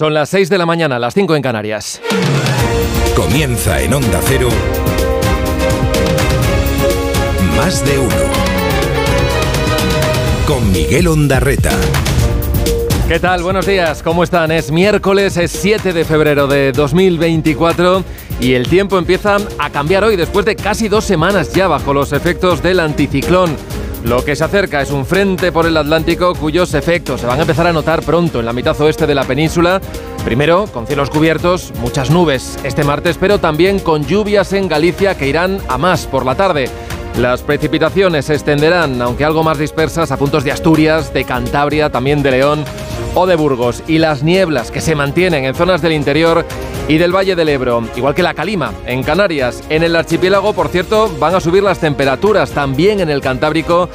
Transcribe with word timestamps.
Son 0.00 0.14
las 0.14 0.30
6 0.30 0.48
de 0.48 0.56
la 0.56 0.64
mañana, 0.64 0.98
las 0.98 1.12
5 1.12 1.36
en 1.36 1.42
Canarias. 1.42 2.00
Comienza 3.14 3.82
en 3.82 3.92
Onda 3.92 4.18
Cero. 4.24 4.48
Más 7.54 7.84
de 7.84 7.98
uno. 7.98 8.14
Con 10.46 10.72
Miguel 10.72 11.06
Ondarreta. 11.06 11.72
¿Qué 13.08 13.20
tal? 13.20 13.42
Buenos 13.42 13.66
días, 13.66 14.02
¿cómo 14.02 14.24
están? 14.24 14.50
Es 14.52 14.72
miércoles, 14.72 15.36
es 15.36 15.50
7 15.50 15.92
de 15.92 16.06
febrero 16.06 16.46
de 16.46 16.72
2024 16.72 18.02
y 18.40 18.54
el 18.54 18.68
tiempo 18.68 18.96
empieza 18.96 19.36
a 19.58 19.68
cambiar 19.68 20.04
hoy 20.04 20.16
después 20.16 20.46
de 20.46 20.56
casi 20.56 20.88
dos 20.88 21.04
semanas 21.04 21.52
ya 21.52 21.68
bajo 21.68 21.92
los 21.92 22.14
efectos 22.14 22.62
del 22.62 22.80
anticiclón. 22.80 23.54
Lo 24.04 24.24
que 24.24 24.34
se 24.34 24.44
acerca 24.44 24.80
es 24.80 24.90
un 24.90 25.04
frente 25.04 25.52
por 25.52 25.66
el 25.66 25.76
Atlántico 25.76 26.34
cuyos 26.34 26.72
efectos 26.74 27.20
se 27.20 27.26
van 27.26 27.38
a 27.38 27.42
empezar 27.42 27.66
a 27.66 27.72
notar 27.72 28.02
pronto 28.02 28.40
en 28.40 28.46
la 28.46 28.52
mitad 28.52 28.80
oeste 28.80 29.06
de 29.06 29.14
la 29.14 29.24
península. 29.24 29.80
Primero, 30.24 30.66
con 30.72 30.86
cielos 30.86 31.10
cubiertos, 31.10 31.72
muchas 31.80 32.10
nubes 32.10 32.58
este 32.64 32.82
martes, 32.82 33.18
pero 33.18 33.38
también 33.38 33.78
con 33.78 34.06
lluvias 34.06 34.52
en 34.54 34.68
Galicia 34.68 35.16
que 35.16 35.28
irán 35.28 35.58
a 35.68 35.76
más 35.76 36.06
por 36.06 36.24
la 36.24 36.34
tarde. 36.34 36.70
Las 37.18 37.42
precipitaciones 37.42 38.26
se 38.26 38.34
extenderán, 38.34 39.02
aunque 39.02 39.24
algo 39.24 39.42
más 39.42 39.58
dispersas, 39.58 40.10
a 40.12 40.16
puntos 40.16 40.44
de 40.44 40.52
Asturias, 40.52 41.12
de 41.12 41.24
Cantabria, 41.24 41.90
también 41.90 42.22
de 42.22 42.30
León 42.30 42.64
o 43.14 43.26
de 43.26 43.36
Burgos. 43.36 43.82
Y 43.86 43.98
las 43.98 44.22
nieblas 44.22 44.70
que 44.70 44.80
se 44.80 44.94
mantienen 44.94 45.44
en 45.44 45.54
zonas 45.54 45.82
del 45.82 45.92
interior 45.92 46.44
y 46.88 46.98
del 46.98 47.14
Valle 47.14 47.36
del 47.36 47.48
Ebro, 47.48 47.84
igual 47.96 48.14
que 48.14 48.22
la 48.22 48.34
calima 48.34 48.72
en 48.86 49.02
Canarias. 49.02 49.62
En 49.68 49.82
el 49.82 49.94
archipiélago, 49.94 50.52
por 50.52 50.68
cierto, 50.68 51.10
van 51.18 51.34
a 51.34 51.40
subir 51.40 51.62
las 51.62 51.78
temperaturas 51.78 52.50
también 52.50 53.00
en 53.00 53.10
el 53.10 53.20
Cantábrico 53.20 53.88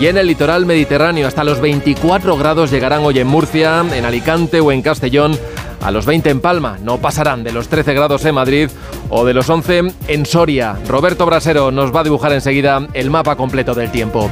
y 0.00 0.06
en 0.06 0.18
el 0.18 0.26
litoral 0.26 0.66
mediterráneo. 0.66 1.26
Hasta 1.26 1.44
los 1.44 1.60
24 1.60 2.36
grados 2.36 2.70
llegarán 2.70 3.04
hoy 3.04 3.18
en 3.18 3.26
Murcia, 3.26 3.84
en 3.92 4.04
Alicante 4.04 4.60
o 4.60 4.72
en 4.72 4.82
Castellón. 4.82 5.38
A 5.82 5.90
los 5.90 6.06
20 6.06 6.30
en 6.30 6.40
Palma, 6.40 6.78
no 6.80 6.98
pasarán 6.98 7.42
de 7.42 7.52
los 7.52 7.68
13 7.68 7.92
grados 7.94 8.24
en 8.24 8.36
Madrid 8.36 8.68
o 9.10 9.24
de 9.24 9.34
los 9.34 9.50
11 9.50 9.92
en 10.06 10.26
Soria. 10.26 10.76
Roberto 10.86 11.26
Brasero 11.26 11.72
nos 11.72 11.94
va 11.94 12.00
a 12.00 12.04
dibujar 12.04 12.32
enseguida 12.32 12.86
el 12.92 13.10
mapa 13.10 13.34
completo 13.34 13.74
del 13.74 13.90
tiempo. 13.90 14.30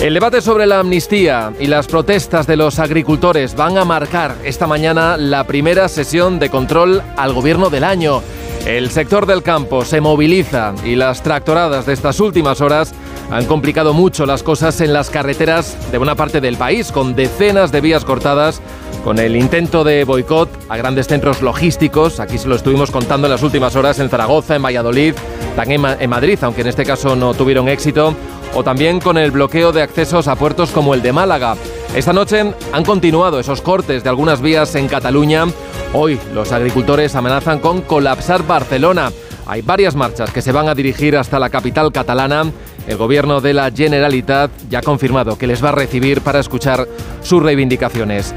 El 0.00 0.12
debate 0.12 0.42
sobre 0.42 0.66
la 0.66 0.80
amnistía 0.80 1.54
y 1.58 1.66
las 1.66 1.86
protestas 1.86 2.46
de 2.46 2.56
los 2.56 2.78
agricultores 2.78 3.56
van 3.56 3.78
a 3.78 3.84
marcar 3.86 4.36
esta 4.44 4.66
mañana 4.66 5.16
la 5.16 5.44
primera 5.44 5.88
sesión 5.88 6.38
de 6.38 6.50
control 6.50 7.02
al 7.16 7.32
gobierno 7.32 7.70
del 7.70 7.82
año. 7.82 8.22
El 8.66 8.90
sector 8.90 9.24
del 9.24 9.42
campo 9.42 9.86
se 9.86 10.02
moviliza 10.02 10.74
y 10.84 10.96
las 10.96 11.22
tractoradas 11.22 11.86
de 11.86 11.94
estas 11.94 12.20
últimas 12.20 12.60
horas 12.60 12.92
han 13.30 13.46
complicado 13.46 13.94
mucho 13.94 14.26
las 14.26 14.42
cosas 14.42 14.80
en 14.82 14.92
las 14.92 15.08
carreteras 15.08 15.76
de 15.90 15.98
buena 15.98 16.14
parte 16.14 16.42
del 16.42 16.58
país, 16.58 16.92
con 16.92 17.16
decenas 17.16 17.72
de 17.72 17.80
vías 17.80 18.04
cortadas, 18.04 18.60
con 19.02 19.18
el 19.18 19.34
intento 19.34 19.82
de 19.82 20.04
boicot 20.04 20.50
a 20.68 20.76
grandes 20.76 21.06
centros 21.06 21.40
logísticos. 21.40 22.20
Aquí 22.20 22.38
se 22.38 22.48
lo 22.48 22.56
estuvimos 22.56 22.90
contando 22.90 23.28
en 23.28 23.32
las 23.32 23.42
últimas 23.42 23.74
horas 23.76 23.98
en 23.98 24.10
Zaragoza, 24.10 24.56
en 24.56 24.62
Valladolid, 24.62 25.14
también 25.56 25.82
en 25.98 26.10
Madrid, 26.10 26.38
aunque 26.42 26.60
en 26.60 26.66
este 26.66 26.84
caso 26.84 27.16
no 27.16 27.32
tuvieron 27.32 27.68
éxito 27.68 28.14
o 28.56 28.64
también 28.64 29.00
con 29.00 29.18
el 29.18 29.30
bloqueo 29.30 29.70
de 29.70 29.82
accesos 29.82 30.28
a 30.28 30.34
puertos 30.34 30.70
como 30.70 30.94
el 30.94 31.02
de 31.02 31.12
Málaga. 31.12 31.56
Esta 31.94 32.14
noche 32.14 32.54
han 32.72 32.84
continuado 32.84 33.38
esos 33.38 33.60
cortes 33.60 34.02
de 34.02 34.08
algunas 34.08 34.40
vías 34.40 34.74
en 34.76 34.88
Cataluña. 34.88 35.44
Hoy 35.92 36.18
los 36.32 36.52
agricultores 36.52 37.14
amenazan 37.14 37.58
con 37.58 37.82
colapsar 37.82 38.46
Barcelona. 38.46 39.12
Hay 39.46 39.60
varias 39.60 39.94
marchas 39.94 40.30
que 40.30 40.40
se 40.40 40.52
van 40.52 40.70
a 40.70 40.74
dirigir 40.74 41.18
hasta 41.18 41.38
la 41.38 41.50
capital 41.50 41.92
catalana. 41.92 42.50
El 42.88 42.96
gobierno 42.96 43.42
de 43.42 43.52
la 43.52 43.70
Generalitat 43.70 44.50
ya 44.70 44.78
ha 44.78 44.82
confirmado 44.82 45.36
que 45.36 45.46
les 45.46 45.62
va 45.62 45.68
a 45.68 45.72
recibir 45.72 46.22
para 46.22 46.40
escuchar 46.40 46.88
sus 47.22 47.42
reivindicaciones. 47.42 48.34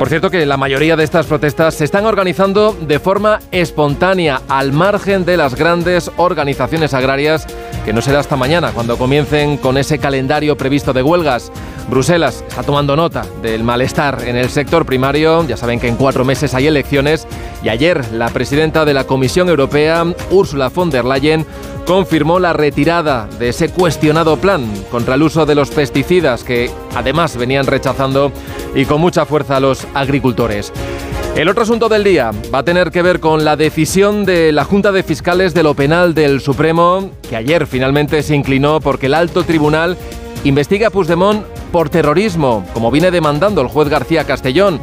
Por 0.00 0.08
cierto 0.08 0.30
que 0.30 0.46
la 0.46 0.56
mayoría 0.56 0.96
de 0.96 1.04
estas 1.04 1.26
protestas 1.26 1.74
se 1.74 1.84
están 1.84 2.06
organizando 2.06 2.72
de 2.72 2.98
forma 2.98 3.40
espontánea, 3.52 4.40
al 4.48 4.72
margen 4.72 5.26
de 5.26 5.36
las 5.36 5.54
grandes 5.56 6.10
organizaciones 6.16 6.94
agrarias, 6.94 7.46
que 7.84 7.92
no 7.92 8.00
será 8.00 8.20
hasta 8.20 8.34
mañana, 8.34 8.72
cuando 8.72 8.96
comiencen 8.96 9.58
con 9.58 9.76
ese 9.76 9.98
calendario 9.98 10.56
previsto 10.56 10.94
de 10.94 11.02
huelgas. 11.02 11.52
Bruselas 11.88 12.44
está 12.46 12.62
tomando 12.62 12.94
nota 12.96 13.24
del 13.42 13.64
malestar 13.64 14.22
en 14.26 14.36
el 14.36 14.50
sector 14.50 14.86
primario, 14.86 15.46
ya 15.46 15.56
saben 15.56 15.80
que 15.80 15.88
en 15.88 15.96
cuatro 15.96 16.24
meses 16.24 16.54
hay 16.54 16.66
elecciones, 16.66 17.26
y 17.62 17.68
ayer 17.68 18.04
la 18.12 18.28
presidenta 18.28 18.84
de 18.84 18.94
la 18.94 19.04
Comisión 19.04 19.48
Europea, 19.48 20.04
Ursula 20.30 20.68
von 20.68 20.90
der 20.90 21.04
Leyen, 21.04 21.46
confirmó 21.86 22.38
la 22.38 22.52
retirada 22.52 23.28
de 23.38 23.48
ese 23.48 23.70
cuestionado 23.70 24.36
plan 24.36 24.64
contra 24.90 25.16
el 25.16 25.22
uso 25.22 25.46
de 25.46 25.54
los 25.54 25.70
pesticidas 25.70 26.44
que 26.44 26.70
además 26.94 27.36
venían 27.36 27.66
rechazando 27.66 28.30
y 28.74 28.84
con 28.84 29.00
mucha 29.00 29.26
fuerza 29.26 29.58
los 29.58 29.86
agricultores. 29.94 30.72
El 31.36 31.48
otro 31.48 31.62
asunto 31.62 31.88
del 31.88 32.04
día 32.04 32.32
va 32.52 32.58
a 32.58 32.64
tener 32.64 32.90
que 32.90 33.02
ver 33.02 33.20
con 33.20 33.44
la 33.44 33.56
decisión 33.56 34.24
de 34.24 34.52
la 34.52 34.64
Junta 34.64 34.92
de 34.92 35.02
Fiscales 35.02 35.54
de 35.54 35.62
lo 35.62 35.74
Penal 35.74 36.12
del 36.12 36.40
Supremo, 36.40 37.10
que 37.28 37.36
ayer 37.36 37.66
finalmente 37.66 38.22
se 38.22 38.34
inclinó 38.34 38.80
porque 38.80 39.06
el 39.06 39.14
alto 39.14 39.44
tribunal 39.44 39.96
investiga 40.44 40.88
a 40.88 40.90
Puigdemont 40.90 41.44
por 41.72 41.90
terrorismo, 41.90 42.64
como 42.72 42.90
viene 42.90 43.10
demandando 43.10 43.60
el 43.60 43.68
juez 43.68 43.88
García 43.88 44.24
Castellón. 44.24 44.80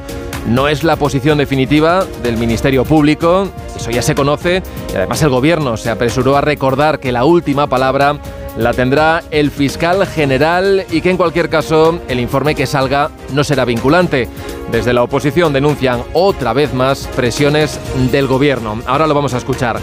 No 0.47 0.69
es 0.69 0.84
la 0.84 0.95
posición 0.95 1.38
definitiva 1.38 2.06
del 2.23 2.38
Ministerio 2.38 2.85
Público, 2.85 3.50
eso 3.75 3.91
ya 3.91 4.01
se 4.01 4.16
conoce, 4.16 4.63
y 4.94 4.95
además 4.95 5.22
el 5.22 5.29
Gobierno 5.29 5.75
se 5.75 5.90
apresuró 5.90 6.38
a 6.38 6.41
recordar 6.41 7.00
que 7.00 7.12
la 7.12 7.25
última 7.25 7.68
palabra 7.68 8.18
la 8.57 8.73
tendrá 8.73 9.23
el 9.31 9.51
fiscal 9.51 10.06
general 10.07 10.85
y 10.91 11.01
que 11.01 11.12
en 11.12 11.18
cualquier 11.18 11.50
caso 11.50 12.00
el 12.07 12.19
informe 12.19 12.56
que 12.56 12.66
salga 12.66 13.12
no 13.34 13.44
será 13.44 13.66
vinculante. 13.66 14.28
Desde 14.72 14.94
la 14.94 15.03
oposición 15.03 15.53
denuncian 15.53 16.03
otra 16.13 16.53
vez 16.53 16.73
más 16.73 17.07
presiones 17.16 17.79
del 18.12 18.28
gobierno. 18.28 18.81
Ahora 18.88 19.07
lo 19.07 19.13
vamos 19.13 19.34
a 19.34 19.38
escuchar. 19.38 19.79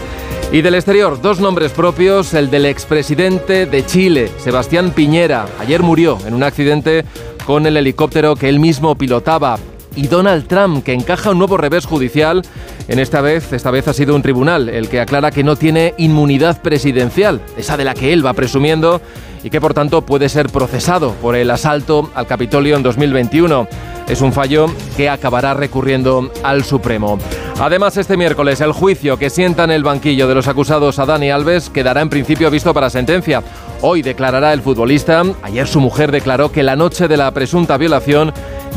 Y 0.51 0.61
del 0.61 0.75
exterior, 0.75 1.19
dos 1.21 1.39
nombres 1.39 1.71
propios, 1.71 2.33
el 2.33 2.49
del 2.51 2.65
expresidente 2.65 3.65
de 3.65 3.85
Chile, 3.85 4.29
Sebastián 4.37 4.91
Piñera. 4.91 5.47
Ayer 5.59 5.81
murió 5.81 6.17
en 6.25 6.33
un 6.33 6.43
accidente 6.43 7.03
con 7.45 7.65
el 7.65 7.77
helicóptero 7.77 8.35
que 8.35 8.49
él 8.49 8.59
mismo 8.59 8.95
pilotaba 8.95 9.57
y 9.95 10.07
Donald 10.07 10.47
Trump, 10.47 10.83
que 10.83 10.93
encaja 10.93 11.31
un 11.31 11.37
nuevo 11.37 11.57
revés 11.57 11.85
judicial. 11.85 12.41
En 12.87 12.99
esta 12.99 13.21
vez, 13.21 13.53
esta 13.53 13.71
vez 13.71 13.87
ha 13.87 13.93
sido 13.93 14.15
un 14.15 14.21
tribunal 14.21 14.69
el 14.69 14.89
que 14.89 14.99
aclara 14.99 15.31
que 15.31 15.43
no 15.43 15.55
tiene 15.55 15.93
inmunidad 15.97 16.61
presidencial, 16.61 17.41
esa 17.57 17.77
de 17.77 17.85
la 17.85 17.93
que 17.93 18.13
él 18.13 18.25
va 18.25 18.33
presumiendo 18.33 19.01
y 19.43 19.49
que 19.49 19.61
por 19.61 19.73
tanto 19.73 20.01
puede 20.01 20.27
ser 20.27 20.49
procesado 20.49 21.11
por 21.21 21.35
el 21.35 21.51
asalto 21.51 22.09
al 22.15 22.25
Capitolio 22.25 22.75
en 22.75 22.83
2021. 22.83 23.67
Es 24.07 24.21
un 24.21 24.33
fallo 24.33 24.67
que 24.97 25.09
acabará 25.09 25.53
recurriendo 25.53 26.31
al 26.43 26.63
Supremo. 26.63 27.19
Además, 27.59 27.95
este 27.97 28.17
miércoles 28.17 28.59
el 28.61 28.71
juicio 28.71 29.17
que 29.17 29.29
sienta 29.29 29.63
en 29.63 29.71
el 29.71 29.83
banquillo 29.83 30.27
de 30.27 30.35
los 30.35 30.47
acusados 30.47 30.99
a 30.99 31.05
Dani 31.05 31.29
Alves 31.29 31.69
quedará 31.69 32.01
en 32.01 32.09
principio 32.09 32.51
visto 32.51 32.73
para 32.73 32.89
sentencia. 32.89 33.43
Hoy 33.81 34.01
declarará 34.01 34.53
el 34.53 34.61
futbolista. 34.61 35.23
Ayer 35.43 35.67
su 35.67 35.79
mujer 35.79 36.11
declaró 36.11 36.51
que 36.51 36.63
la 36.63 36.75
noche 36.75 37.07
de 37.07 37.17
la 37.17 37.31
presunta 37.31 37.77
violación 37.77 38.33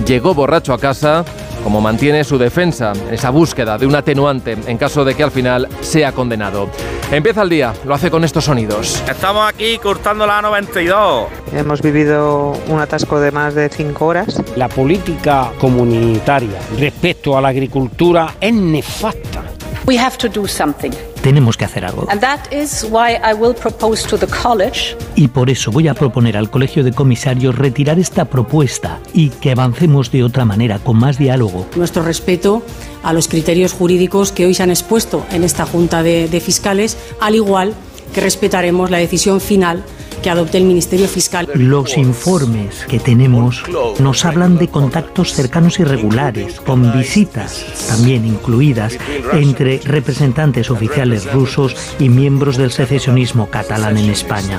llegó 0.07 0.35
borracho 0.35 0.73
a 0.73 0.79
casa, 0.79 1.25
como 1.65 1.81
mantiene 1.81 2.25
su 2.25 2.39
defensa 2.39 2.93
en 2.93 3.15
esa 3.15 3.31
búsqueda 3.31 3.79
de 3.79 3.87
un 3.87 3.95
atenuante 3.95 4.57
en 4.67 4.79
caso 4.79 5.05
de 5.05 5.15
que 5.15 5.23
al 5.23 5.31
final 5.31 5.69
sea 5.81 6.13
condenado. 6.13 6.69
Empieza 7.11 7.43
el 7.43 7.49
día, 7.49 7.73
lo 7.85 7.95
hace 7.95 8.11
con 8.11 8.23
estos 8.23 8.45
sonidos. 8.45 9.03
Estamos 9.09 9.49
aquí 9.49 9.79
cortando 9.79 10.27
la 10.27 10.43
92. 10.43 11.29
Hemos 11.55 11.81
vivido 11.81 12.53
un 12.69 12.81
atasco 12.81 13.19
de 13.19 13.33
más 13.33 13.55
de 13.55 13.69
cinco 13.71 14.07
horas. 14.07 14.43
La 14.57 14.69
política 14.69 15.51
comunitaria 15.59 16.59
respecto 16.79 17.37
a 17.37 17.41
la 17.41 17.49
agricultura 17.49 18.35
es 18.41 18.53
nefasta. 18.53 19.43
We 19.87 19.99
have 19.99 20.19
to 20.19 20.29
do 20.29 20.47
something. 20.47 20.93
Tenemos 21.23 21.57
que 21.57 21.65
hacer 21.65 21.85
algo. 21.85 22.07
And 22.11 22.21
that 22.21 22.41
is 22.53 22.85
why 22.91 23.17
I 23.17 23.35
will 23.35 23.55
propose 23.55 24.07
to 24.09 24.17
the 24.19 24.27
college 24.27 24.97
Y 25.17 25.29
por 25.29 25.51
eso 25.51 25.71
voy 25.71 25.89
a 25.89 25.95
proponer 25.95 26.37
al 26.37 26.51
Colegio 26.51 26.85
de 26.85 26.93
Comisarios 26.93 27.55
retirar 27.57 27.99
esta 27.99 28.25
propuesta 28.27 29.01
y 29.13 29.31
que 29.31 29.51
avancemos 29.53 30.11
de 30.13 30.23
otra 30.23 30.45
manera, 30.45 30.79
con 30.79 30.97
más 30.99 31.19
diálogo. 31.19 31.67
nuestro 31.77 32.03
respeto 32.03 32.63
a 33.03 33.13
los 33.13 33.29
criterios 33.29 33.73
jurídicos 33.73 34.33
que 34.33 34.47
hoy 34.47 34.55
se 34.55 34.63
han 34.63 34.71
expuesto 34.71 35.27
en 35.31 35.45
esta 35.45 35.67
Junta 35.67 36.03
de, 36.03 36.29
de 36.29 36.41
Fiscales, 36.41 36.97
al 37.21 37.35
igual 37.35 37.75
que 38.15 38.21
respetaremos 38.21 38.91
la 38.91 38.99
decisión 38.99 39.41
final 39.41 39.85
que 40.23 40.31
adopte 40.31 40.59
el 40.59 40.65
Ministerio 40.65 41.09
Fiscal. 41.09 41.49
Los 41.55 41.97
informes 41.97 42.85
que 42.89 42.99
tenemos 42.99 43.63
nos 43.99 44.25
hablan 44.25 44.59
de 44.59 44.69
contactos 44.69 45.33
cercanos 45.33 45.79
y 45.81 45.85
regulares, 45.85 46.61
con 46.61 46.93
visitas 46.93 47.65
también 47.89 48.25
incluidas 48.27 48.99
entre 49.33 49.79
representantes 49.85 50.71
oficiales 50.71 51.31
rusos 51.33 51.77
y 51.99 52.09
miembros 52.09 52.57
del 52.57 52.71
secesionismo 52.71 53.49
catalán 53.49 53.99
en 53.99 54.11
España. 54.11 54.59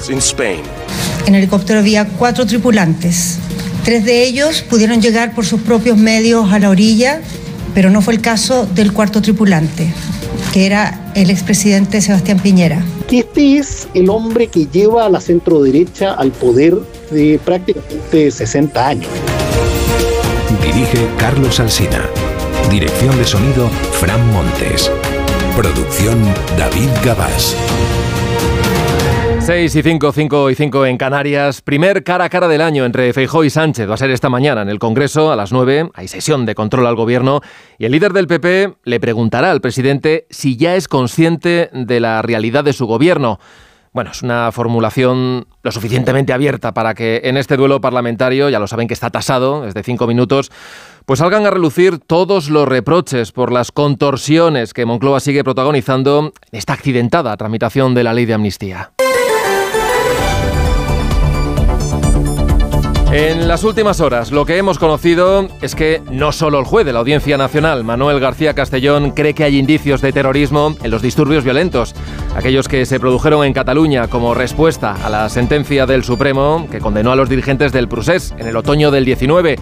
En 1.25 1.35
el 1.35 1.43
helicóptero 1.43 1.79
había 1.79 2.07
cuatro 2.07 2.45
tripulantes. 2.45 3.39
Tres 3.83 4.05
de 4.05 4.23
ellos 4.23 4.61
pudieron 4.61 5.01
llegar 5.01 5.33
por 5.33 5.45
sus 5.45 5.61
propios 5.61 5.97
medios 5.97 6.51
a 6.51 6.59
la 6.59 6.69
orilla, 6.69 7.21
pero 7.73 7.89
no 7.89 8.01
fue 8.01 8.13
el 8.13 8.21
caso 8.21 8.65
del 8.65 8.93
cuarto 8.93 9.21
tripulante, 9.21 9.93
que 10.53 10.65
era 10.65 11.11
el 11.15 11.29
expresidente 11.29 12.01
Sebastián 12.01 12.39
Piñera. 12.39 12.83
Que 13.09 13.19
este 13.19 13.57
es 13.57 13.87
el 13.95 14.09
hombre 14.09 14.47
que 14.47 14.67
lleva 14.67 15.05
a 15.05 15.09
la 15.09 15.19
centroderecha 15.19 16.13
al 16.13 16.31
poder 16.31 16.77
de 17.09 17.39
prácticamente 17.43 18.29
60 18.29 18.87
años. 18.87 19.09
Dirige 20.61 21.07
Carlos 21.17 21.59
Alsina. 21.59 22.07
Dirección 22.69 23.17
de 23.17 23.25
sonido, 23.25 23.67
Fran 23.93 24.31
Montes. 24.31 24.91
Producción, 25.55 26.19
David 26.55 26.89
Gabás. 27.03 27.55
6 29.49 29.75
y 29.77 29.81
5, 29.81 30.11
5 30.11 30.49
y 30.51 30.53
5 30.53 30.85
en 30.85 30.97
Canarias. 30.99 31.63
Primer 31.63 32.03
cara 32.03 32.25
a 32.25 32.29
cara 32.29 32.47
del 32.47 32.61
año 32.61 32.85
entre 32.85 33.11
Feijóo 33.13 33.43
y 33.43 33.49
Sánchez. 33.49 33.89
Va 33.89 33.95
a 33.95 33.97
ser 33.97 34.11
esta 34.11 34.29
mañana 34.29 34.61
en 34.61 34.69
el 34.69 34.77
Congreso 34.77 35.31
a 35.31 35.35
las 35.35 35.51
9. 35.51 35.89
Hay 35.95 36.07
sesión 36.07 36.45
de 36.45 36.53
control 36.53 36.85
al 36.85 36.95
gobierno. 36.95 37.41
Y 37.79 37.85
el 37.85 37.91
líder 37.91 38.13
del 38.13 38.27
PP 38.27 38.75
le 38.83 38.99
preguntará 38.99 39.49
al 39.49 39.59
presidente 39.59 40.27
si 40.29 40.55
ya 40.55 40.75
es 40.75 40.87
consciente 40.87 41.71
de 41.73 41.99
la 41.99 42.21
realidad 42.21 42.63
de 42.63 42.73
su 42.73 42.85
gobierno. 42.85 43.39
Bueno, 43.91 44.11
es 44.11 44.21
una 44.21 44.51
formulación 44.51 45.47
lo 45.63 45.71
suficientemente 45.71 46.31
abierta 46.31 46.75
para 46.75 46.93
que 46.93 47.21
en 47.23 47.35
este 47.35 47.57
duelo 47.57 47.81
parlamentario, 47.81 48.49
ya 48.49 48.59
lo 48.59 48.67
saben 48.67 48.87
que 48.87 48.93
está 48.93 49.09
tasado, 49.09 49.65
es 49.65 49.73
de 49.73 49.81
cinco 49.81 50.05
minutos, 50.05 50.51
pues 51.07 51.21
salgan 51.21 51.47
a 51.47 51.49
relucir 51.49 51.97
todos 51.97 52.51
los 52.51 52.67
reproches 52.67 53.31
por 53.31 53.51
las 53.51 53.71
contorsiones 53.71 54.75
que 54.75 54.85
Moncloa 54.85 55.19
sigue 55.19 55.43
protagonizando 55.43 56.33
en 56.51 56.59
esta 56.59 56.73
accidentada 56.73 57.35
tramitación 57.35 57.95
de 57.95 58.03
la 58.03 58.13
ley 58.13 58.27
de 58.27 58.35
amnistía. 58.35 58.91
En 63.11 63.47
las 63.47 63.63
últimas 63.63 64.01
horas, 64.01 64.31
lo 64.31 64.45
que 64.45 64.57
hemos 64.57 64.77
conocido 64.77 65.47
es 65.63 65.73
que 65.73 65.99
no 66.11 66.31
solo 66.31 66.59
el 66.59 66.65
juez 66.65 66.85
de 66.85 66.93
la 66.93 66.99
Audiencia 66.99 67.39
Nacional, 67.39 67.83
Manuel 67.83 68.19
García 68.19 68.53
Castellón, 68.53 69.11
cree 69.11 69.33
que 69.33 69.43
hay 69.43 69.57
indicios 69.57 70.01
de 70.01 70.13
terrorismo 70.13 70.75
en 70.83 70.91
los 70.91 71.01
disturbios 71.01 71.43
violentos, 71.43 71.95
aquellos 72.35 72.67
que 72.67 72.85
se 72.85 72.99
produjeron 72.99 73.43
en 73.43 73.53
Cataluña 73.53 74.07
como 74.09 74.35
respuesta 74.35 74.95
a 75.03 75.09
la 75.09 75.27
sentencia 75.29 75.87
del 75.87 76.03
Supremo 76.03 76.67
que 76.69 76.79
condenó 76.79 77.11
a 77.11 77.15
los 77.15 77.29
dirigentes 77.29 77.71
del 77.71 77.87
Prusés 77.87 78.35
en 78.37 78.47
el 78.47 78.55
otoño 78.55 78.91
del 78.91 79.05
19. 79.05 79.55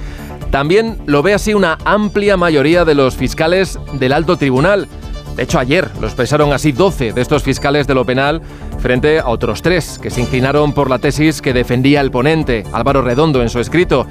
También 0.52 0.98
lo 1.06 1.24
ve 1.24 1.34
así 1.34 1.54
una 1.54 1.78
amplia 1.86 2.36
mayoría 2.36 2.84
de 2.84 2.96
los 2.96 3.16
fiscales 3.16 3.80
del 3.94 4.12
alto 4.12 4.36
tribunal. 4.36 4.90
De 5.38 5.44
hecho, 5.44 5.60
ayer 5.60 5.90
lo 6.02 6.08
expresaron 6.08 6.52
así 6.52 6.74
12 6.74 7.14
de 7.14 7.22
estos 7.22 7.44
fiscales 7.44 7.88
de 7.88 7.94
lo 7.94 8.04
penal 8.04 8.42
frente 8.80 9.20
a 9.20 9.28
otros 9.28 9.62
tres 9.62 10.00
que 10.00 10.10
se 10.10 10.22
inclinaron 10.22 10.74
por 10.74 10.90
la 10.90 11.00
tesis 11.00 11.42
que 11.42 11.54
defendía 11.54 12.02
el 12.02 12.12
ponente, 12.12 12.64
Álvaro 12.72 13.02
Redondo, 13.02 13.42
en 13.42 13.50
su 13.50 13.60
escrito. 13.60 14.06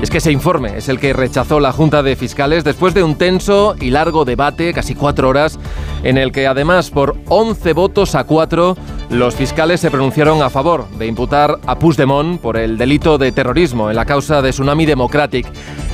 es 0.00 0.10
que 0.10 0.18
ese 0.18 0.32
informe 0.32 0.76
es 0.76 0.88
el 0.88 0.98
que 0.98 1.12
rechazó 1.12 1.60
la 1.60 1.72
Junta 1.72 2.02
de 2.02 2.16
Fiscales 2.16 2.64
después 2.64 2.94
de 2.94 3.02
un 3.02 3.16
tenso 3.16 3.74
y 3.80 3.90
largo 3.90 4.24
debate, 4.24 4.72
casi 4.72 4.94
cuatro 4.94 5.28
horas, 5.28 5.58
en 6.02 6.18
el 6.18 6.32
que 6.32 6.46
además 6.46 6.90
por 6.90 7.16
11 7.28 7.72
votos 7.72 8.14
a 8.14 8.24
4 8.24 8.76
los 9.10 9.36
fiscales 9.36 9.80
se 9.80 9.90
pronunciaron 9.90 10.42
a 10.42 10.50
favor 10.50 10.88
de 10.98 11.06
imputar 11.06 11.58
a 11.66 11.78
Puigdemont 11.78 12.40
por 12.40 12.56
el 12.56 12.76
delito 12.76 13.18
de 13.18 13.30
terrorismo 13.30 13.88
en 13.88 13.96
la 13.96 14.04
causa 14.04 14.42
de 14.42 14.50
Tsunami 14.50 14.84
Democratic. 14.84 15.46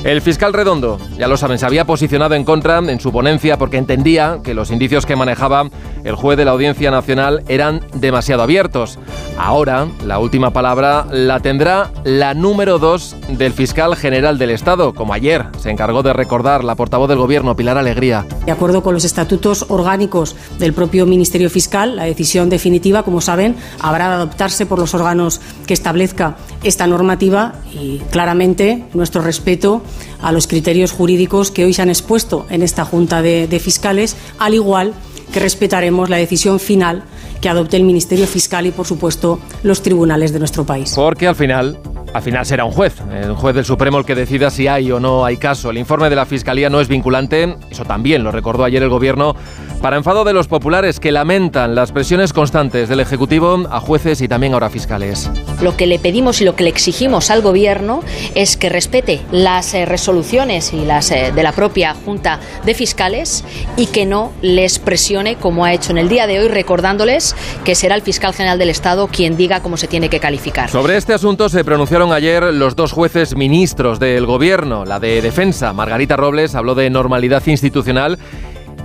El 0.04 0.20
fiscal 0.20 0.52
Redondo, 0.52 0.98
ya 1.16 1.28
lo 1.28 1.36
saben, 1.36 1.58
se 1.58 1.66
había 1.66 1.84
posicionado 1.84 2.34
en 2.34 2.44
contra 2.44 2.78
en 2.78 3.00
su 3.00 3.12
ponencia 3.12 3.58
porque 3.58 3.76
entendía 3.76 4.38
que 4.42 4.54
los 4.54 4.70
indicios 4.70 5.06
que 5.06 5.14
manejaba 5.14 5.69
el 6.04 6.14
juez 6.14 6.36
de 6.36 6.44
la 6.44 6.52
Audiencia 6.52 6.90
Nacional 6.90 7.44
eran 7.48 7.80
demasiado 8.12 8.42
abiertos. 8.42 8.98
Ahora, 9.38 9.88
la 10.04 10.18
última 10.18 10.52
palabra 10.52 11.06
la 11.10 11.40
tendrá 11.40 11.90
la 12.04 12.34
número 12.34 12.78
2 12.78 13.16
del 13.38 13.54
fiscal 13.54 13.96
general 13.96 14.36
del 14.36 14.50
Estado, 14.50 14.92
como 14.92 15.14
ayer 15.14 15.46
se 15.58 15.70
encargó 15.70 16.02
de 16.02 16.12
recordar 16.12 16.62
la 16.62 16.74
portavoz 16.74 17.08
del 17.08 17.16
Gobierno, 17.16 17.56
Pilar 17.56 17.78
Alegría. 17.78 18.26
De 18.44 18.52
acuerdo 18.52 18.82
con 18.82 18.92
los 18.92 19.04
estatutos 19.04 19.64
orgánicos 19.70 20.36
del 20.58 20.74
propio 20.74 21.06
Ministerio 21.06 21.48
Fiscal, 21.48 21.96
la 21.96 22.04
decisión 22.04 22.50
definitiva, 22.50 23.02
como 23.02 23.22
saben, 23.22 23.56
habrá 23.80 24.08
de 24.08 24.14
adoptarse 24.16 24.66
por 24.66 24.78
los 24.78 24.92
órganos 24.92 25.40
que 25.66 25.72
establezca 25.72 26.36
esta 26.62 26.86
normativa 26.86 27.54
y 27.72 27.98
claramente 28.10 28.84
nuestro 28.92 29.22
respeto 29.22 29.82
a 30.20 30.32
los 30.32 30.46
criterios 30.46 30.92
jurídicos 30.92 31.50
que 31.50 31.64
hoy 31.64 31.72
se 31.72 31.80
han 31.80 31.88
expuesto 31.88 32.44
en 32.50 32.62
esta 32.62 32.84
Junta 32.84 33.22
de, 33.22 33.48
de 33.48 33.58
Fiscales, 33.58 34.16
al 34.38 34.52
igual 34.52 34.92
que 35.11 35.11
respetaremos 35.40 36.08
la 36.11 36.17
decisión 36.17 36.61
final 36.61 37.02
que 37.40 37.49
adopte 37.49 37.76
el 37.76 37.84
Ministerio 37.84 38.26
Fiscal 38.26 38.67
y, 38.67 38.70
por 38.70 38.87
supuesto, 38.87 39.40
los 39.62 39.82
tribunales 39.82 40.32
de 40.32 40.38
nuestro 40.38 40.64
país. 40.64 40.93
Porque 40.94 41.26
al 41.26 41.34
final, 41.34 41.79
al 42.12 42.23
final 42.23 42.46
será 42.46 42.64
un 42.64 42.73
juez, 42.73 42.94
un 43.00 43.34
juez 43.34 43.55
del 43.55 43.64
Supremo 43.64 43.99
el 43.99 44.05
que 44.05 44.14
decida 44.14 44.50
si 44.50 44.69
hay 44.69 44.90
o 44.93 45.00
no 45.00 45.25
hay 45.25 45.37
caso. 45.37 45.70
El 45.70 45.79
informe 45.79 46.11
de 46.11 46.17
la 46.17 46.26
Fiscalía 46.26 46.70
no 46.70 46.81
es 46.81 46.88
vinculante, 46.88 47.56
eso 47.70 47.84
también 47.84 48.23
lo 48.23 48.31
recordó 48.31 48.64
ayer 48.64 48.82
el 48.82 48.88
Gobierno, 48.88 49.34
para 49.82 49.96
enfado 49.96 50.23
de 50.23 50.32
los 50.32 50.46
populares 50.46 51.00
que 51.00 51.11
lamentan 51.11 51.75
las 51.75 51.90
presiones 51.90 52.32
constantes 52.32 52.88
del 52.88 53.00
Ejecutivo 53.00 53.67
a 53.69 53.81
jueces 53.81 54.20
y 54.20 54.29
también 54.29 54.55
ahora 54.55 54.70
fiscales. 54.70 55.29
Lo 55.61 55.76
que 55.76 55.88
le 55.88 55.99
pedimos 55.99 56.40
y 56.40 56.44
lo 56.44 56.55
que 56.55 56.62
le 56.62 56.70
exigimos 56.70 57.31
al 57.31 57.43
Gobierno 57.43 58.00
es 58.37 58.56
que 58.56 58.69
respete 58.69 59.20
las 59.32 59.75
eh, 59.75 59.84
resoluciones 59.84 60.73
y 60.73 60.84
las 60.84 61.11
eh, 61.11 61.32
de 61.34 61.43
la 61.43 61.50
propia 61.50 61.94
Junta 61.94 62.38
de 62.64 62.75
Fiscales 62.75 63.44
y 63.76 63.87
que 63.87 64.06
no 64.06 64.32
les 64.40 64.79
presione 64.79 65.34
como 65.34 65.64
ha 65.64 65.73
hecho 65.73 65.90
en 65.90 65.99
el 65.99 66.08
día 66.08 66.29
de 66.29 66.38
hoy, 66.38 66.46
recordándoles 66.46 67.34
que 67.64 67.75
será 67.75 67.96
el 67.96 68.02
fiscal 68.02 68.32
general 68.32 68.61
del 68.61 68.70
Estado 68.70 69.08
quien 69.08 69.37
diga 69.37 69.62
cómo 69.62 69.76
se 69.76 69.88
tiene 69.88 70.08
que 70.08 70.20
calificar. 70.20 70.70
Sobre 70.70 70.96
este 70.96 71.12
asunto 71.12 71.49
se 71.49 71.64
pronunciaron 71.64 72.12
ayer 72.12 72.44
los 72.55 72.76
dos 72.76 72.93
jueces 72.93 73.34
ministros 73.34 73.99
del 73.99 74.26
Gobierno. 74.26 74.84
La 74.84 75.00
de 75.00 75.20
Defensa, 75.20 75.73
Margarita 75.73 76.17
Robles, 76.17 76.55
habló 76.55 76.76
de 76.76 76.88
normalidad 76.88 77.43
institucional 77.46 78.19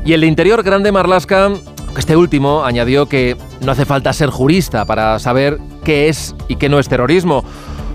y 0.06 0.14
el 0.14 0.22
de 0.22 0.28
Interior, 0.28 0.64
Grande 0.64 0.92
Marlasca, 0.92 1.52
este 1.98 2.16
último 2.16 2.64
añadió 2.64 3.08
que 3.08 3.36
no 3.62 3.72
hace 3.72 3.86
falta 3.86 4.14
ser 4.14 4.30
jurista 4.30 4.86
para 4.86 5.20
saber 5.20 5.58
qué 5.84 6.10
es 6.10 6.36
y 6.48 6.56
qué 6.58 6.70
no 6.70 6.80
es 6.80 6.88
terrorismo. 6.88 7.44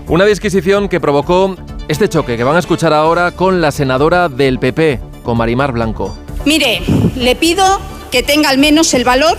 Una 0.07 0.25
disquisición 0.25 0.89
que 0.89 0.99
provocó 0.99 1.55
este 1.87 2.09
choque 2.09 2.37
que 2.37 2.43
van 2.43 2.55
a 2.55 2.59
escuchar 2.59 2.93
ahora 2.93 3.31
con 3.31 3.61
la 3.61 3.71
senadora 3.71 4.29
del 4.29 4.59
PP, 4.59 4.99
con 5.23 5.37
Marimar 5.37 5.71
Blanco. 5.71 6.15
Mire, 6.45 6.81
le 7.15 7.35
pido 7.35 7.79
que 8.11 8.23
tenga 8.23 8.49
al 8.49 8.57
menos 8.57 8.93
el 8.93 9.05
valor 9.05 9.37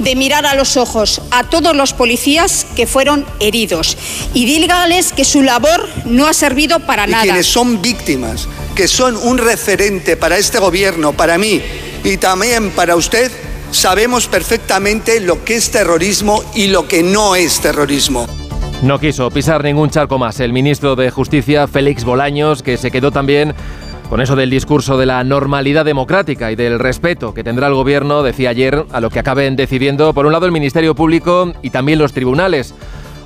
de 0.00 0.16
mirar 0.16 0.46
a 0.46 0.54
los 0.54 0.76
ojos 0.76 1.20
a 1.30 1.44
todos 1.44 1.76
los 1.76 1.92
policías 1.92 2.66
que 2.74 2.86
fueron 2.86 3.24
heridos 3.38 3.96
y 4.34 4.46
dígales 4.46 5.12
que 5.12 5.24
su 5.24 5.42
labor 5.42 5.88
no 6.06 6.26
ha 6.26 6.32
servido 6.32 6.80
para 6.80 7.06
y 7.06 7.10
nada. 7.10 7.22
quienes 7.22 7.46
son 7.46 7.80
víctimas, 7.82 8.48
que 8.74 8.88
son 8.88 9.16
un 9.16 9.38
referente 9.38 10.16
para 10.16 10.38
este 10.38 10.58
gobierno, 10.58 11.12
para 11.12 11.38
mí 11.38 11.60
y 12.04 12.16
también 12.16 12.70
para 12.70 12.96
usted, 12.96 13.30
sabemos 13.70 14.26
perfectamente 14.26 15.20
lo 15.20 15.44
que 15.44 15.56
es 15.56 15.70
terrorismo 15.70 16.42
y 16.54 16.68
lo 16.68 16.88
que 16.88 17.02
no 17.02 17.36
es 17.36 17.60
terrorismo. 17.60 18.26
No 18.82 18.98
quiso 18.98 19.30
pisar 19.30 19.62
ningún 19.62 19.90
charco 19.90 20.18
más 20.18 20.40
el 20.40 20.52
ministro 20.52 20.96
de 20.96 21.10
Justicia, 21.10 21.66
Félix 21.66 22.04
Bolaños, 22.04 22.62
que 22.62 22.78
se 22.78 22.90
quedó 22.90 23.10
también 23.10 23.54
con 24.08 24.20
eso 24.20 24.34
del 24.34 24.50
discurso 24.50 24.96
de 24.96 25.06
la 25.06 25.22
normalidad 25.22 25.84
democrática 25.84 26.50
y 26.50 26.56
del 26.56 26.78
respeto 26.78 27.32
que 27.34 27.44
tendrá 27.44 27.68
el 27.68 27.74
gobierno, 27.74 28.22
decía 28.22 28.50
ayer, 28.50 28.84
a 28.90 29.00
lo 29.00 29.10
que 29.10 29.20
acaben 29.20 29.54
decidiendo, 29.54 30.12
por 30.14 30.26
un 30.26 30.32
lado, 30.32 30.46
el 30.46 30.52
Ministerio 30.52 30.94
Público 30.94 31.52
y 31.62 31.70
también 31.70 31.98
los 31.98 32.12
tribunales. 32.12 32.74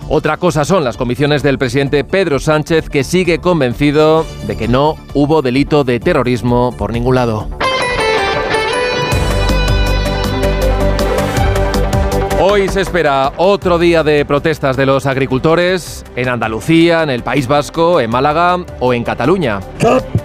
Otra 0.08 0.36
cosa 0.36 0.66
son 0.66 0.84
las 0.84 0.98
convicciones 0.98 1.42
del 1.42 1.56
presidente 1.56 2.04
Pedro 2.04 2.38
Sánchez, 2.38 2.90
que 2.90 3.04
sigue 3.04 3.38
convencido 3.38 4.26
de 4.46 4.56
que 4.56 4.68
no 4.68 4.96
hubo 5.14 5.40
delito 5.40 5.84
de 5.84 6.00
terrorismo 6.00 6.74
por 6.76 6.92
ningún 6.92 7.14
lado. 7.14 7.48
Hoy 12.40 12.68
se 12.68 12.80
espera 12.80 13.32
otro 13.36 13.78
día 13.78 14.02
de 14.02 14.24
protestas 14.24 14.76
de 14.76 14.84
los 14.86 15.06
agricultores 15.06 16.04
en 16.16 16.28
Andalucía, 16.28 17.02
en 17.02 17.10
el 17.10 17.22
País 17.22 17.46
Vasco, 17.46 18.00
en 18.00 18.10
Málaga 18.10 18.58
o 18.80 18.92
en 18.92 19.04
Cataluña. 19.04 19.60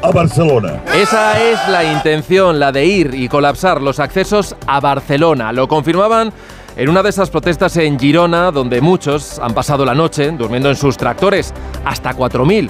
a 0.02 0.12
Barcelona. 0.12 0.82
Esa 0.94 1.40
es 1.40 1.60
la 1.70 1.84
intención, 1.84 2.60
la 2.60 2.72
de 2.72 2.86
ir 2.86 3.14
y 3.14 3.30
colapsar 3.30 3.82
los 3.82 4.00
accesos 4.00 4.56
a 4.66 4.80
Barcelona. 4.80 5.54
Lo 5.54 5.68
confirmaban 5.68 6.34
en 6.76 6.90
una 6.90 7.04
de 7.04 7.10
esas 7.10 7.30
protestas 7.30 7.78
en 7.78 8.00
Girona, 8.00 8.52
donde 8.52 8.82
muchos 8.82 9.38
han 9.40 9.54
pasado 9.54 9.86
la 9.86 9.94
noche 9.94 10.32
durmiendo 10.32 10.70
en 10.70 10.76
sus 10.76 10.98
tractores, 10.98 11.54
hasta 11.86 12.14
4.000. 12.14 12.70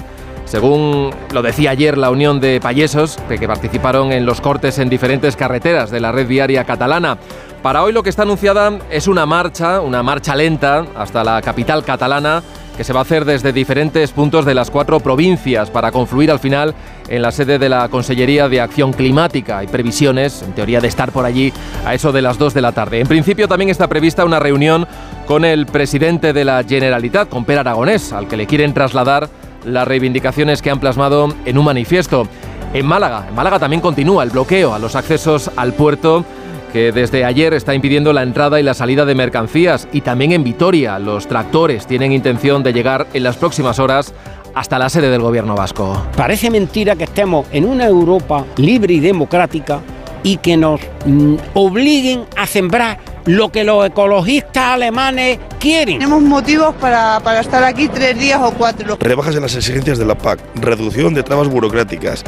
Según 0.50 1.10
lo 1.32 1.42
decía 1.42 1.70
ayer 1.70 1.96
la 1.96 2.10
Unión 2.10 2.40
de 2.40 2.60
Payesos, 2.60 3.18
que 3.28 3.38
que 3.38 3.46
participaron 3.46 4.10
en 4.10 4.26
los 4.26 4.40
cortes 4.40 4.80
en 4.80 4.88
diferentes 4.88 5.36
carreteras 5.36 5.92
de 5.92 6.00
la 6.00 6.10
red 6.10 6.26
viaria 6.26 6.64
catalana. 6.64 7.18
Para 7.62 7.82
hoy 7.82 7.92
lo 7.92 8.02
que 8.02 8.08
está 8.08 8.22
anunciada 8.22 8.78
es 8.90 9.06
una 9.06 9.26
marcha, 9.26 9.82
una 9.82 10.02
marcha 10.02 10.34
lenta 10.34 10.86
hasta 10.96 11.22
la 11.22 11.42
capital 11.42 11.84
catalana, 11.84 12.42
que 12.74 12.84
se 12.84 12.94
va 12.94 13.00
a 13.00 13.02
hacer 13.02 13.26
desde 13.26 13.52
diferentes 13.52 14.12
puntos 14.12 14.46
de 14.46 14.54
las 14.54 14.70
cuatro 14.70 14.98
provincias 15.00 15.68
para 15.68 15.92
confluir 15.92 16.30
al 16.30 16.38
final 16.38 16.74
en 17.10 17.20
la 17.20 17.30
sede 17.30 17.58
de 17.58 17.68
la 17.68 17.90
Consellería 17.90 18.48
de 18.48 18.62
Acción 18.62 18.94
Climática. 18.94 19.58
Hay 19.58 19.66
previsiones, 19.66 20.40
en 20.42 20.54
teoría, 20.54 20.80
de 20.80 20.88
estar 20.88 21.12
por 21.12 21.26
allí 21.26 21.52
a 21.84 21.92
eso 21.92 22.12
de 22.12 22.22
las 22.22 22.38
2 22.38 22.54
de 22.54 22.62
la 22.62 22.72
tarde. 22.72 23.00
En 23.00 23.06
principio 23.06 23.46
también 23.46 23.68
está 23.68 23.88
prevista 23.88 24.24
una 24.24 24.38
reunión 24.38 24.86
con 25.26 25.44
el 25.44 25.66
presidente 25.66 26.32
de 26.32 26.46
la 26.46 26.64
Generalitat, 26.64 27.28
con 27.28 27.44
Per 27.44 27.58
Aragonés, 27.58 28.14
al 28.14 28.26
que 28.26 28.38
le 28.38 28.46
quieren 28.46 28.72
trasladar 28.72 29.28
las 29.66 29.86
reivindicaciones 29.86 30.62
que 30.62 30.70
han 30.70 30.80
plasmado 30.80 31.28
en 31.44 31.58
un 31.58 31.66
manifiesto. 31.66 32.26
En 32.72 32.86
Málaga, 32.86 33.26
en 33.28 33.34
Málaga 33.34 33.58
también 33.58 33.82
continúa 33.82 34.24
el 34.24 34.30
bloqueo 34.30 34.72
a 34.72 34.78
los 34.78 34.96
accesos 34.96 35.50
al 35.56 35.74
puerto 35.74 36.24
que 36.72 36.92
desde 36.92 37.24
ayer 37.24 37.54
está 37.54 37.74
impidiendo 37.74 38.12
la 38.12 38.22
entrada 38.22 38.60
y 38.60 38.62
la 38.62 38.74
salida 38.74 39.04
de 39.04 39.14
mercancías 39.14 39.88
y 39.92 40.00
también 40.00 40.32
en 40.32 40.44
Vitoria 40.44 40.98
los 40.98 41.26
tractores 41.26 41.86
tienen 41.86 42.12
intención 42.12 42.62
de 42.62 42.72
llegar 42.72 43.06
en 43.12 43.22
las 43.22 43.36
próximas 43.36 43.78
horas 43.78 44.14
hasta 44.54 44.78
la 44.78 44.88
sede 44.88 45.10
del 45.10 45.20
gobierno 45.20 45.54
vasco. 45.54 46.06
Parece 46.16 46.50
mentira 46.50 46.96
que 46.96 47.04
estemos 47.04 47.46
en 47.52 47.64
una 47.64 47.86
Europa 47.86 48.44
libre 48.56 48.94
y 48.94 49.00
democrática 49.00 49.80
y 50.22 50.36
que 50.38 50.56
nos 50.56 50.80
mm, 51.06 51.36
obliguen 51.54 52.24
a 52.36 52.46
sembrar 52.46 52.98
lo 53.26 53.50
que 53.52 53.64
los 53.64 53.86
ecologistas 53.86 54.74
alemanes 54.74 55.38
quieren. 55.58 55.98
Tenemos 55.98 56.22
motivos 56.22 56.74
para, 56.76 57.20
para, 57.20 57.40
estar 57.40 57.62
aquí 57.64 57.88
tres 57.88 58.18
días 58.18 58.40
o 58.42 58.52
cuatro. 58.52 58.96
Rebajas 59.00 59.36
en 59.36 59.42
las 59.42 59.54
exigencias 59.54 59.98
de 59.98 60.06
la 60.06 60.16
PAC, 60.16 60.40
reducción 60.54 61.14
de 61.14 61.22
trabas 61.22 61.48
burocráticas. 61.48 62.24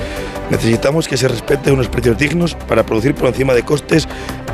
Necesitamos 0.50 1.08
que 1.08 1.16
se 1.16 1.28
respete 1.28 1.72
unos 1.72 1.88
precios 1.88 2.18
dignos 2.18 2.54
para 2.54 2.84
producir 2.84 3.14
por 3.14 3.28
encima 3.28 3.54
de 3.54 3.62
costes 3.62 4.06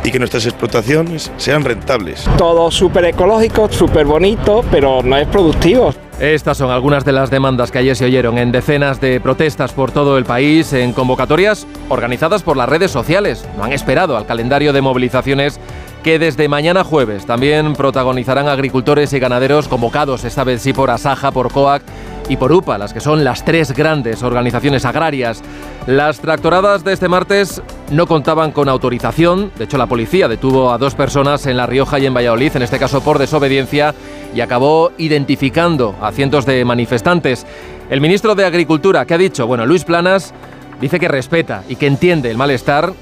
y 0.04 0.11
que 0.11 0.18
nuestras 0.18 0.47
explotaciones 0.47 1.33
sean 1.37 1.64
rentables. 1.64 2.25
Todo 2.37 2.71
súper 2.71 3.07
ecológico, 3.07 3.71
súper 3.71 4.07
bonito, 4.07 4.64
pero 4.71 5.02
no 5.02 5.16
es 5.16 5.26
productivo. 5.26 5.92
Estas 6.21 6.59
son 6.59 6.73
algunas 6.73 7.05
de 7.05 7.13
las 7.13 7.31
demandas 7.31 7.71
que 7.71 7.79
ayer 7.79 7.95
se 7.95 8.05
oyeron 8.05 8.39
en 8.39 8.51
decenas 8.51 9.01
de 9.01 9.21
protestas 9.21 9.73
por 9.73 9.93
todo 9.93 10.19
el 10.19 10.25
país, 10.25 10.73
en 10.73 10.93
convocatorias 10.93 11.65
organizadas 11.89 12.43
por 12.43 12.57
las 12.57 12.69
redes 12.69 12.91
sociales. 12.91 13.47
No 13.57 13.63
han 13.63 13.73
esperado 13.73 14.17
al 14.17 14.27
calendario 14.27 14.73
de 14.73 14.81
movilizaciones 14.81 15.61
que 16.03 16.19
desde 16.19 16.49
mañana 16.49 16.83
jueves 16.83 17.25
también 17.25 17.75
protagonizarán 17.75 18.49
agricultores 18.49 19.13
y 19.13 19.21
ganaderos 19.21 19.69
convocados, 19.69 20.25
esta 20.25 20.43
vez 20.43 20.61
sí 20.61 20.73
por 20.73 20.91
Asaja, 20.91 21.31
por 21.31 21.53
COAC 21.53 21.85
y 22.29 22.37
por 22.37 22.51
UPA, 22.51 22.79
las 22.79 22.93
que 22.93 23.01
son 23.01 23.23
las 23.23 23.45
tres 23.45 23.73
grandes 23.73 24.25
organizaciones 24.25 24.85
agrarias. 24.85 25.41
Las 25.87 26.19
tractoradas 26.19 26.83
de 26.83 26.95
este 26.95 27.09
martes 27.09 27.63
no 27.90 28.07
contaban 28.07 28.52
con 28.52 28.68
autorización, 28.68 29.50
de 29.57 29.64
hecho 29.64 29.78
la 29.78 29.87
policía 29.87 30.28
detuvo 30.28 30.73
a 30.73 30.78
dos 30.78 30.95
personas 30.95 31.47
en 31.47 31.57
La 31.57 31.66
Rioja 31.66 31.99
y 31.99 32.07
en 32.07 32.14
Valladolid, 32.14 32.54
en 32.54 32.62
este 32.62 32.78
caso 32.78 33.00
por 33.00 33.18
desobediencia, 33.18 33.95
y 34.35 34.40
acabó 34.40 34.92
identificando 34.99 35.95
a 36.00 36.12
cientos 36.12 36.45
de 36.45 36.64
manifestantes. 36.64 37.47
El 37.90 38.00
ministro 38.00 38.35
de 38.35 38.45
Agricultura, 38.45 39.07
¿qué 39.07 39.14
ha 39.14 39.18
dicho? 39.18 39.47
Bueno, 39.47 39.64
Luis 39.64 39.85
Planas 39.85 40.35
dice 40.80 41.00
que 41.00 41.09
respeta 41.09 41.64
y 41.68 41.76
que 41.76 41.87
entiende 41.87 42.30
el 42.30 42.37
malestar 42.37 42.92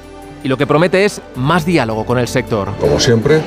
y 0.44 0.48
lo 0.48 0.56
que 0.56 0.66
promete 0.66 1.04
es 1.04 1.20
más 1.34 1.66
diálogo 1.66 2.06
con 2.06 2.18
el 2.18 2.28
sector. 2.28 2.68
Como 2.80 3.00
siempre, 3.00 3.40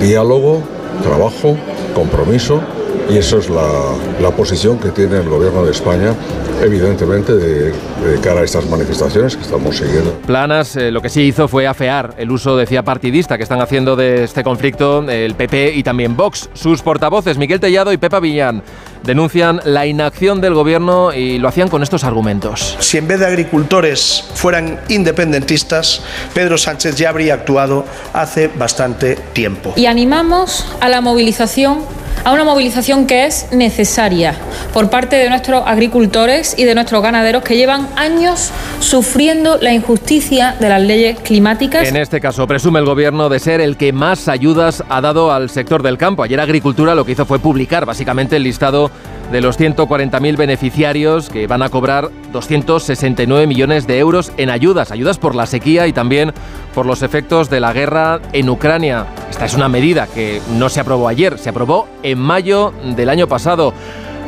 diálogo, 0.00 0.62
trabajo, 1.02 1.56
compromiso 1.94 2.60
y 3.08 3.16
eso 3.16 3.38
es 3.38 3.48
la, 3.48 3.94
la, 4.20 4.30
posición 4.30 4.78
que 4.78 4.90
tiene 4.90 5.16
el 5.16 5.28
gobierno 5.28 5.64
de 5.64 5.72
España, 5.72 6.14
evidentemente, 6.62 7.34
de, 7.34 7.72
de 7.72 8.20
cara 8.22 8.40
a 8.40 8.44
estas 8.44 8.66
manifestaciones 8.66 9.36
que 9.36 9.42
estamos 9.42 9.76
siguiendo. 9.76 10.12
Planas 10.26 10.76
eh, 10.76 10.90
lo 10.90 11.00
que 11.00 11.08
sí 11.08 11.22
hizo 11.22 11.48
fue 11.48 11.66
afear 11.66 12.14
el 12.18 12.30
uso, 12.30 12.56
decía, 12.56 12.82
partidista 12.82 13.36
que 13.36 13.42
están 13.42 13.60
haciendo 13.60 13.96
de 13.96 14.24
este 14.24 14.44
conflicto 14.44 15.08
el 15.08 15.34
PP 15.34 15.74
y 15.74 15.82
también 15.82 16.16
Vox. 16.16 16.50
Sus 16.52 16.82
portavoces, 16.82 17.38
Miguel 17.38 17.60
Tellado 17.60 17.92
y 17.92 17.96
Pepa 17.96 18.20
Villán, 18.20 18.62
denuncian 19.04 19.60
la 19.64 19.86
inacción 19.86 20.40
del 20.40 20.54
gobierno 20.54 21.12
y 21.12 21.38
lo 21.38 21.48
hacían 21.48 21.68
con 21.68 21.82
estos 21.82 22.04
argumentos. 22.04 22.76
Si 22.80 22.98
en 22.98 23.08
vez 23.08 23.20
de 23.20 23.26
agricultores 23.26 24.24
fueran 24.34 24.80
independentistas, 24.88 26.02
Pedro 26.34 26.58
Sánchez 26.58 26.96
ya 26.96 27.08
habría 27.08 27.34
actuado 27.34 27.84
hace 28.12 28.48
bastante 28.48 29.16
tiempo. 29.32 29.72
Y 29.76 29.86
animamos 29.86 30.66
a 30.80 30.88
la 30.88 31.00
movilización 31.00 31.78
a 32.24 32.32
una 32.32 32.44
movilización 32.44 32.97
que 33.06 33.26
es 33.26 33.48
necesaria 33.52 34.34
por 34.72 34.90
parte 34.90 35.16
de 35.16 35.28
nuestros 35.28 35.62
agricultores 35.66 36.54
y 36.58 36.64
de 36.64 36.74
nuestros 36.74 37.02
ganaderos 37.02 37.42
que 37.42 37.56
llevan 37.56 37.88
años 37.96 38.50
sufriendo 38.80 39.58
la 39.60 39.72
injusticia 39.72 40.56
de 40.58 40.68
las 40.68 40.82
leyes 40.82 41.18
climáticas. 41.20 41.88
En 41.88 41.96
este 41.96 42.20
caso, 42.20 42.46
presume 42.46 42.78
el 42.80 42.84
gobierno 42.84 43.28
de 43.28 43.38
ser 43.38 43.60
el 43.60 43.76
que 43.76 43.92
más 43.92 44.28
ayudas 44.28 44.82
ha 44.88 45.00
dado 45.00 45.32
al 45.32 45.50
sector 45.50 45.82
del 45.82 45.98
campo. 45.98 46.22
Ayer 46.22 46.40
Agricultura 46.40 46.94
lo 46.94 47.04
que 47.04 47.12
hizo 47.12 47.26
fue 47.26 47.38
publicar 47.38 47.86
básicamente 47.86 48.36
el 48.36 48.42
listado 48.42 48.90
de 49.30 49.40
los 49.40 49.58
140.000 49.58 50.36
beneficiarios 50.36 51.28
que 51.28 51.46
van 51.46 51.62
a 51.62 51.68
cobrar 51.68 52.10
269 52.32 53.46
millones 53.46 53.86
de 53.86 53.98
euros 53.98 54.32
en 54.36 54.50
ayudas, 54.50 54.90
ayudas 54.90 55.18
por 55.18 55.34
la 55.34 55.46
sequía 55.46 55.86
y 55.86 55.92
también 55.92 56.32
por 56.74 56.86
los 56.86 57.02
efectos 57.02 57.50
de 57.50 57.60
la 57.60 57.72
guerra 57.72 58.20
en 58.32 58.48
Ucrania. 58.48 59.06
Esta 59.30 59.44
es 59.44 59.54
una 59.54 59.68
medida 59.68 60.06
que 60.06 60.40
no 60.56 60.68
se 60.68 60.80
aprobó 60.80 61.08
ayer, 61.08 61.38
se 61.38 61.50
aprobó 61.50 61.88
en 62.02 62.18
mayo 62.18 62.72
del 62.96 63.08
año 63.08 63.26
pasado. 63.28 63.72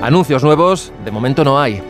Anuncios 0.02 0.42
nuevos, 0.42 0.92
de 1.04 1.10
momento 1.10 1.44
no 1.44 1.60
hay. 1.60 1.82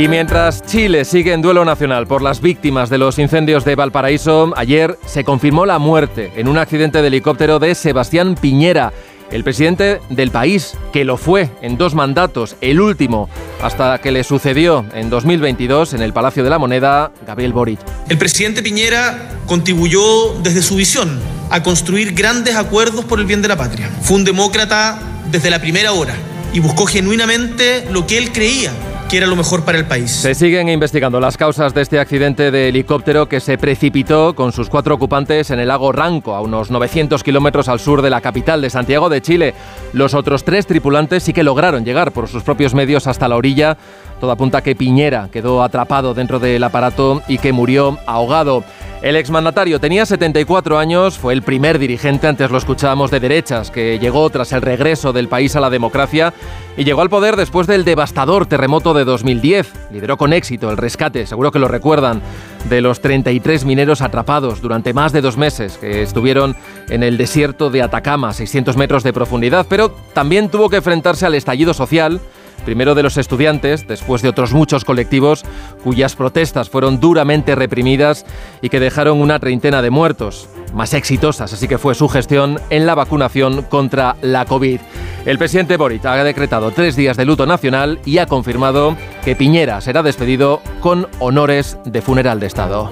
Y 0.00 0.08
mientras 0.08 0.62
Chile 0.62 1.04
sigue 1.04 1.34
en 1.34 1.42
duelo 1.42 1.62
nacional 1.62 2.06
por 2.06 2.22
las 2.22 2.40
víctimas 2.40 2.88
de 2.88 2.96
los 2.96 3.18
incendios 3.18 3.66
de 3.66 3.74
Valparaíso, 3.74 4.50
ayer 4.56 4.98
se 5.04 5.24
confirmó 5.24 5.66
la 5.66 5.78
muerte 5.78 6.32
en 6.36 6.48
un 6.48 6.56
accidente 6.56 7.02
de 7.02 7.08
helicóptero 7.08 7.58
de 7.58 7.74
Sebastián 7.74 8.34
Piñera, 8.34 8.94
el 9.30 9.44
presidente 9.44 10.00
del 10.08 10.30
país, 10.30 10.72
que 10.90 11.04
lo 11.04 11.18
fue 11.18 11.50
en 11.60 11.76
dos 11.76 11.94
mandatos, 11.94 12.56
el 12.62 12.80
último 12.80 13.28
hasta 13.62 13.98
que 13.98 14.10
le 14.10 14.24
sucedió 14.24 14.86
en 14.94 15.10
2022 15.10 15.92
en 15.92 16.00
el 16.00 16.14
Palacio 16.14 16.44
de 16.44 16.48
la 16.48 16.58
Moneda, 16.58 17.12
Gabriel 17.26 17.52
Boric. 17.52 17.80
El 18.08 18.16
presidente 18.16 18.62
Piñera 18.62 19.32
contribuyó 19.44 20.32
desde 20.42 20.62
su 20.62 20.76
visión 20.76 21.20
a 21.50 21.62
construir 21.62 22.14
grandes 22.14 22.56
acuerdos 22.56 23.04
por 23.04 23.20
el 23.20 23.26
bien 23.26 23.42
de 23.42 23.48
la 23.48 23.58
patria. 23.58 23.90
Fue 24.00 24.16
un 24.16 24.24
demócrata 24.24 24.98
desde 25.30 25.50
la 25.50 25.58
primera 25.58 25.92
hora 25.92 26.14
y 26.54 26.60
buscó 26.60 26.86
genuinamente 26.86 27.86
lo 27.90 28.06
que 28.06 28.16
él 28.16 28.32
creía 28.32 28.72
que 29.10 29.16
era 29.16 29.26
lo 29.26 29.34
mejor 29.34 29.64
para 29.64 29.76
el 29.76 29.86
país. 29.86 30.08
Se 30.12 30.36
siguen 30.36 30.68
investigando 30.68 31.18
las 31.18 31.36
causas 31.36 31.74
de 31.74 31.82
este 31.82 31.98
accidente 31.98 32.52
de 32.52 32.68
helicóptero 32.68 33.28
que 33.28 33.40
se 33.40 33.58
precipitó 33.58 34.36
con 34.36 34.52
sus 34.52 34.68
cuatro 34.68 34.94
ocupantes 34.94 35.50
en 35.50 35.58
el 35.58 35.66
lago 35.66 35.90
Ranco, 35.90 36.36
a 36.36 36.40
unos 36.40 36.70
900 36.70 37.24
kilómetros 37.24 37.68
al 37.68 37.80
sur 37.80 38.02
de 38.02 38.10
la 38.10 38.20
capital 38.20 38.62
de 38.62 38.70
Santiago 38.70 39.08
de 39.08 39.20
Chile. 39.20 39.54
Los 39.92 40.14
otros 40.14 40.44
tres 40.44 40.64
tripulantes 40.64 41.24
sí 41.24 41.32
que 41.32 41.42
lograron 41.42 41.84
llegar 41.84 42.12
por 42.12 42.28
sus 42.28 42.44
propios 42.44 42.72
medios 42.72 43.08
hasta 43.08 43.26
la 43.26 43.34
orilla. 43.34 43.76
Todo 44.20 44.30
apunta 44.30 44.62
que 44.62 44.76
Piñera 44.76 45.28
quedó 45.32 45.64
atrapado 45.64 46.14
dentro 46.14 46.38
del 46.38 46.62
aparato 46.62 47.20
y 47.26 47.38
que 47.38 47.52
murió 47.52 47.98
ahogado. 48.06 48.62
El 49.02 49.16
exmandatario 49.16 49.80
tenía 49.80 50.04
74 50.04 50.78
años, 50.78 51.18
fue 51.18 51.32
el 51.32 51.40
primer 51.40 51.78
dirigente, 51.78 52.26
antes 52.26 52.50
lo 52.50 52.58
escuchábamos, 52.58 53.10
de 53.10 53.18
derechas, 53.18 53.70
que 53.70 53.98
llegó 53.98 54.28
tras 54.28 54.52
el 54.52 54.60
regreso 54.60 55.14
del 55.14 55.26
país 55.26 55.56
a 55.56 55.60
la 55.60 55.70
democracia 55.70 56.34
y 56.76 56.84
llegó 56.84 57.00
al 57.00 57.08
poder 57.08 57.36
después 57.36 57.66
del 57.66 57.86
devastador 57.86 58.44
terremoto 58.44 58.92
de 58.92 59.06
2010. 59.06 59.72
Lideró 59.90 60.18
con 60.18 60.34
éxito 60.34 60.70
el 60.70 60.76
rescate, 60.76 61.26
seguro 61.26 61.50
que 61.50 61.58
lo 61.58 61.66
recuerdan, 61.66 62.20
de 62.68 62.82
los 62.82 63.00
33 63.00 63.64
mineros 63.64 64.02
atrapados 64.02 64.60
durante 64.60 64.92
más 64.92 65.12
de 65.12 65.22
dos 65.22 65.38
meses 65.38 65.78
que 65.78 66.02
estuvieron 66.02 66.54
en 66.90 67.02
el 67.02 67.16
desierto 67.16 67.70
de 67.70 67.80
Atacama, 67.80 68.34
600 68.34 68.76
metros 68.76 69.02
de 69.02 69.14
profundidad, 69.14 69.64
pero 69.66 69.92
también 70.12 70.50
tuvo 70.50 70.68
que 70.68 70.76
enfrentarse 70.76 71.24
al 71.24 71.34
estallido 71.34 71.72
social 71.72 72.20
primero 72.60 72.94
de 72.94 73.02
los 73.02 73.16
estudiantes, 73.16 73.86
después 73.86 74.22
de 74.22 74.28
otros 74.28 74.52
muchos 74.52 74.84
colectivos 74.84 75.44
cuyas 75.82 76.16
protestas 76.16 76.70
fueron 76.70 77.00
duramente 77.00 77.54
reprimidas 77.54 78.26
y 78.62 78.68
que 78.68 78.80
dejaron 78.80 79.20
una 79.20 79.38
treintena 79.38 79.82
de 79.82 79.90
muertos, 79.90 80.48
más 80.74 80.94
exitosas, 80.94 81.52
así 81.52 81.68
que 81.68 81.78
fue 81.78 81.94
su 81.94 82.08
gestión 82.08 82.60
en 82.70 82.86
la 82.86 82.94
vacunación 82.94 83.62
contra 83.62 84.16
la 84.22 84.44
COVID. 84.44 84.80
El 85.26 85.38
presidente 85.38 85.76
Boric 85.76 86.04
ha 86.06 86.24
decretado 86.24 86.70
tres 86.70 86.96
días 86.96 87.16
de 87.16 87.24
luto 87.24 87.46
nacional 87.46 88.00
y 88.04 88.18
ha 88.18 88.26
confirmado 88.26 88.96
que 89.24 89.36
Piñera 89.36 89.80
será 89.80 90.02
despedido 90.02 90.62
con 90.80 91.08
honores 91.18 91.78
de 91.84 92.02
funeral 92.02 92.40
de 92.40 92.46
Estado. 92.46 92.90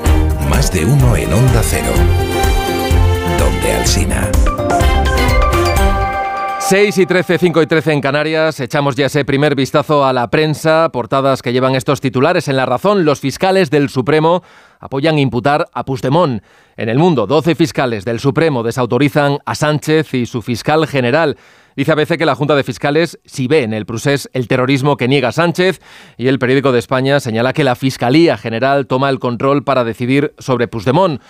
Más 0.50 0.72
de 0.72 0.84
uno 0.84 1.16
en 1.16 1.32
Onda 1.32 1.60
Cero, 1.62 1.92
donde 3.38 3.72
Alsina. 3.72 4.30
6 6.68 6.98
y 6.98 7.06
13, 7.06 7.38
5 7.38 7.62
y 7.62 7.66
13 7.66 7.92
en 7.94 8.00
Canarias. 8.02 8.60
Echamos 8.60 8.94
ya 8.94 9.06
ese 9.06 9.24
primer 9.24 9.54
vistazo 9.54 10.04
a 10.04 10.12
la 10.12 10.28
prensa. 10.28 10.90
Portadas 10.92 11.40
que 11.40 11.54
llevan 11.54 11.74
estos 11.74 12.02
titulares. 12.02 12.46
En 12.46 12.56
La 12.56 12.66
Razón, 12.66 13.06
los 13.06 13.20
fiscales 13.20 13.70
del 13.70 13.88
Supremo 13.88 14.42
apoyan 14.78 15.18
imputar 15.18 15.64
a 15.72 15.86
Puigdemont. 15.86 16.42
En 16.76 16.90
el 16.90 16.98
mundo, 16.98 17.26
12 17.26 17.54
fiscales 17.54 18.04
del 18.04 18.20
Supremo 18.20 18.62
desautorizan 18.62 19.38
a 19.46 19.54
Sánchez 19.54 20.12
y 20.12 20.26
su 20.26 20.42
fiscal 20.42 20.86
general. 20.86 21.38
Dice 21.74 21.92
ABC 21.92 22.18
que 22.18 22.26
la 22.26 22.34
Junta 22.34 22.54
de 22.54 22.64
Fiscales 22.64 23.18
si 23.24 23.48
ve 23.48 23.62
en 23.62 23.72
el 23.72 23.86
procés 23.86 24.28
el 24.34 24.46
terrorismo 24.46 24.98
que 24.98 25.08
niega 25.08 25.32
Sánchez 25.32 25.80
y 26.18 26.28
el 26.28 26.38
periódico 26.38 26.72
de 26.72 26.80
España 26.80 27.18
señala 27.18 27.54
que 27.54 27.64
la 27.64 27.76
Fiscalía 27.76 28.36
General 28.36 28.86
toma 28.86 29.08
el 29.08 29.20
control 29.20 29.64
para 29.64 29.84
decidir 29.84 30.34
sobre 30.38 30.68
Puigdemont. 30.68 31.22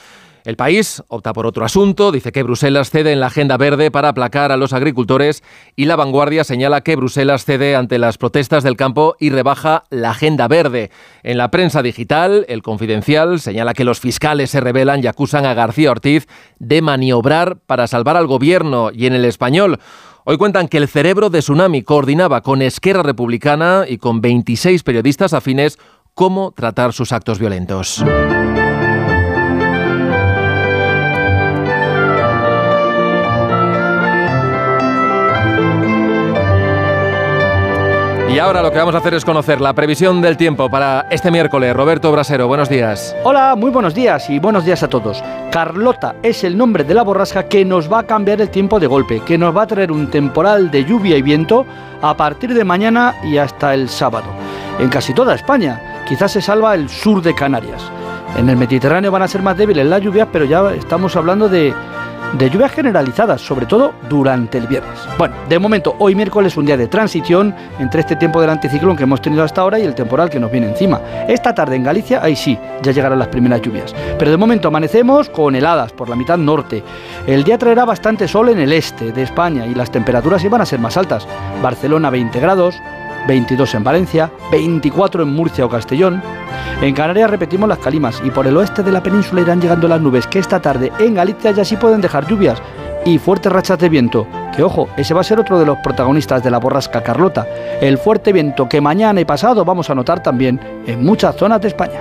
El 0.48 0.56
país 0.56 1.02
opta 1.08 1.34
por 1.34 1.44
otro 1.44 1.66
asunto, 1.66 2.10
dice 2.10 2.32
que 2.32 2.42
Bruselas 2.42 2.88
cede 2.88 3.12
en 3.12 3.20
la 3.20 3.26
agenda 3.26 3.58
verde 3.58 3.90
para 3.90 4.08
aplacar 4.08 4.50
a 4.50 4.56
los 4.56 4.72
agricultores 4.72 5.42
y 5.76 5.84
la 5.84 5.94
vanguardia 5.94 6.42
señala 6.42 6.80
que 6.80 6.96
Bruselas 6.96 7.44
cede 7.44 7.76
ante 7.76 7.98
las 7.98 8.16
protestas 8.16 8.64
del 8.64 8.74
campo 8.74 9.14
y 9.20 9.28
rebaja 9.28 9.84
la 9.90 10.12
agenda 10.12 10.48
verde. 10.48 10.90
En 11.22 11.36
la 11.36 11.50
prensa 11.50 11.82
digital, 11.82 12.46
el 12.48 12.62
confidencial 12.62 13.40
señala 13.40 13.74
que 13.74 13.84
los 13.84 14.00
fiscales 14.00 14.48
se 14.48 14.60
rebelan 14.60 15.04
y 15.04 15.06
acusan 15.06 15.44
a 15.44 15.52
García 15.52 15.90
Ortiz 15.90 16.26
de 16.58 16.80
maniobrar 16.80 17.58
para 17.58 17.86
salvar 17.86 18.16
al 18.16 18.26
gobierno 18.26 18.88
y 18.90 19.04
en 19.04 19.12
el 19.12 19.26
español. 19.26 19.78
Hoy 20.24 20.38
cuentan 20.38 20.68
que 20.68 20.78
el 20.78 20.88
cerebro 20.88 21.28
de 21.28 21.40
Tsunami 21.40 21.82
coordinaba 21.82 22.40
con 22.40 22.62
Esquerra 22.62 23.02
Republicana 23.02 23.84
y 23.86 23.98
con 23.98 24.22
26 24.22 24.82
periodistas 24.82 25.34
afines 25.34 25.78
cómo 26.14 26.52
tratar 26.52 26.94
sus 26.94 27.12
actos 27.12 27.38
violentos. 27.38 28.02
Y 38.28 38.38
ahora 38.40 38.60
lo 38.60 38.70
que 38.70 38.78
vamos 38.78 38.94
a 38.94 38.98
hacer 38.98 39.14
es 39.14 39.24
conocer 39.24 39.58
la 39.58 39.72
previsión 39.72 40.20
del 40.20 40.36
tiempo 40.36 40.68
para 40.68 41.06
este 41.10 41.30
miércoles. 41.30 41.74
Roberto 41.74 42.12
Brasero, 42.12 42.46
buenos 42.46 42.68
días. 42.68 43.16
Hola, 43.24 43.56
muy 43.56 43.70
buenos 43.70 43.94
días 43.94 44.28
y 44.28 44.38
buenos 44.38 44.66
días 44.66 44.82
a 44.82 44.88
todos. 44.88 45.24
Carlota 45.50 46.16
es 46.22 46.44
el 46.44 46.56
nombre 46.56 46.84
de 46.84 46.92
la 46.92 47.04
borrasca 47.04 47.48
que 47.48 47.64
nos 47.64 47.90
va 47.90 48.00
a 48.00 48.06
cambiar 48.06 48.42
el 48.42 48.50
tiempo 48.50 48.78
de 48.78 48.86
golpe, 48.86 49.22
que 49.24 49.38
nos 49.38 49.56
va 49.56 49.62
a 49.62 49.66
traer 49.66 49.90
un 49.90 50.10
temporal 50.10 50.70
de 50.70 50.84
lluvia 50.84 51.16
y 51.16 51.22
viento 51.22 51.64
a 52.02 52.14
partir 52.18 52.52
de 52.52 52.64
mañana 52.64 53.14
y 53.24 53.38
hasta 53.38 53.72
el 53.72 53.88
sábado. 53.88 54.26
En 54.78 54.90
casi 54.90 55.14
toda 55.14 55.34
España, 55.34 56.04
quizás 56.06 56.32
se 56.32 56.42
salva 56.42 56.74
el 56.74 56.90
sur 56.90 57.22
de 57.22 57.34
Canarias. 57.34 57.82
En 58.36 58.50
el 58.50 58.58
Mediterráneo 58.58 59.10
van 59.10 59.22
a 59.22 59.28
ser 59.28 59.40
más 59.40 59.56
débiles 59.56 59.86
las 59.86 60.02
lluvias, 60.02 60.28
pero 60.30 60.44
ya 60.44 60.74
estamos 60.74 61.16
hablando 61.16 61.48
de 61.48 61.72
de 62.34 62.50
lluvias 62.50 62.72
generalizadas, 62.72 63.40
sobre 63.40 63.66
todo 63.66 63.92
durante 64.08 64.58
el 64.58 64.66
viernes. 64.66 64.98
Bueno, 65.16 65.34
de 65.48 65.58
momento, 65.58 65.96
hoy 65.98 66.14
miércoles 66.14 66.56
un 66.56 66.66
día 66.66 66.76
de 66.76 66.86
transición 66.86 67.54
entre 67.78 68.00
este 68.00 68.16
tiempo 68.16 68.40
del 68.40 68.50
anticiclón 68.50 68.96
que 68.96 69.04
hemos 69.04 69.22
tenido 69.22 69.42
hasta 69.44 69.62
ahora 69.62 69.78
y 69.78 69.84
el 69.84 69.94
temporal 69.94 70.28
que 70.28 70.38
nos 70.38 70.50
viene 70.50 70.68
encima. 70.68 71.00
Esta 71.26 71.54
tarde 71.54 71.76
en 71.76 71.84
Galicia, 71.84 72.22
ahí 72.22 72.36
sí, 72.36 72.58
ya 72.82 72.92
llegarán 72.92 73.18
las 73.18 73.28
primeras 73.28 73.62
lluvias. 73.62 73.94
Pero 74.18 74.30
de 74.30 74.36
momento 74.36 74.68
amanecemos 74.68 75.28
con 75.30 75.54
heladas 75.54 75.92
por 75.92 76.08
la 76.08 76.16
mitad 76.16 76.36
norte. 76.38 76.82
El 77.26 77.44
día 77.44 77.58
traerá 77.58 77.84
bastante 77.84 78.28
sol 78.28 78.50
en 78.50 78.58
el 78.58 78.72
este 78.72 79.12
de 79.12 79.22
España 79.22 79.66
y 79.66 79.74
las 79.74 79.90
temperaturas 79.90 80.44
iban 80.44 80.60
a 80.60 80.66
ser 80.66 80.80
más 80.80 80.96
altas. 80.96 81.26
Barcelona 81.62 82.10
20 82.10 82.38
grados, 82.40 82.74
22 83.26 83.74
en 83.74 83.84
Valencia, 83.84 84.30
24 84.50 85.22
en 85.22 85.34
Murcia 85.34 85.64
o 85.64 85.68
Castellón. 85.68 86.22
En 86.80 86.94
Canarias 86.94 87.30
repetimos 87.30 87.68
las 87.68 87.78
calimas 87.78 88.22
y 88.24 88.30
por 88.30 88.46
el 88.46 88.56
oeste 88.56 88.82
de 88.82 88.92
la 88.92 89.02
península 89.02 89.40
irán 89.40 89.60
llegando 89.60 89.88
las 89.88 90.00
nubes 90.00 90.26
que 90.26 90.38
esta 90.38 90.60
tarde 90.60 90.92
en 90.98 91.14
Galicia 91.14 91.50
ya 91.50 91.64
sí 91.64 91.76
pueden 91.76 92.00
dejar 92.00 92.26
lluvias 92.26 92.62
y 93.04 93.18
fuertes 93.18 93.52
rachas 93.52 93.78
de 93.78 93.88
viento. 93.88 94.26
Que 94.54 94.62
ojo, 94.62 94.88
ese 94.96 95.14
va 95.14 95.20
a 95.20 95.24
ser 95.24 95.40
otro 95.40 95.58
de 95.58 95.66
los 95.66 95.78
protagonistas 95.78 96.42
de 96.42 96.50
la 96.50 96.58
borrasca 96.58 97.02
Carlota, 97.02 97.46
el 97.80 97.98
fuerte 97.98 98.32
viento 98.32 98.68
que 98.68 98.80
mañana 98.80 99.20
y 99.20 99.24
pasado 99.24 99.64
vamos 99.64 99.88
a 99.90 99.94
notar 99.94 100.22
también 100.22 100.60
en 100.86 101.04
muchas 101.04 101.36
zonas 101.36 101.60
de 101.60 101.68
España. 101.68 102.00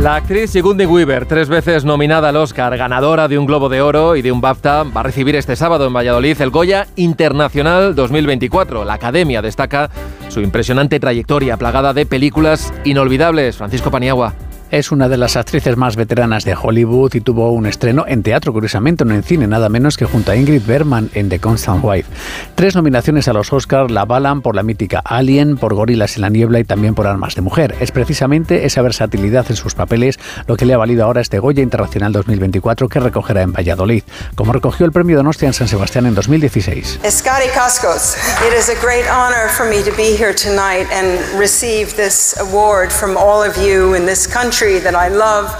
La 0.00 0.14
actriz 0.14 0.52
Sigourney 0.52 0.86
Weaver, 0.86 1.26
tres 1.26 1.50
veces 1.50 1.84
nominada 1.84 2.30
al 2.30 2.36
Oscar, 2.36 2.74
ganadora 2.78 3.28
de 3.28 3.36
un 3.36 3.44
Globo 3.44 3.68
de 3.68 3.82
Oro 3.82 4.16
y 4.16 4.22
de 4.22 4.32
un 4.32 4.40
BAFTA, 4.40 4.84
va 4.84 5.00
a 5.00 5.04
recibir 5.04 5.36
este 5.36 5.56
sábado 5.56 5.86
en 5.86 5.92
Valladolid 5.92 6.40
el 6.40 6.48
Goya 6.48 6.86
Internacional 6.96 7.94
2024. 7.94 8.86
La 8.86 8.94
Academia 8.94 9.42
destaca 9.42 9.90
su 10.28 10.40
impresionante 10.40 11.00
trayectoria 11.00 11.58
plagada 11.58 11.92
de 11.92 12.06
películas 12.06 12.72
inolvidables. 12.84 13.58
Francisco 13.58 13.90
Paniagua. 13.90 14.32
Es 14.70 14.92
una 14.92 15.08
de 15.08 15.16
las 15.16 15.34
actrices 15.36 15.76
más 15.76 15.96
veteranas 15.96 16.44
de 16.44 16.54
Hollywood 16.54 17.14
y 17.14 17.20
tuvo 17.20 17.50
un 17.50 17.66
estreno 17.66 18.04
en 18.06 18.22
teatro, 18.22 18.52
curiosamente, 18.52 19.04
no 19.04 19.14
en 19.14 19.24
cine, 19.24 19.48
nada 19.48 19.68
menos 19.68 19.96
que 19.96 20.04
junto 20.04 20.30
a 20.30 20.36
Ingrid 20.36 20.62
Bergman 20.64 21.10
en 21.14 21.28
The 21.28 21.40
Constant 21.40 21.82
Wife. 21.82 22.08
Tres 22.54 22.76
nominaciones 22.76 23.26
a 23.26 23.32
los 23.32 23.52
Oscars 23.52 23.90
la 23.90 24.02
avalan 24.02 24.42
por 24.42 24.54
la 24.54 24.62
mítica 24.62 25.02
Alien, 25.04 25.56
por 25.56 25.74
Gorilas 25.74 26.14
en 26.14 26.22
la 26.22 26.28
Niebla 26.28 26.60
y 26.60 26.64
también 26.64 26.94
por 26.94 27.08
Armas 27.08 27.34
de 27.34 27.42
Mujer. 27.42 27.74
Es 27.80 27.90
precisamente 27.90 28.64
esa 28.64 28.80
versatilidad 28.82 29.44
en 29.48 29.56
sus 29.56 29.74
papeles 29.74 30.20
lo 30.46 30.56
que 30.56 30.66
le 30.66 30.74
ha 30.74 30.78
valido 30.78 31.04
ahora 31.04 31.20
este 31.20 31.40
Goya 31.40 31.64
Internacional 31.64 32.12
2024 32.12 32.88
que 32.88 33.00
recogerá 33.00 33.42
en 33.42 33.52
Valladolid, 33.52 34.04
como 34.36 34.52
recogió 34.52 34.86
el 34.86 34.92
premio 34.92 35.16
Donostia 35.16 35.48
en 35.48 35.54
San 35.54 35.66
Sebastián 35.66 36.06
en 36.06 36.14
2016. 36.14 37.00
Scotty 37.08 37.48
Coscos, 37.58 38.16
it 38.46 38.54
is 38.56 38.68
a 38.68 38.76
honor 39.10 39.48
for 39.48 39.68
me 39.68 39.82
to 39.82 39.90
be 39.96 40.14
here 40.16 40.32
tonight 40.32 40.86
and 40.92 41.18
receive 41.36 41.96
this 41.96 42.38
award 42.38 42.92
from 42.92 43.16
all 43.16 43.42
of 43.42 43.56
you 43.56 43.94
in. 43.96 44.08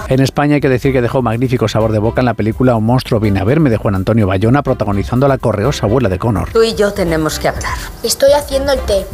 En 0.09 0.21
España 0.21 0.57
hay 0.57 0.61
que 0.61 0.69
decir 0.69 0.93
que 0.93 1.01
dejó 1.01 1.23
magnífico 1.23 1.69
sabor 1.69 1.93
de 1.93 1.99
boca 1.99 2.21
en 2.21 2.27
la 2.27 2.35
película 2.35 2.77
Un 2.77 2.85
monstruo 2.85 3.19
viene 3.19 3.41
a 3.41 3.45
verme 3.45 3.71
de 3.71 3.79
Juan 3.79 3.95
Antonio 3.95 4.27
Bayona 4.27 4.63
protagonizando 4.63 5.27
a 5.27 5.29
la 5.29 5.39
correosa 5.39 5.87
abuela 5.87 6.09
de 6.09 6.19
Connor. 6.19 6.51
Tú 6.53 6.63
y 6.63 6.75
yo 6.75 6.93
tenemos 6.93 7.39
que 7.39 7.49
hablar. 7.49 7.79
Estoy 8.03 8.33
haciendo 8.33 8.73
el 8.73 8.81
té. 8.81 9.07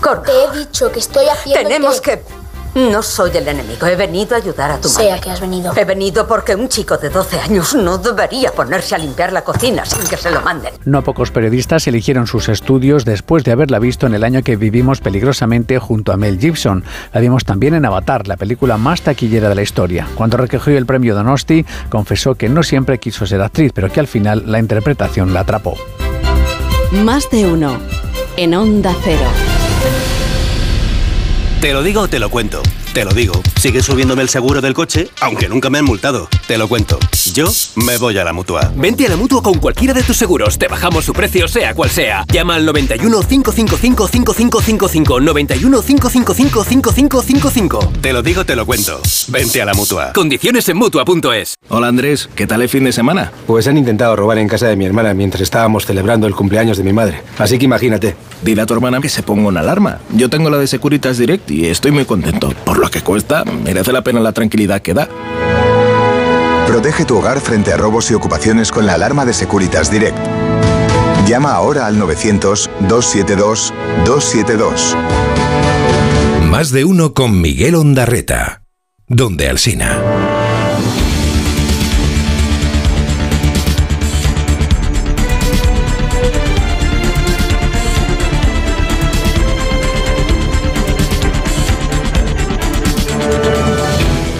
Connor. 0.00 0.22
Te 0.22 0.32
he 0.32 0.58
dicho 0.58 0.92
que 0.92 1.00
estoy 1.00 1.26
haciendo 1.26 1.68
Tenemos 1.68 1.96
el 1.96 2.02
té. 2.02 2.22
que... 2.24 2.43
No 2.74 3.02
soy 3.02 3.30
el 3.36 3.46
enemigo, 3.46 3.86
he 3.86 3.94
venido 3.94 4.34
a 4.34 4.38
ayudar 4.38 4.72
a 4.72 4.80
tu 4.80 4.88
Sé 4.88 5.04
madre. 5.04 5.12
a 5.12 5.20
qué 5.20 5.30
has 5.30 5.40
venido. 5.40 5.72
He 5.76 5.84
venido 5.84 6.26
porque 6.26 6.56
un 6.56 6.68
chico 6.68 6.96
de 6.98 7.08
12 7.08 7.38
años 7.38 7.74
no 7.74 7.98
debería 7.98 8.50
ponerse 8.50 8.96
a 8.96 8.98
limpiar 8.98 9.32
la 9.32 9.42
cocina 9.44 9.84
sin 9.84 10.04
que 10.08 10.16
se 10.16 10.30
lo 10.32 10.40
manden. 10.40 10.74
No 10.84 11.02
pocos 11.04 11.30
periodistas 11.30 11.86
eligieron 11.86 12.26
sus 12.26 12.48
estudios 12.48 13.04
después 13.04 13.44
de 13.44 13.52
haberla 13.52 13.78
visto 13.78 14.06
en 14.08 14.14
el 14.14 14.24
año 14.24 14.42
que 14.42 14.56
vivimos 14.56 15.00
peligrosamente 15.00 15.78
junto 15.78 16.10
a 16.12 16.16
Mel 16.16 16.38
Gibson. 16.40 16.82
La 17.12 17.20
vimos 17.20 17.44
también 17.44 17.74
en 17.74 17.84
Avatar, 17.84 18.26
la 18.26 18.36
película 18.36 18.76
más 18.76 19.02
taquillera 19.02 19.48
de 19.48 19.54
la 19.54 19.62
historia. 19.62 20.08
Cuando 20.16 20.36
recogió 20.36 20.76
el 20.76 20.84
premio 20.86 21.14
Donosti, 21.14 21.64
confesó 21.90 22.34
que 22.34 22.48
no 22.48 22.64
siempre 22.64 22.98
quiso 22.98 23.24
ser 23.24 23.40
actriz, 23.40 23.70
pero 23.72 23.88
que 23.90 24.00
al 24.00 24.08
final 24.08 24.42
la 24.46 24.58
interpretación 24.58 25.32
la 25.32 25.40
atrapó. 25.40 25.76
Más 26.90 27.30
de 27.30 27.46
uno. 27.46 27.78
En 28.36 28.52
Onda 28.54 28.92
Cero. 29.04 29.28
Te 31.64 31.72
lo 31.72 31.82
digo, 31.82 32.08
te 32.08 32.18
lo 32.18 32.28
cuento. 32.28 32.62
Te 32.94 33.04
lo 33.04 33.10
digo. 33.10 33.34
Sigue 33.60 33.82
subiéndome 33.82 34.22
el 34.22 34.28
seguro 34.28 34.60
del 34.60 34.72
coche, 34.72 35.08
aunque 35.20 35.48
nunca 35.48 35.68
me 35.68 35.78
han 35.78 35.84
multado. 35.84 36.28
Te 36.46 36.56
lo 36.56 36.68
cuento. 36.68 36.96
Yo 37.32 37.50
me 37.74 37.96
voy 37.96 38.16
a 38.18 38.22
la 38.22 38.32
mutua. 38.32 38.72
Vente 38.76 39.04
a 39.04 39.08
la 39.08 39.16
mutua 39.16 39.42
con 39.42 39.54
cualquiera 39.58 39.92
de 39.92 40.04
tus 40.04 40.16
seguros. 40.16 40.58
Te 40.58 40.68
bajamos 40.68 41.04
su 41.04 41.12
precio, 41.12 41.48
sea 41.48 41.74
cual 41.74 41.90
sea. 41.90 42.24
Llama 42.32 42.54
al 42.54 42.64
91 42.64 43.22
555 43.22 44.06
5555. 44.06 45.20
91 45.20 45.82
555 45.82 46.64
5555. 46.64 47.92
Te 48.00 48.12
lo 48.12 48.22
digo, 48.22 48.44
te 48.46 48.54
lo 48.54 48.64
cuento. 48.64 49.00
Vente 49.26 49.60
a 49.60 49.64
la 49.64 49.74
mutua. 49.74 50.12
Condiciones 50.12 50.68
en 50.68 50.76
mutua.es. 50.76 51.56
Hola 51.70 51.88
Andrés, 51.88 52.28
¿qué 52.36 52.46
tal 52.46 52.62
el 52.62 52.68
fin 52.68 52.84
de 52.84 52.92
semana? 52.92 53.32
Pues 53.48 53.66
han 53.66 53.76
intentado 53.76 54.14
robar 54.14 54.38
en 54.38 54.46
casa 54.46 54.68
de 54.68 54.76
mi 54.76 54.84
hermana 54.84 55.14
mientras 55.14 55.40
estábamos 55.40 55.84
celebrando 55.84 56.28
el 56.28 56.36
cumpleaños 56.36 56.76
de 56.76 56.84
mi 56.84 56.92
madre. 56.92 57.22
Así 57.38 57.58
que 57.58 57.64
imagínate. 57.64 58.14
Dile 58.44 58.62
a 58.62 58.66
tu 58.66 58.74
hermana 58.74 59.00
que 59.00 59.08
se 59.08 59.22
ponga 59.22 59.48
una 59.48 59.60
alarma. 59.60 59.98
Yo 60.14 60.28
tengo 60.28 60.50
la 60.50 60.58
de 60.58 60.66
Securitas 60.66 61.18
Direct 61.18 61.50
y 61.50 61.66
estoy 61.66 61.90
muy 61.90 62.04
contento. 62.04 62.52
Por 62.64 62.83
lo 62.84 62.90
que 62.90 63.00
cuesta, 63.00 63.44
merece 63.44 63.92
la 63.92 64.04
pena 64.04 64.20
la 64.20 64.32
tranquilidad 64.32 64.82
que 64.82 64.92
da. 64.92 65.08
Protege 66.66 67.06
tu 67.06 67.16
hogar 67.16 67.40
frente 67.40 67.72
a 67.72 67.78
robos 67.78 68.10
y 68.10 68.14
ocupaciones 68.14 68.70
con 68.70 68.84
la 68.84 68.92
alarma 68.92 69.24
de 69.24 69.32
Securitas 69.32 69.90
Direct. 69.90 70.18
Llama 71.26 71.52
ahora 71.52 71.86
al 71.86 71.98
900-272-272. 71.98 74.96
Más 76.42 76.72
de 76.72 76.84
uno 76.84 77.14
con 77.14 77.40
Miguel 77.40 77.74
Ondarreta. 77.74 78.64
Donde 79.08 79.48
Alsina. 79.48 80.33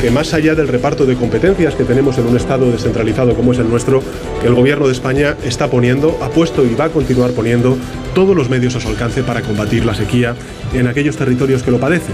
Que 0.05 0.11
más 0.11 0.35
allá 0.35 0.55
del 0.55 0.69
reparto 0.69 1.07
de 1.07 1.17
competencias 1.17 1.75
que 1.77 1.85
tenemos 1.85 2.19
en 2.19 2.27
un 2.27 2.37
Estado 2.37 2.71
descentralizado 2.71 3.35
como 3.35 3.53
es 3.53 3.59
el 3.59 3.71
nuestro, 3.71 4.03
el 4.45 4.55
Gobierno 4.55 4.87
de 4.87 4.93
España 4.93 5.35
está 5.43 5.71
poniendo, 5.71 6.19
ha 6.21 6.29
puesto 6.29 6.63
y 6.63 6.75
va 6.75 6.85
a 6.85 6.89
continuar 6.91 7.31
poniendo 7.31 7.79
todos 8.15 8.37
los 8.37 8.51
medios 8.51 8.77
a 8.77 8.81
su 8.81 8.89
alcance 8.89 9.23
para 9.23 9.41
combatir 9.41 9.87
la 9.87 9.95
sequía 9.95 10.37
en 10.75 10.89
aquellos 10.89 11.17
territorios 11.17 11.63
que 11.63 11.71
lo 11.71 11.81
padecen. 11.81 12.13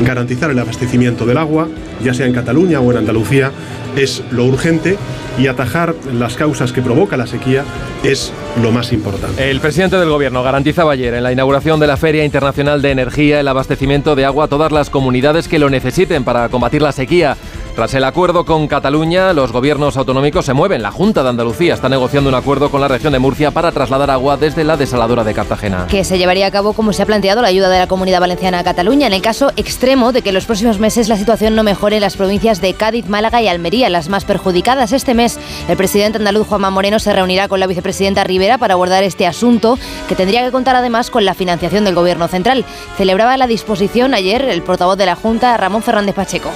Garantizar 0.00 0.50
el 0.50 0.58
abastecimiento 0.58 1.26
del 1.26 1.38
agua, 1.38 1.68
ya 2.02 2.14
sea 2.14 2.26
en 2.26 2.32
Cataluña 2.32 2.80
o 2.80 2.90
en 2.90 2.98
Andalucía, 2.98 3.52
es 3.96 4.22
lo 4.30 4.44
urgente 4.44 4.96
y 5.38 5.46
atajar 5.46 5.94
las 6.12 6.36
causas 6.36 6.72
que 6.72 6.82
provoca 6.82 7.16
la 7.16 7.26
sequía 7.26 7.64
es 8.02 8.32
lo 8.62 8.72
más 8.72 8.92
importante. 8.92 9.50
El 9.50 9.60
presidente 9.60 9.96
del 9.96 10.08
gobierno 10.08 10.42
garantizaba 10.42 10.92
ayer 10.92 11.14
en 11.14 11.22
la 11.22 11.32
inauguración 11.32 11.80
de 11.80 11.86
la 11.86 11.96
Feria 11.96 12.24
Internacional 12.24 12.82
de 12.82 12.90
Energía 12.90 13.40
el 13.40 13.48
abastecimiento 13.48 14.16
de 14.16 14.24
agua 14.24 14.46
a 14.46 14.48
todas 14.48 14.72
las 14.72 14.90
comunidades 14.90 15.48
que 15.48 15.58
lo 15.58 15.70
necesiten 15.70 16.24
para 16.24 16.48
combatir 16.48 16.82
la 16.82 16.92
sequía. 16.92 17.36
Tras 17.74 17.94
el 17.94 18.04
acuerdo 18.04 18.44
con 18.44 18.66
Cataluña, 18.66 19.32
los 19.32 19.52
gobiernos 19.52 19.96
autonómicos 19.96 20.44
se 20.44 20.52
mueven. 20.52 20.82
La 20.82 20.90
Junta 20.90 21.22
de 21.22 21.30
Andalucía 21.30 21.72
está 21.72 21.88
negociando 21.88 22.28
un 22.28 22.34
acuerdo 22.34 22.70
con 22.70 22.80
la 22.80 22.88
región 22.88 23.12
de 23.12 23.18
Murcia 23.18 23.52
para 23.52 23.72
trasladar 23.72 24.10
agua 24.10 24.36
desde 24.36 24.64
la 24.64 24.76
desaladora 24.76 25.24
de 25.24 25.32
Cartagena. 25.32 25.86
Que 25.88 26.04
se 26.04 26.18
llevaría 26.18 26.46
a 26.46 26.50
cabo 26.50 26.72
como 26.74 26.92
se 26.92 27.02
ha 27.02 27.06
planteado 27.06 27.40
la 27.40 27.48
ayuda 27.48 27.68
de 27.70 27.78
la 27.78 27.86
Comunidad 27.86 28.20
Valenciana 28.20 28.58
a 28.58 28.64
Cataluña 28.64 29.06
en 29.06 29.12
el 29.12 29.22
caso 29.22 29.52
extremo 29.56 30.12
de 30.12 30.20
que 30.20 30.30
en 30.30 30.34
los 30.34 30.46
próximos 30.46 30.78
meses 30.78 31.08
la 31.08 31.16
situación 31.16 31.54
no 31.54 31.62
mejore 31.62 31.96
en 31.96 32.02
las 32.02 32.16
provincias 32.16 32.60
de 32.60 32.74
Cádiz, 32.74 33.08
Málaga 33.08 33.40
y 33.40 33.48
Almería, 33.48 33.88
las 33.88 34.08
más 34.08 34.24
perjudicadas. 34.24 34.92
Este 34.92 35.14
mes 35.14 35.38
el 35.68 35.76
presidente 35.76 36.18
andaluz 36.18 36.48
Juanma 36.48 36.70
Moreno 36.70 36.98
se 36.98 37.12
reunirá 37.12 37.48
con 37.48 37.60
la 37.60 37.66
vicepresidenta 37.66 38.24
Rivera 38.24 38.58
para 38.58 38.74
abordar 38.74 39.04
este 39.04 39.26
asunto, 39.26 39.78
que 40.08 40.16
tendría 40.16 40.44
que 40.44 40.50
contar 40.50 40.76
además 40.76 41.08
con 41.08 41.24
la 41.24 41.34
financiación 41.34 41.84
del 41.84 41.94
Gobierno 41.94 42.28
central. 42.28 42.64
Celebraba 42.98 43.36
la 43.36 43.46
disposición 43.46 44.12
ayer 44.12 44.42
el 44.42 44.62
portavoz 44.62 44.98
de 44.98 45.06
la 45.06 45.16
Junta, 45.16 45.56
Ramón 45.56 45.82
Fernández 45.82 46.14
Pacheco. 46.14 46.50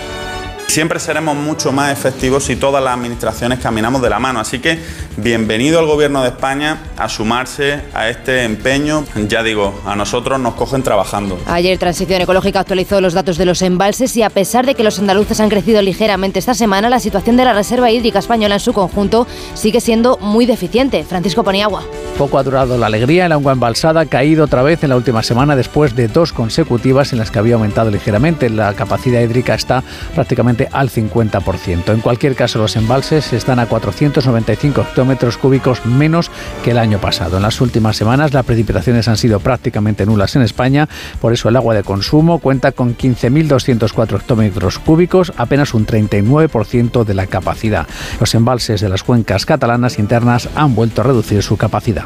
Siempre 0.66 0.98
seremos 0.98 1.37
mucho 1.37 1.70
más 1.70 1.92
efectivos 1.92 2.44
si 2.44 2.57
todas 2.57 2.83
las 2.83 2.94
administraciones 2.94 3.61
caminamos 3.61 4.03
de 4.03 4.11
la 4.11 4.18
mano. 4.18 4.40
Así 4.40 4.59
que 4.59 4.81
bienvenido 5.16 5.79
al 5.79 5.87
Gobierno 5.87 6.22
de 6.22 6.31
España 6.31 6.83
a 6.96 7.09
sumarse 7.09 7.81
a 7.94 8.09
este 8.09 8.42
empeño. 8.42 9.05
Ya 9.29 9.44
digo, 9.44 9.81
a 9.87 9.94
nosotros 9.94 10.40
nos 10.40 10.55
cogen 10.55 10.83
trabajando. 10.83 11.38
Ayer 11.46 11.79
Transición 11.79 12.22
Ecológica 12.22 12.61
actualizó 12.61 13.00
los 13.00 13.14
datos 13.14 13.38
de 13.38 13.44
los 13.44 13.62
embalses 13.62 14.16
y 14.16 14.22
a 14.22 14.31
pesar 14.31 14.66
de 14.66 14.74
que 14.74 14.83
los 14.83 14.98
andaluces 14.98 15.38
han 15.38 15.48
crecido 15.48 15.81
ligeramente 15.81 16.40
esta 16.40 16.55
semana, 16.55 16.88
la 16.90 16.98
situación 16.98 17.37
de 17.37 17.44
la 17.44 17.53
Reserva 17.53 17.92
Hídrica 17.92 18.18
Española 18.18 18.57
en 18.57 18.61
su 18.61 18.72
conjunto 18.72 19.29
sigue 19.55 19.81
siendo 19.81 20.18
muy 20.18 20.44
deficiente. 20.44 21.05
Francisco 21.05 21.44
Paniagua. 21.44 21.85
Poco 22.18 22.38
ha 22.38 22.42
durado 22.42 22.79
la 22.79 22.87
alegría. 22.87 23.27
El 23.27 23.33
agua 23.33 23.53
embalsada 23.53 24.03
ha 24.03 24.07
caído 24.07 24.44
otra 24.44 24.62
vez 24.62 24.83
en 24.83 24.90
la 24.90 24.96
última 24.96 25.22
semana 25.22 25.57
después 25.57 25.94
de 25.94 26.09
dos 26.09 26.33
consecutivas 26.33 27.12
en 27.12 27.18
las 27.18 27.31
que 27.31 27.38
había 27.38 27.55
aumentado 27.55 27.90
ligeramente. 27.90 28.50
La 28.50 28.74
capacidad 28.74 29.20
hídrica 29.20 29.55
está 29.55 29.83
prácticamente 30.14 30.54
al 30.73 30.90
50%. 30.90 31.93
En 31.93 32.01
cualquier 32.01 32.35
caso, 32.35 32.59
los 32.59 32.77
embalses 32.77 33.33
están 33.33 33.59
a 33.59 33.67
495 33.67 34.81
hectómetros 34.81 35.37
cúbicos 35.37 35.85
menos 35.85 36.31
que 36.62 36.71
el 36.71 36.79
año 36.79 36.99
pasado. 36.99 37.37
En 37.37 37.43
las 37.43 37.61
últimas 37.61 37.97
semanas 37.97 38.33
las 38.33 38.45
precipitaciones 38.45 39.09
han 39.09 39.17
sido 39.17 39.40
prácticamente 39.40 40.07
nulas 40.07 40.37
en 40.37 40.43
España, 40.43 40.88
por 41.21 41.33
eso 41.33 41.49
el 41.49 41.57
agua 41.57 41.75
de 41.75 41.83
consumo 41.83 42.38
cuenta 42.38 42.73
con 42.73 42.97
15.204 42.97 44.17
hectómetros 44.17 44.79
cúbicos, 44.79 45.33
apenas 45.37 45.75
un 45.75 45.87
39% 45.87 47.05
de 47.05 47.14
la 47.14 47.27
capacidad. 47.27 47.87
Los 48.21 48.35
embalses 48.35 48.81
de 48.81 48.88
las 48.88 49.03
cuencas 49.03 49.47
catalanas 49.47 49.99
internas 49.99 50.49
han 50.55 50.75
vuelto 50.75 51.01
a 51.01 51.05
reducir 51.05 51.43
su 51.43 51.57
capacidad. 51.57 52.05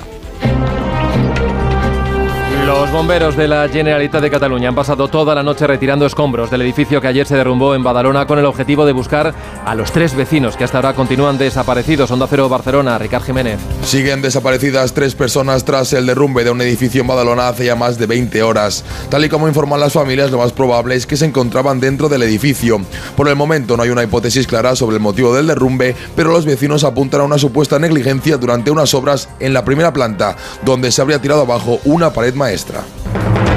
Los 2.68 2.92
bomberos 2.92 3.34
de 3.34 3.48
la 3.48 3.66
Generalitat 3.66 4.20
de 4.20 4.30
Cataluña 4.30 4.68
han 4.68 4.74
pasado 4.74 5.08
toda 5.08 5.34
la 5.34 5.42
noche 5.42 5.66
retirando 5.66 6.04
escombros 6.04 6.50
del 6.50 6.60
edificio 6.60 7.00
que 7.00 7.06
ayer 7.06 7.26
se 7.26 7.34
derrumbó 7.34 7.74
en 7.74 7.82
Badalona 7.82 8.26
con 8.26 8.38
el 8.38 8.44
objetivo 8.44 8.84
de 8.84 8.92
buscar 8.92 9.32
a 9.64 9.74
los 9.74 9.90
tres 9.90 10.14
vecinos 10.14 10.54
que 10.54 10.64
hasta 10.64 10.76
ahora 10.76 10.92
continúan 10.92 11.38
desaparecidos. 11.38 12.10
Onda 12.10 12.26
Cero 12.28 12.46
Barcelona, 12.50 12.98
Ricard 12.98 13.24
Jiménez. 13.24 13.58
Siguen 13.84 14.20
desaparecidas 14.20 14.92
tres 14.92 15.14
personas 15.14 15.64
tras 15.64 15.94
el 15.94 16.04
derrumbe 16.04 16.44
de 16.44 16.50
un 16.50 16.60
edificio 16.60 17.00
en 17.00 17.06
Badalona 17.06 17.48
hace 17.48 17.64
ya 17.64 17.74
más 17.74 17.98
de 17.98 18.04
20 18.04 18.42
horas. 18.42 18.84
Tal 19.08 19.24
y 19.24 19.30
como 19.30 19.48
informan 19.48 19.80
las 19.80 19.94
familias, 19.94 20.30
lo 20.30 20.36
más 20.36 20.52
probable 20.52 20.94
es 20.94 21.06
que 21.06 21.16
se 21.16 21.24
encontraban 21.24 21.80
dentro 21.80 22.10
del 22.10 22.22
edificio. 22.22 22.82
Por 23.16 23.28
el 23.28 23.36
momento 23.36 23.78
no 23.78 23.82
hay 23.82 23.88
una 23.88 24.02
hipótesis 24.02 24.46
clara 24.46 24.76
sobre 24.76 24.96
el 24.96 25.02
motivo 25.02 25.34
del 25.34 25.46
derrumbe, 25.46 25.96
pero 26.14 26.32
los 26.32 26.44
vecinos 26.44 26.84
apuntan 26.84 27.22
a 27.22 27.24
una 27.24 27.38
supuesta 27.38 27.78
negligencia 27.78 28.36
durante 28.36 28.70
unas 28.70 28.92
obras 28.92 29.30
en 29.40 29.54
la 29.54 29.64
primera 29.64 29.90
planta, 29.94 30.36
donde 30.66 30.92
se 30.92 31.00
habría 31.00 31.18
tirado 31.18 31.40
abajo 31.40 31.80
una 31.86 32.12
pared 32.12 32.34
maestra. 32.34 32.57
El 32.58 33.47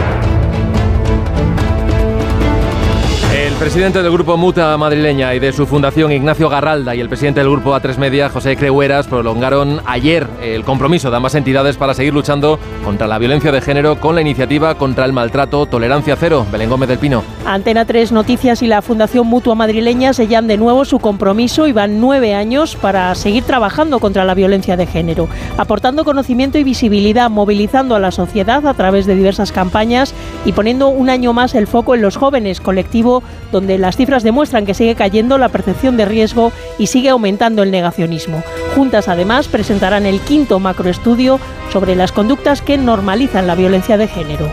presidente 3.62 4.02
del 4.02 4.12
grupo 4.12 4.38
Muta 4.38 4.76
madrileña 4.76 5.36
y 5.36 5.40
de 5.40 5.54
su 5.54 5.68
fundación 5.68 6.12
Ignacio 6.12 6.50
Garralda 6.50 6.96
y 6.96 7.00
el 7.00 7.08
presidente 7.08 7.42
del 7.42 7.52
grupo 7.52 7.76
A3 7.76 7.98
Media 7.98 8.28
José 8.28 8.58
Creueras 8.58 9.06
prolongaron 9.06 9.82
ayer 9.86 10.26
el 10.42 10.64
compromiso 10.64 11.12
de 11.12 11.18
ambas 11.18 11.36
entidades 11.36 11.78
para 11.78 11.94
seguir 11.94 12.12
luchando 12.12 12.58
contra 12.84 13.06
la 13.06 13.20
violencia 13.20 13.52
de 13.52 13.62
género 13.62 14.00
con 14.00 14.16
la 14.16 14.22
iniciativa 14.22 14.74
contra 14.74 15.06
el 15.06 15.14
maltrato 15.14 15.68
Tolerancia 15.68 16.16
Cero. 16.20 16.44
Belén 16.52 16.72
Gómez 16.72 16.90
del 16.90 16.98
Pino. 16.98 17.24
Antena 17.46 17.86
3 17.86 18.12
Noticias 18.12 18.64
y 18.64 18.68
la 18.68 18.82
Fundación 18.82 19.28
Mutua 19.28 19.54
Madrileña 19.54 20.12
sellan 20.14 20.48
de 20.48 20.58
nuevo 20.58 20.84
su 20.84 20.98
compromiso 20.98 21.68
y 21.68 21.72
van 21.72 22.02
nueve 22.02 22.34
años 22.34 22.76
para 22.76 23.14
seguir 23.14 23.44
trabajando 23.44 24.00
contra 24.00 24.26
la 24.26 24.34
violencia 24.34 24.76
de 24.76 24.88
género, 24.88 25.30
aportando 25.60 26.04
conocimiento 26.04 26.58
y 26.58 26.64
visibilidad, 26.64 27.30
movilizando 27.30 27.94
a 27.94 28.00
la 28.00 28.10
sociedad 28.10 28.66
a 28.66 28.74
través 28.74 29.06
de 29.06 29.14
diversas 29.14 29.52
campañas 29.52 30.16
y 30.46 30.54
poniendo 30.54 30.88
un 30.88 31.12
año 31.12 31.32
más 31.32 31.54
el 31.54 31.68
foco 31.68 31.94
en 31.94 32.02
los 32.02 32.18
jóvenes, 32.18 32.60
colectivo 32.60 33.22
donde 33.52 33.78
las 33.78 33.98
cifras 33.98 34.24
demuestran 34.24 34.66
que 34.66 34.74
sigue 34.74 34.96
cayendo 34.96 35.38
la 35.38 35.50
percepción 35.50 35.98
de 35.98 36.06
riesgo 36.06 36.52
y 36.78 36.88
sigue 36.88 37.10
aumentando 37.10 37.64
el 37.64 37.72
negacionismo. 37.72 38.44
Juntas, 38.76 39.08
además, 39.08 39.48
presentarán 39.48 40.06
el 40.06 40.20
quinto 40.22 40.60
macroestudio 40.60 41.40
sobre 41.72 41.96
las 41.96 42.12
conductas 42.12 42.62
que 42.62 42.78
normalizan 42.78 43.48
la 43.48 43.56
violencia 43.56 43.98
de 43.98 44.08
género. 44.08 44.52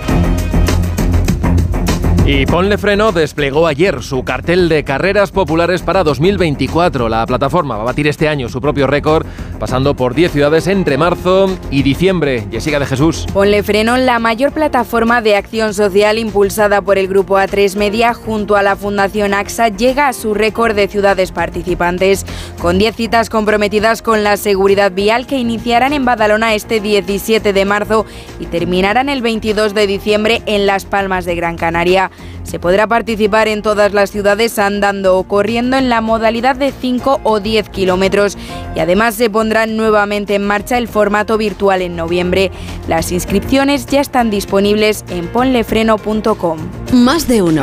Y 2.30 2.44
Ponle 2.44 2.76
Freno 2.76 3.10
desplegó 3.10 3.66
ayer 3.66 4.02
su 4.02 4.22
cartel 4.22 4.68
de 4.68 4.84
carreras 4.84 5.30
populares 5.30 5.80
para 5.80 6.04
2024. 6.04 7.08
La 7.08 7.24
plataforma 7.24 7.76
va 7.78 7.84
a 7.84 7.86
batir 7.86 8.06
este 8.06 8.28
año 8.28 8.50
su 8.50 8.60
propio 8.60 8.86
récord, 8.86 9.24
pasando 9.58 9.96
por 9.96 10.14
10 10.14 10.32
ciudades 10.32 10.66
entre 10.66 10.98
marzo 10.98 11.48
y 11.70 11.82
diciembre. 11.82 12.46
Jessica 12.50 12.80
de 12.80 12.84
Jesús. 12.84 13.24
Ponle 13.32 13.62
Freno, 13.62 13.96
la 13.96 14.18
mayor 14.18 14.52
plataforma 14.52 15.22
de 15.22 15.36
acción 15.36 15.72
social 15.72 16.18
impulsada 16.18 16.82
por 16.82 16.98
el 16.98 17.08
grupo 17.08 17.36
A3 17.38 17.76
Media 17.76 18.12
junto 18.12 18.56
a 18.56 18.62
la 18.62 18.76
Fundación 18.76 19.32
AXA, 19.32 19.68
llega 19.68 20.08
a 20.08 20.12
su 20.12 20.34
récord 20.34 20.76
de 20.76 20.86
ciudades 20.86 21.32
participantes, 21.32 22.26
con 22.60 22.78
10 22.78 22.94
citas 22.94 23.30
comprometidas 23.30 24.02
con 24.02 24.22
la 24.22 24.36
seguridad 24.36 24.92
vial 24.92 25.26
que 25.26 25.38
iniciarán 25.38 25.94
en 25.94 26.04
Badalona 26.04 26.54
este 26.54 26.80
17 26.80 27.54
de 27.54 27.64
marzo 27.64 28.04
y 28.38 28.44
terminarán 28.44 29.08
el 29.08 29.22
22 29.22 29.72
de 29.72 29.86
diciembre 29.86 30.42
en 30.44 30.66
Las 30.66 30.84
Palmas 30.84 31.24
de 31.24 31.34
Gran 31.34 31.56
Canaria. 31.56 32.10
Se 32.42 32.58
podrá 32.58 32.86
participar 32.86 33.46
en 33.48 33.62
todas 33.62 33.92
las 33.92 34.10
ciudades 34.10 34.58
andando 34.58 35.16
o 35.18 35.24
corriendo 35.24 35.76
en 35.76 35.88
la 35.88 36.00
modalidad 36.00 36.56
de 36.56 36.72
5 36.72 37.20
o 37.22 37.40
10 37.40 37.68
kilómetros 37.68 38.38
y 38.74 38.80
además 38.80 39.14
se 39.16 39.28
pondrá 39.28 39.66
nuevamente 39.66 40.34
en 40.34 40.46
marcha 40.46 40.78
el 40.78 40.88
formato 40.88 41.36
virtual 41.36 41.82
en 41.82 41.96
noviembre. 41.96 42.50
Las 42.86 43.12
inscripciones 43.12 43.86
ya 43.86 44.00
están 44.00 44.30
disponibles 44.30 45.04
en 45.10 45.28
ponlefreno.com. 45.28 46.58
Más 46.92 47.28
de 47.28 47.42
uno. 47.42 47.62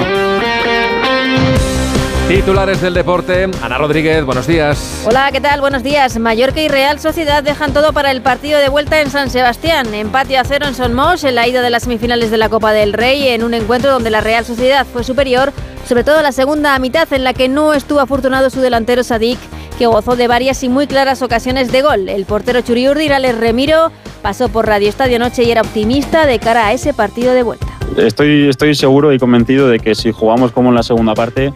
Titulares 2.28 2.82
del 2.82 2.96
deporte. 2.96 3.48
Ana 3.62 3.78
Rodríguez, 3.78 4.26
buenos 4.26 4.48
días. 4.48 5.04
Hola, 5.06 5.30
¿qué 5.32 5.40
tal? 5.40 5.62
Buenos 5.62 5.84
días. 5.84 6.18
Mallorca 6.18 6.60
y 6.60 6.68
Real 6.68 7.00
Sociedad 7.00 7.44
dejan 7.44 7.72
todo 7.72 7.94
para 7.94 8.10
el 8.10 8.24
partido 8.24 8.60
de 8.60 8.68
vuelta 8.68 9.00
en 9.00 9.12
San 9.12 9.30
Sebastián. 9.30 9.94
Empate 9.94 10.36
a 10.36 10.44
cero 10.44 10.66
en 10.68 10.74
Son 10.74 10.96
Mos 10.96 11.24
en 11.24 11.36
la 11.36 11.48
ida 11.48 11.62
de 11.62 11.70
las 11.70 11.84
semifinales 11.84 12.32
de 12.32 12.38
la 12.38 12.50
Copa 12.50 12.74
del 12.74 12.94
Rey 12.94 13.28
en 13.28 13.44
un 13.44 13.54
encuentro 13.54 13.92
donde 13.92 14.10
la 14.10 14.22
Real 14.22 14.44
Sociedad 14.44 14.88
fue 14.92 15.04
superior, 15.04 15.54
sobre 15.88 16.04
todo 16.04 16.24
la 16.24 16.32
segunda 16.32 16.78
mitad 16.80 17.14
en 17.14 17.24
la 17.24 17.34
que 17.34 17.48
no 17.48 17.76
estuvo 17.76 18.00
afortunado 18.00 18.50
su 18.50 18.60
delantero 18.60 19.04
Sadik, 19.04 19.38
que 19.78 19.86
gozó 19.86 20.16
de 20.16 20.28
varias 20.28 20.64
y 20.64 20.70
muy 20.70 20.88
claras 20.88 21.22
ocasiones 21.22 21.72
de 21.72 21.84
gol. 21.84 22.10
El 22.10 22.26
portero 22.26 22.62
Churiurdi, 22.62 23.08
Alex 23.08 23.38
Remiro, 23.38 23.92
pasó 24.24 24.50
por 24.50 24.66
Radio 24.66 24.90
Estadio 24.90 25.20
Noche 25.20 25.44
y 25.44 25.52
era 25.52 25.62
optimista 25.62 26.26
de 26.26 26.40
cara 26.40 26.66
a 26.66 26.74
ese 26.74 26.92
partido 26.92 27.36
de 27.36 27.44
vuelta. 27.44 27.68
Estoy, 27.98 28.50
estoy 28.50 28.74
seguro 28.74 29.14
y 29.14 29.20
convencido 29.20 29.68
de 29.68 29.80
que 29.80 29.94
si 29.94 30.12
jugamos 30.12 30.52
como 30.52 30.70
en 30.70 30.76
la 30.76 30.82
segunda 30.82 31.14
parte, 31.14 31.54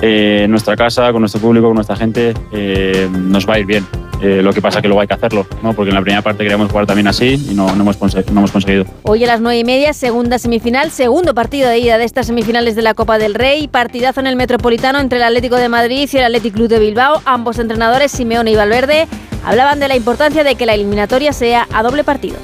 eh, 0.00 0.42
en 0.44 0.50
nuestra 0.50 0.76
casa, 0.76 1.10
con 1.12 1.20
nuestro 1.20 1.40
público, 1.40 1.66
con 1.66 1.74
nuestra 1.74 1.96
gente, 1.96 2.34
eh, 2.52 3.08
nos 3.10 3.48
va 3.48 3.54
a 3.54 3.58
ir 3.58 3.66
bien. 3.66 3.86
Eh, 4.20 4.42
lo 4.42 4.52
que 4.52 4.60
pasa 4.60 4.78
es 4.78 4.82
que 4.82 4.88
luego 4.88 5.00
hay 5.00 5.06
que 5.06 5.14
hacerlo, 5.14 5.46
¿no? 5.62 5.74
porque 5.74 5.90
en 5.90 5.94
la 5.94 6.02
primera 6.02 6.22
parte 6.22 6.42
queríamos 6.42 6.70
jugar 6.70 6.86
también 6.86 7.06
así 7.06 7.34
y 7.50 7.54
no, 7.54 7.72
no, 7.76 7.82
hemos, 7.82 8.00
no 8.00 8.38
hemos 8.38 8.50
conseguido. 8.50 8.84
Hoy 9.04 9.22
a 9.22 9.28
las 9.28 9.40
nueve 9.40 9.60
y 9.60 9.64
media, 9.64 9.92
segunda 9.92 10.40
semifinal, 10.40 10.90
segundo 10.90 11.34
partido 11.34 11.68
de 11.68 11.78
ida 11.78 11.98
de 11.98 12.04
estas 12.04 12.26
semifinales 12.26 12.74
de 12.74 12.82
la 12.82 12.94
Copa 12.94 13.18
del 13.18 13.34
Rey, 13.34 13.68
partidazo 13.68 14.18
en 14.18 14.26
el 14.26 14.34
Metropolitano 14.34 14.98
entre 14.98 15.18
el 15.18 15.24
Atlético 15.24 15.56
de 15.56 15.68
Madrid 15.68 16.08
y 16.12 16.16
el 16.16 16.24
Athletic 16.24 16.54
Club 16.54 16.68
de 16.68 16.80
Bilbao. 16.80 17.22
Ambos 17.26 17.60
entrenadores, 17.60 18.10
Simeone 18.10 18.50
y 18.50 18.56
Valverde, 18.56 19.06
hablaban 19.44 19.78
de 19.78 19.86
la 19.86 19.96
importancia 19.96 20.42
de 20.42 20.56
que 20.56 20.66
la 20.66 20.74
eliminatoria 20.74 21.32
sea 21.32 21.68
a 21.72 21.84
doble 21.84 22.02
partido. 22.02 22.36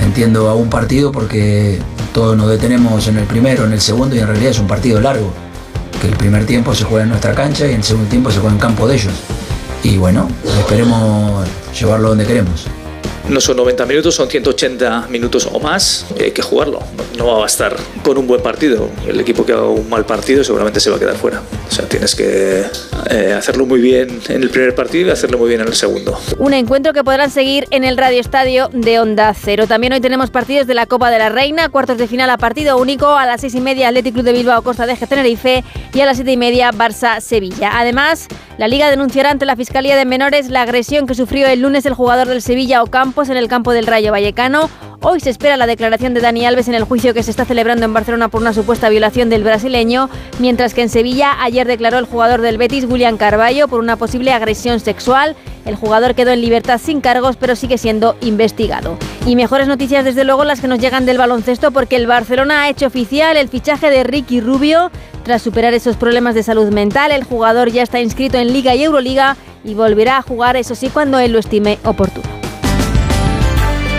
Entiendo 0.00 0.48
a 0.48 0.54
un 0.54 0.70
partido 0.70 1.12
porque 1.12 1.78
todos 2.14 2.38
nos 2.38 2.48
detenemos 2.48 3.06
en 3.08 3.18
el 3.18 3.24
primero, 3.24 3.66
en 3.66 3.72
el 3.72 3.80
segundo 3.82 4.16
y 4.16 4.18
en 4.18 4.28
realidad 4.28 4.50
es 4.50 4.58
un 4.58 4.66
partido 4.66 4.98
largo 4.98 5.30
que 6.02 6.08
el 6.08 6.16
primer 6.16 6.44
tiempo 6.46 6.74
se 6.74 6.82
juega 6.82 7.04
en 7.04 7.10
nuestra 7.10 7.32
cancha 7.32 7.64
y 7.64 7.74
el 7.74 7.84
segundo 7.84 8.10
tiempo 8.10 8.28
se 8.28 8.40
juega 8.40 8.54
en 8.54 8.58
campo 8.58 8.88
de 8.88 8.96
ellos. 8.96 9.14
Y 9.84 9.98
bueno, 9.98 10.28
esperemos 10.58 11.46
llevarlo 11.78 12.08
donde 12.08 12.26
queremos. 12.26 12.66
No 13.28 13.40
son 13.40 13.56
90 13.56 13.86
minutos, 13.86 14.14
son 14.14 14.28
180 14.28 15.06
minutos 15.08 15.48
o 15.50 15.60
más. 15.60 16.06
Hay 16.20 16.32
que 16.32 16.42
jugarlo. 16.42 16.80
No 17.16 17.26
va 17.26 17.36
a 17.36 17.38
bastar 17.38 17.76
con 18.02 18.18
un 18.18 18.26
buen 18.26 18.42
partido. 18.42 18.88
El 19.06 19.20
equipo 19.20 19.46
que 19.46 19.52
haga 19.52 19.68
un 19.68 19.88
mal 19.88 20.04
partido 20.04 20.42
seguramente 20.42 20.80
se 20.80 20.90
va 20.90 20.96
a 20.96 20.98
quedar 20.98 21.16
fuera. 21.16 21.40
O 21.68 21.70
sea, 21.70 21.88
tienes 21.88 22.14
que 22.14 22.64
eh, 23.10 23.34
hacerlo 23.36 23.64
muy 23.64 23.80
bien 23.80 24.20
en 24.28 24.42
el 24.42 24.50
primer 24.50 24.74
partido 24.74 25.08
y 25.08 25.10
hacerlo 25.10 25.38
muy 25.38 25.48
bien 25.48 25.60
en 25.60 25.68
el 25.68 25.74
segundo. 25.74 26.18
Un 26.38 26.52
encuentro 26.52 26.92
que 26.92 27.04
podrán 27.04 27.30
seguir 27.30 27.66
en 27.70 27.84
el 27.84 27.96
Radio 27.96 28.20
Estadio 28.20 28.68
de 28.72 28.98
Onda 28.98 29.34
Cero. 29.34 29.66
También 29.66 29.92
hoy 29.92 30.00
tenemos 30.00 30.30
partidos 30.30 30.66
de 30.66 30.74
la 30.74 30.86
Copa 30.86 31.10
de 31.10 31.18
la 31.18 31.28
Reina, 31.28 31.68
cuartos 31.68 31.98
de 31.98 32.08
final 32.08 32.28
a 32.30 32.38
partido 32.38 32.76
único. 32.76 33.06
A 33.06 33.26
las 33.26 33.40
seis 33.40 33.54
y 33.54 33.60
media, 33.60 33.88
Atlético 33.88 34.14
Club 34.14 34.26
de 34.26 34.32
Bilbao, 34.32 34.62
Costa 34.62 34.86
de 34.86 34.96
Tenerife. 34.96 35.64
Y 35.94 36.00
a 36.00 36.06
las 36.06 36.16
siete 36.16 36.32
y 36.32 36.36
media, 36.36 36.70
Barça, 36.72 37.20
Sevilla. 37.20 37.78
Además, 37.78 38.28
la 38.58 38.68
Liga 38.68 38.90
denunciará 38.90 39.30
ante 39.30 39.46
la 39.46 39.56
Fiscalía 39.56 39.96
de 39.96 40.04
Menores 40.04 40.50
la 40.50 40.62
agresión 40.62 41.06
que 41.06 41.14
sufrió 41.14 41.46
el 41.46 41.60
lunes 41.62 41.86
el 41.86 41.94
jugador 41.94 42.28
del 42.28 42.42
Sevilla 42.42 42.82
Ocampos 42.82 43.30
en 43.30 43.38
el 43.38 43.48
campo 43.48 43.72
del 43.72 43.86
Rayo 43.86 44.12
Vallecano. 44.12 44.68
Hoy 45.00 45.20
se 45.20 45.30
espera 45.30 45.56
la 45.56 45.66
declaración 45.66 46.12
de 46.12 46.20
Dani 46.20 46.44
Alves 46.44 46.68
en 46.68 46.74
el 46.74 46.84
juicio 46.84 47.14
que 47.14 47.22
se 47.22 47.30
está 47.30 47.44
celebrando 47.44 47.86
en 47.86 47.94
Barcelona 47.94 48.28
por 48.28 48.42
una 48.42 48.52
supuesta 48.52 48.90
violación 48.90 49.30
del 49.30 49.42
brasileño, 49.42 50.10
mientras 50.38 50.74
que 50.74 50.82
en 50.82 50.90
Sevilla 50.90 51.42
ayer 51.42 51.66
declaró 51.66 51.98
el 51.98 52.04
jugador 52.04 52.42
del 52.42 52.58
Betis, 52.58 52.84
William 52.84 53.16
Carballo, 53.16 53.68
por 53.68 53.80
una 53.80 53.96
posible 53.96 54.32
agresión 54.32 54.80
sexual. 54.80 55.34
El 55.64 55.76
jugador 55.76 56.14
quedó 56.14 56.30
en 56.30 56.40
libertad 56.40 56.80
sin 56.82 57.00
cargos, 57.00 57.36
pero 57.36 57.56
sigue 57.56 57.78
siendo 57.78 58.16
investigado. 58.20 58.96
Y 59.26 59.36
mejores 59.36 59.68
noticias, 59.68 60.04
desde 60.04 60.24
luego, 60.24 60.44
las 60.44 60.60
que 60.60 60.68
nos 60.68 60.80
llegan 60.80 61.06
del 61.06 61.18
baloncesto, 61.18 61.70
porque 61.70 61.96
el 61.96 62.06
Barcelona 62.06 62.62
ha 62.62 62.68
hecho 62.68 62.86
oficial 62.86 63.36
el 63.36 63.48
fichaje 63.48 63.90
de 63.90 64.04
Ricky 64.04 64.40
Rubio. 64.40 64.90
Tras 65.22 65.42
superar 65.42 65.72
esos 65.72 65.96
problemas 65.96 66.34
de 66.34 66.42
salud 66.42 66.72
mental, 66.72 67.12
el 67.12 67.22
jugador 67.22 67.70
ya 67.70 67.82
está 67.82 68.00
inscrito 68.00 68.38
en 68.38 68.52
Liga 68.52 68.74
y 68.74 68.82
Euroliga 68.82 69.36
y 69.64 69.74
volverá 69.74 70.16
a 70.16 70.22
jugar, 70.22 70.56
eso 70.56 70.74
sí, 70.74 70.88
cuando 70.88 71.20
él 71.20 71.32
lo 71.32 71.38
estime 71.38 71.78
oportuno. 71.84 72.41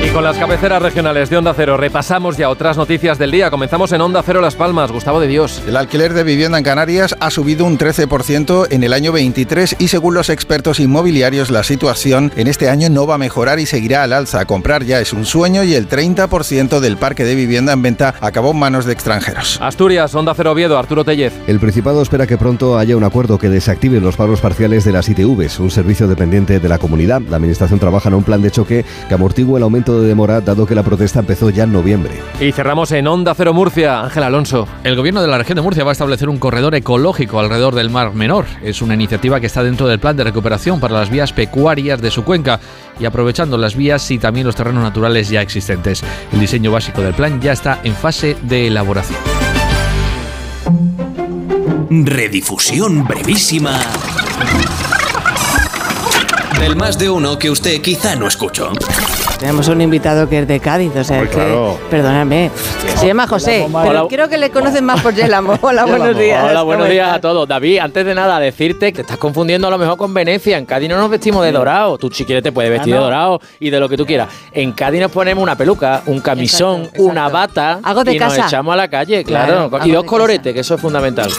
Y 0.04 0.10
con 0.10 0.22
las 0.24 0.38
cabeceras 0.38 0.82
regionales 0.82 1.30
de 1.30 1.38
Onda 1.38 1.54
Cero 1.56 1.78
repasamos 1.78 2.36
ya 2.36 2.50
otras 2.50 2.76
noticias 2.76 3.18
del 3.18 3.32
día. 3.32 3.50
Comenzamos 3.50 3.90
en 3.94 4.02
Onda 4.02 4.22
Cero 4.22 4.42
Las 4.42 4.56
Palmas. 4.56 4.92
Gustavo 4.92 5.22
de 5.22 5.28
Dios. 5.28 5.62
El 5.66 5.78
alquiler 5.78 6.14
de 6.14 6.26
vivienda 6.26 6.58
en 6.58 6.64
Canarias 6.66 7.16
ha 7.22 7.30
subido 7.30 7.66
un 7.66 7.78
13% 7.78 8.68
en 8.70 8.84
el 8.84 8.92
año 8.92 9.14
23 9.14 9.78
y 9.80 9.88
según 9.88 10.14
los 10.14 10.30
expertos 10.30 10.82
inmobiliarios 10.82 11.52
la 11.52 11.64
situación 11.64 12.34
en 12.36 12.48
este 12.48 12.68
año 12.70 12.90
no 12.90 13.08
va 13.08 13.16
a 13.16 13.18
mejorar 13.18 13.60
y 13.60 13.66
seguirá 13.66 14.04
al 14.04 14.12
alza. 14.12 14.44
Comprar 14.44 14.84
ya 14.84 15.00
es 15.00 15.14
un 15.14 15.24
sueño 15.26 15.64
y 15.64 15.74
el 15.74 15.88
30% 15.88 16.82
del 16.82 16.98
parque 16.98 17.24
de 17.24 17.36
vivienda 17.36 17.72
en 17.72 17.82
venta 17.82 18.16
acabó 18.20 18.52
en 18.52 18.60
manos 18.60 18.84
de 18.84 18.92
extranjeros. 18.92 19.58
Asturias, 19.62 20.14
Onda 20.16 20.34
Cero 20.36 20.52
Oviedo, 20.52 20.78
Arturo 20.78 21.06
Tellez. 21.06 21.32
El 21.48 21.62
Principado 21.62 22.02
espera 22.02 22.28
que 22.28 22.38
pronto 22.38 22.78
haya 22.78 22.98
un 22.98 23.06
acuerdo 23.06 23.38
que 23.38 23.48
desactive 23.48 24.02
los 24.02 24.18
pagos 24.18 24.42
parciales 24.42 24.84
de 24.84 24.92
las 24.92 25.08
ITVs, 25.08 25.60
un 25.60 25.72
servicio 25.72 26.10
dependiente 26.10 26.60
de 26.60 26.68
la 26.68 26.78
comunidad. 26.78 27.22
La 27.30 27.38
Administración 27.38 27.80
trabaja 27.80 28.10
en 28.10 28.16
un 28.16 28.24
plan 28.24 28.42
de 28.42 28.52
choque 28.52 28.84
que 29.08 29.14
amortigue 29.14 29.56
el 29.56 29.64
aumento 29.64 29.93
de 30.02 30.08
demora 30.08 30.42
dado 30.42 30.66
que 30.66 30.76
la 30.76 30.84
protesta 30.84 31.20
empezó 31.20 31.50
ya 31.50 31.64
en 31.64 31.74
noviembre. 31.74 32.12
Y 32.40 32.52
cerramos 32.52 32.92
en 32.92 33.08
Onda 33.08 33.34
Cero 33.36 33.54
Murcia. 33.54 34.02
Ángel 34.02 34.24
Alonso. 34.24 34.68
El 34.84 34.96
gobierno 34.96 35.22
de 35.22 35.28
la 35.28 35.38
región 35.38 35.56
de 35.56 35.62
Murcia 35.62 35.84
va 35.84 35.92
a 35.92 35.94
establecer 35.94 36.30
un 36.30 36.40
corredor 36.40 36.76
ecológico 36.76 37.40
alrededor 37.40 37.76
del 37.76 37.90
Mar 37.90 38.14
Menor. 38.14 38.46
Es 38.62 38.82
una 38.82 38.94
iniciativa 38.94 39.40
que 39.40 39.48
está 39.48 39.64
dentro 39.64 39.88
del 39.88 40.00
plan 40.00 40.18
de 40.18 40.24
recuperación 40.24 40.80
para 40.80 40.98
las 40.98 41.10
vías 41.10 41.34
pecuarias 41.34 42.02
de 42.02 42.12
su 42.12 42.24
cuenca 42.24 42.60
y 43.00 43.06
aprovechando 43.06 43.58
las 43.58 43.76
vías 43.76 44.10
y 44.12 44.20
también 44.20 44.46
los 44.46 44.56
terrenos 44.56 44.84
naturales 44.84 45.30
ya 45.30 45.42
existentes. 45.42 46.04
El 46.32 46.40
diseño 46.40 46.72
básico 46.72 47.02
del 47.02 47.14
plan 47.14 47.42
ya 47.42 47.54
está 47.54 47.80
en 47.84 47.96
fase 47.96 48.38
de 48.44 48.68
elaboración. 48.68 49.20
Redifusión 51.90 53.06
brevísima 53.06 53.80
del 56.60 56.76
más 56.76 56.98
de 56.98 57.10
uno 57.10 57.38
que 57.38 57.52
usted 57.52 57.82
quizá 57.82 58.16
no 58.16 58.28
escuchó. 58.28 58.72
Tenemos 59.44 59.68
un 59.68 59.82
invitado 59.82 60.30
que 60.30 60.40
es 60.40 60.48
de 60.48 60.62
Cádiz, 60.62 60.96
o 60.96 61.04
sea, 61.04 61.20
que, 61.24 61.28
claro. 61.28 61.78
perdóname, 61.90 62.50
se 62.96 63.08
llama 63.08 63.28
José, 63.28 63.68
pero 63.68 63.90
Hola. 63.90 64.06
creo 64.10 64.30
que 64.30 64.38
le 64.38 64.50
conocen 64.52 64.86
más 64.86 65.02
por 65.02 65.14
Yelamo. 65.14 65.56
Hola, 65.62 65.84
buenos 65.84 66.18
días. 66.18 66.46
Hola, 66.50 66.62
buenos 66.62 66.86
¿cómo 66.86 66.94
días 66.94 67.08
estás? 67.08 67.18
a 67.18 67.22
todos. 67.22 67.46
David, 67.50 67.80
antes 67.80 68.06
de 68.06 68.16
nada, 68.16 68.40
decirte 68.40 68.94
que 68.94 69.00
te 69.00 69.02
estás 69.02 69.18
confundiendo 69.18 69.68
a 69.68 69.70
lo 69.70 69.78
mejor 69.78 69.98
con 69.98 70.14
Venecia. 70.14 70.58
En 70.58 70.66
Cádiz 70.66 70.88
no 70.88 70.96
nos 70.98 71.10
vestimos 71.10 71.44
de 71.44 71.52
dorado. 71.52 71.98
Tú, 71.98 72.10
si 72.10 72.24
quieres, 72.24 72.42
te 72.42 72.54
puedes 72.54 72.72
vestir 72.72 72.94
Ah, 72.94 72.96
no. 72.96 73.02
de 73.02 73.04
dorado 73.12 73.42
y 73.60 73.70
de 73.70 73.80
lo 73.82 73.90
que 73.90 73.98
tú 73.98 74.06
quieras. 74.06 74.30
En 74.54 74.72
Cádiz 74.72 75.02
nos 75.02 75.12
ponemos 75.12 75.44
una 75.44 75.58
peluca, 75.58 76.04
un 76.06 76.22
camisón, 76.22 76.90
una 77.00 77.28
bata 77.28 77.82
Algo 77.84 78.06
de 78.06 78.16
y 78.16 78.20
nos 78.20 78.38
echamos 78.38 78.72
a 78.72 78.78
la 78.78 78.88
calle, 78.88 79.26
claro. 79.26 79.70
Claro, 79.70 79.86
y 79.86 79.92
dos 79.92 80.06
coloretes, 80.06 80.54
que 80.54 80.62
eso 80.62 80.76
es 80.76 80.80
fundamental. 80.80 81.30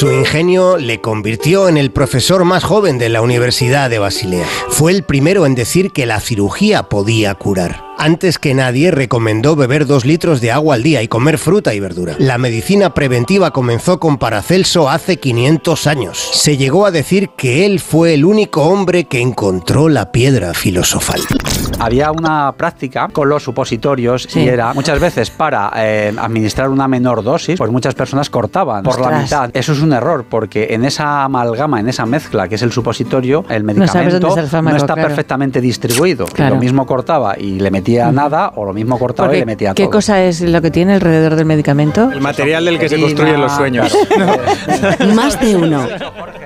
Su 0.00 0.10
ingenio 0.10 0.78
le 0.78 1.02
convirtió 1.02 1.68
en 1.68 1.76
el 1.76 1.90
profesor 1.90 2.46
más 2.46 2.64
joven 2.64 2.96
de 2.96 3.10
la 3.10 3.20
Universidad 3.20 3.90
de 3.90 3.98
Basilea. 3.98 4.46
Fue 4.70 4.92
el 4.92 5.02
primero 5.02 5.44
en 5.44 5.54
decir 5.54 5.90
que 5.90 6.06
la 6.06 6.20
cirugía 6.20 6.84
podía 6.84 7.34
curar. 7.34 7.84
Antes 7.98 8.38
que 8.38 8.54
nadie 8.54 8.92
recomendó 8.92 9.56
beber 9.56 9.84
dos 9.86 10.06
litros 10.06 10.40
de 10.40 10.52
agua 10.52 10.76
al 10.76 10.82
día 10.82 11.02
y 11.02 11.08
comer 11.08 11.36
fruta 11.36 11.74
y 11.74 11.80
verdura. 11.80 12.16
La 12.18 12.38
medicina 12.38 12.94
preventiva 12.94 13.50
comenzó 13.50 14.00
con 14.00 14.16
Paracelso 14.16 14.88
hace 14.88 15.18
500 15.18 15.86
años. 15.86 16.30
Se 16.32 16.56
llegó 16.56 16.86
a 16.86 16.90
decir 16.90 17.28
que 17.36 17.66
él 17.66 17.78
fue 17.78 18.14
el 18.14 18.24
único 18.24 18.62
hombre 18.62 19.04
que 19.04 19.20
encontró 19.20 19.90
la 19.90 20.12
piedra 20.12 20.54
filosofal. 20.54 21.20
Había 21.78 22.12
una 22.12 22.52
práctica 22.52 23.08
con 23.08 23.28
los 23.28 23.42
supositorios 23.42 24.24
Sí. 24.28 24.40
y 24.40 24.48
era 24.48 24.74
muchas 24.74 25.00
veces 25.00 25.30
para 25.30 25.70
eh, 25.76 26.12
administrar 26.18 26.68
una 26.68 26.86
menor 26.88 27.22
dosis, 27.22 27.56
pues 27.58 27.70
muchas 27.70 27.94
personas 27.94 28.28
cortaban 28.28 28.82
por 28.82 29.00
la 29.00 29.18
mitad. 29.20 29.50
Eso 29.54 29.72
es 29.72 29.80
un 29.80 29.92
error 29.92 30.24
porque 30.28 30.68
en 30.70 30.84
esa 30.84 31.24
amalgama, 31.24 31.80
en 31.80 31.88
esa 31.88 32.04
mezcla 32.06 32.48
que 32.48 32.56
es 32.56 32.62
el 32.62 32.72
supositorio, 32.72 33.44
el 33.48 33.64
No 33.64 33.72
medicamento 33.74 34.20
dónde 34.20 34.28
está 34.28 34.40
el 34.42 34.46
fármaco, 34.48 34.76
está 34.76 34.94
claro. 34.94 35.08
perfectamente 35.08 35.60
distribuido. 35.60 36.26
Claro. 36.26 36.56
Lo 36.56 36.60
mismo 36.60 36.86
cortaba 36.86 37.38
y 37.38 37.58
le 37.60 37.70
metía 37.70 38.12
nada 38.12 38.52
o 38.56 38.64
lo 38.66 38.72
mismo 38.74 38.98
cortaba 38.98 39.34
y 39.34 39.40
le 39.40 39.46
metía 39.46 39.72
¿Qué 39.74 39.84
todo. 39.84 39.92
cosa 39.92 40.22
es 40.22 40.40
lo 40.42 40.60
que 40.60 40.70
tiene 40.70 40.94
alrededor 40.94 41.34
del 41.36 41.46
medicamento? 41.46 42.10
El 42.12 42.20
material 42.20 42.64
del 42.66 42.78
que 42.78 42.88
se 42.88 43.00
construyen 43.00 43.40
los 43.40 43.52
sueños. 43.52 43.96
Más 45.14 45.40
de 45.40 45.56
uno. 45.56 45.86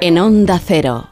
En 0.00 0.18
Onda 0.18 0.60
Cero. 0.64 1.08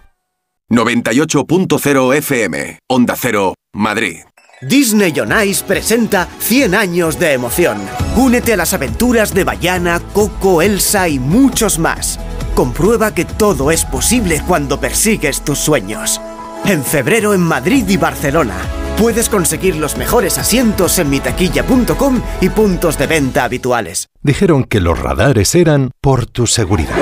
98.0 0.71 2.15
FM, 2.17 2.79
Onda 2.89 3.15
Cero, 3.17 3.55
Madrid. 3.73 4.21
Disney 4.61 5.19
on 5.19 5.33
Ice 5.45 5.65
presenta 5.65 6.29
100 6.39 6.75
años 6.75 7.19
de 7.19 7.33
emoción. 7.33 7.79
Únete 8.17 8.53
a 8.53 8.57
las 8.57 8.75
aventuras 8.75 9.35
de 9.35 9.45
Bayana, 9.45 10.01
Coco, 10.13 10.63
Elsa 10.63 11.09
y 11.09 11.19
muchos 11.19 11.79
más. 11.79 12.21
Comprueba 12.55 13.15
que 13.15 13.25
todo 13.25 13.71
es 13.71 13.85
posible 13.85 14.43
cuando 14.47 14.79
persigues 14.79 15.43
tus 15.43 15.59
sueños. 15.59 16.21
En 16.65 16.85
febrero 16.85 17.35
en 17.35 17.41
Madrid 17.41 17.89
y 17.89 17.97
Barcelona. 17.97 18.55
Puedes 18.99 19.29
conseguir 19.29 19.77
los 19.77 19.97
mejores 19.97 20.39
asientos 20.39 20.99
en 20.99 21.11
mitaquilla.com 21.11 22.23
y 22.41 22.51
puntos 22.51 22.99
de 22.99 23.07
venta 23.07 23.45
habituales. 23.45 24.11
Dijeron 24.21 24.65
que 24.65 24.81
los 24.81 24.99
radares 24.99 25.55
eran 25.55 25.91
por 26.01 26.27
tu 26.27 26.47
seguridad. 26.47 26.95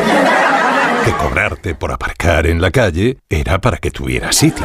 Que 1.05 1.13
cobrarte 1.13 1.75
por 1.75 1.93
aparcar 1.93 2.47
en 2.47 2.63
la 2.63 2.71
calle 2.71 3.19
era 3.29 3.61
para 3.61 3.79
que 3.79 3.91
tuvieras 3.91 4.37
sitio. 4.37 4.65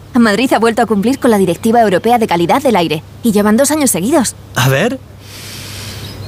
Madrid 0.19 0.51
ha 0.53 0.59
vuelto 0.59 0.81
a 0.81 0.85
cumplir 0.85 1.19
con 1.19 1.31
la 1.31 1.37
Directiva 1.37 1.81
Europea 1.81 2.17
de 2.17 2.27
Calidad 2.27 2.61
del 2.61 2.75
Aire 2.75 3.03
y 3.23 3.31
llevan 3.31 3.57
dos 3.57 3.71
años 3.71 3.91
seguidos. 3.91 4.35
A 4.55 4.69
ver. 4.69 4.99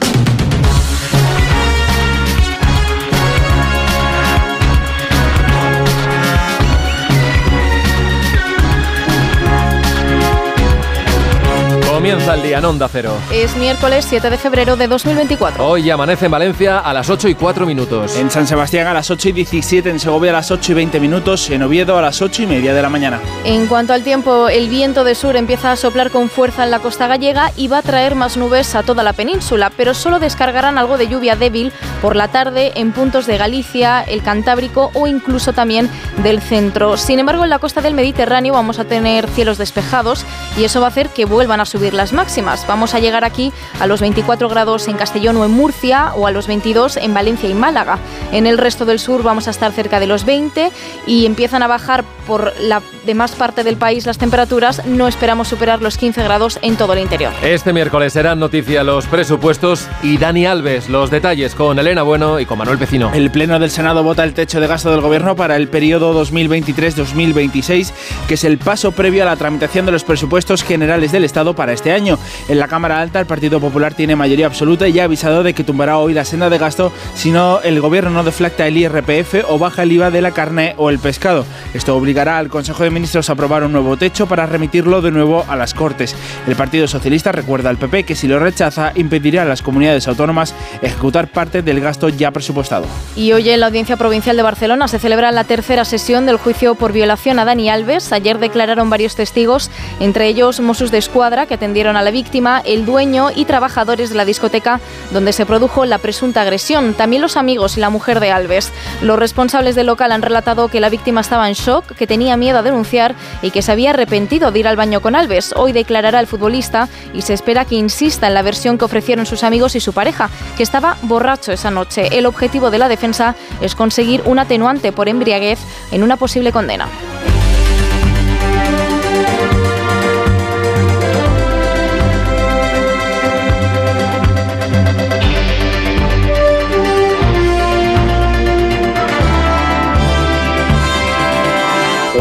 Comienza 12.01 12.33
el 12.33 12.41
día 12.41 12.57
en 12.57 12.65
Onda 12.65 12.89
Cero. 12.91 13.15
Es 13.31 13.55
miércoles 13.55 14.07
7 14.09 14.31
de 14.31 14.37
febrero 14.39 14.75
de 14.75 14.87
2024. 14.87 15.63
Hoy 15.63 15.87
amanece 15.91 16.25
en 16.25 16.31
Valencia 16.31 16.79
a 16.79 16.93
las 16.93 17.11
8 17.11 17.27
y 17.29 17.35
4 17.35 17.67
minutos. 17.67 18.15
En 18.15 18.31
San 18.31 18.47
Sebastián 18.47 18.87
a 18.87 18.93
las 18.95 19.11
8 19.11 19.29
y 19.29 19.31
17, 19.33 19.87
en 19.87 19.99
Segovia 19.99 20.31
a 20.31 20.33
las 20.33 20.49
8 20.49 20.71
y 20.71 20.75
20 20.75 20.99
minutos, 20.99 21.47
en 21.51 21.61
Oviedo 21.61 21.95
a 21.99 22.01
las 22.01 22.19
8 22.23 22.41
y 22.41 22.47
media 22.47 22.73
de 22.73 22.81
la 22.81 22.89
mañana. 22.89 23.19
En 23.45 23.67
cuanto 23.67 23.93
al 23.93 24.03
tiempo, 24.03 24.49
el 24.49 24.67
viento 24.67 25.03
de 25.03 25.13
sur 25.13 25.35
empieza 25.35 25.71
a 25.71 25.75
soplar 25.75 26.09
con 26.09 26.27
fuerza 26.27 26.63
en 26.63 26.71
la 26.71 26.79
costa 26.79 27.05
gallega 27.05 27.51
y 27.55 27.67
va 27.67 27.77
a 27.77 27.81
traer 27.83 28.15
más 28.15 28.35
nubes 28.35 28.73
a 28.73 28.81
toda 28.81 29.03
la 29.03 29.13
península, 29.13 29.71
pero 29.77 29.93
solo 29.93 30.17
descargarán 30.17 30.79
algo 30.79 30.97
de 30.97 31.07
lluvia 31.07 31.35
débil 31.35 31.71
por 32.01 32.15
la 32.15 32.29
tarde 32.29 32.71
en 32.77 32.93
puntos 32.93 33.27
de 33.27 33.37
Galicia, 33.37 34.01
el 34.01 34.23
Cantábrico 34.23 34.89
o 34.95 35.05
incluso 35.05 35.53
también 35.53 35.87
del 36.23 36.41
centro. 36.41 36.97
Sin 36.97 37.19
embargo, 37.19 37.43
en 37.43 37.51
la 37.51 37.59
costa 37.59 37.79
del 37.81 37.93
Mediterráneo 37.93 38.53
vamos 38.53 38.79
a 38.79 38.85
tener 38.85 39.29
cielos 39.29 39.59
despejados 39.59 40.25
y 40.57 40.63
eso 40.63 40.81
va 40.81 40.87
a 40.87 40.89
hacer 40.89 41.09
que 41.09 41.25
vuelvan 41.25 41.59
a 41.59 41.65
subir 41.65 41.90
las 41.93 42.13
máximas. 42.13 42.65
Vamos 42.67 42.93
a 42.93 42.99
llegar 42.99 43.23
aquí 43.23 43.51
a 43.79 43.87
los 43.87 44.01
24 44.01 44.49
grados 44.49 44.87
en 44.87 44.97
Castellón 44.97 45.37
o 45.37 45.45
en 45.45 45.51
Murcia 45.51 46.13
o 46.15 46.27
a 46.27 46.31
los 46.31 46.47
22 46.47 46.97
en 46.97 47.13
Valencia 47.13 47.49
y 47.49 47.53
Málaga. 47.53 47.99
En 48.31 48.47
el 48.47 48.57
resto 48.57 48.85
del 48.85 48.99
sur 48.99 49.23
vamos 49.23 49.47
a 49.47 49.51
estar 49.51 49.71
cerca 49.71 49.99
de 49.99 50.07
los 50.07 50.25
20 50.25 50.71
y 51.07 51.25
empiezan 51.25 51.63
a 51.63 51.67
bajar 51.67 52.03
por 52.27 52.53
la 52.59 52.81
demás 53.05 53.31
parte 53.31 53.63
del 53.63 53.77
país 53.77 54.05
las 54.05 54.17
temperaturas. 54.17 54.85
No 54.85 55.07
esperamos 55.07 55.47
superar 55.47 55.81
los 55.81 55.97
15 55.97 56.23
grados 56.23 56.59
en 56.61 56.75
todo 56.75 56.93
el 56.93 56.99
interior. 56.99 57.33
Este 57.41 57.73
miércoles 57.73 58.13
serán 58.13 58.39
noticia 58.39 58.83
los 58.83 59.05
presupuestos 59.07 59.87
y 60.03 60.17
Dani 60.17 60.45
Alves. 60.45 60.89
Los 60.89 61.09
detalles 61.09 61.55
con 61.55 61.79
Elena 61.79 62.03
Bueno 62.03 62.39
y 62.39 62.45
con 62.45 62.57
Manuel 62.57 62.77
Pecino. 62.77 63.11
El 63.13 63.31
Pleno 63.31 63.59
del 63.59 63.71
Senado 63.71 64.03
vota 64.03 64.23
el 64.23 64.33
techo 64.33 64.59
de 64.59 64.67
gasto 64.67 64.91
del 64.91 65.01
Gobierno 65.01 65.35
para 65.35 65.55
el 65.55 65.67
periodo 65.67 66.13
2023-2026, 66.23 67.91
que 68.27 68.35
es 68.35 68.43
el 68.43 68.57
paso 68.57 68.91
previo 68.91 69.23
a 69.23 69.25
la 69.25 69.35
tramitación 69.35 69.85
de 69.85 69.91
los 69.91 70.03
presupuestos 70.03 70.63
generales 70.63 71.11
del 71.11 71.23
Estado 71.23 71.55
para 71.55 71.73
este 71.73 71.80
año. 71.89 72.19
En 72.49 72.59
la 72.59 72.67
Cámara 72.67 72.99
Alta, 72.99 73.19
el 73.19 73.25
Partido 73.25 73.59
Popular 73.59 73.93
tiene 73.93 74.15
mayoría 74.15 74.45
absoluta 74.45 74.87
y 74.87 74.99
ha 74.99 75.05
avisado 75.05 75.43
de 75.43 75.53
que 75.53 75.63
tumbará 75.63 75.97
hoy 75.97 76.13
la 76.13 76.25
senda 76.25 76.49
de 76.49 76.57
gasto 76.57 76.91
si 77.15 77.31
no 77.31 77.61
el 77.61 77.79
Gobierno 77.79 78.09
no 78.11 78.23
deflacta 78.23 78.67
el 78.67 78.77
IRPF 78.77 79.45
o 79.49 79.57
baja 79.57 79.83
el 79.83 79.91
IVA 79.93 80.11
de 80.11 80.21
la 80.21 80.31
carne 80.31 80.75
o 80.77 80.89
el 80.89 80.99
pescado. 80.99 81.45
Esto 81.73 81.95
obligará 81.95 82.37
al 82.37 82.49
Consejo 82.49 82.83
de 82.83 82.89
Ministros 82.89 83.29
a 83.29 83.33
aprobar 83.33 83.63
un 83.63 83.71
nuevo 83.71 83.97
techo 83.97 84.27
para 84.27 84.45
remitirlo 84.45 85.01
de 85.01 85.11
nuevo 85.11 85.45
a 85.47 85.55
las 85.55 85.73
Cortes. 85.73 86.15
El 86.47 86.55
Partido 86.55 86.87
Socialista 86.87 87.31
recuerda 87.31 87.69
al 87.69 87.77
PP 87.77 88.03
que 88.03 88.15
si 88.15 88.27
lo 88.27 88.39
rechaza 88.39 88.91
impedirá 88.95 89.43
a 89.43 89.45
las 89.45 89.61
comunidades 89.61 90.07
autónomas 90.07 90.53
ejecutar 90.81 91.27
parte 91.27 91.61
del 91.61 91.79
gasto 91.79 92.09
ya 92.09 92.31
presupuestado. 92.31 92.85
Y 93.15 93.31
hoy 93.31 93.49
en 93.49 93.59
la 93.59 93.67
Audiencia 93.67 93.97
Provincial 93.97 94.35
de 94.35 94.43
Barcelona 94.43 94.87
se 94.87 94.99
celebra 94.99 95.31
la 95.31 95.43
tercera 95.43 95.85
sesión 95.85 96.25
del 96.25 96.37
juicio 96.37 96.75
por 96.75 96.91
violación 96.91 97.39
a 97.39 97.45
Dani 97.45 97.69
Alves. 97.69 98.11
Ayer 98.11 98.39
declararon 98.39 98.89
varios 98.89 99.15
testigos, 99.15 99.69
entre 99.99 100.27
ellos 100.27 100.59
Mossos 100.59 100.91
de 100.91 100.97
Escuadra, 100.97 101.45
que 101.45 101.57
atendieron 101.71 101.95
a 101.95 102.01
la 102.01 102.11
víctima, 102.11 102.61
el 102.65 102.85
dueño 102.85 103.29
y 103.33 103.45
trabajadores 103.45 104.09
de 104.09 104.17
la 104.17 104.25
discoteca 104.25 104.81
donde 105.11 105.31
se 105.31 105.45
produjo 105.45 105.85
la 105.85 105.99
presunta 105.99 106.41
agresión. 106.41 106.93
También 106.95 107.21
los 107.21 107.37
amigos 107.37 107.77
y 107.77 107.79
la 107.79 107.89
mujer 107.89 108.19
de 108.19 108.29
Alves. 108.29 108.73
Los 109.01 109.17
responsables 109.17 109.75
del 109.75 109.85
local 109.85 110.11
han 110.11 110.21
relatado 110.21 110.67
que 110.67 110.81
la 110.81 110.89
víctima 110.89 111.21
estaba 111.21 111.47
en 111.47 111.53
shock, 111.53 111.95
que 111.95 112.07
tenía 112.07 112.35
miedo 112.35 112.59
a 112.59 112.61
denunciar 112.61 113.15
y 113.41 113.51
que 113.51 113.61
se 113.61 113.71
había 113.71 113.91
arrepentido 113.91 114.51
de 114.51 114.59
ir 114.59 114.67
al 114.67 114.75
baño 114.75 114.99
con 114.99 115.15
Alves. 115.15 115.53
Hoy 115.55 115.71
declarará 115.71 116.19
el 116.19 116.27
futbolista 116.27 116.89
y 117.13 117.21
se 117.21 117.33
espera 117.33 117.63
que 117.63 117.75
insista 117.75 118.27
en 118.27 118.33
la 118.33 118.41
versión 118.41 118.77
que 118.77 118.83
ofrecieron 118.83 119.25
sus 119.25 119.45
amigos 119.45 119.75
y 119.75 119.79
su 119.79 119.93
pareja, 119.93 120.29
que 120.57 120.63
estaba 120.63 120.97
borracho 121.03 121.53
esa 121.53 121.71
noche. 121.71 122.09
El 122.17 122.25
objetivo 122.25 122.69
de 122.69 122.79
la 122.79 122.89
defensa 122.89 123.33
es 123.61 123.75
conseguir 123.75 124.23
un 124.25 124.39
atenuante 124.39 124.91
por 124.91 125.07
embriaguez 125.07 125.59
en 125.93 126.03
una 126.03 126.17
posible 126.17 126.51
condena. 126.51 126.89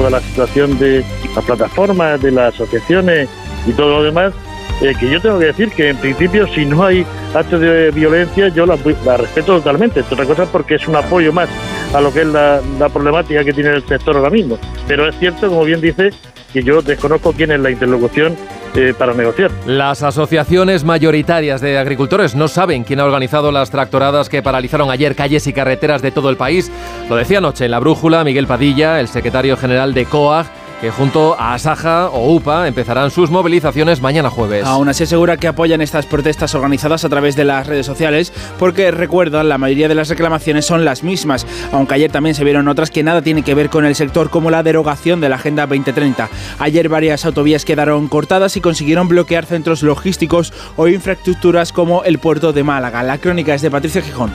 Toda 0.00 0.10
la 0.10 0.20
situación 0.20 0.78
de 0.78 1.04
las 1.34 1.44
plataformas, 1.44 2.22
de 2.22 2.30
las 2.30 2.54
asociaciones 2.54 3.28
y 3.66 3.72
todo 3.72 3.98
lo 3.98 4.02
demás, 4.02 4.32
eh, 4.80 4.94
que 4.98 5.10
yo 5.10 5.20
tengo 5.20 5.38
que 5.38 5.46
decir 5.46 5.70
que 5.72 5.90
en 5.90 5.98
principio 5.98 6.46
si 6.54 6.64
no 6.64 6.84
hay 6.84 7.04
actos 7.34 7.60
de 7.60 7.90
violencia 7.90 8.48
yo 8.48 8.64
la, 8.64 8.78
la 9.04 9.18
respeto 9.18 9.58
totalmente. 9.58 10.00
Otra 10.00 10.24
cosa 10.24 10.46
porque 10.46 10.76
es 10.76 10.88
un 10.88 10.96
apoyo 10.96 11.34
más 11.34 11.50
a 11.92 12.00
lo 12.00 12.10
que 12.14 12.22
es 12.22 12.28
la, 12.28 12.62
la 12.78 12.88
problemática 12.88 13.44
que 13.44 13.52
tiene 13.52 13.74
el 13.74 13.86
sector 13.86 14.16
ahora 14.16 14.30
mismo. 14.30 14.58
Pero 14.88 15.06
es 15.06 15.18
cierto, 15.18 15.48
como 15.48 15.64
bien 15.64 15.82
dice, 15.82 16.14
que 16.50 16.62
yo 16.62 16.80
desconozco 16.80 17.34
quién 17.34 17.50
es 17.50 17.60
la 17.60 17.70
interlocución 17.70 18.36
eh, 18.74 18.94
para 18.96 19.14
negociar. 19.14 19.50
Las 19.66 20.02
asociaciones 20.02 20.84
mayoritarias 20.84 21.60
de 21.60 21.78
agricultores 21.78 22.34
no 22.34 22.48
saben 22.48 22.84
quién 22.84 23.00
ha 23.00 23.04
organizado 23.04 23.52
las 23.52 23.70
tractoradas 23.70 24.28
que 24.28 24.42
paralizaron 24.42 24.90
ayer 24.90 25.14
calles 25.14 25.46
y 25.46 25.52
carreteras 25.52 26.02
de 26.02 26.10
todo 26.10 26.30
el 26.30 26.36
país. 26.36 26.70
Lo 27.08 27.16
decía 27.16 27.38
anoche 27.38 27.64
en 27.64 27.72
la 27.72 27.78
brújula 27.78 28.24
Miguel 28.24 28.46
Padilla, 28.46 29.00
el 29.00 29.08
secretario 29.08 29.56
general 29.56 29.94
de 29.94 30.06
COAG, 30.06 30.46
que 30.80 30.90
junto 30.90 31.38
a 31.38 31.54
Asaja 31.54 32.08
o 32.08 32.34
UPA 32.34 32.66
empezarán 32.68 33.10
sus 33.10 33.30
movilizaciones 33.30 34.00
mañana 34.00 34.30
jueves. 34.30 34.64
Aún 34.66 34.88
así 34.88 35.04
asegura 35.04 35.36
que 35.36 35.48
apoyan 35.48 35.80
estas 35.80 36.06
protestas 36.06 36.54
organizadas 36.54 37.04
a 37.04 37.08
través 37.08 37.36
de 37.36 37.44
las 37.44 37.66
redes 37.66 37.86
sociales 37.86 38.32
porque 38.58 38.90
recuerdan 38.90 39.48
la 39.48 39.58
mayoría 39.58 39.88
de 39.88 39.94
las 39.94 40.08
reclamaciones 40.08 40.64
son 40.64 40.84
las 40.84 41.02
mismas, 41.02 41.46
aunque 41.72 41.94
ayer 41.94 42.10
también 42.10 42.34
se 42.34 42.44
vieron 42.44 42.68
otras 42.68 42.90
que 42.90 43.02
nada 43.02 43.22
tienen 43.22 43.44
que 43.44 43.54
ver 43.54 43.68
con 43.68 43.84
el 43.84 43.94
sector 43.94 44.30
como 44.30 44.50
la 44.50 44.62
derogación 44.62 45.20
de 45.20 45.28
la 45.28 45.36
Agenda 45.36 45.66
2030. 45.66 46.28
Ayer 46.58 46.88
varias 46.88 47.24
autovías 47.24 47.64
quedaron 47.64 48.08
cortadas 48.08 48.56
y 48.56 48.60
consiguieron 48.60 49.08
bloquear 49.08 49.46
centros 49.46 49.82
logísticos 49.82 50.52
o 50.76 50.88
infraestructuras 50.88 51.72
como 51.72 52.04
el 52.04 52.18
puerto 52.18 52.52
de 52.52 52.64
Málaga. 52.64 53.02
La 53.02 53.18
crónica 53.18 53.54
es 53.54 53.62
de 53.62 53.70
Patricia 53.70 54.02
Gijón. 54.02 54.30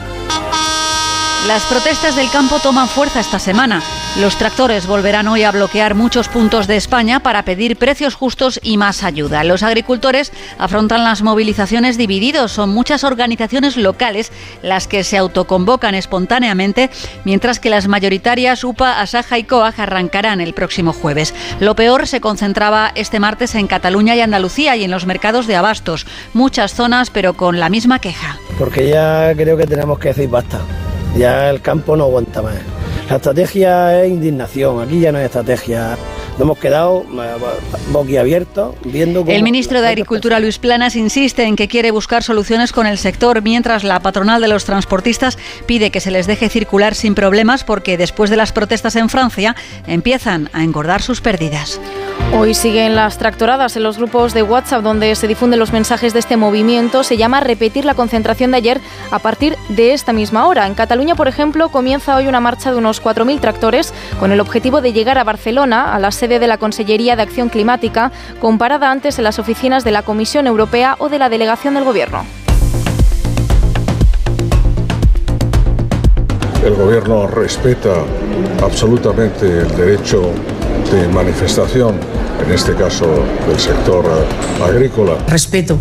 Las 1.44 1.64
protestas 1.66 2.16
del 2.16 2.28
campo 2.28 2.58
toman 2.58 2.88
fuerza 2.88 3.20
esta 3.20 3.38
semana. 3.38 3.80
Los 4.18 4.36
tractores 4.36 4.88
volverán 4.88 5.28
hoy 5.28 5.44
a 5.44 5.52
bloquear 5.52 5.94
muchos 5.94 6.28
puntos 6.28 6.66
de 6.66 6.76
España 6.76 7.20
para 7.20 7.44
pedir 7.44 7.76
precios 7.76 8.16
justos 8.16 8.58
y 8.64 8.76
más 8.78 9.04
ayuda. 9.04 9.44
Los 9.44 9.62
agricultores 9.62 10.32
afrontan 10.58 11.04
las 11.04 11.22
movilizaciones 11.22 11.98
divididos. 11.98 12.50
Son 12.50 12.70
muchas 12.70 13.04
organizaciones 13.04 13.76
locales 13.76 14.32
las 14.62 14.88
que 14.88 15.04
se 15.04 15.18
autoconvocan 15.18 15.94
espontáneamente, 15.94 16.90
mientras 17.24 17.60
que 17.60 17.70
las 17.70 17.86
mayoritarias 17.86 18.64
UPA, 18.64 19.00
Asaja 19.00 19.38
y 19.38 19.44
COAG 19.44 19.80
arrancarán 19.80 20.40
el 20.40 20.52
próximo 20.52 20.92
jueves. 20.92 21.32
Lo 21.60 21.76
peor 21.76 22.08
se 22.08 22.20
concentraba 22.20 22.90
este 22.96 23.20
martes 23.20 23.54
en 23.54 23.68
Cataluña 23.68 24.16
y 24.16 24.20
Andalucía 24.20 24.74
y 24.74 24.82
en 24.82 24.90
los 24.90 25.06
mercados 25.06 25.46
de 25.46 25.54
abastos. 25.54 26.08
Muchas 26.34 26.74
zonas, 26.74 27.10
pero 27.10 27.34
con 27.34 27.60
la 27.60 27.68
misma 27.68 28.00
queja. 28.00 28.40
Porque 28.58 28.88
ya 28.88 29.32
creo 29.36 29.56
que 29.56 29.66
tenemos 29.66 30.00
que 30.00 30.08
decir 30.08 30.28
basta. 30.28 30.60
Ya 31.14 31.50
el 31.50 31.60
campo 31.60 31.96
no 31.96 32.04
aguanta 32.04 32.42
más. 32.42 32.54
La 33.08 33.16
estrategia 33.16 34.02
es 34.02 34.10
indignación, 34.10 34.82
aquí 34.82 35.00
ya 35.00 35.12
no 35.12 35.18
hay 35.18 35.26
estrategia. 35.26 35.96
Nos 36.36 36.42
hemos 36.42 36.58
quedado 36.58 37.06
eh, 37.14 37.34
boquiabiertos 37.92 38.74
viendo 38.84 39.20
cómo 39.20 39.32
El 39.32 39.42
ministro 39.42 39.80
de 39.80 39.88
Agricultura, 39.88 40.38
Luis 40.38 40.58
Planas, 40.58 40.94
insiste 40.94 41.44
en 41.44 41.56
que 41.56 41.66
quiere 41.66 41.90
buscar 41.92 42.22
soluciones 42.22 42.72
con 42.72 42.86
el 42.86 42.98
sector, 42.98 43.40
mientras 43.40 43.84
la 43.84 44.00
patronal 44.00 44.42
de 44.42 44.48
los 44.48 44.66
transportistas 44.66 45.38
pide 45.64 45.90
que 45.90 46.00
se 46.00 46.10
les 46.10 46.26
deje 46.26 46.50
circular 46.50 46.94
sin 46.94 47.14
problemas 47.14 47.64
porque 47.64 47.96
después 47.96 48.28
de 48.28 48.36
las 48.36 48.52
protestas 48.52 48.96
en 48.96 49.08
Francia 49.08 49.56
empiezan 49.86 50.50
a 50.52 50.62
engordar 50.62 51.00
sus 51.00 51.22
pérdidas. 51.22 51.80
Hoy 52.34 52.54
siguen 52.54 52.96
las 52.96 53.16
tractoradas 53.16 53.76
en 53.76 53.84
los 53.84 53.96
grupos 53.96 54.34
de 54.34 54.42
WhatsApp 54.42 54.82
donde 54.82 55.14
se 55.14 55.28
difunden 55.28 55.58
los 55.58 55.72
mensajes 55.72 56.12
de 56.12 56.18
este 56.18 56.36
movimiento. 56.36 57.02
Se 57.02 57.16
llama 57.16 57.40
repetir 57.40 57.86
la 57.86 57.94
concentración 57.94 58.50
de 58.50 58.58
ayer 58.58 58.80
a 59.10 59.20
partir 59.20 59.56
de 59.70 59.94
esta 59.94 60.12
misma 60.12 60.46
hora. 60.46 60.66
En 60.66 60.74
Cataluña, 60.74 61.14
por 61.14 61.28
ejemplo, 61.28 61.70
comienza 61.70 62.16
hoy 62.16 62.26
una 62.26 62.40
marcha 62.40 62.72
de 62.72 62.76
unos 62.76 63.02
4.000 63.02 63.40
tractores 63.40 63.94
con 64.18 64.32
el 64.32 64.40
objetivo 64.40 64.82
de 64.82 64.92
llegar 64.92 65.16
a 65.18 65.24
Barcelona, 65.24 65.94
a 65.94 65.98
la 65.98 66.10
sede 66.26 66.40
de 66.40 66.48
la 66.48 66.58
Consellería 66.58 67.14
de 67.14 67.22
Acción 67.22 67.48
Climática, 67.48 68.10
comparada 68.40 68.90
antes 68.90 69.16
en 69.18 69.24
las 69.24 69.38
oficinas 69.38 69.84
de 69.84 69.92
la 69.92 70.02
Comisión 70.02 70.48
Europea 70.48 70.96
o 70.98 71.08
de 71.08 71.20
la 71.20 71.28
Delegación 71.28 71.74
del 71.74 71.84
Gobierno. 71.84 72.24
El 76.64 76.74
gobierno 76.74 77.28
respeta 77.28 77.94
absolutamente 78.60 79.46
el 79.46 79.68
derecho 79.76 80.32
de 80.90 81.06
manifestación, 81.06 81.94
en 82.44 82.52
este 82.52 82.74
caso 82.74 83.06
del 83.46 83.60
sector 83.60 84.04
agrícola. 84.60 85.12
Respeto 85.28 85.78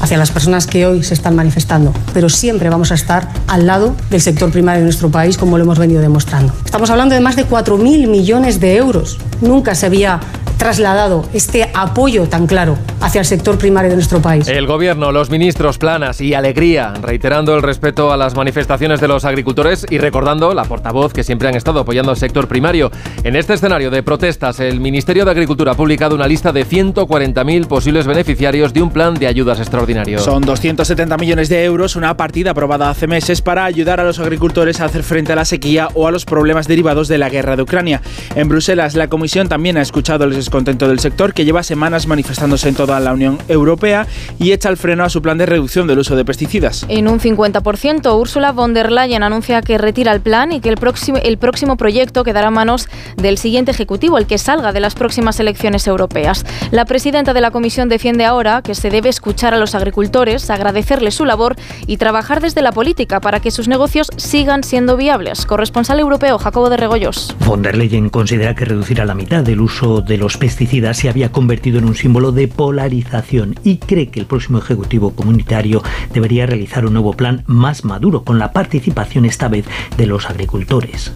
hacia 0.00 0.18
las 0.18 0.30
personas 0.30 0.66
que 0.66 0.86
hoy 0.86 1.02
se 1.02 1.14
están 1.14 1.36
manifestando, 1.36 1.92
pero 2.12 2.28
siempre 2.28 2.68
vamos 2.68 2.92
a 2.92 2.94
estar 2.94 3.28
al 3.46 3.66
lado 3.66 3.94
del 4.10 4.20
sector 4.20 4.50
primario 4.50 4.80
de 4.80 4.84
nuestro 4.84 5.10
país, 5.10 5.38
como 5.38 5.58
lo 5.58 5.64
hemos 5.64 5.78
venido 5.78 6.00
demostrando. 6.00 6.52
Estamos 6.64 6.90
hablando 6.90 7.14
de 7.14 7.20
más 7.20 7.36
de 7.36 7.46
4.000 7.46 8.06
millones 8.08 8.60
de 8.60 8.76
euros. 8.76 9.18
Nunca 9.40 9.74
se 9.74 9.86
había 9.86 10.20
trasladado 10.56 11.28
este 11.32 11.70
apoyo 11.74 12.28
tan 12.28 12.46
claro 12.46 12.78
hacia 13.00 13.18
el 13.18 13.26
sector 13.26 13.58
primario 13.58 13.90
de 13.90 13.96
nuestro 13.96 14.20
país. 14.20 14.48
El 14.48 14.66
gobierno, 14.66 15.12
los 15.12 15.28
ministros, 15.28 15.76
planas 15.76 16.22
y 16.22 16.32
alegría, 16.32 16.94
reiterando 17.02 17.54
el 17.54 17.62
respeto 17.62 18.12
a 18.12 18.16
las 18.16 18.34
manifestaciones 18.34 19.00
de 19.00 19.08
los 19.08 19.26
agricultores 19.26 19.86
y 19.90 19.98
recordando 19.98 20.54
la 20.54 20.64
portavoz 20.64 21.12
que 21.12 21.22
siempre 21.22 21.48
han 21.48 21.54
estado 21.54 21.80
apoyando 21.80 22.12
al 22.12 22.16
sector 22.16 22.48
primario. 22.48 22.90
En 23.24 23.36
este 23.36 23.54
escenario 23.54 23.90
de 23.90 24.02
protestas, 24.02 24.58
el 24.60 24.80
Ministerio 24.80 25.26
de 25.26 25.32
Agricultura 25.32 25.72
ha 25.72 25.76
publicado 25.76 26.14
una 26.14 26.26
lista 26.26 26.50
de 26.50 26.66
140.000 26.66 27.66
posibles 27.66 28.06
beneficiarios 28.06 28.72
de 28.72 28.80
un 28.80 28.90
plan 28.90 29.14
de 29.14 29.26
ayudas 29.26 29.60
extraordinario. 29.84 30.18
Son 30.18 30.42
270 30.42 31.16
millones 31.16 31.48
de 31.48 31.64
euros, 31.64 31.96
una 31.96 32.16
partida 32.16 32.50
aprobada 32.50 32.90
hace 32.90 33.06
meses 33.06 33.42
para 33.42 33.64
ayudar 33.64 34.00
a 34.00 34.04
los 34.04 34.18
agricultores 34.18 34.80
a 34.80 34.86
hacer 34.86 35.02
frente 35.02 35.32
a 35.32 35.36
la 35.36 35.44
sequía 35.44 35.88
o 35.94 36.06
a 36.06 36.10
los 36.10 36.24
problemas 36.24 36.66
derivados 36.66 37.08
de 37.08 37.18
la 37.18 37.28
guerra 37.28 37.56
de 37.56 37.62
Ucrania. 37.62 38.02
En 38.34 38.48
Bruselas, 38.48 38.94
la 38.94 39.08
Comisión 39.08 39.48
también 39.48 39.76
ha 39.76 39.82
escuchado 39.82 40.24
el 40.24 40.34
descontento 40.34 40.88
del 40.88 41.00
sector 41.00 41.34
que 41.34 41.44
lleva 41.44 41.62
semanas 41.62 42.06
manifestándose 42.06 42.68
en 42.68 42.74
toda 42.74 42.98
la 43.00 43.12
Unión 43.12 43.38
Europea 43.48 44.06
y 44.38 44.52
echa 44.52 44.68
el 44.68 44.76
freno 44.76 45.04
a 45.04 45.08
su 45.08 45.22
plan 45.22 45.38
de 45.38 45.46
reducción 45.46 45.86
del 45.86 45.98
uso 45.98 46.16
de 46.16 46.24
pesticidas. 46.24 46.86
En 46.88 47.08
un 47.08 47.20
50%, 47.20 48.18
Ursula 48.18 48.52
von 48.52 48.74
der 48.74 48.90
Leyen 48.90 49.22
anuncia 49.22 49.62
que 49.62 49.78
retira 49.78 50.12
el 50.12 50.20
plan 50.20 50.52
y 50.52 50.60
que 50.60 50.68
el 50.68 50.76
próximo, 50.76 51.18
el 51.18 51.38
próximo 51.38 51.76
proyecto 51.76 52.24
quedará 52.24 52.48
a 52.48 52.50
manos 52.50 52.88
del 53.16 53.38
siguiente 53.38 53.70
Ejecutivo, 53.70 54.18
el 54.18 54.26
que 54.26 54.38
salga 54.38 54.72
de 54.72 54.80
las 54.80 54.94
próximas 54.94 55.40
elecciones 55.40 55.86
europeas. 55.86 56.44
La 56.70 56.84
presidenta 56.84 57.32
de 57.32 57.40
la 57.40 57.50
Comisión 57.50 57.88
defiende 57.88 58.24
ahora 58.24 58.62
que 58.62 58.74
se 58.74 58.90
debe 58.90 59.08
escuchar 59.08 59.54
a 59.54 59.58
los 59.58 59.73
agricultores, 59.74 60.50
agradecerles 60.50 61.14
su 61.14 61.24
labor 61.24 61.56
y 61.86 61.96
trabajar 61.96 62.40
desde 62.40 62.62
la 62.62 62.72
política 62.72 63.20
para 63.20 63.40
que 63.40 63.50
sus 63.50 63.68
negocios 63.68 64.08
sigan 64.16 64.64
siendo 64.64 64.96
viables. 64.96 65.46
Corresponsal 65.46 66.00
europeo 66.00 66.38
Jacobo 66.38 66.70
de 66.70 66.76
Regoyos. 66.76 67.34
Von 67.46 67.62
der 67.62 67.76
Leyen 67.76 68.10
considera 68.10 68.54
que 68.54 68.64
reducir 68.64 69.00
a 69.00 69.04
la 69.04 69.14
mitad 69.14 69.48
el 69.48 69.60
uso 69.60 70.00
de 70.00 70.18
los 70.18 70.36
pesticidas 70.36 70.96
se 70.96 71.08
había 71.08 71.32
convertido 71.32 71.78
en 71.78 71.84
un 71.84 71.94
símbolo 71.94 72.32
de 72.32 72.48
polarización 72.48 73.54
y 73.64 73.78
cree 73.78 74.08
que 74.08 74.20
el 74.20 74.26
próximo 74.26 74.58
Ejecutivo 74.58 75.14
Comunitario 75.14 75.82
debería 76.12 76.46
realizar 76.46 76.86
un 76.86 76.92
nuevo 76.94 77.12
plan 77.12 77.42
más 77.46 77.84
maduro 77.84 78.24
con 78.24 78.38
la 78.38 78.52
participación 78.52 79.24
esta 79.24 79.48
vez 79.48 79.64
de 79.96 80.06
los 80.06 80.28
agricultores. 80.28 81.12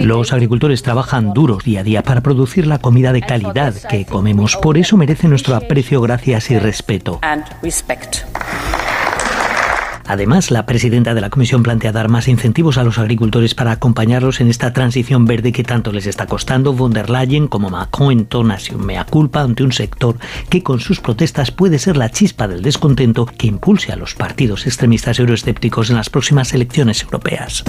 Los 0.00 0.32
agricultores 0.32 0.82
trabajan 0.82 1.32
duros 1.32 1.64
día 1.64 1.80
a 1.80 1.82
día 1.82 2.02
para 2.02 2.22
producir 2.22 2.66
la 2.66 2.78
comida 2.78 3.12
de 3.12 3.22
calidad 3.22 3.74
que 3.88 4.06
comemos, 4.06 4.56
por 4.56 4.78
eso 4.78 4.96
merece 4.96 5.28
nuestro 5.28 5.56
aprecio, 5.56 6.00
gracias 6.00 6.50
y 6.50 6.58
respeto. 6.68 7.18
Además, 10.06 10.50
la 10.50 10.66
presidenta 10.66 11.14
de 11.14 11.22
la 11.22 11.30
Comisión 11.30 11.62
plantea 11.62 11.92
dar 11.92 12.10
más 12.10 12.28
incentivos 12.28 12.76
a 12.76 12.84
los 12.84 12.98
agricultores 12.98 13.54
para 13.54 13.72
acompañarlos 13.72 14.42
en 14.42 14.48
esta 14.48 14.74
transición 14.74 15.24
verde 15.24 15.52
que 15.52 15.64
tanto 15.64 15.92
les 15.92 16.06
está 16.06 16.26
costando. 16.26 16.74
Von 16.74 16.92
der 16.92 17.08
Leyen, 17.08 17.48
como 17.48 17.70
Macron, 17.70 18.12
entona 18.12 18.58
su 18.58 18.78
mea 18.78 19.04
culpa 19.04 19.40
ante 19.40 19.62
un 19.62 19.72
sector 19.72 20.16
que 20.50 20.62
con 20.62 20.80
sus 20.80 21.00
protestas 21.00 21.50
puede 21.50 21.78
ser 21.78 21.96
la 21.96 22.10
chispa 22.10 22.48
del 22.48 22.60
descontento 22.60 23.24
que 23.24 23.46
impulse 23.46 23.92
a 23.92 23.96
los 23.96 24.14
partidos 24.14 24.66
extremistas 24.66 25.18
euroescépticos 25.18 25.88
en 25.88 25.96
las 25.96 26.10
próximas 26.10 26.52
elecciones 26.52 27.02
europeas. 27.02 27.64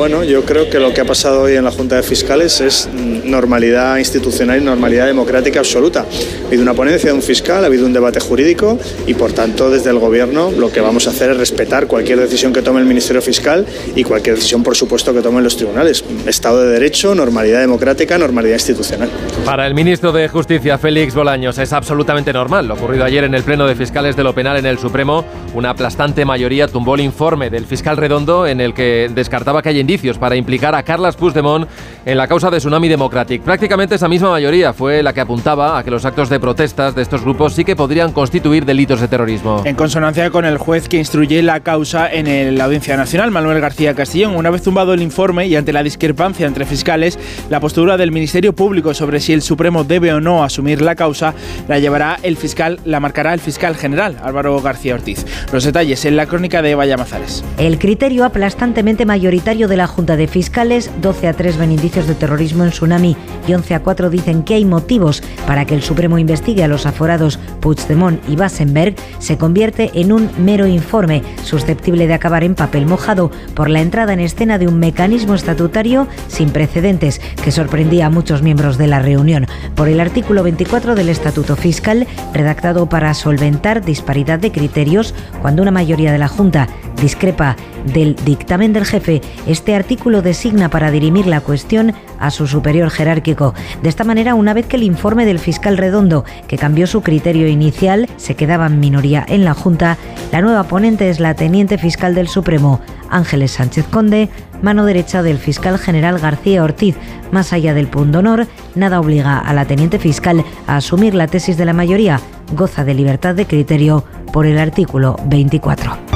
Bueno, 0.00 0.24
yo 0.24 0.46
creo 0.46 0.70
que 0.70 0.78
lo 0.78 0.94
que 0.94 1.02
ha 1.02 1.04
pasado 1.04 1.42
hoy 1.42 1.56
en 1.56 1.64
la 1.64 1.70
Junta 1.70 1.96
de 1.96 2.02
Fiscales 2.02 2.62
es 2.62 2.88
normalidad 2.90 3.98
institucional 3.98 4.58
y 4.58 4.64
normalidad 4.64 5.04
democrática 5.06 5.58
absoluta. 5.58 6.06
Ha 6.44 6.46
habido 6.46 6.62
una 6.62 6.72
ponencia 6.72 7.10
de 7.10 7.16
un 7.16 7.20
fiscal, 7.20 7.62
ha 7.62 7.66
habido 7.66 7.84
un 7.84 7.92
debate 7.92 8.18
jurídico 8.18 8.78
y, 9.06 9.12
por 9.12 9.32
tanto, 9.32 9.68
desde 9.68 9.90
el 9.90 9.98
Gobierno 9.98 10.52
lo 10.52 10.72
que 10.72 10.80
vamos 10.80 11.06
a 11.06 11.10
hacer 11.10 11.32
es 11.32 11.36
respetar 11.36 11.86
cualquier 11.86 12.18
decisión 12.18 12.54
que 12.54 12.62
tome 12.62 12.80
el 12.80 12.86
Ministerio 12.86 13.20
Fiscal 13.20 13.66
y 13.94 14.02
cualquier 14.02 14.36
decisión, 14.36 14.62
por 14.62 14.74
supuesto, 14.74 15.12
que 15.12 15.20
tomen 15.20 15.44
los 15.44 15.58
tribunales. 15.58 16.02
Estado 16.24 16.62
de 16.62 16.72
Derecho, 16.72 17.14
normalidad 17.14 17.60
democrática, 17.60 18.16
normalidad 18.16 18.54
institucional. 18.54 19.10
Para 19.44 19.66
el 19.66 19.74
ministro 19.74 20.12
de 20.12 20.28
Justicia, 20.28 20.78
Félix 20.78 21.14
Bolaños, 21.14 21.58
es 21.58 21.74
absolutamente 21.74 22.32
normal. 22.32 22.68
Lo 22.68 22.74
ocurrido 22.74 23.04
ayer 23.04 23.24
en 23.24 23.34
el 23.34 23.42
Pleno 23.42 23.66
de 23.66 23.74
Fiscales 23.74 24.16
de 24.16 24.24
lo 24.24 24.34
Penal 24.34 24.56
en 24.56 24.64
el 24.64 24.78
Supremo, 24.78 25.26
una 25.52 25.70
aplastante 25.70 26.24
mayoría 26.24 26.68
tumbó 26.68 26.94
el 26.94 27.02
informe 27.02 27.50
del 27.50 27.66
fiscal 27.66 27.98
Redondo 27.98 28.46
en 28.46 28.62
el 28.62 28.72
que 28.72 29.10
descartaba 29.14 29.60
que 29.60 29.68
hay 29.68 29.89
indicios 29.90 30.18
para 30.18 30.36
implicar 30.36 30.72
a 30.76 30.84
Carlas 30.84 31.16
Puigdemont 31.16 31.66
en 32.06 32.16
la 32.16 32.28
causa 32.28 32.48
de 32.48 32.58
Tsunami 32.58 32.88
Democratic. 32.88 33.42
Prácticamente 33.42 33.96
esa 33.96 34.06
misma 34.06 34.30
mayoría 34.30 34.72
fue 34.72 35.02
la 35.02 35.12
que 35.12 35.20
apuntaba 35.20 35.76
a 35.76 35.82
que 35.82 35.90
los 35.90 36.04
actos 36.04 36.28
de 36.28 36.38
protestas 36.38 36.94
de 36.94 37.02
estos 37.02 37.22
grupos 37.22 37.54
sí 37.54 37.64
que 37.64 37.74
podrían 37.74 38.12
constituir 38.12 38.64
delitos 38.64 39.00
de 39.00 39.08
terrorismo. 39.08 39.62
En 39.64 39.74
consonancia 39.74 40.30
con 40.30 40.44
el 40.44 40.58
juez 40.58 40.88
que 40.88 40.96
instruye 40.96 41.42
la 41.42 41.58
causa 41.60 42.08
en 42.10 42.56
la 42.56 42.64
Audiencia 42.64 42.96
Nacional, 42.96 43.32
Manuel 43.32 43.60
García 43.60 43.94
Castillón, 43.94 44.36
una 44.36 44.50
vez 44.50 44.62
tumbado 44.62 44.94
el 44.94 45.02
informe 45.02 45.48
y 45.48 45.56
ante 45.56 45.72
la 45.72 45.82
discrepancia 45.82 46.46
entre 46.46 46.66
fiscales, 46.66 47.18
la 47.48 47.58
postura 47.58 47.96
del 47.96 48.12
Ministerio 48.12 48.54
Público 48.54 48.94
sobre 48.94 49.18
si 49.18 49.32
el 49.32 49.42
Supremo 49.42 49.82
debe 49.82 50.12
o 50.12 50.20
no 50.20 50.44
asumir 50.44 50.82
la 50.82 50.94
causa 50.94 51.34
la 51.66 51.80
llevará 51.80 52.16
el 52.22 52.36
fiscal, 52.36 52.78
la 52.84 53.00
marcará 53.00 53.34
el 53.34 53.40
fiscal 53.40 53.74
general 53.74 54.18
Álvaro 54.22 54.60
García 54.62 54.94
Ortiz. 54.94 55.26
Los 55.52 55.64
detalles 55.64 56.04
en 56.04 56.16
la 56.16 56.26
crónica 56.26 56.62
de 56.62 56.76
Vaya 56.76 56.96
Mazares. 56.96 57.44
El 57.58 57.78
criterio 57.78 58.24
aplastantemente 58.24 59.04
mayoritario 59.04 59.66
de 59.66 59.76
la 59.76 59.79
Junta 59.86 60.16
de 60.16 60.26
Fiscales, 60.26 60.90
12 61.00 61.28
a 61.28 61.32
3 61.32 61.56
ven 61.56 61.72
indicios 61.72 62.06
de 62.06 62.14
terrorismo 62.14 62.64
en 62.64 62.70
Tsunami 62.70 63.16
y 63.46 63.54
11 63.54 63.74
a 63.74 63.82
4 63.82 64.10
dicen 64.10 64.42
que 64.42 64.54
hay 64.54 64.64
motivos 64.64 65.22
para 65.46 65.64
que 65.64 65.74
el 65.74 65.82
Supremo 65.82 66.18
investigue 66.18 66.64
a 66.64 66.68
los 66.68 66.86
aforados 66.86 67.38
Puigdemont 67.60 68.20
y 68.28 68.36
Bassenberg, 68.36 68.94
se 69.18 69.38
convierte 69.38 69.90
en 69.94 70.12
un 70.12 70.30
mero 70.38 70.66
informe 70.66 71.22
susceptible 71.44 72.06
de 72.06 72.14
acabar 72.14 72.44
en 72.44 72.54
papel 72.54 72.86
mojado 72.86 73.30
por 73.54 73.68
la 73.68 73.80
entrada 73.80 74.12
en 74.12 74.20
escena 74.20 74.58
de 74.58 74.68
un 74.68 74.78
mecanismo 74.78 75.34
estatutario 75.34 76.08
sin 76.28 76.50
precedentes 76.50 77.20
que 77.42 77.52
sorprendía 77.52 78.06
a 78.06 78.10
muchos 78.10 78.42
miembros 78.42 78.78
de 78.78 78.86
la 78.86 79.00
reunión. 79.00 79.46
Por 79.74 79.88
el 79.88 80.00
artículo 80.00 80.42
24 80.42 80.94
del 80.94 81.08
Estatuto 81.08 81.56
Fiscal, 81.56 82.06
redactado 82.32 82.88
para 82.88 83.14
solventar 83.14 83.84
disparidad 83.84 84.38
de 84.38 84.52
criterios 84.52 85.14
cuando 85.42 85.62
una 85.62 85.70
mayoría 85.70 86.12
de 86.12 86.18
la 86.18 86.28
Junta 86.28 86.68
discrepa 87.00 87.56
del 87.86 88.14
dictamen 88.16 88.72
del 88.72 88.84
jefe, 88.84 89.20
este 89.46 89.74
artículo 89.74 90.22
designa 90.22 90.68
para 90.68 90.90
dirimir 90.90 91.26
la 91.26 91.40
cuestión 91.40 91.94
a 92.18 92.30
su 92.30 92.46
superior 92.46 92.90
jerárquico. 92.90 93.54
De 93.82 93.88
esta 93.88 94.04
manera, 94.04 94.34
una 94.34 94.54
vez 94.54 94.66
que 94.66 94.76
el 94.76 94.82
informe 94.82 95.26
del 95.26 95.38
fiscal 95.38 95.78
Redondo, 95.78 96.24
que 96.46 96.58
cambió 96.58 96.86
su 96.86 97.02
criterio 97.02 97.48
inicial, 97.48 98.08
se 98.16 98.34
quedaba 98.34 98.66
en 98.66 98.80
minoría 98.80 99.24
en 99.28 99.44
la 99.44 99.54
Junta, 99.54 99.96
la 100.32 100.40
nueva 100.40 100.64
ponente 100.64 101.10
es 101.10 101.20
la 101.20 101.34
teniente 101.34 101.78
fiscal 101.78 102.14
del 102.14 102.28
Supremo, 102.28 102.80
Ángeles 103.10 103.52
Sánchez 103.52 103.86
Conde, 103.88 104.28
mano 104.62 104.84
derecha 104.84 105.22
del 105.22 105.38
fiscal 105.38 105.78
general 105.78 106.18
García 106.18 106.62
Ortiz. 106.62 106.96
Más 107.32 107.52
allá 107.52 107.74
del 107.74 107.88
punto 107.88 108.20
honor, 108.20 108.46
nada 108.74 109.00
obliga 109.00 109.38
a 109.38 109.52
la 109.52 109.64
teniente 109.64 109.98
fiscal 109.98 110.44
a 110.66 110.76
asumir 110.76 111.14
la 111.14 111.26
tesis 111.26 111.56
de 111.56 111.64
la 111.64 111.72
mayoría, 111.72 112.20
goza 112.54 112.84
de 112.84 112.94
libertad 112.94 113.34
de 113.34 113.46
criterio 113.46 114.04
por 114.32 114.46
el 114.46 114.58
artículo 114.58 115.16
24. 115.26 116.09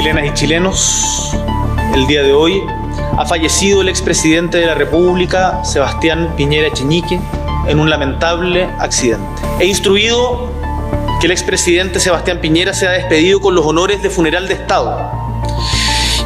Chilenas 0.00 0.24
y 0.24 0.32
chilenos, 0.32 1.36
el 1.94 2.06
día 2.06 2.22
de 2.22 2.32
hoy 2.32 2.62
ha 3.18 3.26
fallecido 3.26 3.82
el 3.82 3.90
expresidente 3.90 4.56
de 4.56 4.64
la 4.64 4.74
República, 4.74 5.62
Sebastián 5.62 6.32
Piñera 6.38 6.72
Cheñique, 6.72 7.20
en 7.66 7.78
un 7.78 7.90
lamentable 7.90 8.64
accidente. 8.78 9.26
He 9.58 9.66
instruido 9.66 10.50
que 11.20 11.26
el 11.26 11.32
expresidente 11.32 12.00
Sebastián 12.00 12.38
Piñera 12.40 12.72
sea 12.72 12.92
despedido 12.92 13.42
con 13.42 13.54
los 13.54 13.66
honores 13.66 14.02
de 14.02 14.08
funeral 14.08 14.48
de 14.48 14.54
Estado 14.54 15.12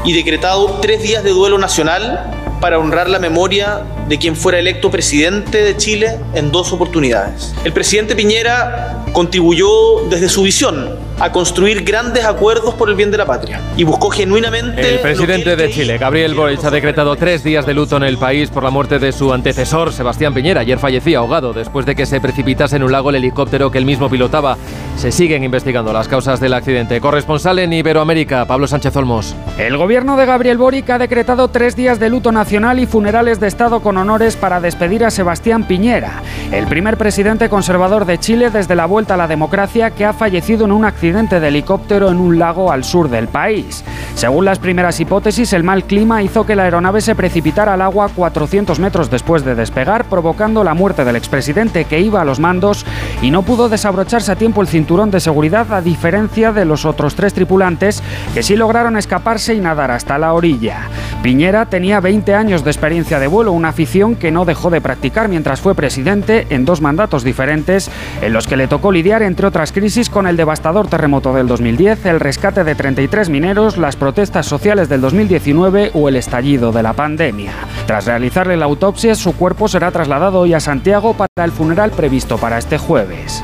y 0.04 0.12
decretado 0.12 0.78
tres 0.80 1.02
días 1.02 1.24
de 1.24 1.30
duelo 1.30 1.58
nacional 1.58 2.30
para 2.60 2.78
honrar 2.78 3.08
la 3.08 3.18
memoria 3.18 3.82
de 4.08 4.18
quien 4.18 4.36
fuera 4.36 4.58
electo 4.58 4.90
presidente 4.90 5.62
de 5.62 5.76
Chile 5.76 6.18
en 6.34 6.50
dos 6.50 6.72
oportunidades. 6.72 7.54
El 7.64 7.72
presidente 7.72 8.14
Piñera 8.14 9.04
contribuyó 9.12 10.06
desde 10.10 10.28
su 10.28 10.42
visión 10.42 10.90
a 11.20 11.30
construir 11.30 11.84
grandes 11.84 12.24
acuerdos 12.24 12.74
por 12.74 12.90
el 12.90 12.96
bien 12.96 13.10
de 13.10 13.18
la 13.18 13.26
patria 13.26 13.60
y 13.76 13.84
buscó 13.84 14.10
genuinamente... 14.10 14.94
El 14.94 15.00
presidente 15.00 15.56
de 15.56 15.70
Chile, 15.70 15.98
Gabriel 15.98 16.34
Boric, 16.34 16.64
ha 16.64 16.70
decretado 16.70 17.14
tres 17.16 17.44
días 17.44 17.64
de 17.66 17.74
luto 17.74 17.96
en 17.96 18.02
el 18.02 18.18
país 18.18 18.50
por 18.50 18.64
la 18.64 18.70
muerte 18.70 18.98
de 18.98 19.12
su 19.12 19.32
antecesor, 19.32 19.92
Sebastián 19.92 20.34
Piñera. 20.34 20.62
Ayer 20.62 20.78
fallecía 20.78 21.18
ahogado 21.18 21.52
después 21.52 21.86
de 21.86 21.94
que 21.94 22.06
se 22.06 22.20
precipitase 22.20 22.76
en 22.76 22.82
un 22.82 22.92
lago 22.92 23.10
el 23.10 23.16
helicóptero 23.16 23.70
que 23.70 23.78
él 23.78 23.84
mismo 23.84 24.10
pilotaba. 24.10 24.56
Se 24.96 25.12
siguen 25.12 25.44
investigando 25.44 25.92
las 25.92 26.08
causas 26.08 26.40
del 26.40 26.54
accidente. 26.54 27.00
Corresponsal 27.00 27.58
en 27.60 27.72
Iberoamérica, 27.72 28.46
Pablo 28.46 28.66
Sánchez 28.66 28.96
Olmos. 28.96 29.34
El 29.58 29.76
gobierno 29.76 30.16
de 30.16 30.26
Gabriel 30.26 30.58
Boric 30.58 30.90
ha 30.90 30.98
decretado 30.98 31.48
tres 31.48 31.76
días 31.76 32.00
de 32.00 32.10
luto 32.10 32.32
nacional 32.32 32.43
y 32.52 32.86
funerales 32.86 33.40
de 33.40 33.46
Estado 33.46 33.80
con 33.80 33.96
honores 33.96 34.36
para 34.36 34.60
despedir 34.60 35.02
a 35.04 35.10
Sebastián 35.10 35.64
Piñera, 35.64 36.22
el 36.52 36.66
primer 36.66 36.98
presidente 36.98 37.48
conservador 37.48 38.04
de 38.04 38.18
Chile 38.18 38.50
desde 38.50 38.76
la 38.76 38.84
vuelta 38.84 39.14
a 39.14 39.16
la 39.16 39.26
democracia 39.26 39.90
que 39.90 40.04
ha 40.04 40.12
fallecido 40.12 40.66
en 40.66 40.72
un 40.72 40.84
accidente 40.84 41.40
de 41.40 41.48
helicóptero 41.48 42.10
en 42.10 42.18
un 42.18 42.38
lago 42.38 42.70
al 42.70 42.84
sur 42.84 43.08
del 43.08 43.28
país. 43.28 43.82
Según 44.14 44.44
las 44.44 44.58
primeras 44.58 45.00
hipótesis, 45.00 45.54
el 45.54 45.64
mal 45.64 45.84
clima 45.84 46.22
hizo 46.22 46.44
que 46.44 46.54
la 46.54 46.64
aeronave 46.64 47.00
se 47.00 47.14
precipitara 47.14 47.74
al 47.74 47.82
agua 47.82 48.10
400 48.14 48.78
metros 48.78 49.10
después 49.10 49.42
de 49.44 49.54
despegar, 49.54 50.04
provocando 50.04 50.62
la 50.62 50.74
muerte 50.74 51.04
del 51.04 51.16
expresidente 51.16 51.86
que 51.86 52.00
iba 52.00 52.20
a 52.20 52.24
los 52.24 52.40
mandos 52.40 52.84
y 53.22 53.30
no 53.30 53.42
pudo 53.42 53.70
desabrocharse 53.70 54.32
a 54.32 54.36
tiempo 54.36 54.60
el 54.60 54.68
cinturón 54.68 55.10
de 55.10 55.20
seguridad 55.20 55.72
a 55.72 55.80
diferencia 55.80 56.52
de 56.52 56.66
los 56.66 56.84
otros 56.84 57.14
tres 57.14 57.32
tripulantes 57.32 58.02
que 58.34 58.42
sí 58.42 58.54
lograron 58.54 58.98
escaparse 58.98 59.54
y 59.54 59.60
nadar 59.60 59.90
hasta 59.90 60.18
la 60.18 60.34
orilla. 60.34 60.88
Piñera 61.22 61.64
tenía 61.64 62.00
20 62.00 62.33
años 62.34 62.64
de 62.64 62.70
experiencia 62.70 63.18
de 63.18 63.26
vuelo, 63.26 63.52
una 63.52 63.68
afición 63.68 64.16
que 64.16 64.30
no 64.30 64.44
dejó 64.44 64.70
de 64.70 64.80
practicar 64.80 65.28
mientras 65.28 65.60
fue 65.60 65.74
presidente 65.74 66.46
en 66.50 66.64
dos 66.64 66.80
mandatos 66.80 67.24
diferentes 67.24 67.90
en 68.22 68.32
los 68.32 68.46
que 68.46 68.56
le 68.56 68.68
tocó 68.68 68.92
lidiar 68.92 69.22
entre 69.22 69.46
otras 69.46 69.72
crisis 69.72 70.10
con 70.10 70.26
el 70.26 70.36
devastador 70.36 70.88
terremoto 70.88 71.32
del 71.32 71.46
2010, 71.46 72.06
el 72.06 72.20
rescate 72.20 72.64
de 72.64 72.74
33 72.74 73.28
mineros, 73.28 73.76
las 73.76 73.96
protestas 73.96 74.46
sociales 74.46 74.88
del 74.88 75.00
2019 75.00 75.90
o 75.94 76.08
el 76.08 76.16
estallido 76.16 76.72
de 76.72 76.82
la 76.82 76.92
pandemia. 76.92 77.52
Tras 77.86 78.06
realizarle 78.06 78.56
la 78.56 78.64
autopsia, 78.64 79.14
su 79.14 79.36
cuerpo 79.36 79.68
será 79.68 79.90
trasladado 79.90 80.40
hoy 80.40 80.54
a 80.54 80.60
Santiago 80.60 81.14
para 81.14 81.44
el 81.44 81.52
funeral 81.52 81.90
previsto 81.90 82.38
para 82.38 82.58
este 82.58 82.78
jueves. 82.78 83.42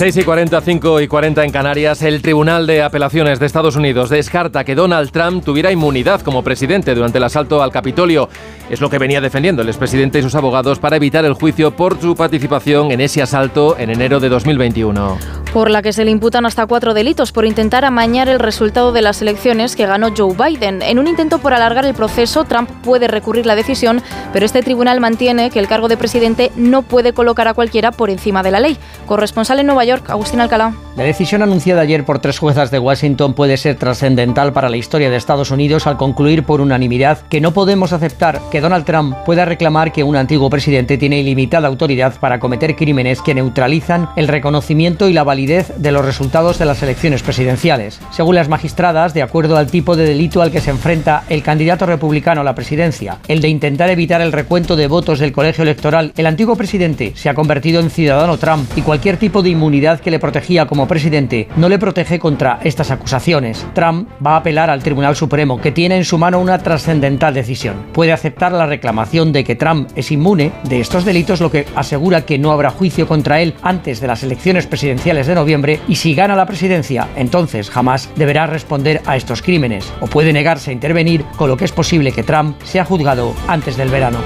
6 0.00 0.16
y 0.16 0.24
40, 0.24 0.62
5 0.62 1.00
y 1.02 1.08
40 1.08 1.44
en 1.44 1.52
Canarias, 1.52 2.00
el 2.00 2.22
Tribunal 2.22 2.66
de 2.66 2.82
Apelaciones 2.82 3.38
de 3.38 3.44
Estados 3.44 3.76
Unidos 3.76 4.08
descarta 4.08 4.64
que 4.64 4.74
Donald 4.74 5.10
Trump 5.10 5.44
tuviera 5.44 5.72
inmunidad 5.72 6.22
como 6.22 6.42
presidente 6.42 6.94
durante 6.94 7.18
el 7.18 7.24
asalto 7.24 7.62
al 7.62 7.70
Capitolio. 7.70 8.30
Es 8.70 8.80
lo 8.80 8.88
que 8.88 8.96
venía 8.96 9.20
defendiendo 9.20 9.60
el 9.60 9.68
expresidente 9.68 10.18
y 10.18 10.22
sus 10.22 10.34
abogados 10.34 10.78
para 10.78 10.96
evitar 10.96 11.26
el 11.26 11.34
juicio 11.34 11.76
por 11.76 12.00
su 12.00 12.16
participación 12.16 12.92
en 12.92 13.02
ese 13.02 13.20
asalto 13.20 13.76
en 13.76 13.90
enero 13.90 14.20
de 14.20 14.30
2021 14.30 15.39
por 15.52 15.70
la 15.70 15.82
que 15.82 15.92
se 15.92 16.04
le 16.04 16.10
imputan 16.10 16.46
hasta 16.46 16.66
cuatro 16.66 16.94
delitos 16.94 17.32
por 17.32 17.44
intentar 17.44 17.84
amañar 17.84 18.28
el 18.28 18.38
resultado 18.38 18.92
de 18.92 19.02
las 19.02 19.20
elecciones 19.20 19.74
que 19.74 19.86
ganó 19.86 20.08
Joe 20.16 20.34
Biden. 20.34 20.80
En 20.82 20.98
un 20.98 21.08
intento 21.08 21.38
por 21.38 21.54
alargar 21.54 21.84
el 21.84 21.94
proceso, 21.94 22.44
Trump 22.44 22.70
puede 22.82 23.08
recurrir 23.08 23.46
la 23.46 23.56
decisión, 23.56 24.00
pero 24.32 24.46
este 24.46 24.62
tribunal 24.62 25.00
mantiene 25.00 25.50
que 25.50 25.58
el 25.58 25.66
cargo 25.66 25.88
de 25.88 25.96
presidente 25.96 26.52
no 26.56 26.82
puede 26.82 27.12
colocar 27.12 27.48
a 27.48 27.54
cualquiera 27.54 27.90
por 27.90 28.10
encima 28.10 28.42
de 28.42 28.52
la 28.52 28.60
ley. 28.60 28.76
Corresponsal 29.06 29.58
en 29.58 29.66
Nueva 29.66 29.84
York, 29.84 30.08
Agustín 30.08 30.40
Alcalá. 30.40 30.72
La 30.96 31.04
decisión 31.04 31.42
anunciada 31.42 31.80
ayer 31.80 32.04
por 32.04 32.20
tres 32.20 32.38
juezas 32.38 32.70
de 32.70 32.78
Washington 32.78 33.34
puede 33.34 33.56
ser 33.56 33.76
trascendental 33.76 34.52
para 34.52 34.68
la 34.68 34.76
historia 34.76 35.10
de 35.10 35.16
Estados 35.16 35.50
Unidos 35.50 35.86
al 35.86 35.96
concluir 35.96 36.44
por 36.44 36.60
unanimidad 36.60 37.22
que 37.28 37.40
no 37.40 37.52
podemos 37.52 37.92
aceptar 37.92 38.40
que 38.50 38.60
Donald 38.60 38.84
Trump 38.84 39.16
pueda 39.24 39.44
reclamar 39.44 39.92
que 39.92 40.04
un 40.04 40.16
antiguo 40.16 40.50
presidente 40.50 40.98
tiene 40.98 41.20
ilimitada 41.20 41.66
autoridad 41.68 42.14
para 42.20 42.38
cometer 42.38 42.76
crímenes 42.76 43.20
que 43.22 43.34
neutralizan 43.34 44.10
el 44.16 44.28
reconocimiento 44.28 45.08
y 45.08 45.12
la 45.12 45.24
validación 45.24 45.39
de 45.46 45.92
los 45.92 46.04
resultados 46.04 46.58
de 46.58 46.64
las 46.64 46.82
elecciones 46.82 47.22
presidenciales. 47.22 48.00
Según 48.10 48.34
las 48.34 48.48
magistradas, 48.48 49.14
de 49.14 49.22
acuerdo 49.22 49.56
al 49.56 49.70
tipo 49.70 49.96
de 49.96 50.04
delito 50.04 50.42
al 50.42 50.50
que 50.50 50.60
se 50.60 50.70
enfrenta 50.70 51.24
el 51.28 51.42
candidato 51.42 51.86
republicano 51.86 52.42
a 52.42 52.44
la 52.44 52.54
presidencia, 52.54 53.18
el 53.28 53.40
de 53.40 53.48
intentar 53.48 53.90
evitar 53.90 54.20
el 54.20 54.32
recuento 54.32 54.76
de 54.76 54.86
votos 54.86 55.18
del 55.18 55.32
colegio 55.32 55.62
electoral, 55.62 56.12
el 56.16 56.26
antiguo 56.26 56.56
presidente 56.56 57.12
se 57.16 57.28
ha 57.28 57.34
convertido 57.34 57.80
en 57.80 57.90
ciudadano 57.90 58.38
Trump 58.38 58.70
y 58.76 58.82
cualquier 58.82 59.16
tipo 59.16 59.42
de 59.42 59.50
inmunidad 59.50 60.00
que 60.00 60.10
le 60.10 60.18
protegía 60.18 60.66
como 60.66 60.86
presidente 60.86 61.48
no 61.56 61.68
le 61.68 61.78
protege 61.78 62.18
contra 62.18 62.60
estas 62.62 62.90
acusaciones. 62.90 63.66
Trump 63.74 64.08
va 64.24 64.34
a 64.34 64.36
apelar 64.36 64.70
al 64.70 64.82
Tribunal 64.82 65.16
Supremo, 65.16 65.60
que 65.60 65.72
tiene 65.72 65.96
en 65.96 66.04
su 66.04 66.18
mano 66.18 66.40
una 66.40 66.58
trascendental 66.58 67.34
decisión. 67.34 67.76
Puede 67.92 68.12
aceptar 68.12 68.52
la 68.52 68.66
reclamación 68.66 69.32
de 69.32 69.44
que 69.44 69.56
Trump 69.56 69.88
es 69.96 70.10
inmune 70.10 70.52
de 70.64 70.80
estos 70.80 71.04
delitos, 71.04 71.40
lo 71.40 71.50
que 71.50 71.66
asegura 71.74 72.26
que 72.26 72.38
no 72.38 72.52
habrá 72.52 72.70
juicio 72.70 73.06
contra 73.06 73.40
él 73.40 73.54
antes 73.62 74.00
de 74.00 74.06
las 74.06 74.22
elecciones 74.22 74.66
presidenciales 74.66 75.26
de 75.30 75.36
noviembre 75.36 75.80
y 75.88 75.96
si 75.96 76.14
gana 76.14 76.36
la 76.36 76.46
presidencia, 76.46 77.08
entonces 77.16 77.70
jamás 77.70 78.10
deberá 78.16 78.46
responder 78.46 79.00
a 79.06 79.16
estos 79.16 79.40
crímenes 79.40 79.90
o 80.00 80.06
puede 80.06 80.32
negarse 80.32 80.70
a 80.70 80.74
intervenir, 80.74 81.24
con 81.36 81.48
lo 81.48 81.56
que 81.56 81.64
es 81.64 81.72
posible 81.72 82.12
que 82.12 82.22
Trump 82.22 82.60
sea 82.62 82.84
juzgado 82.84 83.34
antes 83.48 83.76
del 83.76 83.88
verano. 83.88 84.18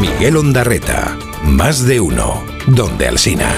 Miguel 0.00 0.36
Ondarreta, 0.36 1.16
más 1.44 1.86
de 1.86 2.00
uno, 2.00 2.42
donde 2.66 3.08
Alsina. 3.08 3.54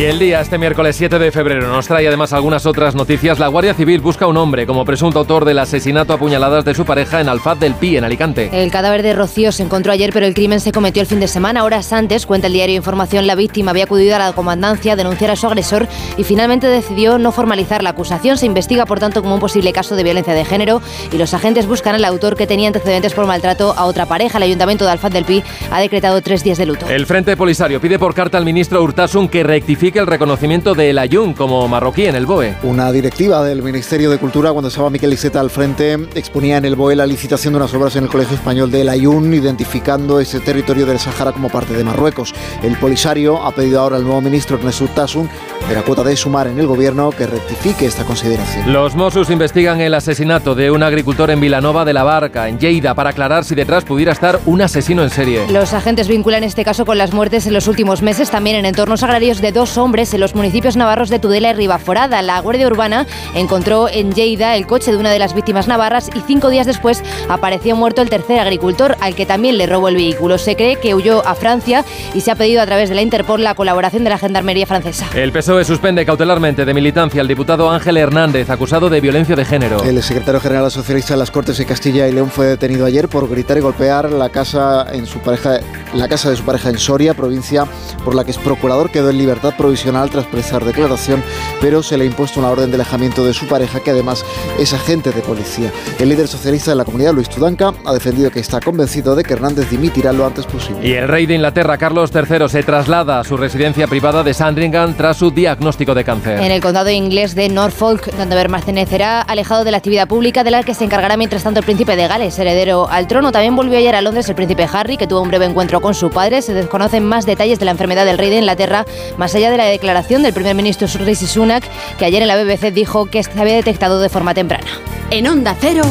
Y 0.00 0.04
el 0.04 0.18
día, 0.18 0.40
este 0.40 0.56
miércoles 0.56 0.96
7 0.96 1.18
de 1.18 1.30
febrero, 1.30 1.68
nos 1.68 1.86
trae 1.86 2.08
además 2.08 2.32
algunas 2.32 2.64
otras 2.64 2.94
noticias. 2.94 3.38
La 3.38 3.48
Guardia 3.48 3.74
Civil 3.74 4.00
busca 4.00 4.24
a 4.24 4.28
un 4.28 4.38
hombre 4.38 4.66
como 4.66 4.82
presunto 4.86 5.18
autor 5.18 5.44
del 5.44 5.58
asesinato 5.58 6.14
a 6.14 6.18
puñaladas 6.18 6.64
de 6.64 6.72
su 6.72 6.86
pareja 6.86 7.20
en 7.20 7.28
Alfaz 7.28 7.60
del 7.60 7.74
Pi, 7.74 7.98
en 7.98 8.04
Alicante. 8.04 8.48
El 8.50 8.70
cadáver 8.70 9.02
de 9.02 9.12
Rocío 9.12 9.52
se 9.52 9.62
encontró 9.62 9.92
ayer, 9.92 10.08
pero 10.14 10.24
el 10.24 10.32
crimen 10.32 10.58
se 10.60 10.72
cometió 10.72 11.02
el 11.02 11.06
fin 11.06 11.20
de 11.20 11.28
semana. 11.28 11.64
Horas 11.64 11.92
antes, 11.92 12.24
cuenta 12.24 12.46
el 12.46 12.54
diario 12.54 12.76
Información, 12.76 13.26
la 13.26 13.34
víctima 13.34 13.72
había 13.72 13.84
acudido 13.84 14.16
a 14.16 14.18
la 14.18 14.32
comandancia 14.32 14.94
a 14.94 14.96
denunciar 14.96 15.32
a 15.32 15.36
su 15.36 15.46
agresor 15.46 15.86
y 16.16 16.24
finalmente 16.24 16.66
decidió 16.66 17.18
no 17.18 17.30
formalizar 17.30 17.82
la 17.82 17.90
acusación. 17.90 18.38
Se 18.38 18.46
investiga, 18.46 18.86
por 18.86 19.00
tanto, 19.00 19.20
como 19.20 19.34
un 19.34 19.40
posible 19.40 19.70
caso 19.74 19.96
de 19.96 20.02
violencia 20.02 20.32
de 20.32 20.46
género 20.46 20.80
y 21.12 21.18
los 21.18 21.34
agentes 21.34 21.66
buscan 21.66 21.94
al 21.94 22.06
autor 22.06 22.36
que 22.36 22.46
tenía 22.46 22.68
antecedentes 22.68 23.12
por 23.12 23.26
maltrato 23.26 23.74
a 23.76 23.84
otra 23.84 24.06
pareja. 24.06 24.38
El 24.38 24.44
Ayuntamiento 24.44 24.86
de 24.86 24.92
Alfaz 24.92 25.12
del 25.12 25.26
Pi 25.26 25.42
ha 25.70 25.78
decretado 25.78 26.22
tres 26.22 26.42
días 26.42 26.56
de 26.56 26.64
luto. 26.64 26.88
El 26.88 27.04
Frente 27.04 27.36
Polisario 27.36 27.82
pide 27.82 27.98
por 27.98 28.14
carta 28.14 28.38
al 28.38 28.46
ministro 28.46 28.82
Urtasun 28.82 29.28
que 29.28 29.42
rectifique 29.42 29.90
el 30.00 30.06
reconocimiento 30.06 30.74
de 30.74 30.92
la 30.92 31.02
Ayun 31.02 31.34
como 31.34 31.68
marroquí 31.68 32.06
en 32.06 32.16
el 32.16 32.24
BOE. 32.24 32.56
Una 32.62 32.90
directiva 32.90 33.44
del 33.44 33.62
Ministerio 33.62 34.10
de 34.10 34.18
Cultura, 34.18 34.50
cuando 34.52 34.68
estaba 34.68 34.88
Miquel 34.88 35.12
Iceta 35.12 35.40
al 35.40 35.50
frente, 35.50 35.98
exponía 36.14 36.56
en 36.56 36.64
el 36.64 36.74
BOE 36.74 36.96
la 36.96 37.06
licitación 37.06 37.52
de 37.52 37.58
unas 37.58 37.74
obras 37.74 37.96
en 37.96 38.04
el 38.04 38.10
Colegio 38.10 38.34
Español 38.34 38.70
de 38.70 38.88
Ayun, 38.88 39.32
identificando 39.32 40.18
ese 40.18 40.40
territorio 40.40 40.86
del 40.86 40.98
Sahara 40.98 41.32
como 41.32 41.50
parte 41.50 41.74
de 41.74 41.84
Marruecos. 41.84 42.34
El 42.62 42.76
Polisario 42.76 43.42
ha 43.44 43.52
pedido 43.52 43.80
ahora 43.80 43.96
al 43.96 44.04
nuevo 44.04 44.20
ministro 44.22 44.56
Ernesto 44.56 44.88
Tasun, 44.88 45.28
de 45.68 45.74
la 45.74 45.82
cuota 45.82 46.02
de 46.02 46.16
sumar 46.16 46.46
en 46.46 46.58
el 46.58 46.66
gobierno, 46.66 47.10
que 47.10 47.26
rectifique 47.26 47.84
esta 47.84 48.04
consideración. 48.04 48.72
Los 48.72 48.94
Mossos 48.94 49.30
investigan 49.30 49.80
el 49.80 49.94
asesinato 49.94 50.54
de 50.54 50.70
un 50.70 50.82
agricultor 50.82 51.30
en 51.30 51.40
Vilanova 51.40 51.84
de 51.84 51.92
la 51.92 52.04
Barca, 52.04 52.48
en 52.48 52.58
Lleida, 52.58 52.94
para 52.94 53.10
aclarar 53.10 53.44
si 53.44 53.54
detrás 53.54 53.84
pudiera 53.84 54.12
estar 54.12 54.40
un 54.46 54.62
asesino 54.62 55.02
en 55.02 55.10
serie. 55.10 55.46
Los 55.50 55.74
agentes 55.74 56.08
vinculan 56.08 56.42
este 56.42 56.64
caso 56.64 56.86
con 56.86 56.96
las 56.96 57.12
muertes 57.12 57.46
en 57.46 57.52
los 57.52 57.68
últimos 57.68 58.00
meses, 58.00 58.30
también 58.30 58.56
en 58.56 58.64
entornos 58.64 59.02
agrarios 59.02 59.40
de 59.40 59.52
dos 59.52 59.76
hombres 59.80 60.14
en 60.14 60.20
los 60.20 60.34
municipios 60.34 60.76
navarros 60.76 61.08
de 61.08 61.18
Tudela 61.18 61.50
y 61.50 61.54
Ribaforada. 61.54 62.22
La 62.22 62.40
Guardia 62.40 62.66
Urbana 62.66 63.06
encontró 63.34 63.88
en 63.88 64.12
Lleida 64.12 64.54
el 64.56 64.66
coche 64.66 64.92
de 64.92 64.98
una 64.98 65.10
de 65.10 65.18
las 65.18 65.34
víctimas 65.34 65.66
navarras 65.66 66.10
y 66.14 66.20
cinco 66.20 66.50
días 66.50 66.66
después 66.66 67.02
apareció 67.28 67.74
muerto 67.74 68.02
el 68.02 68.10
tercer 68.10 68.38
agricultor, 68.38 68.96
al 69.00 69.14
que 69.14 69.26
también 69.26 69.58
le 69.58 69.66
robó 69.66 69.88
el 69.88 69.96
vehículo. 69.96 70.38
Se 70.38 70.54
cree 70.54 70.76
que 70.76 70.94
huyó 70.94 71.26
a 71.26 71.34
Francia 71.34 71.84
y 72.14 72.20
se 72.20 72.30
ha 72.30 72.36
pedido 72.36 72.62
a 72.62 72.66
través 72.66 72.88
de 72.88 72.94
la 72.94 73.02
Interpol 73.02 73.42
la 73.42 73.54
colaboración 73.54 74.04
de 74.04 74.10
la 74.10 74.18
Gendarmería 74.18 74.66
francesa. 74.66 75.06
El 75.14 75.32
PSOE 75.32 75.64
suspende 75.64 76.04
cautelarmente 76.04 76.64
de 76.64 76.74
militancia 76.74 77.20
al 77.20 77.28
diputado 77.28 77.70
Ángel 77.70 77.96
Hernández, 77.96 78.50
acusado 78.50 78.90
de 78.90 79.00
violencia 79.00 79.34
de 79.34 79.44
género. 79.44 79.82
El 79.82 80.02
secretario 80.02 80.40
general 80.40 80.70
socialista 80.70 81.14
de 81.14 81.18
las 81.18 81.30
Cortes 81.30 81.58
de 81.58 81.66
Castilla 81.66 82.06
y 82.06 82.12
León 82.12 82.30
fue 82.30 82.46
detenido 82.46 82.86
ayer 82.86 83.08
por 83.08 83.28
gritar 83.28 83.58
y 83.58 83.60
golpear 83.60 84.10
la 84.10 84.28
casa, 84.28 84.86
en 84.92 85.06
su 85.06 85.18
pareja, 85.20 85.60
la 85.94 86.08
casa 86.08 86.30
de 86.30 86.36
su 86.36 86.44
pareja 86.44 86.68
en 86.68 86.78
Soria, 86.78 87.14
provincia 87.14 87.64
por 88.04 88.14
la 88.14 88.24
que 88.24 88.30
es 88.30 88.38
procurador, 88.38 88.90
quedó 88.90 89.10
en 89.10 89.18
libertad 89.18 89.54
provisional 89.56 89.69
provisional 89.70 90.10
tras 90.10 90.26
prestar 90.26 90.64
declaración, 90.64 91.22
pero 91.60 91.80
se 91.80 91.96
le 91.96 92.02
ha 92.02 92.06
impuesto 92.08 92.40
una 92.40 92.50
orden 92.50 92.70
de 92.70 92.74
alejamiento 92.74 93.24
de 93.24 93.32
su 93.32 93.46
pareja, 93.46 93.78
que 93.78 93.92
además 93.92 94.24
es 94.58 94.72
agente 94.72 95.12
de 95.12 95.20
policía. 95.22 95.70
El 96.00 96.08
líder 96.08 96.26
socialista 96.26 96.72
de 96.72 96.76
la 96.76 96.84
comunidad, 96.84 97.12
Luis 97.14 97.28
Tudanca, 97.28 97.72
ha 97.84 97.92
defendido 97.92 98.32
que 98.32 98.40
está 98.40 98.58
convencido 98.58 99.14
de 99.14 99.22
que 99.22 99.34
Hernández 99.34 99.70
dimitirá 99.70 100.12
lo 100.12 100.26
antes 100.26 100.44
posible. 100.46 100.84
Y 100.84 100.94
el 100.94 101.06
rey 101.06 101.26
de 101.26 101.36
Inglaterra, 101.36 101.78
Carlos 101.78 102.10
III, 102.12 102.48
se 102.48 102.64
traslada 102.64 103.20
a 103.20 103.24
su 103.24 103.36
residencia 103.36 103.86
privada 103.86 104.24
de 104.24 104.34
Sandringham 104.34 104.94
tras 104.94 105.18
su 105.18 105.30
diagnóstico 105.30 105.94
de 105.94 106.02
cáncer. 106.02 106.40
En 106.40 106.50
el 106.50 106.60
condado 106.60 106.90
inglés 106.90 107.36
de 107.36 107.48
Norfolk, 107.48 108.12
donde 108.16 108.34
permanecerá 108.34 109.20
alejado 109.20 109.62
de 109.62 109.70
la 109.70 109.76
actividad 109.76 110.08
pública, 110.08 110.42
de 110.42 110.50
la 110.50 110.64
que 110.64 110.74
se 110.74 110.82
encargará 110.82 111.16
mientras 111.16 111.44
tanto 111.44 111.60
el 111.60 111.64
príncipe 111.64 111.94
de 111.94 112.08
Gales, 112.08 112.36
heredero 112.40 112.88
al 112.90 113.06
trono. 113.06 113.30
También 113.30 113.54
volvió 113.54 113.78
ayer 113.78 113.94
a 113.94 114.00
Londres 114.00 114.28
el 114.28 114.34
príncipe 114.34 114.66
Harry, 114.72 114.96
que 114.96 115.06
tuvo 115.06 115.20
un 115.20 115.28
breve 115.28 115.44
encuentro 115.44 115.80
con 115.80 115.94
su 115.94 116.10
padre. 116.10 116.42
Se 116.42 116.54
desconocen 116.54 117.06
más 117.06 117.24
detalles 117.24 117.60
de 117.60 117.66
la 117.66 117.70
enfermedad 117.70 118.04
del 118.04 118.18
rey 118.18 118.30
de 118.30 118.38
Inglaterra, 118.38 118.84
más 119.16 119.32
allá 119.36 119.52
de 119.52 119.59
la 119.60 119.66
declaración 119.66 120.22
del 120.22 120.32
primer 120.32 120.54
ministro 120.54 120.88
Rishi 121.04 121.26
Sunak, 121.26 121.64
que 121.98 122.04
ayer 122.04 122.22
en 122.22 122.28
la 122.28 122.42
BBC 122.42 122.72
dijo 122.72 123.06
que 123.06 123.22
se 123.22 123.38
había 123.38 123.54
detectado 123.54 124.00
de 124.00 124.08
forma 124.08 124.34
temprana. 124.34 124.70
En 125.10 125.26
Onda 125.26 125.56
Cero, 125.60 125.84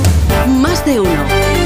más 0.47 0.85
de 0.85 0.99
uno. 0.99 1.58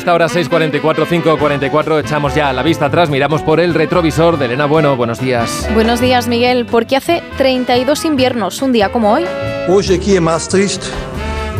Ya 0.00 0.02
está 0.02 0.12
ahora 0.12 0.28
6.44, 0.28 0.80
5.44, 1.06 2.00
echamos 2.00 2.34
ya 2.34 2.50
la 2.54 2.62
vista 2.62 2.86
atrás, 2.86 3.10
miramos 3.10 3.42
por 3.42 3.60
el 3.60 3.74
retrovisor 3.74 4.38
de 4.38 4.46
Elena 4.46 4.64
Bueno. 4.64 4.96
Buenos 4.96 5.20
días. 5.20 5.68
Buenos 5.74 6.00
días, 6.00 6.26
Miguel. 6.26 6.64
Porque 6.64 6.96
hace 6.96 7.22
32 7.36 8.06
inviernos, 8.06 8.62
un 8.62 8.72
día 8.72 8.90
como 8.90 9.12
hoy. 9.12 9.26
Hoy 9.68 9.94
aquí 9.94 10.16
en 10.16 10.22
Maastricht 10.22 10.84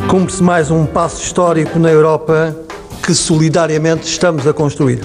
cumpre-se 0.09 0.43
mais 0.43 0.71
um 0.71 0.87
passo 0.87 1.23
histórico 1.23 1.79
na 1.79 1.91
Europa 1.91 2.57
que 3.03 3.13
solidariamente 3.13 4.07
estamos 4.07 4.47
a 4.47 4.55
construir. 4.55 5.03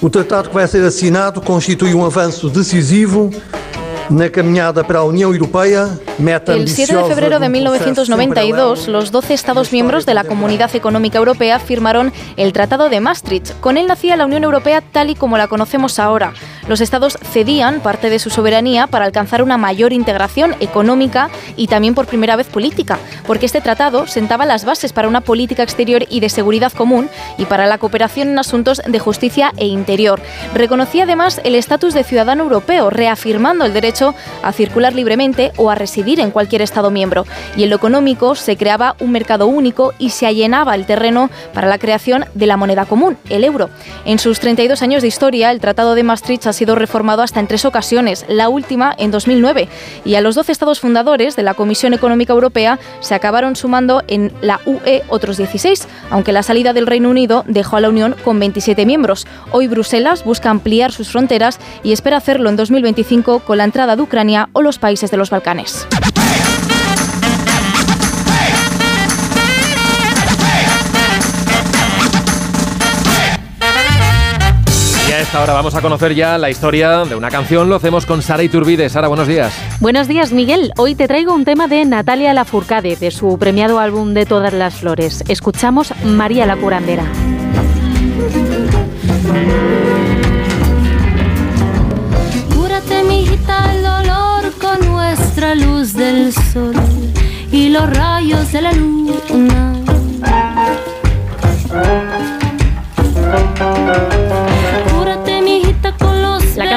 O 0.00 0.08
tratado 0.08 0.48
que 0.48 0.54
vai 0.54 0.66
ser 0.66 0.82
assinado 0.86 1.42
constitui 1.42 1.92
um 1.92 2.02
avanço 2.02 2.48
decisivo 2.48 3.30
na 4.10 4.28
caminhada 4.30 4.82
para 4.84 5.00
a 5.00 5.04
União 5.04 5.32
Europeia 5.32 5.98
El 6.46 6.68
7 6.68 6.96
de 6.96 7.04
febrero 7.04 7.38
de 7.38 7.48
1992, 7.48 8.88
los 8.88 9.10
12 9.12 9.34
Estados 9.34 9.72
miembros 9.72 10.04
de 10.04 10.14
la 10.14 10.24
Comunidad 10.24 10.74
Económica 10.74 11.18
Europea 11.18 11.60
firmaron 11.60 12.12
el 12.36 12.52
Tratado 12.52 12.88
de 12.88 13.00
Maastricht. 13.00 13.52
Con 13.60 13.76
él 13.76 13.86
nacía 13.86 14.16
la 14.16 14.26
Unión 14.26 14.42
Europea 14.42 14.80
tal 14.80 15.10
y 15.10 15.14
como 15.14 15.38
la 15.38 15.46
conocemos 15.46 15.98
ahora. 15.98 16.32
Los 16.68 16.82
Estados 16.82 17.18
cedían 17.32 17.80
parte 17.80 18.10
de 18.10 18.18
su 18.18 18.28
soberanía 18.28 18.86
para 18.86 19.06
alcanzar 19.06 19.42
una 19.42 19.56
mayor 19.56 19.94
integración 19.94 20.54
económica 20.60 21.30
y 21.56 21.66
también 21.66 21.94
por 21.94 22.06
primera 22.06 22.36
vez 22.36 22.46
política, 22.46 22.98
porque 23.26 23.46
este 23.46 23.62
tratado 23.62 24.06
sentaba 24.06 24.44
las 24.44 24.66
bases 24.66 24.92
para 24.92 25.08
una 25.08 25.22
política 25.22 25.62
exterior 25.62 26.04
y 26.10 26.20
de 26.20 26.28
seguridad 26.28 26.70
común 26.72 27.08
y 27.38 27.46
para 27.46 27.66
la 27.66 27.78
cooperación 27.78 28.28
en 28.28 28.38
asuntos 28.38 28.82
de 28.86 28.98
justicia 28.98 29.52
e 29.56 29.66
interior. 29.66 30.20
Reconocía 30.54 31.04
además 31.04 31.40
el 31.42 31.54
estatus 31.54 31.94
de 31.94 32.04
ciudadano 32.04 32.42
europeo, 32.42 32.90
reafirmando 32.90 33.64
el 33.64 33.72
derecho 33.72 34.14
a 34.42 34.52
circular 34.52 34.94
libremente 34.94 35.52
o 35.56 35.70
a 35.70 35.74
residir 35.74 36.20
en 36.20 36.30
cualquier 36.30 36.60
Estado 36.60 36.90
miembro. 36.90 37.24
Y 37.56 37.62
en 37.62 37.70
lo 37.70 37.76
económico 37.76 38.34
se 38.34 38.58
creaba 38.58 38.94
un 39.00 39.12
mercado 39.12 39.46
único 39.46 39.94
y 39.98 40.10
se 40.10 40.26
allenaba 40.26 40.74
el 40.74 40.84
terreno 40.84 41.30
para 41.54 41.66
la 41.68 41.78
creación 41.78 42.26
de 42.34 42.46
la 42.46 42.58
moneda 42.58 42.84
común, 42.84 43.16
el 43.30 43.44
euro. 43.44 43.70
En 44.04 44.18
sus 44.18 44.38
32 44.38 44.82
años 44.82 45.00
de 45.00 45.08
historia, 45.08 45.50
el 45.50 45.60
Tratado 45.60 45.94
de 45.94 46.02
Maastricht 46.02 46.46
ha 46.46 46.52
sido 46.58 46.74
reformado 46.74 47.22
hasta 47.22 47.40
en 47.40 47.46
tres 47.46 47.64
ocasiones, 47.64 48.26
la 48.28 48.48
última 48.48 48.94
en 48.98 49.10
2009. 49.10 49.68
Y 50.04 50.16
a 50.16 50.20
los 50.20 50.34
12 50.34 50.52
Estados 50.52 50.80
fundadores 50.80 51.36
de 51.36 51.42
la 51.42 51.54
Comisión 51.54 51.94
Económica 51.94 52.32
Europea 52.32 52.78
se 53.00 53.14
acabaron 53.14 53.56
sumando 53.56 54.02
en 54.08 54.32
la 54.42 54.60
UE 54.66 55.02
otros 55.08 55.36
16, 55.36 55.88
aunque 56.10 56.32
la 56.32 56.42
salida 56.42 56.72
del 56.72 56.86
Reino 56.86 57.10
Unido 57.10 57.44
dejó 57.46 57.76
a 57.76 57.80
la 57.80 57.88
Unión 57.88 58.16
con 58.24 58.38
27 58.38 58.84
miembros. 58.84 59.26
Hoy 59.52 59.68
Bruselas 59.68 60.24
busca 60.24 60.50
ampliar 60.50 60.92
sus 60.92 61.10
fronteras 61.10 61.58
y 61.82 61.92
espera 61.92 62.16
hacerlo 62.16 62.50
en 62.50 62.56
2025 62.56 63.40
con 63.40 63.58
la 63.58 63.64
entrada 63.64 63.96
de 63.96 64.02
Ucrania 64.02 64.48
o 64.52 64.62
los 64.62 64.78
países 64.78 65.10
de 65.10 65.16
los 65.16 65.30
Balcanes. 65.30 65.86
A 75.18 75.22
esta 75.22 75.42
hora 75.42 75.52
vamos 75.52 75.74
a 75.74 75.80
conocer 75.80 76.14
ya 76.14 76.38
la 76.38 76.48
historia 76.48 77.04
de 77.04 77.16
una 77.16 77.28
canción. 77.28 77.68
Lo 77.68 77.74
hacemos 77.74 78.06
con 78.06 78.22
Sara 78.22 78.44
Iturbide. 78.44 78.88
Sara, 78.88 79.08
buenos 79.08 79.26
días. 79.26 79.52
Buenos 79.80 80.06
días, 80.06 80.32
Miguel. 80.32 80.72
Hoy 80.76 80.94
te 80.94 81.08
traigo 81.08 81.34
un 81.34 81.44
tema 81.44 81.66
de 81.66 81.84
Natalia 81.84 82.32
Lafourcade, 82.34 82.94
de 82.94 83.10
su 83.10 83.36
premiado 83.36 83.80
álbum 83.80 84.14
de 84.14 84.26
Todas 84.26 84.52
las 84.52 84.76
Flores. 84.76 85.24
Escuchamos 85.26 85.92
María 86.04 86.46
la 86.46 86.56
Curandera. 86.56 87.04
Cúrate, 92.54 93.02
mijita, 93.02 93.74
el 93.74 93.82
dolor 93.82 94.52
con 94.60 94.88
nuestra 94.88 95.56
luz 95.56 95.94
del 95.94 96.32
sol 96.32 96.74
y 97.50 97.70
los 97.70 97.90
rayos 97.90 98.52
de 98.52 98.62
la 98.62 98.72
luna. 98.72 99.74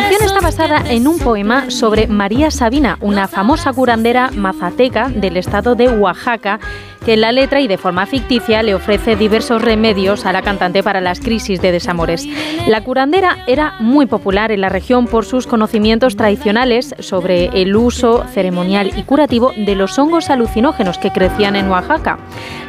La 0.01 0.09
canción 0.09 0.29
está 0.29 0.41
basada 0.41 0.91
en 0.91 1.07
un 1.07 1.19
poema 1.19 1.69
sobre 1.69 2.07
María 2.07 2.49
Sabina, 2.49 2.97
una 3.01 3.27
famosa 3.27 3.71
curandera 3.71 4.31
mazateca 4.31 5.09
del 5.09 5.37
estado 5.37 5.75
de 5.75 5.89
Oaxaca 5.89 6.59
que 7.03 7.13
en 7.13 7.21
la 7.21 7.31
letra 7.31 7.61
y 7.61 7.67
de 7.67 7.77
forma 7.77 8.05
ficticia 8.05 8.61
le 8.63 8.75
ofrece 8.75 9.15
diversos 9.15 9.61
remedios 9.61 10.25
a 10.25 10.33
la 10.33 10.41
cantante 10.41 10.83
para 10.83 11.01
las 11.01 11.19
crisis 11.19 11.61
de 11.61 11.71
desamores. 11.71 12.27
La 12.67 12.83
curandera 12.83 13.39
era 13.47 13.73
muy 13.79 14.05
popular 14.05 14.51
en 14.51 14.61
la 14.61 14.69
región 14.69 15.07
por 15.07 15.25
sus 15.25 15.47
conocimientos 15.47 16.15
tradicionales 16.15 16.93
sobre 16.99 17.45
el 17.61 17.75
uso 17.75 18.23
ceremonial 18.31 18.91
y 18.95 19.03
curativo 19.03 19.51
de 19.55 19.75
los 19.75 19.97
hongos 19.97 20.29
alucinógenos 20.29 20.97
que 20.97 21.11
crecían 21.11 21.55
en 21.55 21.69
Oaxaca. 21.69 22.19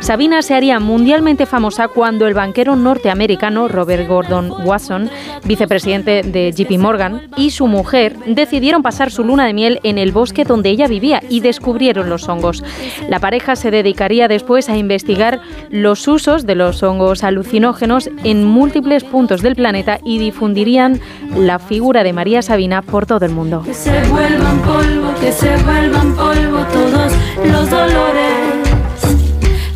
Sabina 0.00 0.42
se 0.42 0.54
haría 0.54 0.80
mundialmente 0.80 1.46
famosa 1.46 1.88
cuando 1.88 2.26
el 2.26 2.34
banquero 2.34 2.74
norteamericano 2.74 3.68
Robert 3.68 4.08
Gordon 4.08 4.52
Watson, 4.64 5.10
vicepresidente 5.44 6.22
de 6.22 6.52
JP 6.52 6.78
Morgan, 6.78 7.28
y 7.36 7.50
su 7.50 7.66
mujer 7.66 8.16
decidieron 8.26 8.82
pasar 8.82 9.10
su 9.10 9.24
luna 9.24 9.46
de 9.46 9.52
miel 9.52 9.80
en 9.82 9.98
el 9.98 10.12
bosque 10.12 10.44
donde 10.44 10.70
ella 10.70 10.88
vivía 10.88 11.22
y 11.28 11.40
descubrieron 11.40 12.08
los 12.08 12.28
hongos. 12.28 12.64
La 13.08 13.20
pareja 13.20 13.56
se 13.56 13.70
dedicaría 13.70 14.21
después 14.28 14.68
a 14.68 14.76
investigar 14.76 15.40
los 15.70 16.06
usos 16.08 16.46
de 16.46 16.54
los 16.54 16.82
hongos 16.82 17.24
alucinógenos 17.24 18.10
en 18.24 18.44
múltiples 18.44 19.04
puntos 19.04 19.42
del 19.42 19.56
planeta 19.56 19.98
y 20.04 20.18
difundirían 20.18 21.00
la 21.36 21.58
figura 21.58 22.02
de 22.02 22.12
María 22.12 22.42
Sabina 22.42 22.82
por 22.82 23.06
todo 23.06 23.24
el 23.24 23.32
mundo. 23.32 23.62
Que 23.62 23.74
se 23.74 24.02
vuelvan 24.08 24.58
polvo, 24.60 25.14
que 25.20 25.32
se 25.32 25.56
vuelvan 25.64 26.14
polvo 26.14 26.64
todos 26.72 27.12
los 27.50 27.70
dolores. 27.70 28.32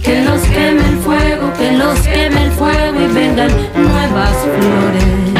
Que 0.02 0.22
los 0.24 0.40
queme 0.42 0.88
el 0.88 0.96
fuego, 0.98 1.52
que 1.58 1.72
los 1.72 1.98
queme 2.00 2.44
el 2.44 2.50
fuego 2.52 3.00
y 3.00 3.12
vengan 3.12 3.50
nuevas 3.74 4.36
flores. 4.58 5.35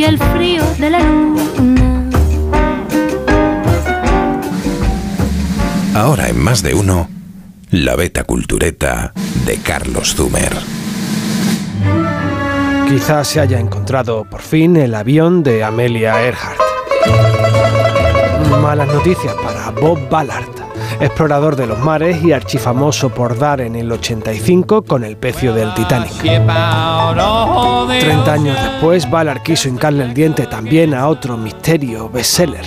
Y 0.00 0.04
el 0.04 0.18
frío 0.18 0.64
de 0.78 0.88
la 0.88 1.00
luna. 1.00 2.08
Ahora 5.94 6.30
en 6.30 6.42
más 6.42 6.62
de 6.62 6.72
uno, 6.72 7.10
la 7.70 7.96
beta 7.96 8.24
cultureta 8.24 9.12
de 9.44 9.58
Carlos 9.58 10.14
Zumer. 10.14 10.54
Quizás 12.88 13.28
se 13.28 13.40
haya 13.40 13.60
encontrado 13.60 14.24
por 14.24 14.40
fin 14.40 14.76
el 14.76 14.94
avión 14.94 15.42
de 15.42 15.64
Amelia 15.64 16.24
Earhart. 16.24 16.60
Malas 18.62 18.88
noticias 18.88 19.34
para 19.34 19.70
Bob 19.70 20.08
Ballard 20.08 20.59
explorador 21.00 21.56
de 21.56 21.66
los 21.66 21.78
mares 21.78 22.22
y 22.22 22.32
archifamoso 22.32 23.08
por 23.08 23.38
dar 23.38 23.60
en 23.60 23.74
el 23.74 23.90
85 23.90 24.82
con 24.82 25.04
el 25.04 25.16
pecio 25.16 25.54
del 25.54 25.72
Titanic. 25.74 26.12
30 26.12 28.32
años 28.32 28.56
después, 28.62 29.10
Ballard 29.10 29.42
quiso 29.42 29.68
hincarle 29.68 30.04
el 30.04 30.14
diente 30.14 30.46
también 30.46 30.94
a 30.94 31.08
otro 31.08 31.36
misterio 31.36 32.08
bestseller, 32.08 32.64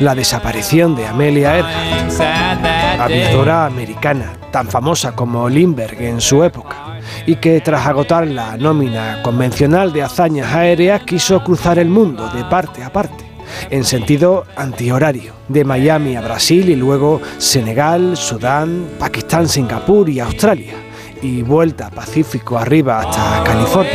la 0.00 0.14
desaparición 0.14 0.96
de 0.96 1.06
Amelia 1.06 1.56
Earhart, 1.56 3.00
aviadora 3.00 3.66
americana, 3.66 4.32
tan 4.50 4.68
famosa 4.68 5.12
como 5.12 5.48
Lindbergh 5.48 6.02
en 6.02 6.20
su 6.20 6.42
época 6.42 6.98
y 7.24 7.36
que 7.36 7.60
tras 7.60 7.86
agotar 7.86 8.26
la 8.26 8.56
nómina 8.56 9.22
convencional 9.22 9.92
de 9.92 10.02
hazañas 10.02 10.52
aéreas 10.52 11.02
quiso 11.02 11.42
cruzar 11.44 11.78
el 11.78 11.88
mundo 11.88 12.28
de 12.30 12.44
parte 12.44 12.82
a 12.82 12.92
parte 12.92 13.25
en 13.70 13.84
sentido 13.84 14.44
antihorario, 14.56 15.32
de 15.48 15.64
Miami 15.64 16.16
a 16.16 16.20
Brasil 16.20 16.68
y 16.68 16.76
luego 16.76 17.20
Senegal, 17.38 18.16
Sudán, 18.16 18.86
Pakistán, 18.98 19.48
Singapur 19.48 20.08
y 20.08 20.20
Australia, 20.20 20.74
y 21.22 21.42
vuelta 21.42 21.90
Pacífico 21.90 22.58
arriba 22.58 23.00
hasta 23.00 23.42
California. 23.44 23.92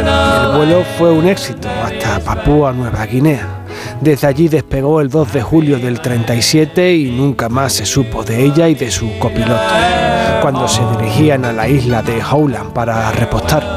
El 0.00 0.56
vuelo 0.56 0.84
fue 0.98 1.10
un 1.10 1.26
éxito 1.26 1.68
hasta 1.82 2.20
Papúa 2.20 2.72
Nueva 2.72 3.04
Guinea. 3.06 3.64
Desde 4.00 4.26
allí 4.26 4.48
despegó 4.48 5.00
el 5.00 5.08
2 5.08 5.32
de 5.32 5.42
julio 5.42 5.78
del 5.78 6.00
37 6.00 6.94
y 6.94 7.10
nunca 7.10 7.48
más 7.48 7.72
se 7.72 7.86
supo 7.86 8.22
de 8.22 8.44
ella 8.44 8.68
y 8.68 8.74
de 8.74 8.90
su 8.90 9.18
copiloto, 9.18 9.60
cuando 10.42 10.68
se 10.68 10.82
dirigían 10.96 11.44
a 11.44 11.52
la 11.52 11.68
isla 11.68 12.02
de 12.02 12.22
Howland 12.22 12.72
para 12.72 13.10
repostar. 13.12 13.73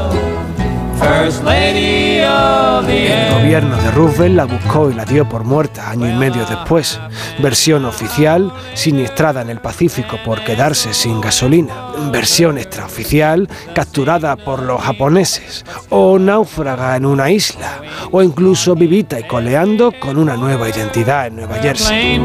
El 2.89 3.34
gobierno 3.34 3.78
de 3.78 3.91
Roosevelt 3.91 4.36
la 4.36 4.45
buscó 4.45 4.89
y 4.91 4.93
la 4.93 5.05
dio 5.05 5.28
por 5.28 5.43
muerta 5.45 5.89
año 5.89 6.08
y 6.08 6.14
medio 6.14 6.45
después. 6.45 6.99
Versión 7.39 7.86
oficial, 7.86 8.51
siniestrada 8.74 9.41
en 9.41 9.49
el 9.49 9.60
Pacífico 9.60 10.18
por 10.26 10.43
quedarse 10.43 10.93
sin 10.93 11.22
gasolina. 11.22 11.74
Versión 12.12 12.58
extraoficial, 12.58 13.47
capturada 13.74 14.36
por 14.36 14.62
los 14.62 14.82
japoneses. 14.82 15.64
O 15.89 16.20
náufraga 16.20 16.95
en 16.97 17.05
una 17.05 17.30
isla. 17.32 17.82
O 18.12 18.22
incluso 18.22 18.76
vivita 18.76 19.20
y 19.20 19.24
coleando 19.24 19.93
con 19.99 20.18
una 20.18 20.36
nueva 20.36 20.68
identidad 20.70 21.28
en 21.28 21.38
Nueva 21.38 21.55
Jersey. 21.55 22.22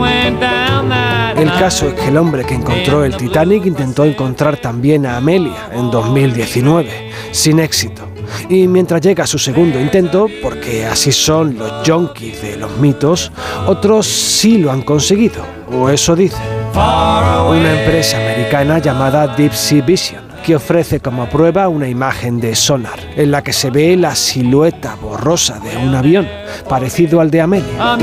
El 1.36 1.52
caso 1.58 1.88
es 1.88 1.94
que 1.94 2.08
el 2.08 2.16
hombre 2.16 2.44
que 2.44 2.54
encontró 2.54 3.04
el 3.04 3.16
Titanic 3.16 3.64
intentó 3.64 4.04
encontrar 4.04 4.56
también 4.56 5.06
a 5.06 5.16
Amelia 5.16 5.70
en 5.72 5.90
2019, 5.90 7.10
sin 7.30 7.60
éxito. 7.60 8.11
Y 8.48 8.66
mientras 8.68 9.00
llega 9.00 9.26
su 9.26 9.38
segundo 9.38 9.80
intento, 9.80 10.28
porque 10.42 10.84
así 10.86 11.12
son 11.12 11.56
los 11.58 11.86
junkies 11.86 12.42
de 12.42 12.56
los 12.56 12.76
mitos, 12.78 13.32
otros 13.66 14.06
sí 14.06 14.58
lo 14.58 14.70
han 14.70 14.82
conseguido, 14.82 15.44
o 15.72 15.88
eso 15.88 16.16
dicen. 16.16 16.40
Una 16.74 17.80
empresa 17.80 18.18
americana 18.18 18.78
llamada 18.78 19.26
Deep 19.28 19.52
Sea 19.52 19.82
Vision 19.82 20.32
que 20.42 20.56
ofrece 20.56 21.00
como 21.00 21.28
prueba 21.28 21.68
una 21.68 21.88
imagen 21.88 22.40
de 22.40 22.54
sonar, 22.54 22.98
en 23.16 23.30
la 23.30 23.42
que 23.42 23.52
se 23.52 23.70
ve 23.70 23.96
la 23.96 24.14
silueta 24.14 24.96
borrosa 24.96 25.60
de 25.60 25.76
un 25.76 25.94
avión, 25.94 26.28
parecido 26.68 27.20
al 27.20 27.30
de 27.30 27.40
Amelia. 27.40 27.96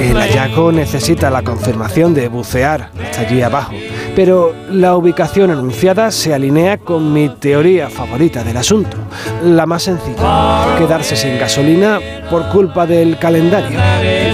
El 0.00 0.16
hallazgo 0.16 0.72
necesita 0.72 1.30
la 1.30 1.42
confirmación 1.42 2.14
de 2.14 2.28
bucear 2.28 2.90
hasta 3.02 3.20
allí 3.20 3.42
abajo, 3.42 3.74
pero 4.16 4.54
la 4.70 4.96
ubicación 4.96 5.50
anunciada 5.50 6.10
se 6.10 6.32
alinea 6.32 6.78
con 6.78 7.12
mi 7.12 7.28
teoría 7.28 7.90
favorita 7.90 8.42
del 8.42 8.56
asunto, 8.56 8.96
la 9.44 9.66
más 9.66 9.82
sencilla, 9.82 10.74
quedarse 10.78 11.14
sin 11.16 11.38
gasolina 11.38 12.00
por 12.30 12.48
culpa 12.48 12.86
del 12.86 13.18
calendario, 13.18 13.78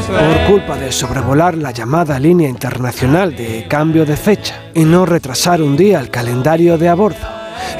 por 0.07 0.53
culpa 0.53 0.77
de 0.77 0.93
sobrevolar 0.93 1.57
la 1.57 1.73
llamada 1.73 2.21
línea 2.21 2.49
internacional 2.49 3.35
de 3.35 3.67
cambio 3.69 4.07
de 4.07 4.17
fecha 4.17 4.55
y 4.73 4.85
no 4.85 5.05
retrasar 5.05 5.61
un 5.61 5.77
día 5.77 5.99
el 5.99 6.11
calendario 6.11 6.79
de 6.79 6.89
a 6.89 6.95
bordo, 6.95 7.27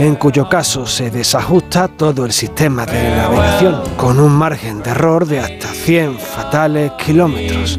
en 0.01 0.17
cuyo 0.17 0.49
caso 0.49 0.87
se 0.87 1.09
desajusta 1.09 1.87
todo 1.87 2.27
el 2.27 2.33
sistema 2.33 2.85
de 2.85 3.17
navegación, 3.17 3.81
con 3.97 4.19
un 4.19 4.33
margen 4.33 4.83
de 4.83 4.91
error 4.91 5.25
de 5.25 5.39
hasta 5.39 5.69
100 5.69 6.19
fatales 6.19 6.91
kilómetros. 6.99 7.79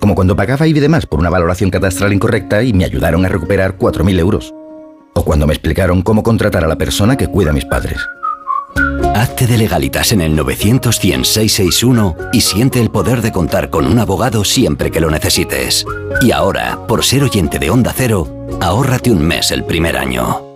Como 0.00 0.14
cuando 0.14 0.36
pagaba 0.36 0.66
IBI 0.66 0.80
de 0.80 0.88
más 0.88 1.06
por 1.06 1.20
una 1.20 1.30
valoración 1.30 1.70
catastral 1.70 2.12
incorrecta 2.12 2.62
y 2.62 2.72
me 2.72 2.84
ayudaron 2.84 3.24
a 3.24 3.28
recuperar 3.28 3.78
4.000 3.78 4.18
euros. 4.18 4.54
O 5.14 5.24
cuando 5.24 5.46
me 5.46 5.54
explicaron 5.54 6.02
cómo 6.02 6.22
contratar 6.22 6.64
a 6.64 6.68
la 6.68 6.76
persona 6.76 7.16
que 7.16 7.28
cuida 7.28 7.50
a 7.50 7.54
mis 7.54 7.64
padres. 7.64 7.98
Hazte 9.14 9.46
de 9.46 9.56
legalitas 9.56 10.12
en 10.12 10.20
el 10.20 10.36
900 10.36 11.00
y 12.32 12.40
siente 12.40 12.80
el 12.80 12.90
poder 12.90 13.22
de 13.22 13.32
contar 13.32 13.70
con 13.70 13.86
un 13.86 13.98
abogado 13.98 14.44
siempre 14.44 14.90
que 14.90 15.00
lo 15.00 15.10
necesites. 15.10 15.86
Y 16.20 16.32
ahora, 16.32 16.78
por 16.86 17.02
ser 17.02 17.22
oyente 17.22 17.58
de 17.58 17.70
Onda 17.70 17.94
Cero, 17.96 18.28
ahórrate 18.60 19.10
un 19.10 19.22
mes 19.22 19.50
el 19.50 19.64
primer 19.64 19.96
año. 19.96 20.55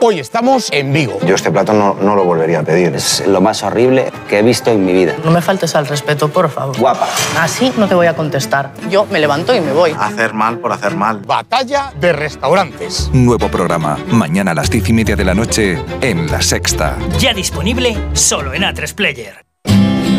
Hoy 0.00 0.20
estamos 0.20 0.68
en 0.70 0.92
Vigo. 0.92 1.18
Yo 1.26 1.34
este 1.34 1.50
plato 1.50 1.72
no, 1.72 1.94
no 1.94 2.14
lo 2.14 2.24
volvería 2.24 2.60
a 2.60 2.62
pedir. 2.62 2.94
Es 2.94 3.26
lo 3.26 3.40
más 3.40 3.64
horrible 3.64 4.12
que 4.28 4.38
he 4.38 4.42
visto 4.42 4.70
en 4.70 4.84
mi 4.84 4.92
vida. 4.92 5.16
No 5.24 5.32
me 5.32 5.42
faltes 5.42 5.74
al 5.74 5.88
respeto, 5.88 6.28
por 6.28 6.48
favor. 6.50 6.78
Guapa. 6.78 7.08
Así 7.40 7.72
no 7.76 7.88
te 7.88 7.96
voy 7.96 8.06
a 8.06 8.14
contestar. 8.14 8.72
Yo 8.88 9.06
me 9.06 9.18
levanto 9.18 9.54
y 9.56 9.60
me 9.60 9.72
voy. 9.72 9.96
Hacer 9.98 10.34
mal 10.34 10.58
por 10.58 10.72
hacer 10.72 10.94
mal. 10.94 11.18
Batalla 11.26 11.92
de 11.98 12.12
restaurantes. 12.12 13.10
Nuevo 13.12 13.48
programa. 13.48 13.98
Mañana 14.08 14.52
a 14.52 14.54
las 14.54 14.70
diez 14.70 14.88
y 14.88 14.92
media 14.92 15.16
de 15.16 15.24
la 15.24 15.34
noche 15.34 15.82
en 16.00 16.30
La 16.30 16.42
Sexta. 16.42 16.96
Ya 17.18 17.34
disponible 17.34 17.96
solo 18.12 18.54
en 18.54 18.62
A3 18.62 18.94
Player. 18.94 19.47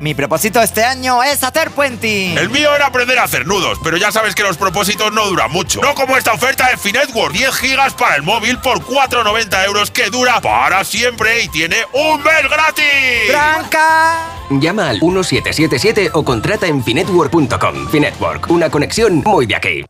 Mi 0.00 0.14
propósito 0.14 0.62
este 0.62 0.82
año 0.82 1.22
es 1.22 1.44
hacer 1.44 1.70
puenting. 1.72 2.38
El 2.38 2.48
mío 2.48 2.74
era 2.74 2.86
aprender 2.86 3.18
a 3.18 3.24
hacer 3.24 3.46
nudos, 3.46 3.78
pero 3.84 3.98
ya 3.98 4.10
sabes 4.10 4.34
que 4.34 4.42
los 4.42 4.56
propósitos 4.56 5.12
no 5.12 5.26
duran 5.26 5.52
mucho. 5.52 5.82
No 5.82 5.94
como 5.94 6.16
esta 6.16 6.32
oferta 6.32 6.68
de 6.70 6.78
Finetwork, 6.78 7.34
10 7.34 7.54
gigas 7.56 7.92
para 7.92 8.16
el 8.16 8.22
móvil 8.22 8.58
por 8.60 8.80
4,90 8.80 9.66
euros 9.66 9.90
que 9.90 10.08
dura 10.08 10.40
para 10.40 10.84
siempre 10.84 11.42
y 11.44 11.48
tiene 11.48 11.76
un 11.92 12.22
mes 12.22 12.48
gratis. 12.48 13.28
¡Branca! 13.28 14.24
Llama 14.48 14.88
al 14.88 15.00
1777 15.02 16.12
o 16.14 16.24
contrata 16.24 16.66
en 16.66 16.82
finetwork.com. 16.82 17.90
Finetwork, 17.90 18.50
una 18.50 18.70
conexión 18.70 19.16
muy 19.16 19.44
de 19.44 19.56
aquí. 19.56 19.84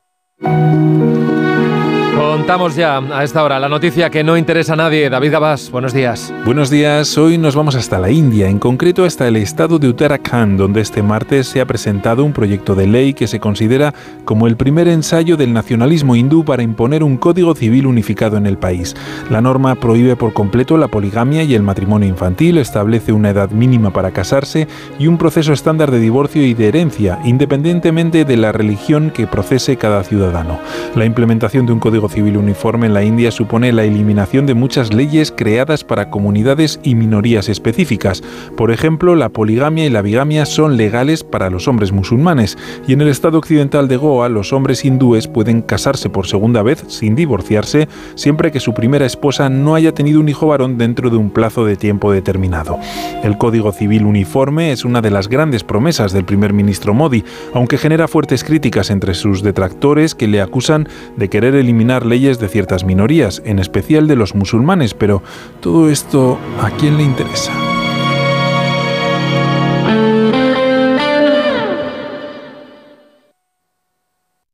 Contamos 2.30 2.76
ya 2.76 2.98
a 2.98 3.24
esta 3.24 3.42
hora 3.42 3.58
la 3.58 3.68
noticia 3.68 4.08
que 4.08 4.22
no 4.22 4.36
interesa 4.36 4.74
a 4.74 4.76
nadie. 4.76 5.10
David 5.10 5.32
Gabás, 5.32 5.68
buenos 5.68 5.92
días. 5.92 6.32
Buenos 6.44 6.70
días. 6.70 7.18
Hoy 7.18 7.38
nos 7.38 7.56
vamos 7.56 7.74
hasta 7.74 7.98
la 7.98 8.08
India, 8.08 8.48
en 8.48 8.60
concreto 8.60 9.04
hasta 9.04 9.26
el 9.26 9.34
estado 9.34 9.80
de 9.80 9.88
Uttarakhand, 9.88 10.56
donde 10.56 10.80
este 10.80 11.02
martes 11.02 11.48
se 11.48 11.60
ha 11.60 11.66
presentado 11.66 12.24
un 12.24 12.32
proyecto 12.32 12.76
de 12.76 12.86
ley 12.86 13.14
que 13.14 13.26
se 13.26 13.40
considera 13.40 13.92
como 14.24 14.46
el 14.46 14.56
primer 14.56 14.86
ensayo 14.86 15.36
del 15.36 15.52
nacionalismo 15.52 16.14
hindú 16.14 16.44
para 16.44 16.62
imponer 16.62 17.02
un 17.02 17.16
código 17.16 17.52
civil 17.56 17.88
unificado 17.88 18.36
en 18.36 18.46
el 18.46 18.58
país. 18.58 18.94
La 19.28 19.40
norma 19.40 19.74
prohíbe 19.74 20.14
por 20.14 20.32
completo 20.32 20.76
la 20.76 20.86
poligamia 20.86 21.42
y 21.42 21.56
el 21.56 21.64
matrimonio 21.64 22.08
infantil, 22.08 22.58
establece 22.58 23.12
una 23.12 23.30
edad 23.30 23.50
mínima 23.50 23.92
para 23.92 24.12
casarse 24.12 24.68
y 25.00 25.08
un 25.08 25.18
proceso 25.18 25.52
estándar 25.52 25.90
de 25.90 25.98
divorcio 25.98 26.46
y 26.46 26.54
de 26.54 26.68
herencia, 26.68 27.18
independientemente 27.24 28.24
de 28.24 28.36
la 28.36 28.52
religión 28.52 29.10
que 29.10 29.26
procese 29.26 29.76
cada 29.76 30.04
ciudadano. 30.04 30.60
La 30.94 31.04
implementación 31.04 31.66
de 31.66 31.72
un 31.72 31.80
código 31.80 32.08
civil 32.08 32.19
uniforme 32.22 32.86
en 32.86 32.94
la 32.94 33.02
India 33.02 33.30
supone 33.30 33.72
la 33.72 33.84
eliminación 33.84 34.46
de 34.46 34.54
muchas 34.54 34.92
leyes 34.92 35.32
creadas 35.34 35.84
para 35.84 36.10
comunidades 36.10 36.80
y 36.82 36.94
minorías 36.94 37.48
específicas. 37.48 38.22
Por 38.56 38.70
ejemplo, 38.70 39.16
la 39.16 39.28
poligamia 39.28 39.86
y 39.86 39.90
la 39.90 40.02
bigamia 40.02 40.46
son 40.46 40.76
legales 40.76 41.24
para 41.24 41.50
los 41.50 41.68
hombres 41.68 41.92
musulmanes 41.92 42.58
y 42.86 42.92
en 42.92 43.00
el 43.00 43.08
estado 43.08 43.38
occidental 43.38 43.88
de 43.88 43.96
Goa 43.96 44.28
los 44.28 44.52
hombres 44.52 44.84
hindúes 44.84 45.28
pueden 45.28 45.62
casarse 45.62 46.10
por 46.10 46.26
segunda 46.26 46.62
vez 46.62 46.84
sin 46.88 47.14
divorciarse 47.14 47.88
siempre 48.14 48.50
que 48.50 48.60
su 48.60 48.74
primera 48.74 49.06
esposa 49.06 49.48
no 49.48 49.74
haya 49.74 49.92
tenido 49.92 50.20
un 50.20 50.28
hijo 50.28 50.46
varón 50.46 50.78
dentro 50.78 51.10
de 51.10 51.16
un 51.16 51.30
plazo 51.30 51.64
de 51.64 51.76
tiempo 51.76 52.12
determinado. 52.12 52.78
El 53.22 53.38
Código 53.38 53.72
Civil 53.72 54.04
Uniforme 54.04 54.72
es 54.72 54.84
una 54.84 55.00
de 55.00 55.10
las 55.10 55.28
grandes 55.28 55.64
promesas 55.64 56.12
del 56.12 56.24
primer 56.24 56.52
ministro 56.52 56.94
Modi, 56.94 57.24
aunque 57.54 57.78
genera 57.78 58.08
fuertes 58.08 58.44
críticas 58.44 58.90
entre 58.90 59.14
sus 59.14 59.42
detractores 59.42 60.14
que 60.14 60.28
le 60.28 60.40
acusan 60.40 60.88
de 61.16 61.28
querer 61.28 61.54
eliminar 61.54 62.06
leyes 62.10 62.38
de 62.38 62.48
ciertas 62.48 62.84
minorías, 62.84 63.40
en 63.46 63.58
especial 63.58 64.06
de 64.06 64.16
los 64.16 64.34
musulmanes, 64.34 64.92
pero 64.92 65.22
todo 65.60 65.88
esto 65.88 66.38
¿a 66.60 66.70
quién 66.72 66.98
le 66.98 67.04
interesa? 67.04 67.52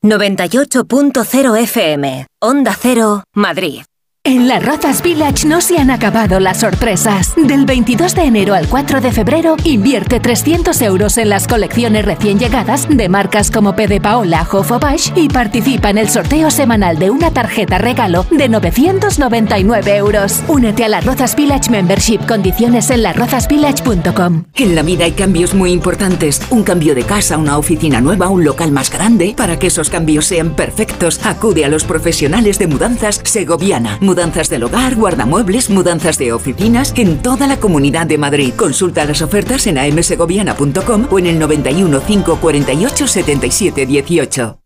...98.0 0.03 1.59
FM... 1.63 2.27
...Onda 2.41 2.77
Cero, 2.81 3.25
Madrid... 3.35 3.83
En 4.27 4.49
las 4.49 4.67
Rozas 4.67 5.03
Village 5.03 5.47
no 5.47 5.61
se 5.61 5.79
han 5.79 5.89
acabado 5.89 6.41
las 6.41 6.59
sorpresas. 6.59 7.33
Del 7.37 7.65
22 7.65 8.13
de 8.17 8.23
enero 8.23 8.55
al 8.55 8.67
4 8.67 9.01
de 9.01 9.13
febrero, 9.13 9.55
invierte 9.63 10.19
300 10.19 10.83
euros 10.83 11.17
en 11.17 11.29
las 11.29 11.47
colecciones 11.47 12.05
recién 12.05 12.37
llegadas 12.37 12.89
de 12.89 13.09
marcas 13.09 13.53
como 13.53 13.77
P. 13.77 13.87
de 13.87 14.01
Paola, 14.01 14.45
Hof 14.51 14.73
y 15.15 15.29
participa 15.29 15.91
en 15.91 15.99
el 15.99 16.09
sorteo 16.09 16.51
semanal 16.51 16.99
de 16.99 17.11
una 17.11 17.31
tarjeta 17.31 17.79
regalo 17.79 18.27
de 18.33 18.49
999 18.49 19.97
euros. 19.97 20.43
Únete 20.49 20.85
a 20.85 20.89
la 20.89 21.01
Rozas 21.03 21.37
Village 21.37 21.71
Membership. 21.71 22.27
Condiciones 22.27 22.91
en 22.91 23.05
larrozasvillage.com. 23.05 24.43
En 24.57 24.75
la 24.75 24.83
vida 24.83 25.05
hay 25.05 25.13
cambios 25.13 25.55
muy 25.55 25.71
importantes. 25.71 26.43
Un 26.51 26.65
cambio 26.65 26.97
de 26.97 27.05
casa, 27.05 27.39
una 27.39 27.59
oficina 27.59 28.01
nueva, 28.01 28.29
un 28.29 28.43
local 28.45 28.73
más 28.73 28.91
grande. 28.91 29.35
Para 29.37 29.61
que 29.61 29.69
esos 29.69 29.89
cambios 29.89 30.27
sean 30.27 30.57
perfectos, 30.57 31.21
acude 31.25 31.65
a 31.65 31.69
los 31.69 31.85
profesionales 31.85 32.59
de 32.59 32.67
mudanzas 32.67 33.21
Segoviana. 33.23 34.01
Mudanzas 34.17 34.49
del 34.49 34.65
hogar, 34.65 34.95
guardamuebles, 34.95 35.69
mudanzas 35.69 36.17
de 36.17 36.33
oficinas 36.33 36.95
en 36.97 37.21
toda 37.21 37.47
la 37.47 37.61
comunidad 37.61 38.07
de 38.07 38.17
Madrid. 38.17 38.55
Consulta 38.57 39.05
las 39.05 39.21
ofertas 39.21 39.67
en 39.67 39.77
amsegoviana.com 39.77 41.09
o 41.11 41.19
en 41.19 41.27
el 41.27 41.39
91 41.39 42.01
548 42.01 43.09
77 43.09 43.85
18. 43.85 44.59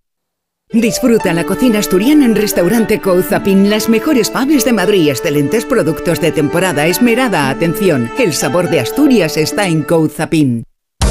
Disfruta 0.73 1.33
la 1.33 1.43
cocina 1.43 1.81
asturiana 1.81 2.27
en 2.27 2.37
Restaurante 2.37 3.01
Couzapin. 3.01 3.69
Las 3.69 3.89
mejores 3.89 4.31
faves 4.31 4.65
de 4.65 4.73
Madrid, 4.73 5.09
excelentes 5.09 5.65
productos 5.65 6.21
de 6.21 6.31
temporada, 6.31 6.87
esmerada 6.87 7.51
atención. 7.51 8.09
El 8.21 8.35
sabor 8.35 8.71
de 8.71 8.79
Asturias 8.79 9.37
está 9.37 9.67
en 9.67 9.83
Couzapin. 9.83 10.63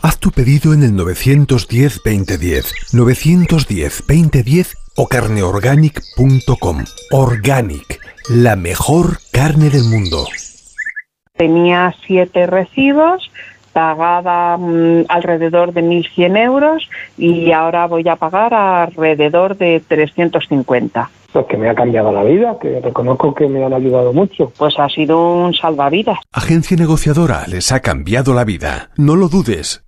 Haz 0.00 0.18
tu 0.20 0.30
pedido 0.30 0.72
en 0.74 0.84
el 0.84 0.92
910-2010, 0.92 2.72
910-2010 2.92 4.74
o 4.96 5.08
carneorganic.com. 5.08 6.84
Organic, 7.10 8.00
la 8.30 8.54
mejor 8.54 9.18
carne 9.32 9.70
del 9.70 9.84
mundo. 9.84 10.24
Tenía 11.36 11.92
siete 12.06 12.46
recibos, 12.46 13.28
pagaba 13.72 14.56
mm, 14.56 15.06
alrededor 15.08 15.72
de 15.72 15.82
1.100 15.82 16.44
euros 16.44 16.88
y 17.16 17.50
ahora 17.50 17.86
voy 17.86 18.08
a 18.08 18.14
pagar 18.14 18.54
alrededor 18.54 19.56
de 19.56 19.82
350. 19.86 21.10
Pues 21.32 21.46
que 21.46 21.56
me 21.56 21.68
ha 21.68 21.74
cambiado 21.74 22.12
la 22.12 22.22
vida, 22.22 22.56
que 22.60 22.80
reconozco 22.80 23.34
que 23.34 23.48
me 23.48 23.64
han 23.64 23.74
ayudado 23.74 24.12
mucho. 24.12 24.52
Pues 24.56 24.78
ha 24.78 24.88
sido 24.88 25.34
un 25.34 25.54
salvavidas. 25.54 26.18
Agencia 26.32 26.76
negociadora 26.76 27.46
les 27.48 27.72
ha 27.72 27.80
cambiado 27.80 28.32
la 28.32 28.44
vida. 28.44 28.90
No 28.96 29.16
lo 29.16 29.28
dudes. 29.28 29.87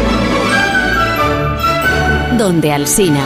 Donde 2.41 2.71
Alsina. 2.71 3.23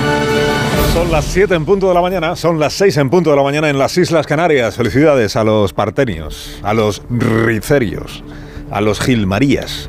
Son 0.92 1.10
las 1.10 1.24
7 1.24 1.56
en 1.56 1.64
punto 1.64 1.88
de 1.88 1.94
la 1.94 2.02
mañana, 2.02 2.36
son 2.36 2.60
las 2.60 2.74
6 2.74 2.98
en 2.98 3.10
punto 3.10 3.30
de 3.30 3.38
la 3.38 3.44
mañana 3.44 3.70
en 3.70 3.78
las 3.80 3.98
Islas 3.98 4.28
Canarias. 4.28 4.76
Felicidades 4.76 5.38
a 5.38 5.46
los 5.46 5.72
partenios, 5.72 6.60
a 6.64 6.74
los 6.74 7.02
ricerios, 7.10 8.26
a 8.72 8.82
los 8.82 9.00
gilmarías, 9.00 9.88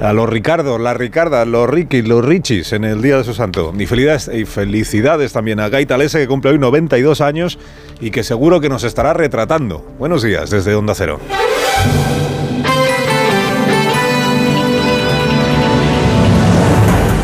a 0.00 0.12
los 0.12 0.28
Ricardo, 0.28 0.78
las 0.78 0.96
Ricardas, 0.96 1.48
los 1.48 1.68
Ricky, 1.68 2.02
los 2.02 2.24
Richis 2.24 2.72
en 2.72 2.84
el 2.84 3.02
Día 3.02 3.16
de 3.16 3.24
su 3.24 3.34
Santo. 3.34 3.72
Y 3.76 3.86
felicidades, 3.86 4.30
y 4.32 4.44
felicidades 4.44 5.32
también 5.32 5.58
a 5.58 5.68
Gaita 5.68 5.98
Lese 5.98 6.20
que 6.20 6.28
cumple 6.28 6.52
hoy 6.52 6.60
92 6.60 7.20
años 7.22 7.58
y 8.00 8.12
que 8.12 8.22
seguro 8.22 8.60
que 8.60 8.68
nos 8.68 8.84
estará 8.84 9.12
retratando. 9.12 9.84
Buenos 9.98 10.22
días 10.22 10.48
desde 10.48 10.76
Onda 10.76 10.94
Cero. 10.94 11.18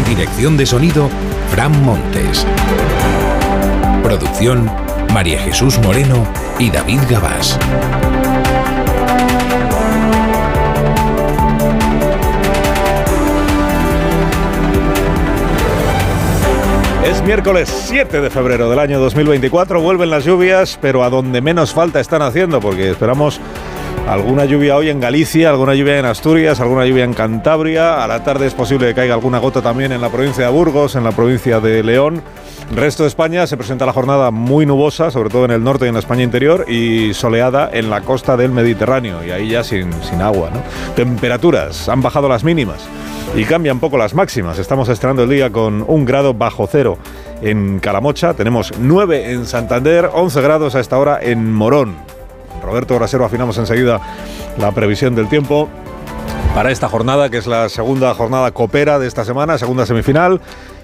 Dirección 0.08 0.56
de 0.56 0.66
sonido, 0.66 1.08
Fran 1.50 1.84
Montes. 1.84 2.46
Producción, 4.02 4.70
María 5.12 5.38
Jesús 5.40 5.78
Moreno 5.78 6.26
y 6.58 6.70
David 6.70 7.00
Gabás. 7.08 7.58
Es 17.04 17.22
miércoles 17.22 17.68
7 17.86 18.20
de 18.20 18.30
febrero 18.30 18.68
del 18.68 18.78
año 18.78 18.98
2024, 18.98 19.80
vuelven 19.80 20.10
las 20.10 20.24
lluvias, 20.24 20.78
pero 20.82 21.04
a 21.04 21.10
donde 21.10 21.40
menos 21.40 21.72
falta 21.72 22.00
están 22.00 22.22
haciendo, 22.22 22.60
porque 22.60 22.90
esperamos 22.90 23.40
alguna 24.06 24.44
lluvia 24.44 24.76
hoy 24.76 24.88
en 24.88 25.00
Galicia, 25.00 25.50
alguna 25.50 25.74
lluvia 25.74 25.98
en 25.98 26.04
Asturias, 26.04 26.60
alguna 26.60 26.86
lluvia 26.86 27.04
en 27.04 27.12
Cantabria. 27.12 28.02
A 28.02 28.06
la 28.06 28.22
tarde 28.22 28.46
es 28.46 28.54
posible 28.54 28.88
que 28.88 28.94
caiga 28.94 29.14
alguna 29.14 29.38
gota 29.38 29.62
también 29.62 29.92
en 29.92 30.00
la 30.00 30.10
provincia 30.10 30.44
de 30.44 30.50
Burgos, 30.50 30.94
en 30.94 31.04
la 31.04 31.12
provincia 31.12 31.60
de 31.60 31.82
León. 31.82 32.22
Resto 32.74 33.02
de 33.02 33.08
España 33.08 33.46
se 33.46 33.56
presenta 33.56 33.86
la 33.86 33.92
jornada 33.92 34.30
muy 34.30 34.66
nubosa, 34.66 35.10
sobre 35.10 35.30
todo 35.30 35.44
en 35.44 35.50
el 35.50 35.62
norte 35.62 35.84
y 35.84 35.88
en 35.88 35.94
la 35.94 36.00
España 36.00 36.22
interior, 36.22 36.64
y 36.68 37.14
soleada 37.14 37.70
en 37.72 37.90
la 37.90 38.00
costa 38.00 38.36
del 38.36 38.50
Mediterráneo, 38.50 39.24
y 39.24 39.30
ahí 39.30 39.48
ya 39.50 39.62
sin, 39.62 39.92
sin 40.02 40.20
agua. 40.20 40.50
¿no? 40.52 40.62
Temperaturas, 40.94 41.88
han 41.88 42.02
bajado 42.02 42.28
las 42.28 42.44
mínimas 42.44 42.88
y 43.34 43.44
cambian 43.44 43.80
poco 43.80 43.98
las 43.98 44.14
máximas. 44.14 44.58
Estamos 44.58 44.88
estrenando 44.88 45.24
el 45.24 45.30
día 45.30 45.50
con 45.50 45.84
un 45.86 46.04
grado 46.04 46.34
bajo 46.34 46.66
cero 46.66 46.98
en 47.42 47.80
Calamocha, 47.80 48.34
tenemos 48.34 48.72
9 48.78 49.32
en 49.32 49.46
Santander, 49.46 50.10
11 50.12 50.40
grados 50.40 50.74
a 50.74 50.80
esta 50.80 50.98
hora 50.98 51.18
en 51.20 51.52
Morón. 51.52 52.15
Roberto 52.66 52.96
Brasero 52.96 53.24
afinamos 53.24 53.56
enseguida 53.58 54.00
la 54.58 54.72
previsión 54.72 55.14
del 55.14 55.28
tiempo 55.28 55.68
para 56.52 56.72
esta 56.72 56.88
jornada, 56.88 57.30
que 57.30 57.38
es 57.38 57.46
la 57.46 57.68
segunda 57.68 58.12
jornada 58.14 58.50
copera 58.50 58.98
de 58.98 59.06
esta 59.06 59.24
semana, 59.24 59.56
segunda 59.56 59.86
semifinal. 59.86 60.40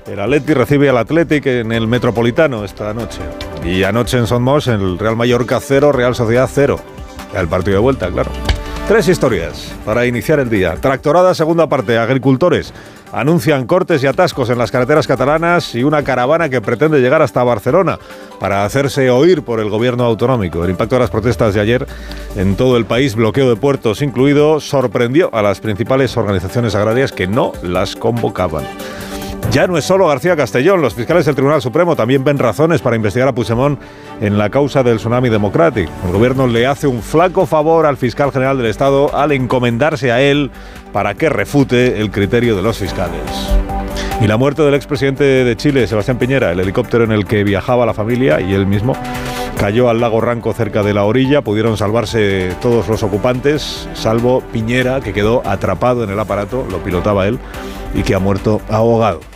El 0.06 0.20
Atleti 0.20 0.54
recibe 0.54 0.88
al 0.88 0.96
Athletic 0.96 1.44
en 1.46 1.72
el 1.72 1.88
Metropolitano 1.88 2.64
esta 2.64 2.94
noche. 2.94 3.18
Y 3.64 3.82
anoche 3.82 4.16
en 4.16 4.28
Son 4.28 4.42
Mos, 4.42 4.68
el 4.68 4.98
Real 4.98 5.16
Mallorca 5.16 5.58
0, 5.60 5.90
Real 5.90 6.14
Sociedad 6.14 6.48
0. 6.52 6.78
El 7.34 7.48
partido 7.48 7.76
de 7.76 7.82
vuelta, 7.82 8.08
claro. 8.10 8.30
Tres 8.86 9.08
historias 9.08 9.74
para 9.84 10.06
iniciar 10.06 10.38
el 10.38 10.50
día. 10.50 10.74
Tractorada, 10.74 11.34
segunda 11.34 11.68
parte. 11.68 11.98
Agricultores 11.98 12.72
anuncian 13.12 13.66
cortes 13.66 14.02
y 14.02 14.06
atascos 14.06 14.50
en 14.50 14.58
las 14.58 14.70
carreteras 14.70 15.06
catalanas 15.06 15.74
y 15.74 15.84
una 15.84 16.02
caravana 16.02 16.48
que 16.48 16.60
pretende 16.60 17.00
llegar 17.00 17.22
hasta 17.22 17.44
Barcelona 17.44 17.98
para 18.40 18.64
hacerse 18.64 19.10
oír 19.10 19.42
por 19.42 19.60
el 19.60 19.68
gobierno 19.68 20.04
autonómico. 20.04 20.64
El 20.64 20.70
impacto 20.70 20.96
de 20.96 21.00
las 21.00 21.10
protestas 21.10 21.54
de 21.54 21.60
ayer 21.60 21.86
en 22.36 22.56
todo 22.56 22.76
el 22.76 22.86
país, 22.86 23.14
bloqueo 23.14 23.48
de 23.48 23.56
puertos 23.56 24.02
incluido, 24.02 24.60
sorprendió 24.60 25.32
a 25.34 25.42
las 25.42 25.60
principales 25.60 26.16
organizaciones 26.16 26.74
agrarias 26.74 27.12
que 27.12 27.26
no 27.26 27.52
las 27.62 27.94
convocaban. 27.94 28.64
Ya 29.50 29.66
no 29.66 29.76
es 29.76 29.84
solo 29.84 30.06
García 30.06 30.34
Castellón, 30.34 30.80
los 30.80 30.94
fiscales 30.94 31.26
del 31.26 31.34
Tribunal 31.34 31.60
Supremo 31.60 31.94
también 31.94 32.24
ven 32.24 32.38
razones 32.38 32.80
para 32.80 32.96
investigar 32.96 33.28
a 33.28 33.34
Puigdemont 33.34 33.78
en 34.22 34.38
la 34.38 34.48
causa 34.48 34.82
del 34.82 34.96
tsunami 34.96 35.28
democrático. 35.28 35.92
El 36.06 36.12
gobierno 36.12 36.46
le 36.46 36.66
hace 36.66 36.86
un 36.86 37.02
flaco 37.02 37.44
favor 37.44 37.84
al 37.84 37.98
fiscal 37.98 38.32
general 38.32 38.56
del 38.56 38.66
Estado 38.66 39.14
al 39.14 39.32
encomendarse 39.32 40.10
a 40.10 40.22
él 40.22 40.50
para 40.92 41.14
que 41.14 41.28
refute 41.28 42.00
el 42.00 42.10
criterio 42.10 42.54
de 42.54 42.62
los 42.62 42.78
fiscales. 42.78 43.22
Y 44.20 44.26
la 44.26 44.36
muerte 44.36 44.62
del 44.62 44.74
expresidente 44.74 45.24
de 45.24 45.56
Chile, 45.56 45.86
Sebastián 45.86 46.18
Piñera, 46.18 46.52
el 46.52 46.60
helicóptero 46.60 47.02
en 47.02 47.12
el 47.12 47.24
que 47.26 47.42
viajaba 47.42 47.86
la 47.86 47.94
familia 47.94 48.40
y 48.40 48.54
él 48.54 48.66
mismo, 48.66 48.96
cayó 49.58 49.88
al 49.88 50.00
lago 50.00 50.20
Ranco 50.20 50.52
cerca 50.52 50.82
de 50.82 50.94
la 50.94 51.04
orilla. 51.04 51.42
Pudieron 51.42 51.76
salvarse 51.76 52.54
todos 52.60 52.88
los 52.88 53.02
ocupantes, 53.02 53.88
salvo 53.94 54.42
Piñera, 54.52 55.00
que 55.00 55.12
quedó 55.12 55.42
atrapado 55.44 56.04
en 56.04 56.10
el 56.10 56.20
aparato, 56.20 56.64
lo 56.70 56.78
pilotaba 56.78 57.26
él, 57.26 57.38
y 57.94 58.02
que 58.02 58.14
ha 58.14 58.20
muerto 58.20 58.60
ahogado. 58.68 59.31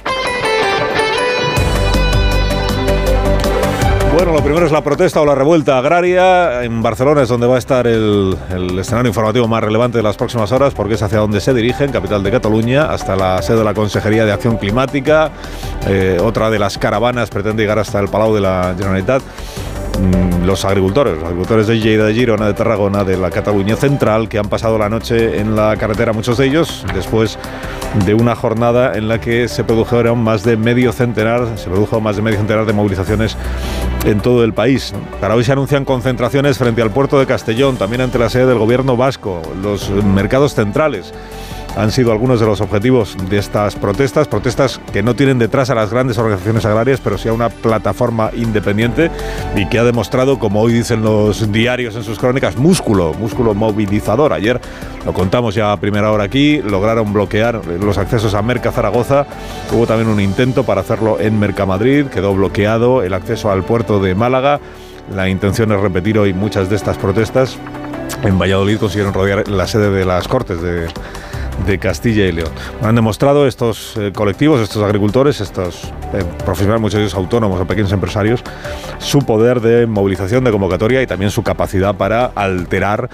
Bueno, 4.16 4.32
lo 4.32 4.42
primero 4.42 4.64
es 4.64 4.72
la 4.72 4.82
protesta 4.82 5.20
o 5.20 5.26
la 5.26 5.34
revuelta 5.34 5.76
agraria. 5.76 6.64
En 6.64 6.80
Barcelona 6.80 7.20
es 7.20 7.28
donde 7.28 7.46
va 7.46 7.56
a 7.56 7.58
estar 7.58 7.86
el, 7.86 8.34
escenario 8.78 9.08
informativo 9.08 9.46
más 9.46 9.62
relevante 9.62 9.98
de 9.98 10.02
las 10.02 10.16
próximas 10.16 10.50
horas, 10.52 10.72
porque 10.72 10.94
es 10.94 11.02
hacia 11.02 11.18
donde 11.18 11.38
se 11.38 11.52
dirigen, 11.52 11.92
capital 11.92 12.22
de 12.22 12.30
Cataluña, 12.30 12.86
hasta 12.86 13.14
la 13.14 13.42
sede 13.42 13.58
de 13.58 13.64
la 13.64 13.74
Consejería 13.74 14.24
de 14.24 14.32
Acción 14.32 14.56
Climática. 14.56 15.32
Eh, 15.86 16.16
otra 16.18 16.48
de 16.48 16.58
las 16.58 16.78
caravanas 16.78 17.28
pretende 17.28 17.62
llegar 17.62 17.78
hasta 17.78 18.00
el 18.00 18.08
Palau 18.08 18.34
de 18.34 18.40
la 18.40 18.74
Generalitat 18.74 19.22
los 20.44 20.64
agricultores, 20.64 21.14
los 21.14 21.24
agricultores 21.24 21.66
de 21.66 21.78
Lleida, 21.78 22.04
de 22.04 22.14
Girona, 22.14 22.46
de 22.46 22.54
Tarragona, 22.54 23.04
de 23.04 23.16
la 23.16 23.30
Cataluña 23.30 23.76
Central, 23.76 24.28
que 24.28 24.38
han 24.38 24.48
pasado 24.48 24.78
la 24.78 24.88
noche 24.88 25.40
en 25.40 25.56
la 25.56 25.76
carretera, 25.76 26.12
muchos 26.12 26.38
de 26.38 26.46
ellos, 26.46 26.84
después 26.94 27.38
de 28.04 28.14
una 28.14 28.36
jornada 28.36 28.96
en 28.96 29.08
la 29.08 29.20
que 29.20 29.48
se 29.48 29.64
produjeron 29.64 30.22
más 30.22 30.44
de 30.44 30.56
medio 30.56 30.92
centenar, 30.92 31.58
se 31.58 31.68
produjo 31.68 32.00
más 32.00 32.16
de 32.16 32.22
medio 32.22 32.38
centenar 32.38 32.66
de 32.66 32.72
movilizaciones 32.72 33.36
en 34.06 34.20
todo 34.20 34.44
el 34.44 34.54
país. 34.54 34.94
Para 35.20 35.34
hoy 35.34 35.44
se 35.44 35.52
anuncian 35.52 35.84
concentraciones 35.84 36.58
frente 36.58 36.80
al 36.80 36.90
puerto 36.90 37.18
de 37.18 37.26
Castellón, 37.26 37.76
también 37.76 38.00
ante 38.00 38.18
la 38.18 38.30
sede 38.30 38.46
del 38.46 38.58
gobierno 38.58 38.96
vasco, 38.96 39.42
los 39.62 39.90
mercados 39.90 40.54
centrales 40.54 41.12
han 41.76 41.92
sido 41.92 42.10
algunos 42.10 42.40
de 42.40 42.46
los 42.46 42.60
objetivos 42.62 43.16
de 43.28 43.38
estas 43.38 43.76
protestas, 43.76 44.26
protestas 44.26 44.80
que 44.92 45.02
no 45.02 45.14
tienen 45.14 45.38
detrás 45.38 45.68
a 45.68 45.74
las 45.74 45.90
grandes 45.90 46.16
organizaciones 46.16 46.64
agrarias, 46.64 47.00
pero 47.04 47.18
sí 47.18 47.28
a 47.28 47.34
una 47.34 47.50
plataforma 47.50 48.30
independiente 48.34 49.10
y 49.54 49.66
que 49.66 49.78
ha 49.78 49.84
demostrado, 49.84 50.38
como 50.38 50.62
hoy 50.62 50.72
dicen 50.72 51.02
los 51.02 51.52
diarios 51.52 51.94
en 51.94 52.02
sus 52.02 52.18
crónicas, 52.18 52.56
músculo, 52.56 53.12
músculo 53.14 53.54
movilizador. 53.54 54.32
Ayer 54.32 54.58
lo 55.04 55.12
contamos 55.12 55.54
ya 55.54 55.70
a 55.70 55.76
primera 55.76 56.10
hora 56.10 56.24
aquí, 56.24 56.62
lograron 56.62 57.12
bloquear 57.12 57.60
los 57.66 57.98
accesos 57.98 58.34
a 58.34 58.40
Merca 58.40 58.72
Zaragoza, 58.72 59.26
hubo 59.70 59.86
también 59.86 60.08
un 60.08 60.20
intento 60.20 60.64
para 60.64 60.80
hacerlo 60.80 61.20
en 61.20 61.38
Mercamadrid, 61.38 62.06
quedó 62.06 62.34
bloqueado 62.34 63.02
el 63.02 63.12
acceso 63.12 63.50
al 63.50 63.64
puerto 63.64 64.00
de 64.00 64.14
Málaga. 64.14 64.60
La 65.14 65.28
intención 65.28 65.70
es 65.70 65.80
repetir 65.80 66.18
hoy 66.18 66.32
muchas 66.32 66.68
de 66.68 66.76
estas 66.76 66.96
protestas. 66.96 67.58
En 68.24 68.38
Valladolid 68.38 68.78
consiguieron 68.78 69.14
rodear 69.14 69.46
la 69.46 69.66
sede 69.68 69.90
de 69.90 70.04
las 70.04 70.26
Cortes 70.26 70.60
de, 70.60 70.88
de 71.64 71.78
Castilla 71.78 72.26
y 72.26 72.32
León. 72.32 72.50
Han 72.82 72.94
demostrado 72.94 73.46
estos 73.46 73.96
eh, 73.96 74.12
colectivos, 74.14 74.60
estos 74.60 74.82
agricultores, 74.82 75.40
estos 75.40 75.84
eh, 76.12 76.24
profesionales, 76.44 76.80
muchos 76.80 76.98
de 76.98 77.04
ellos 77.04 77.14
autónomos 77.14 77.60
o 77.60 77.66
pequeños 77.66 77.92
empresarios, 77.92 78.42
su 78.98 79.20
poder 79.20 79.60
de 79.60 79.86
movilización, 79.86 80.44
de 80.44 80.50
convocatoria 80.50 81.02
y 81.02 81.06
también 81.06 81.30
su 81.30 81.42
capacidad 81.42 81.94
para 81.94 82.26
alterar 82.26 83.08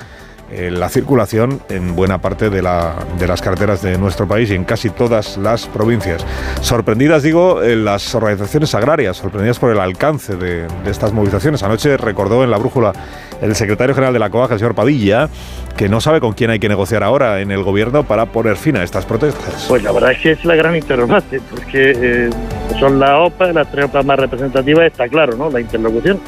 eh, 0.53 0.71
la 0.71 0.91
circulación 0.91 1.61
en 1.71 1.97
buena 1.97 2.19
parte 2.19 2.51
de, 2.51 2.61
las 2.61 3.41
carreteras 3.41 3.81
de 3.81 3.97
nuestro 3.97 4.29
país 4.29 4.51
y 4.51 4.55
en 4.55 4.65
casi 4.65 4.91
todas 4.91 5.39
las 5.39 5.67
provincias. 5.67 6.27
Sorprendidas, 6.61 7.23
digo, 7.23 7.63
en 7.63 7.87
las 7.87 8.15
organizaciones 8.15 8.75
agrarias, 8.75 9.17
sorprendidas 9.17 9.59
por 9.59 9.73
el 9.73 9.81
alcance 9.81 10.37
de, 10.37 10.67
estas 10.85 11.15
movilizaciones. 11.15 11.63
Anoche 11.63 11.97
recordó 11.97 12.45
en 12.45 12.51
la 12.51 12.59
brújula 12.59 12.93
el 13.41 13.55
secretario 13.55 13.95
general 13.95 14.13
de 14.13 14.19
la 14.19 14.29
COAG, 14.29 14.53
el 14.53 14.59
señor 14.59 14.75
Padilla, 14.75 15.31
que 15.77 15.89
no 15.89 16.03
sabe 16.03 16.21
con 16.21 16.33
quién 16.33 16.51
hay 16.51 16.59
que 16.59 16.69
negociar 16.69 17.03
ahora 17.03 17.41
en 17.41 17.51
el 17.51 17.63
gobierno 17.63 18.05
para 18.05 18.27
poner 18.27 18.57
fin 18.57 18.77
a 18.77 18.85
estas 18.85 19.07
protestas. 19.07 19.65
Pues 19.69 19.83
la 19.83 19.93
verdad 19.93 20.13
es 20.13 20.19
que 20.19 20.31
es 20.33 20.45
la 20.45 20.55
gran 20.55 20.77
interrogante, 20.77 21.41
porque 21.51 21.93
eh, 21.97 22.31
son 22.79 23.01
las 23.01 23.13
OPA, 23.13 23.53
las 23.53 23.71
tres 23.71 23.87
OPA 23.87 24.03
más 24.03 24.19
representativas, 24.19 24.85
está 24.85 25.09
claro, 25.09 25.35
¿no? 25.35 25.49
La 25.51 25.61
interlocución 25.61 26.21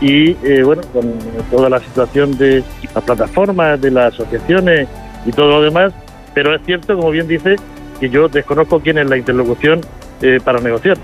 y 0.00 0.36
eh, 0.44 0.62
bueno, 0.64 0.82
con 0.92 1.12
toda 1.50 1.68
la 1.68 1.80
situación 1.80 2.36
de 2.38 2.62
las 2.94 3.04
plataformas, 3.04 3.80
de 3.80 3.90
las 3.90 4.14
asociaciones 4.14 4.88
y 5.26 5.30
todo 5.30 5.48
lo 5.48 5.62
demás, 5.62 5.92
pero 6.34 6.54
es 6.54 6.62
cierto, 6.64 6.96
como 6.96 7.10
bien 7.10 7.26
dice, 7.26 7.56
que 8.00 8.08
yo 8.10 8.28
desconozco 8.28 8.80
quién 8.80 8.98
es 8.98 9.08
la 9.08 9.16
interlocución 9.16 9.80
eh, 10.22 10.40
para 10.42 10.60
negociar. 10.60 10.96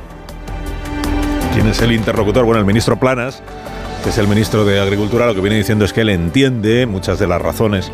¿Quién 1.53 1.67
es 1.69 1.81
el 1.83 1.93
interlocutor? 1.93 2.45
Bueno, 2.45 2.61
el 2.61 2.67
ministro 2.67 2.97
Planas, 2.97 3.43
que 4.03 4.11
es 4.11 4.19
el 4.19 4.27
ministro 4.27 4.65
de 4.65 4.81
Agricultura, 4.81 5.27
lo 5.27 5.35
que 5.35 5.41
viene 5.41 5.57
diciendo 5.57 5.85
es 5.85 5.93
que 5.93 6.03
él 6.03 6.11
entiende 6.11 6.87
muchas 6.87 7.19
de 7.19 7.27
las 7.27 7.41
razones 7.41 7.93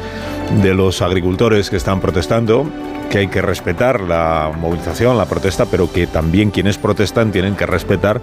de 0.63 0.75
los 0.75 1.03
agricultores 1.03 1.71
que 1.71 1.77
están 1.77 2.01
protestando, 2.01 2.71
que 3.11 3.19
hay 3.19 3.29
que 3.29 3.43
respetar 3.43 4.01
la 4.01 4.51
movilización, 4.59 5.19
la 5.19 5.27
protesta, 5.27 5.67
pero 5.67 5.93
que 5.93 6.07
también 6.07 6.51
quienes 6.51 6.79
protestan 6.79 7.33
tienen 7.33 7.55
que 7.55 7.67
respetar 7.67 8.21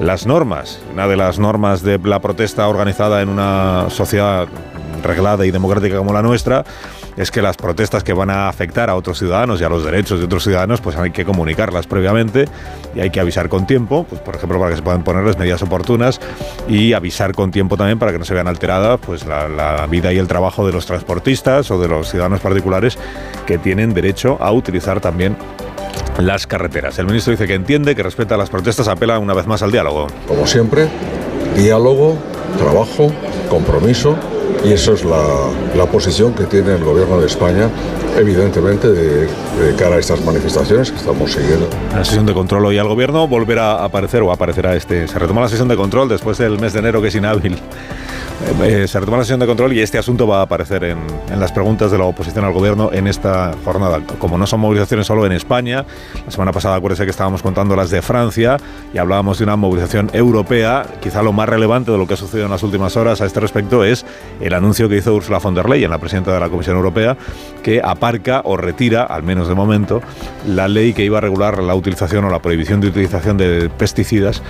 las 0.00 0.26
normas. 0.26 0.82
Una 0.92 1.06
de 1.06 1.16
las 1.16 1.38
normas 1.38 1.82
de 1.82 1.98
la 1.98 2.20
protesta 2.20 2.66
organizada 2.66 3.22
en 3.22 3.28
una 3.28 3.86
sociedad 3.90 4.48
reglada 5.02 5.46
y 5.46 5.50
democrática 5.50 5.96
como 5.96 6.12
la 6.12 6.22
nuestra 6.22 6.64
es 7.16 7.30
que 7.30 7.42
las 7.42 7.56
protestas 7.56 8.02
que 8.04 8.12
van 8.12 8.30
a 8.30 8.48
afectar 8.48 8.88
a 8.90 8.96
otros 8.96 9.18
ciudadanos 9.18 9.60
y 9.60 9.64
a 9.64 9.68
los 9.68 9.84
derechos 9.84 10.18
de 10.18 10.26
otros 10.26 10.44
ciudadanos, 10.44 10.80
pues 10.80 10.96
hay 10.96 11.10
que 11.10 11.24
comunicarlas 11.24 11.86
previamente 11.86 12.46
y 12.94 13.00
hay 13.00 13.10
que 13.10 13.20
avisar 13.20 13.48
con 13.48 13.66
tiempo, 13.66 14.04
pues 14.08 14.20
por 14.20 14.36
ejemplo 14.36 14.58
para 14.58 14.70
que 14.70 14.76
se 14.76 14.82
puedan 14.82 15.04
ponerles 15.04 15.38
medidas 15.38 15.62
oportunas 15.62 16.20
y 16.68 16.92
avisar 16.92 17.34
con 17.34 17.50
tiempo 17.50 17.76
también 17.76 17.98
para 17.98 18.12
que 18.12 18.18
no 18.18 18.24
se 18.24 18.34
vean 18.34 18.48
alteradas 18.48 19.00
pues 19.04 19.26
la, 19.26 19.48
la 19.48 19.86
vida 19.86 20.12
y 20.12 20.18
el 20.18 20.26
trabajo 20.26 20.66
de 20.66 20.72
los 20.72 20.86
transportistas 20.86 21.70
o 21.70 21.78
de 21.78 21.88
los 21.88 22.10
ciudadanos 22.10 22.40
particulares 22.40 22.98
que 23.46 23.58
tienen 23.58 23.94
derecho 23.94 24.38
a 24.40 24.52
utilizar 24.52 25.00
también 25.00 25.36
las 26.18 26.46
carreteras. 26.46 26.98
El 26.98 27.06
ministro 27.06 27.32
dice 27.32 27.46
que 27.46 27.54
entiende, 27.54 27.94
que 27.94 28.02
respeta 28.02 28.36
las 28.36 28.50
protestas, 28.50 28.88
apela 28.88 29.18
una 29.18 29.34
vez 29.34 29.46
más 29.46 29.62
al 29.62 29.72
diálogo. 29.72 30.06
Como 30.26 30.46
siempre, 30.46 30.88
diálogo, 31.56 32.16
trabajo, 32.58 33.12
compromiso 33.48 34.16
y 34.64 34.72
eso 34.72 34.94
es 34.94 35.04
la, 35.04 35.86
posición 35.86 36.32
que 36.34 36.44
tiene 36.44 36.74
el 36.74 36.84
gobierno 36.84 37.20
de 37.20 37.26
España, 37.26 37.68
evidentemente, 38.16 38.88
de, 38.88 39.28
cara 39.76 39.96
a 39.96 39.98
estas 39.98 40.24
manifestaciones 40.24 40.90
que 40.90 40.96
estamos 40.96 41.32
siguiendo. 41.32 41.68
La 41.92 42.04
sesión 42.04 42.24
de 42.24 42.32
control 42.32 42.64
hoy 42.66 42.78
al 42.78 42.88
gobierno 42.88 43.28
volverá 43.28 43.72
a 43.72 43.84
aparecer 43.84 44.22
o 44.22 44.32
aparecerá 44.32 44.74
este. 44.74 45.06
Se 45.08 45.18
retoma 45.18 45.42
la 45.42 45.48
sesión 45.48 45.68
de 45.68 45.76
control 45.76 46.08
después 46.08 46.38
del 46.38 46.58
mes 46.58 46.72
de 46.72 46.78
enero 46.78 47.02
que 47.02 47.08
es 47.08 47.14
inhábil 47.14 47.58
eh, 48.62 48.86
se 48.86 49.00
retoma 49.00 49.18
la 49.18 49.24
sesión 49.24 49.40
de 49.40 49.46
control 49.46 49.72
y 49.72 49.80
este 49.80 49.98
asunto 49.98 50.26
va 50.26 50.40
a 50.40 50.42
aparecer 50.42 50.84
en, 50.84 50.98
las 51.38 51.52
preguntas 51.52 51.90
de 51.90 51.98
la 51.98 52.04
oposición 52.04 52.44
al 52.44 52.52
gobierno 52.52 52.90
en 52.92 53.06
esta 53.06 53.52
jornada. 53.64 54.00
Como 54.18 54.38
no 54.38 54.46
son 54.46 54.60
movilizaciones 54.60 55.06
solo 55.06 55.26
en 55.26 55.32
España, 55.32 55.84
la 56.24 56.30
semana 56.30 56.52
pasada 56.52 56.76
acuérdese 56.76 57.04
que 57.04 57.10
estábamos 57.10 57.42
contando 57.42 57.74
las 57.76 57.90
de 57.90 58.02
Francia 58.02 58.56
y 58.92 58.98
hablábamos 58.98 59.38
de 59.38 59.44
una 59.44 59.56
movilización 59.56 60.10
europea. 60.12 60.86
Quizá 61.00 61.22
lo 61.22 61.32
más 61.32 61.48
relevante 61.48 61.92
de 61.92 61.98
lo 61.98 62.06
que 62.06 62.14
ha 62.14 62.16
sucedido 62.16 62.46
en 62.46 62.52
las 62.52 62.62
últimas 62.62 62.96
horas 62.96 63.20
a 63.20 63.26
este 63.26 63.40
respecto 63.40 63.84
es 63.84 64.04
el 64.40 64.54
anuncio 64.54 64.88
que 64.88 64.96
hizo 64.96 65.14
Ursula 65.14 65.38
von 65.38 65.54
der 65.54 65.68
Leyen, 65.68 65.90
la 65.90 65.98
presidenta 65.98 66.32
de 66.32 66.40
la 66.40 66.48
Comisión 66.48 66.76
Europea, 66.76 67.16
que 67.62 67.80
aparca 67.82 68.42
o 68.44 68.56
retira, 68.56 69.02
al 69.02 69.22
menos 69.22 69.48
de 69.48 69.54
momento, 69.54 70.02
la 70.46 70.68
ley 70.68 70.92
que 70.92 71.04
iba 71.04 71.18
a 71.18 71.20
regular 71.20 71.62
la 71.62 71.74
utilización 71.74 72.24
o 72.24 72.30
la 72.30 72.40
prohibición 72.40 72.80
de 72.80 72.88
utilización 72.88 73.36
de 73.36 73.70
pesticidas 73.70 74.42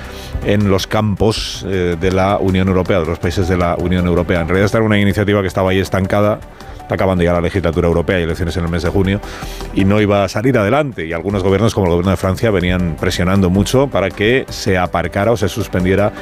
en 0.44 0.70
los 0.70 0.86
campos 0.86 1.64
eh, 1.68 1.96
de 2.00 2.12
la 2.12 2.38
Unión 2.38 2.68
Europea, 2.68 3.00
de 3.00 3.06
los 3.06 3.18
países 3.18 3.48
de 3.48 3.56
la 3.56 3.76
Unión 3.82 4.06
Europea. 4.06 4.40
En 4.40 4.48
realidad 4.48 4.66
esta 4.66 4.78
era 4.78 4.86
una 4.86 4.98
iniciativa 4.98 5.40
que 5.40 5.48
estaba 5.48 5.70
ahí 5.70 5.78
estancada 5.78 6.38
está 6.82 6.94
acabando 6.94 7.24
ya 7.24 7.32
la 7.32 7.40
legislatura 7.40 7.88
europea 7.88 8.20
y 8.20 8.24
elecciones 8.24 8.56
en 8.56 8.64
el 8.64 8.70
mes 8.70 8.82
de 8.82 8.90
junio, 8.90 9.20
y 9.74 9.84
no 9.84 10.00
iba 10.00 10.24
a 10.24 10.28
salir 10.28 10.56
adelante. 10.58 11.06
Y 11.06 11.12
algunos 11.12 11.42
gobiernos, 11.42 11.74
como 11.74 11.86
el 11.86 11.92
gobierno 11.92 12.10
de 12.10 12.16
Francia, 12.16 12.50
venían 12.50 12.96
presionando 13.00 13.50
mucho 13.50 13.88
para 13.88 14.10
que 14.10 14.44
se 14.48 14.78
aparcara 14.78 15.32
o 15.32 15.36
se 15.36 15.48
suspendiera 15.48 16.12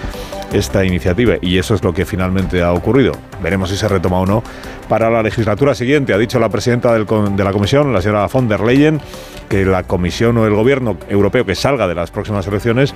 esta 0.52 0.84
iniciativa. 0.84 1.34
Y 1.40 1.58
eso 1.58 1.74
es 1.74 1.82
lo 1.82 1.92
que 1.92 2.04
finalmente 2.04 2.62
ha 2.62 2.72
ocurrido. 2.72 3.12
Veremos 3.42 3.70
si 3.70 3.76
se 3.76 3.88
retoma 3.88 4.20
o 4.20 4.26
no 4.26 4.42
para 4.88 5.10
la 5.10 5.22
legislatura 5.22 5.74
siguiente. 5.74 6.12
Ha 6.12 6.18
dicho 6.18 6.38
la 6.38 6.48
presidenta 6.48 6.92
de 6.92 7.44
la 7.44 7.52
Comisión, 7.52 7.92
la 7.92 8.02
señora 8.02 8.26
von 8.26 8.48
der 8.48 8.60
Leyen, 8.60 9.00
que 9.48 9.64
la 9.64 9.84
Comisión 9.84 10.36
o 10.38 10.46
el 10.46 10.54
gobierno 10.54 10.96
europeo 11.08 11.44
que 11.44 11.54
salga 11.54 11.86
de 11.86 11.94
las 11.94 12.10
próximas 12.10 12.46
elecciones 12.46 12.94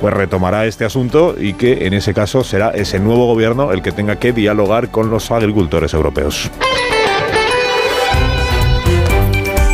pues 0.00 0.14
retomará 0.14 0.66
este 0.66 0.84
asunto 0.84 1.36
y 1.38 1.54
que 1.54 1.86
en 1.86 1.94
ese 1.94 2.12
caso 2.12 2.42
será 2.42 2.70
ese 2.70 2.98
nuevo 2.98 3.26
gobierno 3.26 3.70
el 3.70 3.82
que 3.82 3.92
tenga 3.92 4.16
que 4.16 4.32
dialogar 4.32 4.88
con 4.88 5.10
los 5.10 5.30
agricultores 5.30 5.94
europeos. 5.94 6.50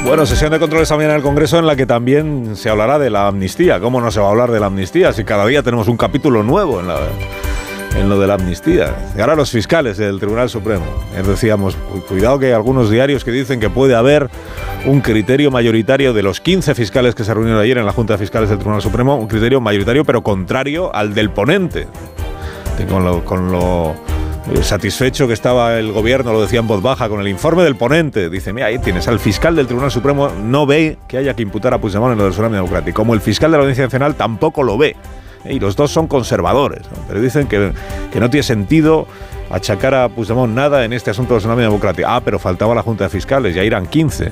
Bueno, 0.09 0.25
sesión 0.25 0.51
de 0.51 0.59
control 0.59 0.81
esta 0.81 0.97
mañana 0.97 1.13
en 1.13 1.17
el 1.19 1.23
Congreso 1.23 1.59
en 1.59 1.67
la 1.67 1.77
que 1.77 1.85
también 1.85 2.57
se 2.57 2.71
hablará 2.71 2.99
de 2.99 3.11
la 3.11 3.27
amnistía. 3.27 3.79
¿Cómo 3.79 4.01
no 4.01 4.11
se 4.11 4.19
va 4.21 4.29
a 4.29 4.31
hablar 4.31 4.51
de 4.51 4.59
la 4.59 4.65
amnistía 4.65 5.13
si 5.13 5.23
cada 5.23 5.45
día 5.45 5.63
tenemos 5.63 5.87
un 5.87 5.99
capítulo 5.99 6.43
nuevo 6.43 6.81
en, 6.81 8.09
lo 8.09 8.19
de 8.19 8.27
la 8.27 8.35
amnistía? 8.35 8.97
Y 9.15 9.21
ahora 9.21 9.37
los 9.37 9.51
fiscales 9.51 9.99
del 9.99 10.19
Tribunal 10.19 10.49
Supremo. 10.49 10.87
decíamos, 11.27 11.77
cuidado 12.09 12.39
que 12.39 12.47
hay 12.47 12.53
algunos 12.53 12.89
diarios 12.91 13.23
que 13.23 13.33
dicen 13.33 13.61
que 13.61 13.69
puede 13.69 13.95
haber 13.95 14.31
un 14.87 15.03
criterio 15.03 15.51
mayoritario 15.51 16.15
de 16.15 16.23
los 16.23 16.41
15 16.41 16.75
fiscales 16.75 17.15
que 17.15 17.23
se 17.23 17.35
reunieron 17.35 17.61
ayer 17.61 17.77
en 17.77 17.85
la 17.85 17.93
Junta 17.93 18.15
de 18.15 18.19
Fiscales 18.19 18.49
del 18.49 18.59
Tribunal 18.59 18.81
Supremo, 18.81 19.17
un 19.17 19.29
criterio 19.29 19.61
mayoritario 19.61 20.07
pero 20.07 20.23
contrario 20.23 20.91
al 20.95 21.13
del 21.13 21.29
ponente. 21.29 21.87
Con 22.89 23.05
lo, 23.53 23.95
eh, 23.95 24.08
satisfecho 24.63 25.27
que 25.27 25.35
estaba 25.35 25.79
el 25.79 25.93
gobierno, 25.93 26.33
lo 26.33 26.41
decía 26.41 26.61
en 26.61 26.67
voz 26.67 26.83
baja, 26.83 27.09
con 27.09 27.21
el 27.21 27.29
informe 27.29 27.63
del 27.63 27.77
ponente. 27.77 28.31
Dice, 28.31 28.53
mira, 28.53 28.67
ahí 28.67 28.79
tienes, 28.79 29.09
al 29.09 29.19
fiscal 29.19 29.55
del 29.55 29.67
Tribunal 29.67 29.91
Supremo 29.91 30.31
no 30.31 30.67
ve 30.67 30.99
que 31.07 31.19
haya 31.19 31.35
que 31.35 31.43
imputar 31.43 31.75
a 31.75 31.79
Puigdemont 31.81 32.13
en 32.13 32.19
lo 32.19 32.25
del 32.25 32.33
tsunami 32.33 32.57
democrático. 32.57 32.97
Como 32.97 33.15
el 33.15 33.21
fiscal 33.21 33.51
de 33.51 33.57
la 33.59 33.63
Audiencia 33.63 33.85
Nacional 33.85 34.15
tampoco 34.15 34.63
lo 34.63 34.79
ve. 34.79 34.97
Y 35.45 35.61
los 35.61 35.77
dos 35.77 35.91
son 35.91 36.09
conservadores. 36.09 36.83
Pero 37.07 37.21
dicen 37.21 37.47
que, 37.47 37.73
que 38.13 38.21
no 38.21 38.29
tiene 38.29 38.43
sentido 38.43 39.07
achacar 39.51 39.95
a 39.95 40.09
Puigdemont 40.09 40.55
nada 40.55 40.85
en 40.85 40.93
este 40.93 41.11
asunto 41.11 41.35
del 41.35 41.41
tsunami 41.41 41.63
democrático. 41.63 42.09
Ah, 42.11 42.21
pero 42.25 42.39
faltaba 42.39 42.75
la 42.75 42.83
Junta 42.83 43.05
de 43.05 43.11
Fiscales, 43.11 43.55
ya 43.55 43.63
eran 43.63 43.87
15. 43.87 44.31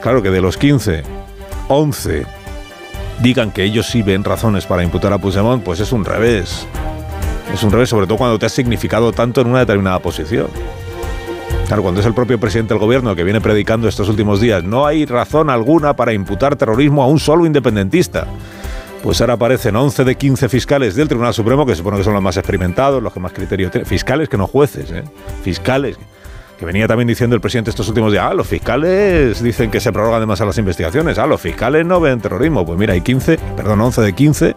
Claro 0.00 0.22
que 0.22 0.30
de 0.30 0.40
los 0.40 0.56
15, 0.56 1.02
11 1.68 2.26
digan 3.22 3.50
que 3.50 3.64
ellos 3.64 3.86
sí 3.86 4.02
ven 4.02 4.24
razones 4.24 4.66
para 4.66 4.82
imputar 4.82 5.12
a 5.12 5.18
Puigdemont, 5.18 5.62
pues 5.62 5.80
es 5.80 5.92
un 5.92 6.04
revés. 6.04 6.66
Es 7.52 7.62
un 7.62 7.70
revés, 7.70 7.88
sobre 7.88 8.06
todo 8.06 8.18
cuando 8.18 8.38
te 8.38 8.46
has 8.46 8.52
significado 8.52 9.12
tanto 9.12 9.40
en 9.40 9.48
una 9.48 9.60
determinada 9.60 9.98
posición. 10.00 10.48
Claro, 11.66 11.82
cuando 11.82 12.00
es 12.00 12.06
el 12.06 12.14
propio 12.14 12.38
presidente 12.38 12.74
del 12.74 12.80
gobierno 12.80 13.14
que 13.14 13.24
viene 13.24 13.40
predicando 13.40 13.88
estos 13.88 14.08
últimos 14.08 14.40
días, 14.40 14.62
no 14.64 14.86
hay 14.86 15.06
razón 15.06 15.48
alguna 15.48 15.96
para 15.96 16.12
imputar 16.12 16.56
terrorismo 16.56 17.02
a 17.02 17.06
un 17.06 17.18
solo 17.18 17.46
independentista. 17.46 18.26
Pues 19.02 19.20
ahora 19.20 19.34
aparecen 19.34 19.76
11 19.76 20.04
de 20.04 20.14
15 20.14 20.48
fiscales 20.48 20.94
del 20.94 21.08
Tribunal 21.08 21.34
Supremo, 21.34 21.66
que 21.66 21.74
se 21.74 21.82
que 21.82 22.04
son 22.04 22.14
los 22.14 22.22
más 22.22 22.36
experimentados, 22.36 23.02
los 23.02 23.12
que 23.12 23.20
más 23.20 23.32
criterios 23.32 23.70
tienen. 23.70 23.86
Fiscales 23.86 24.28
que 24.28 24.36
no 24.36 24.46
jueces, 24.46 24.90
¿eh? 24.90 25.04
Fiscales. 25.42 25.98
Que 26.58 26.64
venía 26.64 26.86
también 26.86 27.08
diciendo 27.08 27.34
el 27.34 27.40
presidente 27.40 27.70
estos 27.70 27.88
últimos 27.88 28.12
días, 28.12 28.24
ah, 28.30 28.34
los 28.34 28.46
fiscales 28.46 29.42
dicen 29.42 29.70
que 29.70 29.80
se 29.80 29.92
prorrogan 29.92 30.20
demasiado 30.20 30.48
las 30.48 30.58
investigaciones, 30.58 31.18
ah, 31.18 31.26
los 31.26 31.40
fiscales 31.40 31.84
no 31.84 32.00
ven 32.00 32.20
terrorismo. 32.20 32.64
Pues 32.64 32.78
mira, 32.78 32.92
hay 32.92 33.00
15, 33.00 33.38
perdón, 33.56 33.80
11 33.80 34.02
de 34.02 34.12
15 34.12 34.56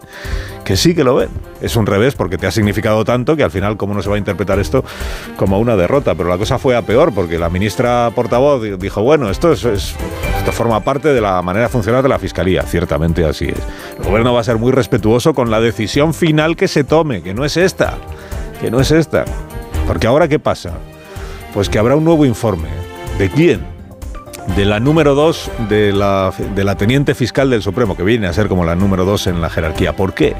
que 0.64 0.76
sí 0.76 0.94
que 0.94 1.02
lo 1.02 1.16
ven. 1.16 1.30
Es 1.60 1.76
un 1.76 1.86
revés 1.86 2.14
porque 2.14 2.38
te 2.38 2.46
ha 2.46 2.50
significado 2.50 3.04
tanto 3.04 3.36
que 3.36 3.42
al 3.42 3.50
final, 3.50 3.76
¿cómo 3.76 3.94
no 3.94 4.02
se 4.02 4.08
va 4.10 4.16
a 4.16 4.18
interpretar 4.18 4.58
esto 4.58 4.84
como 5.36 5.58
una 5.58 5.76
derrota? 5.76 6.14
Pero 6.14 6.28
la 6.28 6.38
cosa 6.38 6.58
fue 6.58 6.76
a 6.76 6.82
peor 6.82 7.12
porque 7.12 7.38
la 7.38 7.48
ministra 7.48 8.10
portavoz 8.14 8.62
dijo, 8.78 9.02
bueno, 9.02 9.30
esto, 9.30 9.52
es, 9.52 9.64
esto 9.64 10.52
forma 10.52 10.80
parte 10.80 11.08
de 11.08 11.20
la 11.20 11.40
manera 11.42 11.68
funcional 11.68 12.02
de 12.02 12.10
la 12.10 12.18
Fiscalía. 12.18 12.62
Ciertamente 12.62 13.24
así 13.24 13.46
es. 13.46 13.58
El 13.98 14.04
gobierno 14.04 14.34
va 14.34 14.40
a 14.40 14.44
ser 14.44 14.58
muy 14.58 14.70
respetuoso 14.70 15.34
con 15.34 15.50
la 15.50 15.60
decisión 15.60 16.14
final 16.14 16.54
que 16.54 16.68
se 16.68 16.84
tome, 16.84 17.22
que 17.22 17.34
no 17.34 17.44
es 17.44 17.56
esta, 17.56 17.96
que 18.60 18.70
no 18.70 18.78
es 18.78 18.90
esta. 18.90 19.24
Porque 19.86 20.06
ahora, 20.06 20.28
¿qué 20.28 20.38
pasa? 20.38 20.74
Pues 21.54 21.68
que 21.68 21.78
habrá 21.78 21.96
un 21.96 22.04
nuevo 22.04 22.24
informe. 22.24 22.68
¿De 23.18 23.30
quién? 23.30 23.60
De 24.56 24.64
la 24.64 24.80
número 24.80 25.14
2 25.14 25.50
de 25.68 25.92
la, 25.92 26.32
teniente 26.76 27.14
fiscal 27.14 27.50
del 27.50 27.62
Supremo, 27.62 27.96
que 27.96 28.02
viene 28.02 28.26
a 28.26 28.32
ser 28.32 28.48
como 28.48 28.64
la 28.64 28.74
número 28.74 29.04
2 29.04 29.26
en 29.26 29.40
la 29.42 29.50
jerarquía. 29.50 29.94
¿Por 29.94 30.14
qué? 30.14 30.34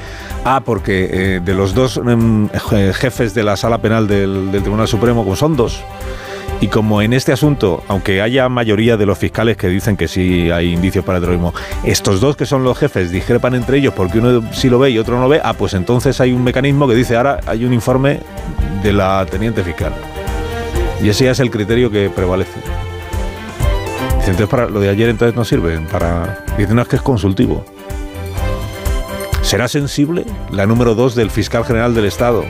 Ah, 0.44 0.62
porque 0.64 1.08
eh, 1.12 1.40
de 1.44 1.54
los 1.54 1.74
dos 1.74 1.98
em, 1.98 2.48
jefes 2.94 3.34
de 3.34 3.42
la 3.42 3.56
sala 3.56 3.78
penal 3.78 4.06
del, 4.06 4.48
Tribunal 4.50 4.88
Supremo, 4.88 5.24
como 5.24 5.36
son 5.36 5.56
dos, 5.56 5.82
y 6.60 6.68
como 6.68 7.02
en 7.02 7.12
este 7.12 7.32
asunto, 7.32 7.82
aunque 7.86 8.22
haya 8.22 8.48
mayoría 8.48 8.96
de 8.96 9.06
los 9.06 9.18
fiscales 9.18 9.56
que 9.56 9.68
dicen 9.68 9.96
que 9.96 10.08
sí 10.08 10.50
hay 10.50 10.72
indicios 10.72 11.04
para 11.04 11.20
terrorismo, 11.20 11.52
estos 11.84 12.20
dos 12.20 12.36
que 12.36 12.46
son 12.46 12.64
los 12.64 12.78
jefes 12.78 13.10
discrepan 13.10 13.54
entre 13.54 13.78
ellos 13.78 13.92
porque 13.94 14.18
uno 14.18 14.42
sí 14.52 14.68
lo 14.68 14.78
ve 14.78 14.90
y 14.90 14.98
otro 14.98 15.16
no 15.16 15.22
lo 15.22 15.28
ve, 15.28 15.40
ah, 15.44 15.52
pues 15.52 15.74
entonces 15.74 16.20
hay 16.20 16.32
un 16.32 16.42
mecanismo 16.42 16.88
que 16.88 16.94
dice 16.94 17.16
ahora 17.16 17.40
hay 17.46 17.64
un 17.64 17.72
informe 17.72 18.20
de 18.82 18.92
la 18.92 19.26
teniente 19.26 19.62
fiscal. 19.62 19.92
Y 21.00 21.08
ese 21.08 21.24
ya 21.24 21.30
es 21.30 21.40
el 21.40 21.50
criterio 21.50 21.90
que 21.90 22.10
prevalece. 22.10 22.58
Dice, 24.18 24.30
entonces 24.30 24.48
para 24.48 24.68
lo 24.68 24.80
de 24.80 24.88
ayer 24.88 25.08
entonces 25.08 25.36
no 25.36 25.44
sirve. 25.44 25.78
Para... 25.90 26.44
Dicen 26.56 26.76
no, 26.76 26.82
es 26.82 26.88
que 26.88 26.96
es 26.96 27.02
consultivo. 27.02 27.64
¿Será 29.42 29.68
sensible 29.68 30.26
la 30.50 30.66
número 30.66 30.94
dos 30.94 31.14
del 31.14 31.30
fiscal 31.30 31.64
general 31.64 31.94
del 31.94 32.04
Estado? 32.04 32.44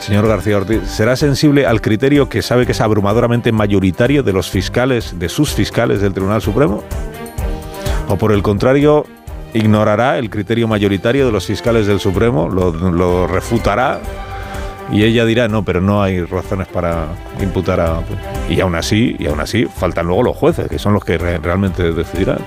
Señor 0.00 0.26
García 0.26 0.56
Ortiz, 0.56 0.82
¿será 0.88 1.14
sensible 1.14 1.64
al 1.64 1.80
criterio 1.80 2.28
que 2.28 2.42
sabe 2.42 2.66
que 2.66 2.72
es 2.72 2.80
abrumadoramente 2.80 3.52
mayoritario 3.52 4.24
de 4.24 4.32
los 4.32 4.50
fiscales, 4.50 5.18
de 5.18 5.28
sus 5.28 5.54
fiscales 5.54 6.00
del 6.00 6.12
Tribunal 6.12 6.42
Supremo? 6.42 6.82
¿O 8.08 8.16
por 8.16 8.32
el 8.32 8.42
contrario, 8.42 9.06
ignorará 9.54 10.18
el 10.18 10.28
criterio 10.28 10.66
mayoritario 10.66 11.24
de 11.24 11.32
los 11.32 11.46
fiscales 11.46 11.86
del 11.86 12.00
Supremo? 12.00 12.48
¿Lo, 12.48 12.72
lo 12.72 13.28
refutará? 13.28 14.00
Y 14.90 15.04
ella 15.04 15.24
dirá, 15.24 15.48
no, 15.48 15.64
pero 15.64 15.80
no 15.80 16.02
hay 16.02 16.22
razones 16.24 16.66
para 16.68 17.08
imputar 17.40 17.80
a... 17.80 18.00
Y 18.48 18.60
aún 18.60 18.74
así, 18.74 19.16
y 19.18 19.26
aún 19.26 19.40
así, 19.40 19.66
faltan 19.66 20.06
luego 20.06 20.22
los 20.22 20.36
jueces, 20.36 20.68
que 20.68 20.78
son 20.78 20.92
los 20.92 21.04
que 21.04 21.18
re 21.18 21.38
realmente 21.38 21.92
decidirán. 21.92 22.38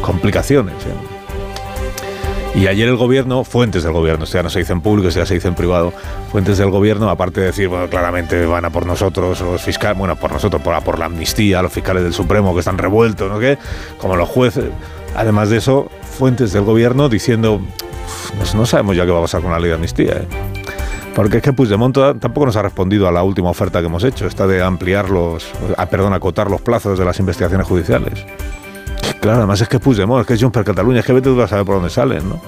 Complicaciones. 0.00 0.74
¿eh? 0.86 1.18
Y 2.58 2.66
ayer 2.66 2.88
el 2.88 2.96
gobierno, 2.96 3.44
fuentes 3.44 3.84
del 3.84 3.92
gobierno, 3.92 4.24
esto 4.24 4.38
ya 4.38 4.42
no 4.42 4.50
se 4.50 4.58
dice 4.58 4.72
en 4.72 4.80
público, 4.80 5.10
se 5.10 5.20
dice 5.20 5.46
en 5.46 5.54
privado, 5.54 5.92
fuentes 6.32 6.58
del 6.58 6.70
gobierno, 6.70 7.08
aparte 7.08 7.40
de 7.40 7.46
decir, 7.46 7.68
bueno, 7.68 7.88
claramente 7.88 8.46
van 8.46 8.64
a 8.64 8.70
por 8.70 8.86
nosotros, 8.86 9.40
los 9.40 9.62
fiscales, 9.62 9.96
bueno, 9.96 10.16
por 10.16 10.32
nosotros, 10.32 10.60
por, 10.62 10.82
por 10.82 10.98
la 10.98 11.04
amnistía, 11.04 11.62
los 11.62 11.72
fiscales 11.72 12.02
del 12.02 12.12
Supremo 12.12 12.54
que 12.54 12.60
están 12.60 12.78
revueltos, 12.78 13.30
¿no 13.30 13.38
qué? 13.38 13.58
Como 13.98 14.16
los 14.16 14.28
jueces. 14.28 14.64
Además 15.14 15.50
de 15.50 15.58
eso, 15.58 15.88
fuentes 16.02 16.52
del 16.52 16.64
gobierno 16.64 17.08
diciendo, 17.08 17.60
no 18.54 18.66
sabemos 18.66 18.96
ya 18.96 19.04
qué 19.04 19.12
va 19.12 19.18
a 19.18 19.22
pasar 19.22 19.40
con 19.42 19.52
la 19.52 19.60
ley 19.60 19.68
de 19.68 19.74
amnistía, 19.74 20.12
¿eh? 20.14 20.57
Porque 21.18 21.38
es 21.38 21.42
que 21.42 21.52
Puigdemont 21.52 21.98
tampoco 22.20 22.46
nos 22.46 22.54
ha 22.54 22.62
respondido 22.62 23.08
a 23.08 23.10
la 23.10 23.24
última 23.24 23.50
oferta 23.50 23.80
que 23.80 23.86
hemos 23.86 24.04
hecho, 24.04 24.28
esta 24.28 24.46
de 24.46 24.62
ampliar 24.62 25.10
los, 25.10 25.50
ah, 25.76 25.86
perdón, 25.86 26.12
acotar 26.12 26.48
los 26.48 26.60
plazos 26.60 26.96
de 26.96 27.04
las 27.04 27.18
investigaciones 27.18 27.66
judiciales. 27.66 28.24
Claro, 29.20 29.38
además 29.38 29.60
es 29.60 29.68
que 29.68 29.80
Puigdemont, 29.80 30.20
es 30.20 30.28
que 30.28 30.34
es 30.34 30.40
Junts 30.40 30.54
per 30.54 30.64
Cataluña, 30.64 31.00
es 31.00 31.04
que 31.04 31.12
vete 31.12 31.28
tú 31.28 31.42
a 31.42 31.48
saber 31.48 31.64
por 31.64 31.74
dónde 31.74 31.90
salen, 31.90 32.28
¿no? 32.28 32.40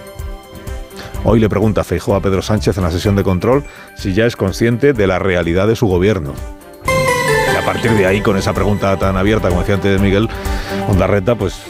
Hoy 1.25 1.41
le 1.41 1.49
pregunta 1.49 1.83
Feijó 1.83 2.15
a 2.15 2.21
Pedro 2.21 2.43
Sánchez 2.43 2.79
en 2.79 2.85
la 2.85 2.93
sesión 2.93 3.17
de 3.17 3.25
control 3.25 3.65
si 3.97 4.15
ya 4.15 4.25
es 4.25 4.37
consciente 4.37 4.93
de 4.93 5.07
la 5.09 5.19
realidad 5.19 5.67
de 5.67 5.75
su 5.75 5.89
gobierno. 5.89 6.33
Y 7.53 7.57
a 7.57 7.65
partir 7.65 7.91
de 7.91 8.07
ahí, 8.07 8.21
con 8.21 8.37
esa 8.37 8.53
pregunta 8.53 8.97
tan 8.97 9.17
abierta, 9.17 9.49
como 9.49 9.63
decía 9.63 9.75
antes 9.75 10.01
Miguel 10.01 10.29
Ondarreta, 10.89 11.35
pues 11.35 11.61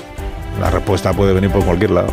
la 0.60 0.68
respuesta 0.68 1.14
puede 1.14 1.32
venir 1.32 1.50
por 1.50 1.64
cualquier 1.64 1.92
lado. 1.92 2.12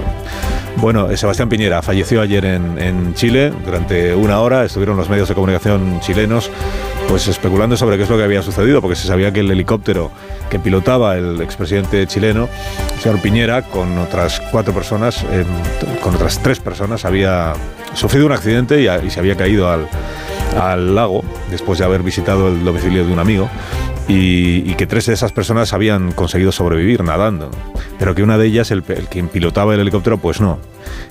Bueno, 0.80 1.16
Sebastián 1.18 1.50
Piñera 1.50 1.82
falleció 1.82 2.22
ayer 2.22 2.46
en, 2.46 3.14
Chile. 3.16 3.52
Durante 3.66 4.14
una 4.14 4.40
hora 4.42 4.64
estuvieron 4.64 4.96
los 4.96 5.10
medios 5.10 5.28
de 5.28 5.34
comunicación 5.34 6.00
chilenos 6.02 6.52
pues 7.08 7.28
especulando 7.28 7.76
sobre 7.78 7.98
qué 7.98 8.04
es 8.04 8.10
lo 8.10 8.18
que 8.18 8.24
había 8.24 8.44
sucedido, 8.44 8.82
porque 8.82 8.96
se 8.96 9.08
sabía 9.08 9.32
que 9.32 9.40
el 9.40 9.50
helicóptero 9.50 10.12
que 10.50 10.60
pilotaba 10.60 11.18
el 11.18 11.42
expresidente 11.42 12.06
chileno, 12.06 12.48
el 12.96 13.02
señor 13.02 13.22
Piñera, 13.22 13.62
con 13.64 13.98
otras 13.98 14.40
cuatro 14.52 14.74
personas, 14.74 15.24
eh, 15.32 15.46
con 16.02 16.14
otras 16.16 16.40
tres 16.44 16.60
personas, 16.60 17.06
había 17.06 17.54
sufrido 17.94 18.26
un 18.26 18.34
accidente 18.34 18.82
y, 18.82 19.10
se 19.10 19.20
había 19.20 19.36
caído 19.36 19.70
al 19.70 20.96
lago 20.96 21.24
después 21.50 21.80
de 21.80 21.86
haber 21.86 22.04
visitado 22.04 22.50
el 22.50 22.64
domicilio 22.64 23.06
de 23.06 23.14
un 23.14 23.20
amigo 23.20 23.50
y, 24.08 24.70
y, 24.70 24.76
que 24.76 24.88
tres 24.88 25.06
de 25.08 25.14
esas 25.14 25.32
personas 25.32 25.74
habían 25.74 26.12
conseguido 26.12 26.52
sobrevivir 26.52 27.04
nadando, 27.04 27.52
pero 28.00 28.16
que 28.16 28.24
una 28.24 28.38
de 28.38 28.48
ellas, 28.48 28.72
el, 28.72 28.84
el, 28.88 29.08
quien 29.08 29.28
pilotaba 29.28 29.74
el 29.74 29.82
helicóptero, 29.82 30.18
pues 30.18 30.40
no. 30.40 30.60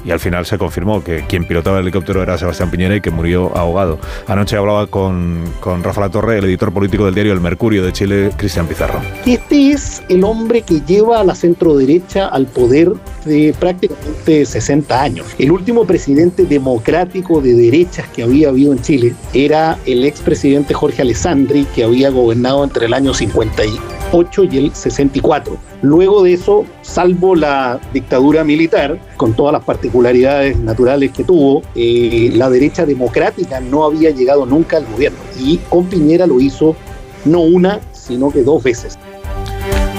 Y 0.05 0.11
al 0.11 0.21
final 0.21 0.47
se 0.47 0.59
confirmó 0.59 1.03
que 1.03 1.25
quien 1.27 1.47
pilotaba 1.47 1.79
el 1.79 1.85
helicóptero 1.85 2.23
era 2.23 2.39
Sebastián 2.39 2.71
Piñera 2.71 2.97
y 2.97 3.01
que 3.01 3.11
murió 3.11 3.57
ahogado. 3.57 3.99
Anoche 4.27 4.57
hablaba 4.57 4.87
con, 4.87 5.45
con 5.61 5.83
Rafa 5.83 6.03
La 6.03 6.11
Torre, 6.11 6.39
el 6.39 6.45
editor 6.45 6.73
político 6.73 7.05
del 7.05 7.15
diario 7.15 7.33
El 7.33 7.41
Mercurio 7.41 7.85
de 7.85 7.93
Chile, 7.93 8.31
Cristian 8.37 8.67
Pizarro. 8.67 9.01
Este 9.25 9.73
es 9.73 10.03
el 10.09 10.25
hombre 10.25 10.63
que 10.63 10.81
lleva 10.81 11.21
a 11.21 11.25
la 11.25 11.35
centro 11.35 11.77
derecha 11.77 12.27
al 12.29 12.47
poder 12.47 12.93
de 13.25 13.55
prácticamente 13.59 14.45
60 14.45 15.03
años. 15.03 15.27
El 15.39 15.53
último 15.53 15.85
presidente 15.85 16.45
democrático 16.45 17.41
de 17.41 17.55
derechas 17.55 18.07
que 18.09 18.23
había 18.23 18.49
habido 18.49 18.73
en 18.73 18.81
Chile 18.81 19.15
era 19.35 19.79
el 19.87 20.05
expresidente 20.05 20.75
Jorge 20.75 21.03
Alessandri, 21.03 21.65
que 21.75 21.85
había 21.85 22.11
gobernado 22.11 22.65
entre 22.65 22.87
el 22.87 22.95
año 22.95 23.13
58 23.15 23.67
y 23.67 23.96
el 24.13 24.75
64. 24.75 25.57
Luego 25.83 26.23
de 26.23 26.33
eso, 26.33 26.65
salvo 26.83 27.35
la 27.35 27.79
dictadura 27.93 28.45
militar, 28.45 28.99
con 29.17 29.35
todas 29.35 29.53
las 29.53 29.65
particularidades 29.65 30.59
naturales 30.59 31.13
que 31.13 31.25
tuvo, 31.25 31.63
eh, 31.75 32.31
la 32.35 32.49
derecha 32.51 32.87
democrática 32.87 33.61
no 33.61 33.85
había 33.85 34.11
llegado 34.11 34.47
nunca 34.47 34.79
al 34.79 34.87
gobierno. 34.87 35.19
Y 35.39 35.59
con 35.69 35.87
Piñera 35.87 36.27
lo 36.27 36.41
hizo 36.41 36.77
no 37.25 37.41
una, 37.41 37.81
sino 37.93 38.31
que 38.31 38.43
dos 38.43 38.63
veces. 38.63 38.99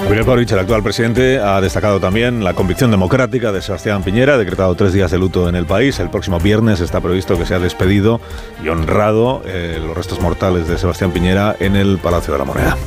Gabriel 0.02 0.24
Boric, 0.24 0.50
el 0.52 0.58
actual 0.60 0.82
presidente, 0.82 1.38
ha 1.38 1.60
destacado 1.60 2.00
también 2.00 2.42
la 2.42 2.54
convicción 2.54 2.90
democrática 2.90 3.52
de 3.52 3.60
Sebastián 3.60 4.02
Piñera, 4.02 4.34
ha 4.34 4.38
decretado 4.38 4.74
tres 4.74 4.94
días 4.94 5.10
de 5.10 5.18
luto 5.18 5.50
en 5.50 5.54
el 5.54 5.66
país. 5.66 6.00
El 6.00 6.08
próximo 6.08 6.40
viernes 6.40 6.80
está 6.80 7.00
previsto 7.02 7.36
que 7.36 7.44
sea 7.44 7.58
despedido 7.58 8.18
y 8.64 8.68
honrado 8.68 9.42
eh, 9.44 9.78
los 9.84 9.94
restos 9.94 10.18
mortales 10.20 10.66
de 10.66 10.78
Sebastián 10.78 11.10
Piñera 11.10 11.56
en 11.60 11.76
el 11.76 11.98
Palacio 11.98 12.32
de 12.32 12.38
la 12.38 12.44
Moneda. 12.46 12.78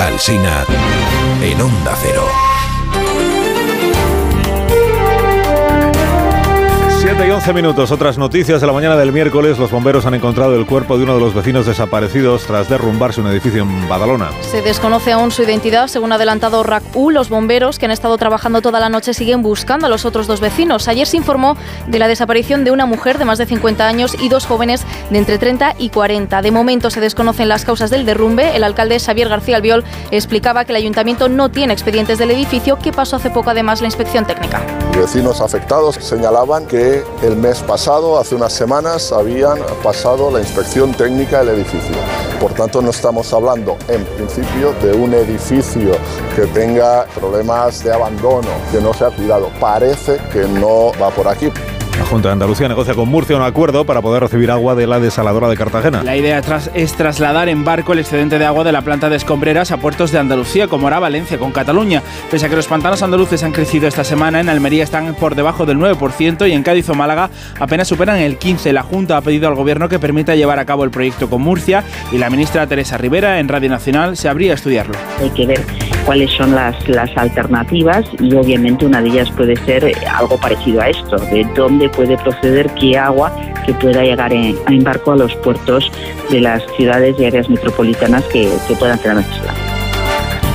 Alsina 0.00 0.64
en 1.42 1.60
Onda 1.60 1.96
Cero. 2.00 2.26
7 7.40 7.50
y 7.50 7.50
11 7.50 7.52
minutos. 7.52 7.90
Otras 7.90 8.18
noticias 8.18 8.60
de 8.60 8.66
la 8.66 8.72
mañana 8.72 8.96
del 8.96 9.12
miércoles. 9.12 9.58
Los 9.58 9.70
bomberos 9.70 10.06
han 10.06 10.14
encontrado 10.14 10.54
el 10.56 10.66
cuerpo 10.66 10.96
de 10.96 11.04
uno 11.04 11.14
de 11.14 11.20
los 11.20 11.34
vecinos 11.34 11.66
desaparecidos 11.66 12.46
tras 12.46 12.68
derrumbarse 12.68 13.20
un 13.20 13.26
edificio 13.26 13.62
en 13.62 13.88
Badalona. 13.88 14.30
Se 14.40 14.62
desconoce 14.62 15.12
aún 15.12 15.30
su 15.30 15.42
identidad. 15.42 15.88
Según 15.88 16.12
ha 16.12 16.14
adelantado 16.16 16.62
RAC-U, 16.62 17.10
los 17.10 17.28
bomberos 17.28 17.78
que 17.78 17.86
han 17.86 17.90
estado 17.92 18.16
trabajando 18.16 18.62
toda 18.62 18.80
la 18.80 18.88
noche 18.88 19.14
siguen 19.14 19.42
buscando 19.42 19.86
a 19.86 19.88
los 19.88 20.04
otros 20.04 20.26
dos 20.26 20.40
vecinos. 20.40 20.88
Ayer 20.88 21.06
se 21.06 21.16
informó 21.16 21.56
de 21.86 21.98
la 21.98 22.08
desaparición 22.08 22.64
de 22.64 22.70
una 22.70 22.86
mujer 22.86 23.18
de 23.18 23.24
más 23.24 23.38
de 23.38 23.46
50 23.46 23.86
años 23.86 24.16
y 24.20 24.28
dos 24.28 24.46
jóvenes 24.46 24.84
de 25.10 25.18
entre 25.18 25.38
30 25.38 25.74
y 25.78 25.90
40. 25.90 26.42
De 26.42 26.50
momento 26.50 26.90
se 26.90 27.00
desconocen 27.00 27.48
las 27.48 27.64
causas 27.64 27.90
del 27.90 28.06
derrumbe. 28.06 28.56
El 28.56 28.64
alcalde 28.64 28.98
Xavier 28.98 29.28
García 29.28 29.56
Albiol 29.56 29.84
explicaba 30.10 30.64
que 30.64 30.72
el 30.72 30.76
ayuntamiento 30.76 31.28
no 31.28 31.50
tiene 31.50 31.72
expedientes 31.72 32.18
del 32.18 32.30
edificio, 32.30 32.78
que 32.78 32.92
pasó 32.92 33.16
hace 33.16 33.30
poco 33.30 33.50
además 33.50 33.80
la 33.80 33.86
inspección 33.86 34.24
técnica. 34.24 34.62
Vecinos 34.96 35.40
afectados 35.40 35.96
señalaban 35.96 36.66
que 36.66 37.04
el 37.26 37.36
mes 37.36 37.60
pasado, 37.60 38.18
hace 38.18 38.36
unas 38.36 38.52
semanas, 38.52 39.10
habían 39.10 39.58
pasado 39.82 40.30
la 40.30 40.38
inspección 40.38 40.92
técnica 40.92 41.40
del 41.40 41.56
edificio. 41.56 41.96
Por 42.40 42.52
tanto, 42.52 42.80
no 42.80 42.90
estamos 42.90 43.32
hablando, 43.32 43.76
en 43.88 44.04
principio, 44.04 44.72
de 44.80 44.92
un 44.92 45.12
edificio 45.12 45.92
que 46.36 46.46
tenga 46.46 47.04
problemas 47.06 47.82
de 47.82 47.92
abandono, 47.92 48.48
que 48.70 48.80
no 48.80 48.94
se 48.94 49.04
ha 49.06 49.10
cuidado. 49.10 49.50
Parece 49.58 50.18
que 50.32 50.46
no 50.46 50.92
va 51.00 51.10
por 51.10 51.26
aquí. 51.26 51.50
La 51.98 52.04
Junta 52.04 52.28
de 52.28 52.34
Andalucía 52.34 52.68
negocia 52.68 52.94
con 52.94 53.08
Murcia 53.08 53.36
un 53.36 53.42
acuerdo 53.42 53.86
para 53.86 54.02
poder 54.02 54.22
recibir 54.22 54.50
agua 54.50 54.74
de 54.74 54.86
la 54.86 55.00
desaladora 55.00 55.48
de 55.48 55.56
Cartagena. 55.56 56.02
La 56.02 56.16
idea 56.16 56.40
tras, 56.42 56.70
es 56.74 56.92
trasladar 56.92 57.48
en 57.48 57.64
barco 57.64 57.94
el 57.94 58.00
excedente 58.00 58.38
de 58.38 58.44
agua 58.44 58.64
de 58.64 58.72
la 58.72 58.82
planta 58.82 59.08
de 59.08 59.16
escombreras 59.16 59.72
a 59.72 59.78
puertos 59.78 60.12
de 60.12 60.18
Andalucía, 60.18 60.68
como 60.68 60.86
hará 60.86 60.98
Valencia 60.98 61.38
con 61.38 61.52
Cataluña. 61.52 62.02
Pese 62.30 62.46
a 62.46 62.48
que 62.48 62.56
los 62.56 62.66
pantanos 62.66 63.02
andaluces 63.02 63.42
han 63.42 63.52
crecido 63.52 63.88
esta 63.88 64.04
semana, 64.04 64.40
en 64.40 64.48
Almería 64.48 64.84
están 64.84 65.14
por 65.14 65.34
debajo 65.34 65.64
del 65.64 65.78
9% 65.78 66.48
y 66.48 66.52
en 66.52 66.62
Cádiz 66.62 66.88
o 66.90 66.94
Málaga 66.94 67.30
apenas 67.58 67.88
superan 67.88 68.18
el 68.18 68.38
15%. 68.38 68.72
La 68.72 68.82
Junta 68.82 69.16
ha 69.16 69.22
pedido 69.22 69.48
al 69.48 69.54
Gobierno 69.54 69.88
que 69.88 69.98
permita 69.98 70.34
llevar 70.34 70.58
a 70.58 70.66
cabo 70.66 70.84
el 70.84 70.90
proyecto 70.90 71.30
con 71.30 71.40
Murcia 71.40 71.82
y 72.12 72.18
la 72.18 72.28
ministra 72.28 72.66
Teresa 72.66 72.98
Rivera 72.98 73.40
en 73.40 73.48
Radio 73.48 73.70
Nacional 73.70 74.16
se 74.16 74.28
habría 74.28 74.52
a 74.52 74.56
estudiarlo. 74.56 74.94
Hay 75.18 75.30
que 75.30 75.46
ver 75.46 75.64
cuáles 76.06 76.30
son 76.30 76.54
las, 76.54 76.88
las 76.88 77.14
alternativas 77.16 78.06
y 78.20 78.34
obviamente 78.34 78.86
una 78.86 79.02
de 79.02 79.10
ellas 79.10 79.30
puede 79.32 79.56
ser 79.66 79.92
algo 80.08 80.38
parecido 80.38 80.80
a 80.80 80.88
esto, 80.88 81.16
de 81.16 81.44
dónde 81.54 81.88
puede 81.88 82.16
proceder 82.16 82.70
qué 82.80 82.96
agua 82.96 83.36
que 83.66 83.74
pueda 83.74 84.02
llegar 84.02 84.32
en, 84.32 84.56
en 84.68 84.84
barco 84.84 85.12
a 85.12 85.16
los 85.16 85.34
puertos 85.36 85.90
de 86.30 86.40
las 86.40 86.62
ciudades 86.76 87.16
y 87.18 87.24
áreas 87.24 87.50
metropolitanas 87.50 88.24
que, 88.26 88.48
que 88.68 88.74
puedan 88.76 88.98
tener. 89.00 89.18
El 89.18 89.65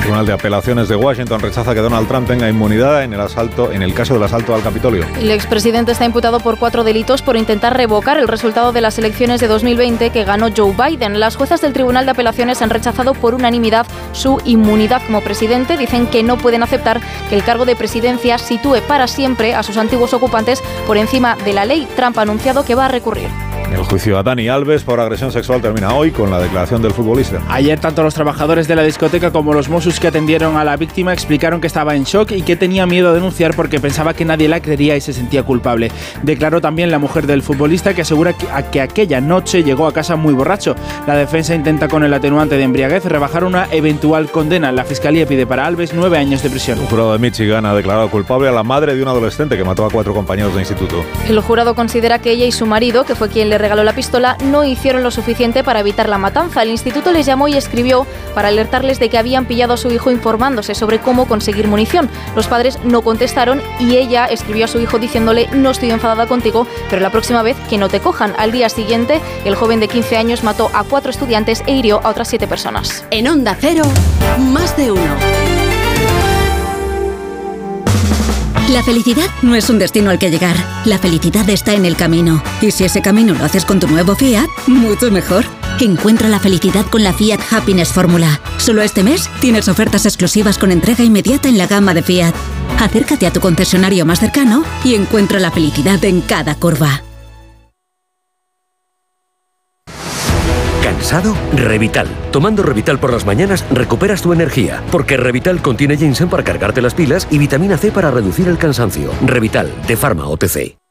Tribunal 0.02 0.26
de 0.26 0.32
Apelaciones 0.32 0.88
de 0.88 0.96
Washington 0.96 1.38
rechaza 1.38 1.74
que 1.74 1.80
Donald 1.80 2.08
Trump 2.08 2.26
tenga 2.26 2.48
inmunidad 2.48 3.04
en 3.04 3.12
el 3.12 3.20
asalto, 3.20 3.70
en 3.70 3.82
el 3.82 3.94
caso 3.94 4.14
del 4.14 4.24
asalto 4.24 4.52
al 4.52 4.60
Capitolio. 4.60 5.06
El 5.16 5.30
expresidente 5.30 5.92
está 5.92 6.04
imputado 6.04 6.40
por 6.40 6.58
cuatro 6.58 6.82
delitos 6.82 7.22
por 7.22 7.36
intentar 7.36 7.76
revocar 7.76 8.18
el 8.18 8.26
resultado 8.26 8.72
de 8.72 8.80
las 8.80 8.98
elecciones 8.98 9.40
de 9.40 9.46
2020 9.46 10.10
que 10.10 10.24
ganó 10.24 10.48
Joe 10.54 10.74
Biden. 10.74 11.20
Las 11.20 11.36
juezas 11.36 11.60
del 11.60 11.72
Tribunal 11.72 12.04
de 12.04 12.10
Apelaciones 12.10 12.62
han 12.62 12.70
rechazado 12.70 13.14
por 13.14 13.36
unanimidad 13.36 13.86
su 14.10 14.42
inmunidad 14.44 15.02
como 15.06 15.20
presidente. 15.20 15.76
Dicen 15.76 16.08
que 16.08 16.24
no 16.24 16.36
pueden 16.36 16.64
aceptar 16.64 17.00
que 17.28 17.36
el 17.36 17.44
cargo 17.44 17.64
de 17.64 17.76
presidencia 17.76 18.38
sitúe 18.38 18.80
para 18.88 19.06
siempre 19.06 19.54
a 19.54 19.62
sus 19.62 19.76
antiguos 19.76 20.14
ocupantes 20.14 20.64
por 20.84 20.96
encima 20.96 21.36
de 21.44 21.52
la 21.52 21.64
ley. 21.64 21.86
Trump 21.94 22.18
ha 22.18 22.22
anunciado 22.22 22.64
que 22.64 22.74
va 22.74 22.86
a 22.86 22.88
recurrir. 22.88 23.28
El 23.72 23.84
juicio 23.84 24.18
a 24.18 24.22
Dani 24.22 24.48
Alves 24.48 24.82
por 24.82 25.00
agresión 25.00 25.32
sexual 25.32 25.62
termina 25.62 25.94
hoy 25.94 26.10
con 26.10 26.30
la 26.30 26.38
declaración 26.38 26.82
del 26.82 26.92
futbolista. 26.92 27.40
Ayer 27.48 27.80
tanto 27.80 28.02
los 28.02 28.12
trabajadores 28.12 28.68
de 28.68 28.76
la 28.76 28.82
discoteca 28.82 29.30
como 29.30 29.54
los 29.54 29.70
Mossos 29.70 29.91
que 30.00 30.08
atendieron 30.08 30.56
a 30.56 30.64
la 30.64 30.76
víctima 30.76 31.12
explicaron 31.12 31.60
que 31.60 31.66
estaba 31.66 31.94
en 31.94 32.04
shock 32.04 32.32
y 32.32 32.42
que 32.42 32.56
tenía 32.56 32.86
miedo 32.86 33.10
a 33.10 33.12
denunciar 33.12 33.54
porque 33.54 33.80
pensaba 33.80 34.14
que 34.14 34.24
nadie 34.24 34.48
la 34.48 34.60
creería 34.60 34.96
y 34.96 35.00
se 35.00 35.12
sentía 35.12 35.42
culpable. 35.42 35.90
Declaró 36.22 36.60
también 36.60 36.90
la 36.90 36.98
mujer 36.98 37.26
del 37.26 37.42
futbolista 37.42 37.94
que 37.94 38.02
asegura 38.02 38.32
que, 38.32 38.48
a 38.50 38.70
que 38.70 38.80
aquella 38.80 39.20
noche 39.20 39.62
llegó 39.62 39.86
a 39.86 39.92
casa 39.92 40.16
muy 40.16 40.34
borracho. 40.34 40.74
La 41.06 41.16
defensa 41.16 41.54
intenta 41.54 41.88
con 41.88 42.04
el 42.04 42.14
atenuante 42.14 42.56
de 42.56 42.62
embriaguez 42.62 43.04
rebajar 43.04 43.44
una 43.44 43.66
eventual 43.70 44.30
condena. 44.30 44.72
La 44.72 44.84
fiscalía 44.84 45.26
pide 45.26 45.46
para 45.46 45.66
Alves 45.66 45.92
nueve 45.94 46.18
años 46.18 46.42
de 46.42 46.50
prisión. 46.50 46.78
Un 46.78 46.86
jurado 46.86 47.12
de 47.12 47.18
Michigan 47.18 47.66
ha 47.66 47.74
declarado 47.74 48.10
culpable 48.10 48.48
a 48.48 48.52
la 48.52 48.62
madre 48.62 48.94
de 48.94 49.02
un 49.02 49.08
adolescente 49.08 49.56
que 49.56 49.64
mató 49.64 49.84
a 49.84 49.90
cuatro 49.90 50.14
compañeros 50.14 50.54
de 50.54 50.60
instituto. 50.60 51.04
El 51.28 51.40
jurado 51.40 51.74
considera 51.74 52.18
que 52.18 52.30
ella 52.30 52.46
y 52.46 52.52
su 52.52 52.66
marido, 52.66 53.04
que 53.04 53.14
fue 53.14 53.28
quien 53.28 53.48
le 53.48 53.58
regaló 53.58 53.84
la 53.84 53.94
pistola, 53.94 54.36
no 54.44 54.64
hicieron 54.64 55.02
lo 55.02 55.10
suficiente 55.10 55.64
para 55.64 55.80
evitar 55.80 56.08
la 56.08 56.18
matanza. 56.18 56.62
El 56.62 56.70
instituto 56.70 57.12
les 57.12 57.26
llamó 57.26 57.48
y 57.48 57.54
escribió 57.54 58.06
para 58.34 58.48
alertarles 58.48 58.98
de 58.98 59.08
que 59.08 59.18
habían 59.18 59.46
pillado 59.46 59.76
su 59.82 59.90
hijo 59.90 60.10
informándose 60.10 60.74
sobre 60.74 61.00
cómo 61.00 61.26
conseguir 61.26 61.68
munición. 61.68 62.08
Los 62.34 62.46
padres 62.46 62.78
no 62.84 63.02
contestaron 63.02 63.60
y 63.80 63.96
ella 63.96 64.26
escribió 64.26 64.64
a 64.64 64.68
su 64.68 64.80
hijo 64.80 64.98
diciéndole 64.98 65.48
no 65.52 65.70
estoy 65.70 65.90
enfadada 65.90 66.26
contigo, 66.26 66.66
pero 66.88 67.02
la 67.02 67.10
próxima 67.10 67.42
vez 67.42 67.56
que 67.68 67.78
no 67.78 67.88
te 67.88 68.00
cojan. 68.00 68.34
Al 68.38 68.52
día 68.52 68.68
siguiente, 68.68 69.20
el 69.44 69.56
joven 69.56 69.80
de 69.80 69.88
15 69.88 70.16
años 70.16 70.44
mató 70.44 70.70
a 70.72 70.84
cuatro 70.84 71.10
estudiantes 71.10 71.62
e 71.66 71.72
hirió 71.72 72.00
a 72.04 72.10
otras 72.10 72.28
siete 72.28 72.46
personas. 72.46 73.04
En 73.10 73.28
Onda 73.28 73.56
Cero, 73.60 73.84
más 74.38 74.76
de 74.76 74.92
uno. 74.92 75.16
La 78.70 78.82
felicidad 78.82 79.28
no 79.42 79.54
es 79.54 79.68
un 79.68 79.78
destino 79.78 80.10
al 80.10 80.18
que 80.18 80.30
llegar. 80.30 80.56
La 80.86 80.98
felicidad 80.98 81.48
está 81.50 81.74
en 81.74 81.84
el 81.84 81.96
camino. 81.96 82.42
Y 82.62 82.70
si 82.70 82.84
ese 82.84 83.02
camino 83.02 83.34
lo 83.34 83.44
haces 83.44 83.66
con 83.66 83.80
tu 83.80 83.86
nuevo 83.86 84.14
Fiat, 84.14 84.48
mucho 84.66 85.10
mejor. 85.10 85.44
Encuentra 85.80 86.28
la 86.28 86.38
felicidad 86.38 86.86
con 86.86 87.02
la 87.02 87.12
Fiat 87.12 87.40
Happiness 87.50 87.92
Fórmula. 87.92 88.40
Solo 88.58 88.82
este 88.82 89.02
mes 89.02 89.28
tienes 89.40 89.68
ofertas 89.68 90.06
exclusivas 90.06 90.58
con 90.58 90.70
entrega 90.70 91.02
inmediata 91.02 91.48
en 91.48 91.58
la 91.58 91.66
gama 91.66 91.92
de 91.94 92.02
Fiat. 92.02 92.34
Acércate 92.78 93.26
a 93.26 93.32
tu 93.32 93.40
concesionario 93.40 94.06
más 94.06 94.20
cercano 94.20 94.64
y 94.84 94.94
encuentra 94.94 95.40
la 95.40 95.50
felicidad 95.50 96.04
en 96.04 96.20
cada 96.20 96.54
curva. 96.54 97.02
¿Cansado? 100.82 101.34
Revital. 101.54 102.08
Tomando 102.30 102.62
Revital 102.62 102.98
por 103.00 103.12
las 103.12 103.26
mañanas 103.26 103.64
recuperas 103.72 104.22
tu 104.22 104.32
energía, 104.32 104.82
porque 104.92 105.16
Revital 105.16 105.60
contiene 105.62 105.96
ginseng 105.96 106.28
para 106.28 106.44
cargarte 106.44 106.80
las 106.80 106.94
pilas 106.94 107.26
y 107.30 107.38
vitamina 107.38 107.76
C 107.76 107.90
para 107.90 108.10
reducir 108.10 108.46
el 108.48 108.58
cansancio. 108.58 109.10
Revital, 109.26 109.70
de 109.88 109.96
Pharma 109.96 110.28
OTC. 110.28 110.81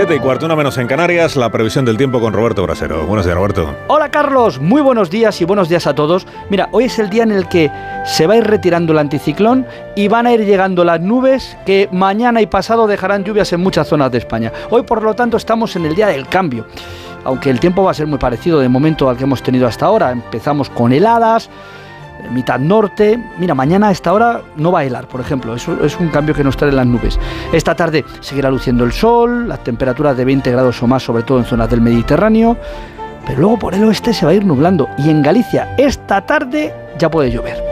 Siete 0.00 0.16
y 0.16 0.18
cuarto, 0.18 0.46
una 0.46 0.56
menos 0.56 0.78
en 0.78 0.86
Canarias, 0.86 1.36
la 1.36 1.50
previsión 1.50 1.84
del 1.84 1.98
tiempo 1.98 2.22
con 2.22 2.32
Roberto 2.32 2.62
Brasero. 2.62 3.04
Buenos 3.04 3.26
días, 3.26 3.36
Roberto. 3.36 3.76
Hola 3.88 4.10
Carlos, 4.10 4.58
muy 4.58 4.80
buenos 4.80 5.10
días 5.10 5.38
y 5.42 5.44
buenos 5.44 5.68
días 5.68 5.86
a 5.86 5.94
todos. 5.94 6.26
Mira, 6.48 6.70
hoy 6.72 6.84
es 6.84 6.98
el 6.98 7.10
día 7.10 7.22
en 7.22 7.32
el 7.32 7.46
que 7.48 7.70
se 8.06 8.26
va 8.26 8.32
a 8.32 8.36
ir 8.38 8.44
retirando 8.44 8.94
el 8.94 8.98
anticiclón 8.98 9.66
y 9.94 10.08
van 10.08 10.26
a 10.26 10.32
ir 10.32 10.46
llegando 10.46 10.84
las 10.84 11.02
nubes 11.02 11.54
que 11.66 11.86
mañana 11.92 12.40
y 12.40 12.46
pasado 12.46 12.86
dejarán 12.86 13.24
lluvias 13.24 13.52
en 13.52 13.60
muchas 13.60 13.88
zonas 13.88 14.10
de 14.10 14.16
España. 14.16 14.50
Hoy 14.70 14.84
por 14.84 15.02
lo 15.02 15.12
tanto 15.12 15.36
estamos 15.36 15.76
en 15.76 15.84
el 15.84 15.94
día 15.94 16.06
del 16.06 16.26
cambio. 16.28 16.64
Aunque 17.24 17.50
el 17.50 17.60
tiempo 17.60 17.84
va 17.84 17.90
a 17.90 17.94
ser 17.94 18.06
muy 18.06 18.18
parecido 18.18 18.58
de 18.58 18.70
momento 18.70 19.10
al 19.10 19.18
que 19.18 19.24
hemos 19.24 19.42
tenido 19.42 19.66
hasta 19.66 19.84
ahora. 19.84 20.12
Empezamos 20.12 20.70
con 20.70 20.94
heladas, 20.94 21.50
mitad 22.30 22.58
norte. 22.58 23.18
Mira, 23.38 23.54
mañana 23.54 23.88
a 23.88 23.90
esta 23.90 24.12
hora 24.12 24.42
no 24.56 24.72
va 24.72 24.80
a 24.80 24.84
helar, 24.84 25.06
por 25.06 25.20
ejemplo. 25.20 25.54
Eso 25.54 25.84
es 25.84 25.98
un 25.98 26.08
cambio 26.08 26.34
que 26.34 26.44
nos 26.44 26.56
trae 26.56 26.72
las 26.72 26.86
nubes. 26.86 27.18
Esta 27.52 27.74
tarde 27.74 28.04
seguirá 28.20 28.50
luciendo 28.50 28.84
el 28.84 28.92
sol, 28.92 29.48
las 29.48 29.62
temperaturas 29.64 30.16
de 30.16 30.24
20 30.24 30.50
grados 30.50 30.82
o 30.82 30.86
más, 30.86 31.02
sobre 31.02 31.22
todo 31.22 31.38
en 31.38 31.44
zonas 31.44 31.70
del 31.70 31.80
Mediterráneo. 31.80 32.56
Pero 33.26 33.40
luego 33.40 33.58
por 33.58 33.74
el 33.74 33.84
oeste 33.84 34.12
se 34.12 34.24
va 34.24 34.32
a 34.32 34.34
ir 34.34 34.44
nublando. 34.44 34.88
Y 34.98 35.10
en 35.10 35.22
Galicia, 35.22 35.74
esta 35.76 36.24
tarde 36.26 36.74
ya 36.98 37.10
puede 37.10 37.30
llover. 37.30 37.70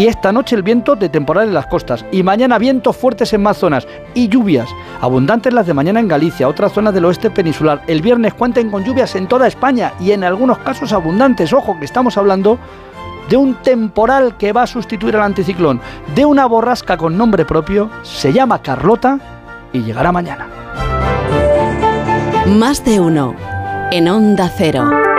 Y 0.00 0.06
esta 0.06 0.32
noche 0.32 0.56
el 0.56 0.62
viento 0.62 0.96
de 0.96 1.10
temporal 1.10 1.48
en 1.48 1.54
las 1.54 1.66
costas. 1.66 2.06
Y 2.10 2.22
mañana 2.22 2.58
vientos 2.58 2.96
fuertes 2.96 3.32
en 3.34 3.42
más 3.42 3.58
zonas. 3.58 3.86
Y 4.14 4.28
lluvias. 4.28 4.68
Abundantes 5.00 5.52
las 5.52 5.66
de 5.66 5.74
mañana 5.74 6.00
en 6.00 6.08
Galicia, 6.08 6.48
otras 6.48 6.72
zonas 6.72 6.94
del 6.94 7.04
oeste 7.04 7.28
peninsular. 7.28 7.82
El 7.86 8.00
viernes 8.00 8.32
cuenten 8.32 8.70
con 8.70 8.82
lluvias 8.82 9.14
en 9.14 9.26
toda 9.26 9.46
España. 9.46 9.92
Y 10.00 10.12
en 10.12 10.24
algunos 10.24 10.58
casos 10.58 10.92
abundantes. 10.94 11.52
Ojo, 11.52 11.78
que 11.78 11.84
estamos 11.84 12.16
hablando 12.16 12.58
de 13.30 13.36
un 13.36 13.54
temporal 13.54 14.36
que 14.36 14.52
va 14.52 14.64
a 14.64 14.66
sustituir 14.66 15.16
al 15.16 15.22
anticiclón, 15.22 15.80
de 16.14 16.26
una 16.26 16.46
borrasca 16.46 16.96
con 16.96 17.16
nombre 17.16 17.44
propio, 17.44 17.88
se 18.02 18.32
llama 18.32 18.60
Carlota 18.60 19.18
y 19.72 19.82
llegará 19.82 20.10
mañana. 20.10 20.48
Más 22.46 22.84
de 22.84 23.00
uno. 23.00 23.34
En 23.92 24.08
Onda 24.08 24.52
Cero. 24.56 25.09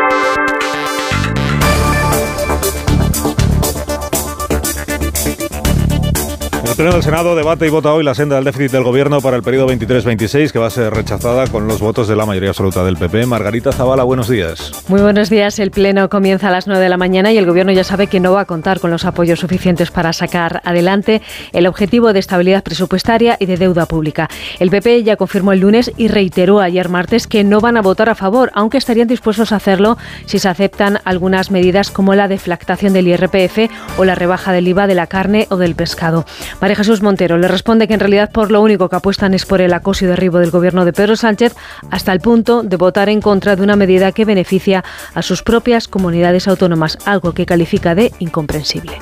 El 6.71 6.77
Pleno 6.77 6.93
del 6.93 7.03
Senado 7.03 7.35
debate 7.35 7.67
y 7.67 7.69
vota 7.69 7.93
hoy 7.93 8.01
la 8.01 8.15
senda 8.15 8.37
del 8.37 8.45
déficit 8.45 8.71
del 8.71 8.83
Gobierno 8.83 9.19
para 9.19 9.35
el 9.35 9.43
periodo 9.43 9.67
23-26, 9.67 10.51
que 10.51 10.57
va 10.57 10.67
a 10.67 10.69
ser 10.69 10.93
rechazada 10.93 11.45
con 11.47 11.67
los 11.67 11.81
votos 11.81 12.07
de 12.07 12.15
la 12.15 12.25
mayoría 12.25 12.51
absoluta 12.51 12.85
del 12.85 12.95
PP. 12.95 13.25
Margarita 13.25 13.73
Zavala, 13.73 14.03
buenos 14.03 14.29
días. 14.29 14.71
Muy 14.87 15.01
buenos 15.01 15.29
días. 15.29 15.59
El 15.59 15.71
Pleno 15.71 16.07
comienza 16.07 16.47
a 16.47 16.51
las 16.51 16.67
9 16.67 16.81
de 16.81 16.87
la 16.87 16.95
mañana 16.95 17.33
y 17.33 17.37
el 17.37 17.45
Gobierno 17.45 17.73
ya 17.73 17.83
sabe 17.83 18.07
que 18.07 18.21
no 18.21 18.31
va 18.31 18.41
a 18.41 18.45
contar 18.45 18.79
con 18.79 18.89
los 18.89 19.03
apoyos 19.03 19.41
suficientes 19.41 19.91
para 19.91 20.13
sacar 20.13 20.61
adelante 20.63 21.21
el 21.51 21.67
objetivo 21.67 22.13
de 22.13 22.19
estabilidad 22.19 22.63
presupuestaria 22.63 23.35
y 23.37 23.47
de 23.47 23.57
deuda 23.57 23.85
pública. 23.85 24.29
El 24.57 24.69
PP 24.69 25.03
ya 25.03 25.17
confirmó 25.17 25.51
el 25.51 25.59
lunes 25.59 25.91
y 25.97 26.07
reiteró 26.07 26.61
ayer 26.61 26.87
martes 26.87 27.27
que 27.27 27.43
no 27.43 27.59
van 27.59 27.75
a 27.75 27.81
votar 27.81 28.07
a 28.07 28.15
favor, 28.15 28.49
aunque 28.53 28.77
estarían 28.77 29.09
dispuestos 29.09 29.51
a 29.51 29.57
hacerlo 29.57 29.97
si 30.25 30.39
se 30.39 30.47
aceptan 30.47 30.99
algunas 31.03 31.51
medidas 31.51 31.91
como 31.91 32.15
la 32.15 32.29
deflactación 32.29 32.93
del 32.93 33.09
IRPF 33.09 33.69
o 33.97 34.05
la 34.05 34.15
rebaja 34.15 34.53
del 34.53 34.69
IVA 34.69 34.87
de 34.87 34.95
la 34.95 35.07
carne 35.07 35.47
o 35.49 35.57
del 35.57 35.75
pescado. 35.75 36.23
María 36.61 36.75
Jesús 36.75 37.01
Montero 37.01 37.39
le 37.39 37.47
responde 37.47 37.87
que 37.87 37.95
en 37.95 37.99
realidad 37.99 38.31
por 38.31 38.51
lo 38.51 38.61
único 38.61 38.87
que 38.87 38.95
apuestan 38.95 39.33
es 39.33 39.47
por 39.47 39.61
el 39.61 39.73
acoso 39.73 40.05
y 40.05 40.07
derribo 40.07 40.37
del 40.37 40.51
gobierno 40.51 40.85
de 40.85 40.93
Pedro 40.93 41.15
Sánchez 41.15 41.55
hasta 41.89 42.13
el 42.13 42.19
punto 42.19 42.61
de 42.61 42.77
votar 42.77 43.09
en 43.09 43.19
contra 43.19 43.55
de 43.55 43.63
una 43.63 43.75
medida 43.75 44.11
que 44.11 44.25
beneficia 44.25 44.83
a 45.15 45.23
sus 45.23 45.41
propias 45.41 45.87
comunidades 45.87 46.47
autónomas, 46.47 46.99
algo 47.05 47.33
que 47.33 47.47
califica 47.47 47.95
de 47.95 48.13
incomprensible. 48.19 48.93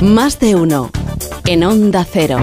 Más 0.00 0.40
de 0.40 0.54
uno. 0.54 0.90
En 1.46 1.62
Onda 1.62 2.06
Cero. 2.10 2.38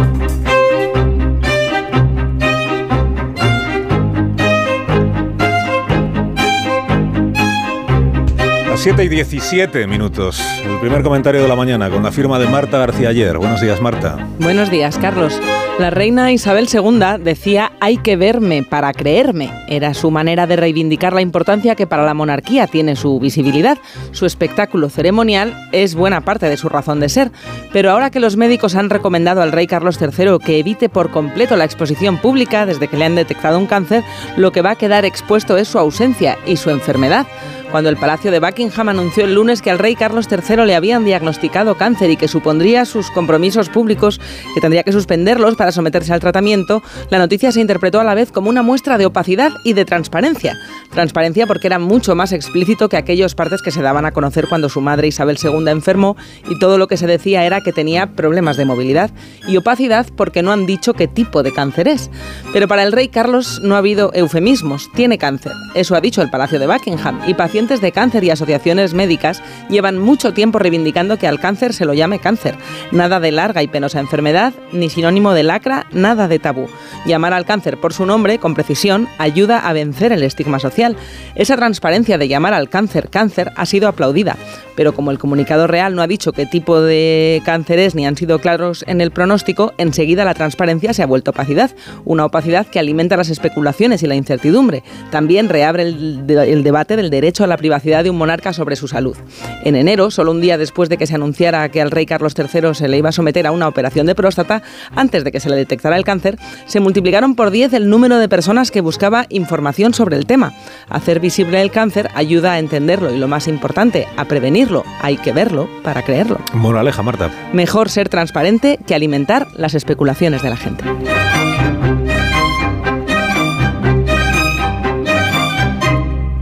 7 8.76 9.04
y 9.04 9.10
17 9.10 9.86
minutos. 9.86 10.42
El 10.66 10.80
primer 10.80 11.04
comentario 11.04 11.42
de 11.42 11.48
la 11.48 11.56
mañana 11.56 11.90
con 11.90 12.04
la 12.04 12.12
firma 12.12 12.40
de 12.40 12.48
Marta 12.48 12.78
García 12.78 13.10
ayer. 13.10 13.38
Buenos 13.38 13.60
días, 13.60 13.82
Marta. 13.82 14.28
Buenos 14.40 14.72
días, 14.72 14.98
Carlos. 14.98 15.40
La 15.78 15.90
reina 15.90 16.32
Isabel 16.32 16.68
II 16.72 17.24
decía 17.24 17.74
hay 17.80 17.98
que 17.98 18.16
verme 18.16 18.64
para 18.64 18.94
creerme. 18.94 19.52
Era 19.68 19.94
su 19.94 20.10
manera 20.10 20.48
de 20.48 20.56
reivindicar 20.56 21.14
la 21.14 21.22
importancia 21.22 21.76
que 21.76 21.86
para 21.86 22.06
la 22.06 22.14
monarquía 22.14 22.66
tiene 22.66 22.96
su 22.96 23.20
visibilidad. 23.20 23.78
Su 24.12 24.26
espectáculo 24.26 24.90
ceremonial 24.90 25.54
es 25.72 25.94
buena 25.94 26.22
parte 26.22 26.48
de 26.48 26.58
su 26.58 26.70
razón 26.70 27.00
de 27.00 27.10
ser. 27.10 27.32
Pero 27.74 27.92
ahora 27.92 28.10
que 28.10 28.20
los 28.20 28.38
médicos 28.38 28.76
han 28.76 28.90
recomendado 28.90 29.42
al 29.42 29.52
rey 29.52 29.68
Carlos 29.68 30.00
III 30.00 30.38
que 30.44 30.60
evite 30.60 30.88
por 30.88 31.12
completo 31.12 31.58
la 31.58 31.66
exposición 31.66 32.18
pública 32.18 32.66
desde 32.66 32.88
que 32.88 32.98
le 32.98 33.06
han 33.06 33.16
detectado 33.16 33.60
un 33.60 33.68
cáncer, 33.68 34.04
lo 34.38 34.52
que 34.52 34.62
va 34.62 34.72
a 34.72 34.78
quedar 34.78 35.04
expuesto 35.04 35.58
es 35.58 35.68
su 35.68 35.78
ausencia 35.78 36.38
y 36.46 36.58
su 36.58 36.70
enfermedad 36.70 37.28
cuando 37.72 37.90
el 37.90 37.96
Palacio 37.96 38.32
de 38.32 38.40
Buckingham 38.40 38.90
anunció 38.90 39.24
el 39.24 39.34
lunes 39.34 39.62
que 39.62 39.72
al 39.72 39.80
rey 39.80 39.96
Carlos 39.96 40.28
III 40.30 40.66
le 40.66 40.76
habían 40.76 41.06
diagnosticado 41.06 41.76
cáncer 41.76 42.10
y 42.10 42.18
que 42.18 42.28
supondría 42.28 42.84
sus 42.84 43.10
compromisos 43.12 43.70
públicos, 43.70 44.20
que 44.54 44.60
tendría 44.60 44.84
que 44.84 44.92
suspenderlos 44.92 45.56
para 45.56 45.72
someterse 45.72 46.14
al 46.14 46.20
tratamiento, 46.20 46.84
la 47.10 47.18
noticia 47.18 47.52
se 47.52 47.62
interpretó 47.62 48.02
a 48.02 48.04
la 48.04 48.14
vez 48.14 48.32
como 48.32 48.50
una 48.50 48.62
muestra 48.62 48.98
de 48.98 49.06
opacidad 49.06 49.54
y 49.64 49.74
de 49.74 49.86
transparencia. 49.86 50.58
Transparencia 50.92 51.48
porque 51.48 51.68
era 51.68 51.80
mucho 51.80 52.14
más 52.14 52.34
explícito 52.34 52.90
que 52.90 52.98
aquellos 52.98 53.36
partes 53.36 53.62
que 53.62 53.72
se 53.72 53.82
daban 53.82 54.06
a 54.06 54.12
conocer 54.12 54.48
cuando 54.50 54.68
su 54.68 54.82
madre 54.82 55.08
Isabel 55.08 55.38
II 55.42 55.70
enfermó 55.70 56.18
y 56.50 56.60
todo 56.60 56.78
lo 56.78 56.88
que 56.88 56.98
se 56.98 57.08
decía 57.08 57.46
era 57.46 57.62
que 57.62 57.72
tenía 57.72 58.12
problemas 58.12 58.58
de 58.58 58.66
movilidad. 58.66 59.12
Y 59.48 59.56
opacidad 59.56 60.08
porque 60.18 60.44
no 60.44 60.52
han 60.52 60.66
dicho 60.66 60.94
qué 60.94 61.08
tipo 61.08 61.42
de 61.42 61.54
cáncer 61.54 61.88
es. 61.88 62.12
Pero 62.52 62.68
para 62.68 62.84
el 62.84 62.92
rey 62.92 63.08
Carlos 63.08 63.62
no 63.64 63.76
ha 63.76 63.80
habido 63.80 64.12
eufemismos, 64.14 64.90
tiene 64.94 65.18
cáncer. 65.18 65.54
Eso 65.74 65.96
ha 65.96 66.02
dicho 66.02 66.22
el 66.22 66.30
Palacio 66.30 66.60
de 66.60 66.68
Buckingham 66.68 67.22
y 67.26 67.34
pacientes 67.34 67.61
de 67.62 67.92
cáncer 67.92 68.24
y 68.24 68.32
asociaciones 68.32 68.96
médicas 68.96 69.44
llevan 69.70 70.00
mucho 70.00 70.34
tiempo 70.34 70.58
reivindicando 70.58 71.20
que 71.20 71.28
al 71.28 71.40
cáncer 71.40 71.74
se 71.74 71.86
lo 71.86 71.94
llame 71.94 72.18
cáncer. 72.18 72.56
Nada 72.92 73.20
de 73.20 73.32
larga 73.32 73.62
y 73.62 73.68
penosa 73.68 74.00
enfermedad, 74.00 74.52
ni 74.72 74.90
sinónimo 74.90 75.34
de 75.34 75.44
lacra, 75.44 75.86
nada 75.92 76.28
de 76.28 76.40
tabú. 76.40 76.68
Llamar 77.06 77.34
al 77.34 77.46
cáncer 77.46 77.80
por 77.80 77.94
su 77.94 78.08
nombre, 78.08 78.40
con 78.40 78.56
precisión, 78.56 79.08
ayuda 79.20 79.60
a 79.60 79.74
vencer 79.74 80.12
el 80.12 80.24
estigma 80.24 80.58
social. 80.58 80.98
Esa 81.36 81.56
transparencia 81.56 82.18
de 82.18 82.28
llamar 82.28 82.56
al 82.56 82.68
cáncer 82.68 83.10
cáncer 83.10 83.52
ha 83.56 83.68
sido 83.68 83.88
aplaudida, 83.88 84.38
pero 84.82 84.94
como 84.94 85.12
el 85.12 85.20
comunicado 85.20 85.68
real 85.68 85.94
no 85.94 86.02
ha 86.02 86.08
dicho 86.08 86.32
qué 86.32 86.48
tipo 86.48 86.82
de 86.82 87.40
cáncer 87.46 87.78
es 87.78 87.94
ni 87.94 88.08
han 88.08 88.18
sido 88.18 88.40
claros 88.40 88.84
en 88.88 89.00
el 89.00 89.12
pronóstico, 89.12 89.74
enseguida 89.78 90.26
la 90.26 90.34
transparencia 90.34 90.92
se 90.92 91.04
ha 91.04 91.06
vuelto 91.06 91.30
opacidad, 91.30 91.70
una 92.04 92.26
opacidad 92.26 92.66
que 92.66 92.80
alimenta 92.80 93.16
las 93.16 93.30
especulaciones 93.30 94.02
y 94.02 94.08
la 94.08 94.16
incertidumbre. 94.16 94.82
También 95.12 95.50
reabre 95.50 95.84
el, 95.84 96.26
el 96.28 96.64
debate 96.64 96.96
del 96.96 97.12
derecho 97.12 97.44
a 97.44 97.48
la 97.48 97.58
privacidad 97.58 98.04
de 98.04 98.10
un 98.10 98.18
monarca 98.18 98.54
sobre 98.54 98.76
su 98.76 98.88
salud. 98.88 99.16
En 99.64 99.76
enero, 99.76 100.10
solo 100.10 100.32
un 100.32 100.42
día 100.42 100.58
después 100.58 100.90
de 100.90 100.98
que 100.98 101.06
se 101.06 101.14
anunciara 101.14 101.70
que 101.70 101.80
al 101.80 101.92
rey 101.92 102.08
Carlos 102.08 102.34
III 102.36 102.74
se 102.74 102.88
le 102.88 102.98
iba 102.98 103.10
a 103.10 103.12
someter 103.12 103.46
a 103.46 103.52
una 103.52 103.68
operación 103.68 104.08
de 104.08 104.16
próstata, 104.16 104.64
antes 104.96 105.24
de 105.24 105.32
que 105.32 105.40
se 105.40 105.52
le 105.52 105.58
detectara 105.58 105.96
el 105.96 106.04
cáncer, 106.04 106.40
se 106.66 106.80
multiplicaron 106.80 107.36
por 107.36 107.52
10 107.52 107.74
el 107.74 107.88
número 107.88 108.18
de 108.18 108.28
personas 108.28 108.72
que 108.72 108.82
buscaba 108.82 109.28
información 109.30 109.94
sobre 109.94 110.18
el 110.18 110.26
tema. 110.26 110.54
Hacer 110.90 111.20
visible 111.20 111.62
el 111.62 111.70
cáncer 111.70 112.10
ayuda 112.16 112.54
a 112.54 112.60
entenderlo 112.60 113.14
y 113.14 113.20
lo 113.20 113.28
más 113.28 113.48
importante, 113.48 114.08
a 114.18 114.26
prevenirlo. 114.26 114.71
Hay 115.02 115.18
que 115.18 115.34
verlo 115.34 115.68
para 115.84 116.02
creerlo. 116.04 116.40
Moraleja, 116.54 117.04
Marta. 117.04 117.30
Mejor 117.54 117.90
ser 117.90 118.10
transparente 118.10 118.80
que 118.88 118.96
alimentar 118.96 119.48
las 119.56 119.76
especulaciones 119.76 120.42
de 120.42 120.50
la 120.50 120.58
gente. 120.58 120.84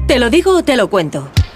¿Te 0.07 0.19
lo 0.19 0.29
digo 0.29 0.57
o 0.57 0.63
te 0.63 0.75
lo 0.75 0.89
cuento? 0.89 1.29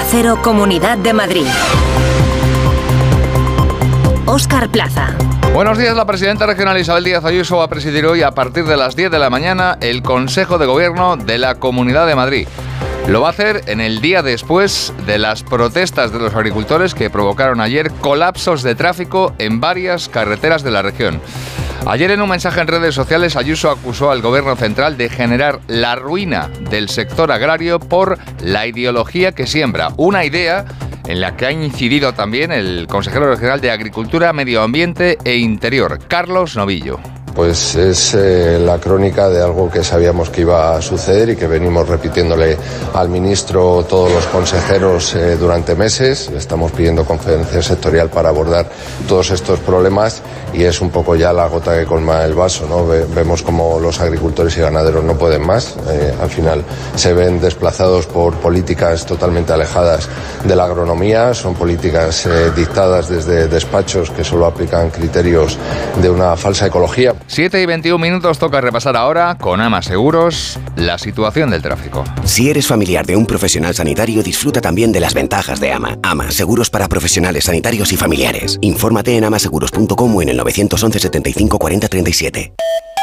Cero, 0.00 0.38
Comunidad 0.42 0.98
de 0.98 1.12
Madrid. 1.12 1.46
Óscar 4.26 4.68
Plaza. 4.70 5.14
Buenos 5.52 5.76
días, 5.76 5.94
la 5.94 6.06
presidenta 6.06 6.46
regional 6.46 6.78
Isabel 6.78 7.04
Díaz 7.04 7.24
Ayuso 7.24 7.58
va 7.58 7.64
a 7.64 7.68
presidir 7.68 8.06
hoy 8.06 8.22
a 8.22 8.30
partir 8.30 8.64
de 8.64 8.76
las 8.76 8.96
10 8.96 9.10
de 9.10 9.18
la 9.18 9.28
mañana 9.28 9.76
el 9.80 10.02
Consejo 10.02 10.58
de 10.58 10.66
Gobierno 10.66 11.16
de 11.16 11.38
la 11.38 11.56
Comunidad 11.56 12.06
de 12.06 12.14
Madrid. 12.14 12.48
Lo 13.08 13.20
va 13.20 13.28
a 13.28 13.30
hacer 13.30 13.62
en 13.66 13.80
el 13.80 14.00
día 14.00 14.22
después 14.22 14.92
de 15.06 15.18
las 15.18 15.42
protestas 15.42 16.12
de 16.12 16.18
los 16.18 16.34
agricultores 16.34 16.94
que 16.94 17.10
provocaron 17.10 17.60
ayer 17.60 17.90
colapsos 17.90 18.62
de 18.62 18.74
tráfico 18.74 19.34
en 19.38 19.60
varias 19.60 20.08
carreteras 20.08 20.62
de 20.62 20.70
la 20.70 20.82
región. 20.82 21.20
Ayer 21.84 22.12
en 22.12 22.22
un 22.22 22.28
mensaje 22.28 22.60
en 22.60 22.68
redes 22.68 22.94
sociales 22.94 23.36
Ayuso 23.36 23.70
acusó 23.70 24.12
al 24.12 24.22
gobierno 24.22 24.54
central 24.54 24.96
de 24.96 25.08
generar 25.08 25.58
la 25.66 25.96
ruina 25.96 26.48
del 26.70 26.88
sector 26.88 27.32
agrario 27.32 27.80
por 27.80 28.18
la 28.40 28.66
ideología 28.66 29.32
que 29.32 29.48
siembra, 29.48 29.90
una 29.96 30.24
idea 30.24 30.64
en 31.08 31.20
la 31.20 31.36
que 31.36 31.46
ha 31.46 31.52
incidido 31.52 32.14
también 32.14 32.52
el 32.52 32.86
consejero 32.88 33.28
regional 33.28 33.60
de 33.60 33.72
Agricultura, 33.72 34.32
Medio 34.32 34.62
Ambiente 34.62 35.18
e 35.24 35.36
Interior, 35.36 35.98
Carlos 36.06 36.56
Novillo. 36.56 37.00
Pues 37.34 37.74
es 37.76 38.12
eh, 38.14 38.58
la 38.62 38.78
crónica 38.78 39.30
de 39.30 39.42
algo 39.42 39.70
que 39.70 39.82
sabíamos 39.82 40.28
que 40.28 40.42
iba 40.42 40.76
a 40.76 40.82
suceder 40.82 41.30
y 41.30 41.36
que 41.36 41.46
venimos 41.46 41.88
repitiéndole 41.88 42.58
al 42.92 43.08
ministro 43.08 43.84
todos 43.88 44.12
los 44.12 44.26
consejeros 44.26 45.14
eh, 45.14 45.36
durante 45.38 45.74
meses. 45.74 46.28
Estamos 46.36 46.72
pidiendo 46.72 47.06
conferencia 47.06 47.62
sectorial 47.62 48.10
para 48.10 48.28
abordar 48.28 48.68
todos 49.08 49.30
estos 49.30 49.60
problemas 49.60 50.20
y 50.52 50.64
es 50.64 50.82
un 50.82 50.90
poco 50.90 51.16
ya 51.16 51.32
la 51.32 51.46
gota 51.48 51.74
que 51.78 51.86
colma 51.86 52.22
el 52.24 52.34
vaso. 52.34 52.66
¿no? 52.68 52.86
Ve- 52.86 53.06
vemos 53.06 53.42
como 53.42 53.80
los 53.80 53.98
agricultores 54.00 54.54
y 54.58 54.60
ganaderos 54.60 55.02
no 55.02 55.14
pueden 55.16 55.40
más. 55.46 55.74
Eh, 55.88 56.14
al 56.20 56.28
final 56.28 56.62
se 56.96 57.14
ven 57.14 57.40
desplazados 57.40 58.06
por 58.06 58.34
políticas 58.34 59.06
totalmente 59.06 59.54
alejadas 59.54 60.06
de 60.44 60.54
la 60.54 60.64
agronomía. 60.64 61.32
Son 61.32 61.54
políticas 61.54 62.28
dictadas 62.54 63.08
desde 63.08 63.48
despachos 63.48 64.10
que 64.10 64.22
solo 64.22 64.44
aplican 64.44 64.90
criterios 64.90 65.56
de 66.00 66.10
una 66.10 66.36
falsa 66.36 66.66
ecología. 66.66 67.14
7 67.26 67.62
y 67.62 67.66
21 67.66 67.98
minutos 67.98 68.38
toca 68.38 68.60
repasar 68.60 68.96
ahora 68.96 69.36
con 69.38 69.60
Ama 69.60 69.82
Seguros 69.82 70.58
la 70.76 70.98
situación 70.98 71.50
del 71.50 71.62
tráfico. 71.62 72.04
Si 72.24 72.50
eres 72.50 72.66
familiar 72.66 73.06
de 73.06 73.16
un 73.16 73.26
profesional 73.26 73.74
sanitario, 73.74 74.22
disfruta 74.22 74.60
también 74.60 74.92
de 74.92 75.00
las 75.00 75.14
ventajas 75.14 75.60
de 75.60 75.72
AMA. 75.72 75.98
AMA, 76.02 76.30
seguros 76.30 76.70
para 76.70 76.88
profesionales 76.88 77.44
sanitarios 77.44 77.92
y 77.92 77.96
familiares. 77.96 78.58
Infórmate 78.60 79.16
en 79.16 79.24
amaseguros.com 79.24 80.16
o 80.16 80.22
en 80.22 80.28
el 80.28 80.36
911 80.36 80.98
75 80.98 81.58
40 81.58 81.88
37. 81.88 82.54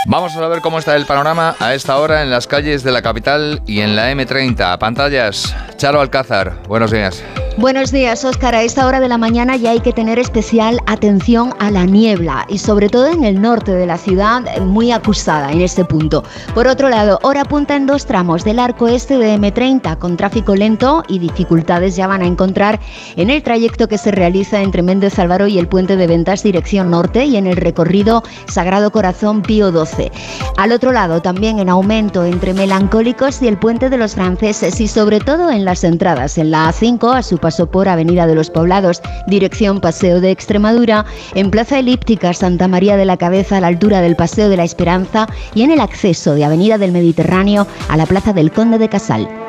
Vamos 0.06 0.36
a 0.36 0.48
ver 0.48 0.62
cómo 0.62 0.80
está 0.80 0.96
el 0.96 1.06
panorama 1.06 1.56
a 1.60 1.74
esta 1.74 1.98
hora 1.98 2.24
en 2.24 2.30
las 2.30 2.48
calles 2.48 2.84
de 2.84 2.92
la 2.92 3.02
capital 3.02 3.62
y 3.66 3.82
en 3.82 3.96
la 3.96 4.12
M30. 4.12 4.78
Pantallas, 4.78 5.54
Charo 5.76 6.00
Alcázar, 6.00 6.64
buenos 6.68 6.92
días. 6.92 7.22
Buenos 7.60 7.92
días, 7.92 8.24
Óscar. 8.24 8.56
A 8.56 8.64
esta 8.64 8.88
hora 8.88 9.02
de 9.02 9.10
la 9.10 9.18
mañana 9.18 9.58
ya 9.58 9.72
hay 9.72 9.82
que 9.82 9.92
tener 9.92 10.18
especial 10.18 10.80
atención 10.86 11.54
a 11.60 11.70
la 11.70 11.86
niebla 11.86 12.46
y 12.48 12.58
sobre 12.58 12.88
todo 12.88 13.08
en 13.08 13.26
el 13.26 13.42
norte 13.42 13.74
de 13.74 13.86
la 13.86 13.98
ciudad, 13.98 14.46
eh, 14.48 14.62
muy 14.62 14.94
acusada 14.94 15.52
en 15.52 15.60
este 15.60 15.84
punto. 15.84 16.24
Por 16.56 16.68
otro 16.68 16.88
lado, 16.88 17.20
hora 17.22 17.44
punta 17.44 17.76
en 17.76 17.86
dos 17.86 18.06
tramos 18.06 18.46
del 18.46 18.60
arco 18.60 18.88
este 18.88 19.18
de 19.18 19.38
M30 19.38 19.98
con 19.98 20.16
tráfico 20.16 20.56
lento 20.56 21.04
y 21.10 21.20
dificultades 21.20 21.98
ya 21.98 22.08
van 22.08 22.22
a 22.22 22.28
encontrar 22.28 22.80
en 23.18 23.30
el 23.30 23.44
trayecto 23.44 23.90
que 23.90 23.98
se 23.98 24.12
realiza 24.12 24.62
entre 24.62 24.82
Méndez 24.82 25.20
Álvaro 25.20 25.46
y 25.46 25.60
el 25.60 25.68
puente 25.68 25.98
de 25.98 26.08
ventas 26.08 26.44
dirección 26.44 26.90
norte 26.90 27.26
y 27.26 27.36
en 27.36 27.46
el 27.46 27.58
recorrido 27.58 28.24
Sagrado 28.48 28.90
Corazón 28.94 29.42
Pío 29.42 29.70
XII. 29.70 30.10
Al 30.56 30.72
otro 30.72 30.94
lado, 30.94 31.22
también 31.22 31.60
en 31.60 31.68
aumento 31.68 32.24
entre 32.24 32.54
Melancólicos 32.54 33.42
y 33.42 33.50
el 33.50 33.58
puente 33.58 33.90
de 33.90 33.98
los 33.98 34.16
franceses 34.16 34.80
y 34.80 34.88
sobre 34.88 35.20
todo 35.20 35.52
en 35.52 35.66
las 35.66 35.84
entradas 35.84 36.38
en 36.38 36.52
la 36.52 36.70
A5 36.70 37.18
a 37.18 37.22
su 37.22 37.38
paso 37.38 37.49
paso 37.50 37.72
por 37.72 37.90
Avenida 37.90 38.28
de 38.28 38.36
los 38.36 38.52
Poblados, 38.52 39.02
dirección 39.26 39.82
Paseo 39.82 40.22
de 40.22 40.30
Extremadura, 40.30 41.04
en 41.34 41.50
Plaza 41.50 41.80
Elíptica 41.80 42.32
Santa 42.32 42.68
María 42.68 42.96
de 42.96 43.06
la 43.06 43.18
Cabeza 43.18 43.58
a 43.58 43.62
la 43.62 43.66
altura 43.66 44.02
del 44.02 44.16
Paseo 44.16 44.50
de 44.50 44.58
la 44.58 44.66
Esperanza 44.66 45.26
y 45.56 45.64
en 45.64 45.72
el 45.72 45.80
acceso 45.80 46.36
de 46.36 46.46
Avenida 46.46 46.78
del 46.78 46.92
Mediterráneo 46.92 47.66
a 47.88 47.98
la 47.98 48.06
Plaza 48.06 48.34
del 48.34 48.52
Conde 48.52 48.78
de 48.78 48.88
Casal. 48.88 49.49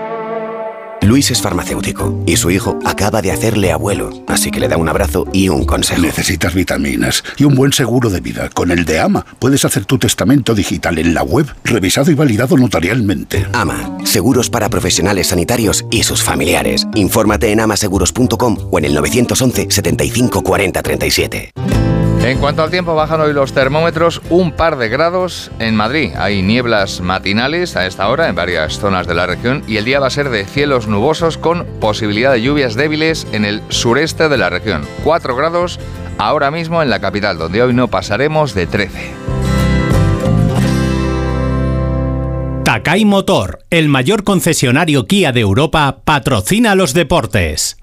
Luis 1.03 1.31
es 1.31 1.41
farmacéutico 1.41 2.23
y 2.27 2.37
su 2.37 2.51
hijo 2.51 2.79
acaba 2.85 3.23
de 3.23 3.33
hacerle 3.33 3.73
abuelo, 3.73 4.11
así 4.27 4.51
que 4.51 4.61
le 4.61 4.69
da 4.69 4.77
un 4.77 4.89
abrazo 4.89 5.27
y 5.33 5.49
un 5.49 5.65
consejo. 5.65 6.03
Necesitas 6.03 6.55
vitaminas 6.55 7.25
y 7.37 7.45
un 7.45 7.55
buen 7.55 7.73
seguro 7.73 8.11
de 8.11 8.21
vida. 8.21 8.49
Con 8.51 8.71
el 8.71 8.85
de 8.85 9.01
AMA 9.01 9.25
puedes 9.39 9.65
hacer 9.65 9.87
tu 9.87 9.99
testamento 9.99 10.55
digital 10.55 10.99
en 10.99 11.15
la 11.15 11.23
web, 11.23 11.47
revisado 11.65 12.11
y 12.11 12.15
validado 12.15 12.57
notarialmente. 12.57 13.47
AMA, 13.53 13.99
seguros 14.05 14.51
para 14.51 14.69
profesionales 14.69 15.29
sanitarios 15.29 15.85
y 15.91 16.03
sus 16.03 16.23
familiares. 16.23 16.87
Infórmate 16.95 17.51
en 17.51 17.61
amaseguros.com 17.61 18.59
o 18.71 18.79
en 18.79 18.85
el 18.85 18.95
911 18.95 19.69
75 19.71 20.43
40 20.43 20.83
37. 20.83 21.53
En 22.23 22.39
cuanto 22.39 22.63
al 22.63 22.71
tiempo, 22.71 22.95
bajan 22.95 23.23
hoy 23.23 23.33
los 23.33 23.55
termómetros 23.55 24.21
un 24.29 24.53
par 24.53 24.77
de 24.77 24.91
grados 24.91 25.51
en 25.59 25.75
Madrid. 25.75 26.13
Hay 26.17 26.43
nieblas 26.43 27.01
matinales 27.01 27.77
a 27.77 27.87
esta 27.87 28.09
hora 28.09 28.29
en 28.29 28.35
varias 28.35 28.79
zonas 28.79 29.07
de 29.07 29.15
la 29.15 29.27
región 29.27 29.65
y 29.67 29.79
el 29.79 29.87
día 29.87 30.01
va 30.01 30.09
a 30.09 30.11
ser 30.11 30.29
de 30.29 30.45
cielos 30.45 30.87
nubosos 30.87 31.39
con 31.39 31.65
posibilidad 31.81 32.31
de 32.31 32.43
lluvias 32.43 32.75
débiles 32.75 33.27
en 33.33 33.47
el 33.47 33.63
sureste 33.71 34.29
de 34.29 34.37
la 34.37 34.51
región. 34.51 34.87
4 35.03 35.35
grados 35.35 35.81
ahora 36.19 36.51
mismo 36.51 36.83
en 36.83 36.91
la 36.91 37.01
capital, 37.01 37.39
donde 37.39 37.63
hoy 37.63 37.73
no 37.73 37.89
pasaremos 37.89 38.55
de 38.55 38.67
13. 38.67 39.13
Takai 42.65 43.07
Motor, 43.07 43.61
el 43.71 43.89
mayor 43.89 44.25
concesionario 44.25 45.07
Kia 45.07 45.33
de 45.33 45.41
Europa, 45.41 46.03
patrocina 46.05 46.75
los 46.75 46.93
deportes. 46.93 47.79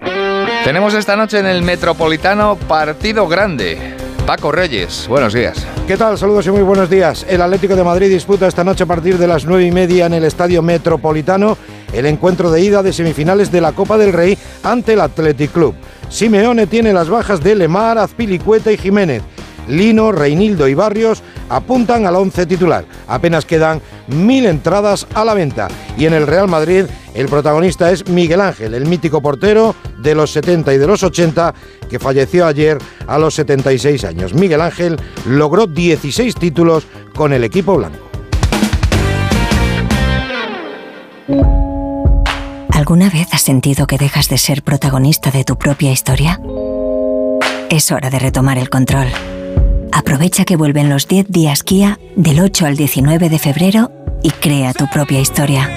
Tenemos 0.62 0.94
esta 0.94 1.16
noche 1.16 1.40
en 1.40 1.46
el 1.46 1.62
Metropolitano 1.62 2.56
partido 2.56 3.26
grande. 3.26 3.97
Paco 4.28 4.52
Reyes, 4.52 5.06
buenos 5.08 5.32
días. 5.32 5.66
¿Qué 5.86 5.96
tal? 5.96 6.18
Saludos 6.18 6.46
y 6.46 6.50
muy 6.50 6.60
buenos 6.60 6.90
días. 6.90 7.24
El 7.30 7.40
Atlético 7.40 7.74
de 7.74 7.82
Madrid 7.82 8.10
disputa 8.10 8.46
esta 8.46 8.62
noche 8.62 8.84
a 8.84 8.86
partir 8.86 9.16
de 9.16 9.26
las 9.26 9.46
nueve 9.46 9.64
y 9.64 9.70
media 9.70 10.04
en 10.04 10.12
el 10.12 10.24
Estadio 10.24 10.60
Metropolitano 10.60 11.56
el 11.94 12.04
encuentro 12.04 12.50
de 12.50 12.60
ida 12.60 12.82
de 12.82 12.92
semifinales 12.92 13.50
de 13.50 13.62
la 13.62 13.72
Copa 13.72 13.96
del 13.96 14.12
Rey 14.12 14.36
ante 14.62 14.92
el 14.92 15.00
Athletic 15.00 15.50
Club. 15.52 15.74
Simeone 16.10 16.66
tiene 16.66 16.92
las 16.92 17.08
bajas 17.08 17.42
de 17.42 17.54
Lemar, 17.54 17.96
Azpilicueta 17.96 18.70
y 18.70 18.76
Jiménez. 18.76 19.22
Lino, 19.68 20.12
Reinildo 20.12 20.68
y 20.68 20.74
Barrios 20.74 21.22
apuntan 21.48 22.06
al 22.06 22.16
once 22.16 22.46
titular. 22.46 22.84
Apenas 23.06 23.44
quedan 23.44 23.80
mil 24.08 24.46
entradas 24.46 25.06
a 25.14 25.24
la 25.24 25.34
venta. 25.34 25.68
Y 25.96 26.06
en 26.06 26.14
el 26.14 26.26
Real 26.26 26.48
Madrid 26.48 26.86
el 27.14 27.28
protagonista 27.28 27.90
es 27.90 28.08
Miguel 28.08 28.40
Ángel, 28.40 28.74
el 28.74 28.86
mítico 28.86 29.20
portero 29.20 29.74
de 29.98 30.14
los 30.14 30.30
70 30.30 30.74
y 30.74 30.78
de 30.78 30.86
los 30.86 31.02
80 31.02 31.54
que 31.88 31.98
falleció 31.98 32.46
ayer 32.46 32.78
a 33.06 33.18
los 33.18 33.34
76 33.34 34.04
años. 34.04 34.34
Miguel 34.34 34.60
Ángel 34.60 34.96
logró 35.26 35.66
16 35.66 36.34
títulos 36.34 36.86
con 37.14 37.32
el 37.32 37.44
equipo 37.44 37.76
blanco. 37.76 38.08
¿Alguna 42.70 43.10
vez 43.10 43.34
has 43.34 43.42
sentido 43.42 43.86
que 43.86 43.98
dejas 43.98 44.28
de 44.28 44.38
ser 44.38 44.62
protagonista 44.62 45.30
de 45.30 45.44
tu 45.44 45.58
propia 45.58 45.90
historia? 45.90 46.40
Es 47.68 47.90
hora 47.90 48.08
de 48.08 48.18
retomar 48.18 48.56
el 48.56 48.70
control. 48.70 49.08
Aprovecha 49.92 50.44
que 50.44 50.56
vuelven 50.56 50.88
los 50.88 51.08
10 51.08 51.28
días 51.28 51.62
Kia 51.62 51.98
del 52.16 52.40
8 52.40 52.66
al 52.66 52.76
19 52.76 53.28
de 53.28 53.38
febrero 53.38 53.90
y 54.22 54.30
crea 54.30 54.72
tu 54.74 54.88
propia 54.88 55.20
historia. 55.20 55.68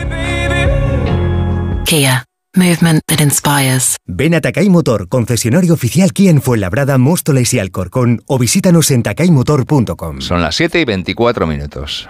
Kia. 1.86 2.26
Movement 2.54 3.02
that 3.08 3.22
inspires. 3.22 3.96
Ven 4.06 4.34
a 4.36 4.42
Takai 4.42 4.68
Motor, 4.68 5.08
concesionario 5.08 5.74
oficial 5.74 6.12
Kia 6.12 6.32
en 6.32 6.42
Fuenlabrada, 6.42 6.98
Móstoles 6.98 7.54
y 7.54 7.60
Alcorcón 7.60 8.24
o 8.28 8.38
visítanos 8.38 8.92
en 8.92 9.04
takaimotor.com. 9.04 10.20
Son 10.20 10.42
las 10.42 10.56
7 10.56 10.82
y 10.82 10.86
24 10.86 11.48
minutos. 11.48 12.10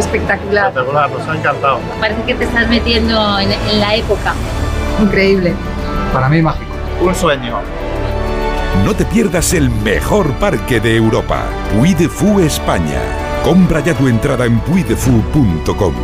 Espectacular. 0.00 0.68
Espectacular, 0.68 1.10
nos 1.10 1.28
ha 1.28 1.36
encantado. 1.36 1.78
Parece 2.00 2.22
que 2.22 2.34
te 2.34 2.44
estás 2.44 2.68
metiendo 2.68 3.38
en, 3.38 3.52
en 3.52 3.80
la 3.80 3.94
época. 3.94 4.34
Increíble. 5.00 5.54
Para 6.12 6.28
mí 6.28 6.42
mágico. 6.42 6.72
Un 7.00 7.14
sueño. 7.14 7.60
No 8.84 8.94
te 8.94 9.04
pierdas 9.04 9.52
el 9.52 9.70
mejor 9.70 10.32
parque 10.34 10.80
de 10.80 10.96
Europa, 10.96 11.44
Puy 11.74 11.94
de 11.94 12.08
Fou 12.08 12.40
España. 12.40 13.00
Compra 13.44 13.80
ya 13.80 13.94
tu 13.94 14.08
entrada 14.08 14.46
en 14.46 14.58
puidefu.com. 14.60 15.94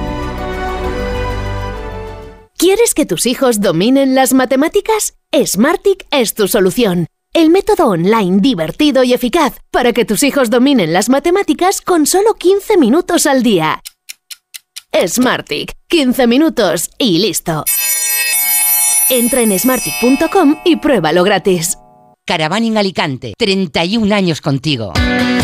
¿Quieres 2.59 2.95
que 2.95 3.07
tus 3.07 3.27
hijos 3.27 3.61
dominen 3.61 4.15
las 4.15 4.33
matemáticas? 4.33 5.15
Smartic 5.35 6.07
es 6.11 6.35
tu 6.35 6.49
solución. 6.49 7.07
El 7.37 7.51
método 7.51 7.89
online 7.89 8.39
divertido 8.41 9.05
y 9.05 9.13
eficaz 9.13 9.61
para 9.71 9.93
que 9.93 10.07
tus 10.07 10.23
hijos 10.23 10.49
dominen 10.49 10.95
las 10.95 11.11
matemáticas 11.11 11.83
con 11.83 12.07
solo 12.07 12.33
15 12.33 12.79
minutos 12.79 13.27
al 13.27 13.43
día. 13.43 13.83
Smartic, 15.07 15.75
15 15.89 16.27
minutos 16.29 16.89
y 16.97 17.19
listo. 17.19 17.63
Entra 19.11 19.43
en 19.43 19.59
smartic.com 19.59 20.61
y 20.65 20.77
pruébalo 20.77 21.25
gratis. 21.25 21.77
Caravaning 22.25 22.79
Alicante, 22.79 23.35
31 23.37 24.15
años 24.15 24.41
contigo. 24.41 24.95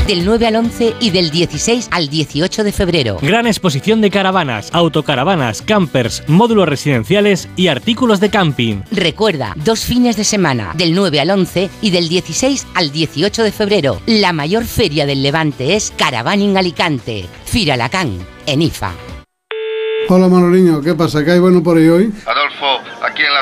Del 0.07 0.25
9 0.25 0.49
al 0.49 0.57
11 0.57 0.95
y 0.99 1.11
del 1.11 1.31
16 1.31 1.89
al 1.93 2.09
18 2.09 2.65
de 2.65 2.73
febrero. 2.73 3.19
Gran 3.23 3.47
exposición 3.47 4.01
de 4.01 4.11
caravanas, 4.11 4.69
autocaravanas, 4.73 5.63
campers, 5.63 6.25
módulos 6.27 6.69
residenciales 6.69 7.49
y 7.55 7.69
artículos 7.69 8.19
de 8.19 8.29
camping. 8.29 8.83
Recuerda, 8.91 9.55
dos 9.65 9.85
fines 9.85 10.17
de 10.17 10.25
semana, 10.25 10.73
del 10.77 10.97
9 10.97 11.21
al 11.21 11.31
11 11.31 11.71
y 11.81 11.91
del 11.91 12.09
16 12.09 12.67
al 12.75 12.91
18 12.91 13.45
de 13.45 13.53
febrero. 13.53 14.01
La 14.07 14.33
mayor 14.33 14.65
feria 14.65 15.07
del 15.07 15.23
Levante 15.23 15.77
es 15.77 15.93
Caravaning 15.97 16.57
Alicante. 16.57 17.27
Firalacán, 17.45 18.19
en 18.47 18.63
IFA. 18.63 18.93
Hola 20.09 20.29
Manoliño, 20.29 20.83
¿qué 20.83 20.95
pasa? 20.95 21.25
¿Qué 21.25 21.31
hay 21.31 21.39
bueno 21.39 21.63
por 21.63 21.77
ahí 21.79 21.89
hoy? 21.89 22.13
Adolfo, 22.27 22.67
aquí 23.07 23.23
en 23.23 23.33
la 23.33 23.42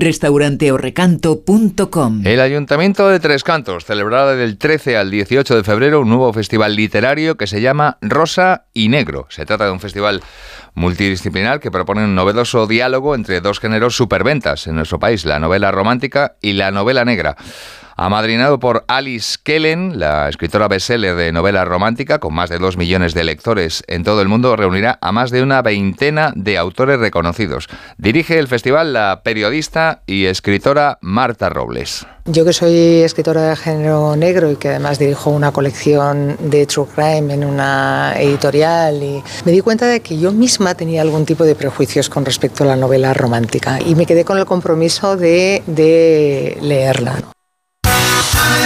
restauranteorrecanto.com 0.00 2.22
El 2.24 2.40
Ayuntamiento 2.40 3.08
de 3.08 3.20
Tres 3.20 3.44
Cantos 3.44 3.84
celebrará 3.84 4.34
del 4.34 4.58
13 4.58 4.96
al 4.96 5.10
18 5.10 5.56
de 5.56 5.64
febrero 5.64 6.00
un 6.00 6.08
nuevo 6.08 6.32
festival 6.32 6.76
literario 6.76 7.36
que 7.36 7.46
se 7.46 7.60
llama 7.60 7.98
Rosa 8.00 8.64
y 8.72 8.88
Negro. 8.88 9.26
Se 9.30 9.46
trata 9.46 9.66
de 9.66 9.72
un 9.72 9.80
festival 9.80 10.22
multidisciplinar 10.74 11.60
que 11.60 11.70
propone 11.70 12.04
un 12.04 12.14
novedoso 12.14 12.66
diálogo 12.66 13.14
entre 13.14 13.40
dos 13.40 13.60
géneros 13.60 13.96
superventas 13.96 14.66
en 14.66 14.76
nuestro 14.76 14.98
país, 14.98 15.24
la 15.24 15.38
novela 15.38 15.70
romántica 15.70 16.36
y 16.40 16.52
la 16.52 16.70
novela 16.70 17.04
negra. 17.04 17.36
Amadrinado 17.98 18.60
por 18.60 18.84
Alice 18.88 19.38
Kellen, 19.42 19.98
la 19.98 20.28
escritora 20.28 20.68
bestseller 20.68 21.16
de 21.16 21.32
novela 21.32 21.64
romántica, 21.64 22.18
con 22.18 22.34
más 22.34 22.50
de 22.50 22.58
dos 22.58 22.76
millones 22.76 23.14
de 23.14 23.24
lectores 23.24 23.82
en 23.86 24.04
todo 24.04 24.20
el 24.20 24.28
mundo, 24.28 24.54
reunirá 24.54 24.98
a 25.00 25.12
más 25.12 25.30
de 25.30 25.42
una 25.42 25.62
veintena 25.62 26.30
de 26.36 26.58
autores 26.58 27.00
reconocidos. 27.00 27.68
Dirige 27.96 28.38
el 28.38 28.48
festival 28.48 28.92
la 28.92 29.22
periodista 29.24 30.02
y 30.06 30.26
escritora 30.26 30.98
Marta 31.00 31.48
Robles. 31.48 32.06
Yo 32.26 32.44
que 32.44 32.52
soy 32.52 33.00
escritora 33.00 33.48
de 33.48 33.56
género 33.56 34.14
negro 34.14 34.50
y 34.50 34.56
que 34.56 34.68
además 34.68 34.98
dirijo 34.98 35.30
una 35.30 35.52
colección 35.52 36.36
de 36.38 36.66
True 36.66 36.88
Crime 36.94 37.32
en 37.32 37.44
una 37.44 38.12
editorial 38.18 39.02
y 39.02 39.22
me 39.46 39.52
di 39.52 39.62
cuenta 39.62 39.86
de 39.86 40.00
que 40.00 40.18
yo 40.18 40.32
misma 40.32 40.74
tenía 40.74 41.00
algún 41.00 41.24
tipo 41.24 41.44
de 41.44 41.54
prejuicios 41.54 42.10
con 42.10 42.26
respecto 42.26 42.64
a 42.64 42.66
la 42.66 42.76
novela 42.76 43.14
romántica 43.14 43.80
y 43.80 43.94
me 43.94 44.04
quedé 44.04 44.26
con 44.26 44.36
el 44.36 44.44
compromiso 44.44 45.16
de, 45.16 45.62
de 45.66 46.58
leerla. 46.60 47.35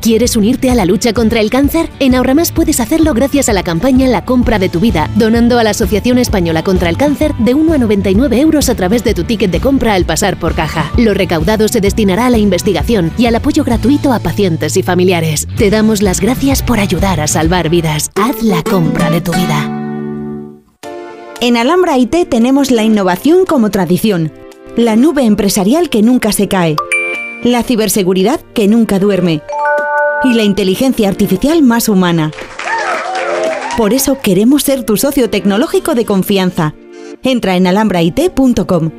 ¿Quieres 0.00 0.36
unirte 0.36 0.70
a 0.70 0.76
la 0.76 0.84
lucha 0.84 1.12
contra 1.12 1.40
el 1.40 1.50
cáncer? 1.50 1.90
En 1.98 2.14
Ahorramás 2.14 2.52
puedes 2.52 2.78
hacerlo 2.78 3.14
gracias 3.14 3.48
a 3.48 3.52
la 3.52 3.64
campaña 3.64 4.06
La 4.06 4.24
compra 4.24 4.60
de 4.60 4.68
tu 4.68 4.78
vida, 4.78 5.10
donando 5.16 5.58
a 5.58 5.64
la 5.64 5.70
Asociación 5.70 6.18
Española 6.18 6.62
contra 6.62 6.88
el 6.88 6.96
Cáncer 6.96 7.34
de 7.38 7.54
1 7.54 7.72
a 7.72 7.78
99 7.78 8.40
euros 8.40 8.68
a 8.68 8.76
través 8.76 9.02
de 9.02 9.14
tu 9.14 9.24
ticket 9.24 9.50
de 9.50 9.60
compra 9.60 9.94
al 9.94 10.04
pasar 10.04 10.38
por 10.38 10.54
caja. 10.54 10.92
Lo 10.96 11.14
recaudado 11.14 11.66
se 11.66 11.80
destinará 11.80 12.26
a 12.26 12.30
la 12.30 12.38
investigación 12.38 13.10
y 13.18 13.26
al 13.26 13.34
apoyo 13.34 13.64
gratuito 13.64 14.12
a 14.12 14.20
pacientes 14.20 14.76
y 14.76 14.84
familiares. 14.84 15.48
Te 15.56 15.68
damos 15.68 16.00
las 16.00 16.20
gracias 16.20 16.62
por 16.62 16.78
ayudar 16.78 17.20
a 17.20 17.26
salvar 17.26 17.68
vidas. 17.68 18.12
Haz 18.14 18.40
la 18.42 18.62
compra 18.62 19.10
de 19.10 19.20
tu 19.20 19.32
vida. 19.32 19.74
En 21.40 21.56
Alhambra 21.56 21.98
IT 21.98 22.28
tenemos 22.28 22.70
la 22.70 22.84
innovación 22.84 23.44
como 23.46 23.70
tradición, 23.70 24.32
la 24.76 24.94
nube 24.94 25.24
empresarial 25.24 25.90
que 25.90 26.02
nunca 26.02 26.30
se 26.30 26.46
cae, 26.46 26.76
la 27.42 27.64
ciberseguridad 27.64 28.40
que 28.54 28.68
nunca 28.68 28.98
duerme 28.98 29.42
y 30.24 30.34
la 30.34 30.42
inteligencia 30.42 31.08
artificial 31.08 31.62
más 31.62 31.88
humana. 31.88 32.30
Por 33.76 33.94
eso 33.94 34.18
queremos 34.20 34.64
ser 34.64 34.84
tu 34.84 34.96
socio 34.96 35.30
tecnológico 35.30 35.94
de 35.94 36.04
confianza. 36.04 36.74
Entra 37.22 37.56
en 37.56 37.66
alhambrait.com. 37.66 38.90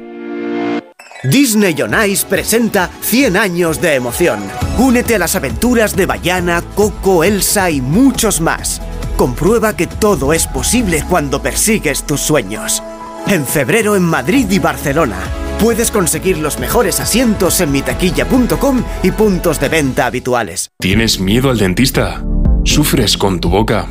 Disney 1.24 1.76
on 1.82 1.94
Ice 2.10 2.26
presenta 2.26 2.90
100 3.02 3.36
años 3.36 3.82
de 3.82 3.96
emoción. 3.96 4.40
Únete 4.78 5.16
a 5.16 5.20
las 5.20 5.36
aventuras 5.36 5.94
de 5.96 6.06
Bayana, 6.06 6.64
Coco, 6.76 7.26
Elsa 7.26 7.70
y 7.70 7.82
muchos 7.82 8.40
más. 8.40 8.82
Comprueba 9.18 9.76
que 9.76 9.86
todo 9.86 10.32
es 10.32 10.48
posible 10.48 11.04
cuando 11.10 11.42
persigues 11.42 12.06
tus 12.06 12.22
sueños. 12.22 12.82
En 13.28 13.46
febrero 13.46 13.96
en 13.96 14.04
Madrid 14.04 14.50
y 14.50 14.60
Barcelona. 14.60 15.18
Puedes 15.60 15.92
conseguir 15.92 16.38
los 16.38 16.58
mejores 16.58 17.00
asientos 17.00 17.60
en 17.62 17.72
mitaquilla.com 17.72 18.84
y 19.04 19.12
puntos 19.12 19.60
de 19.60 19.70
venta 19.70 20.06
habituales. 20.06 20.72
¿Tienes 20.80 21.20
miedo 21.20 21.50
al 21.50 21.58
dentista? 21.58 22.24
¿Sufres 22.64 23.18
con 23.18 23.40
tu 23.40 23.50
boca? 23.50 23.88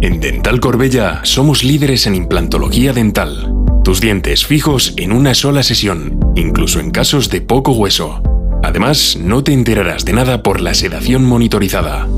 En 0.00 0.18
Dental 0.18 0.58
Corbella 0.58 1.20
somos 1.22 1.62
líderes 1.62 2.06
en 2.06 2.16
implantología 2.16 2.92
dental. 2.92 3.54
Tus 3.84 4.00
dientes 4.00 4.44
fijos 4.44 4.94
en 4.96 5.12
una 5.12 5.34
sola 5.34 5.62
sesión, 5.62 6.18
incluso 6.34 6.80
en 6.80 6.90
casos 6.90 7.30
de 7.30 7.40
poco 7.40 7.72
hueso. 7.72 8.20
Además, 8.62 9.16
no 9.20 9.42
te 9.42 9.52
enterarás 9.52 10.04
de 10.04 10.12
nada 10.12 10.42
por 10.42 10.60
la 10.60 10.74
sedación 10.74 11.24
monitorizada. 11.24 12.08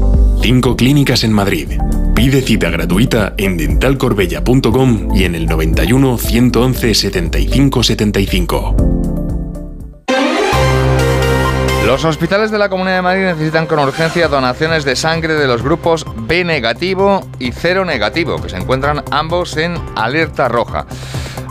Cinco 0.44 0.76
clínicas 0.76 1.24
en 1.24 1.32
Madrid. 1.32 1.80
Pide 2.14 2.42
cita 2.42 2.68
gratuita 2.68 3.32
en 3.38 3.56
dentalcorbella.com 3.56 5.16
y 5.16 5.24
en 5.24 5.34
el 5.34 5.46
91 5.46 6.18
111 6.18 6.94
75 6.94 7.82
75. 7.82 8.76
Los 11.86 12.04
hospitales 12.04 12.50
de 12.50 12.58
la 12.58 12.68
Comunidad 12.68 12.96
de 12.96 13.02
Madrid 13.02 13.22
necesitan 13.22 13.66
con 13.66 13.78
urgencia 13.78 14.28
donaciones 14.28 14.84
de 14.84 14.96
sangre 14.96 15.32
de 15.32 15.46
los 15.46 15.62
grupos 15.62 16.04
B 16.14 16.44
negativo 16.44 17.26
y 17.38 17.52
cero 17.52 17.86
negativo, 17.86 18.42
que 18.42 18.50
se 18.50 18.58
encuentran 18.58 19.02
ambos 19.10 19.56
en 19.56 19.78
alerta 19.96 20.48
roja. 20.48 20.84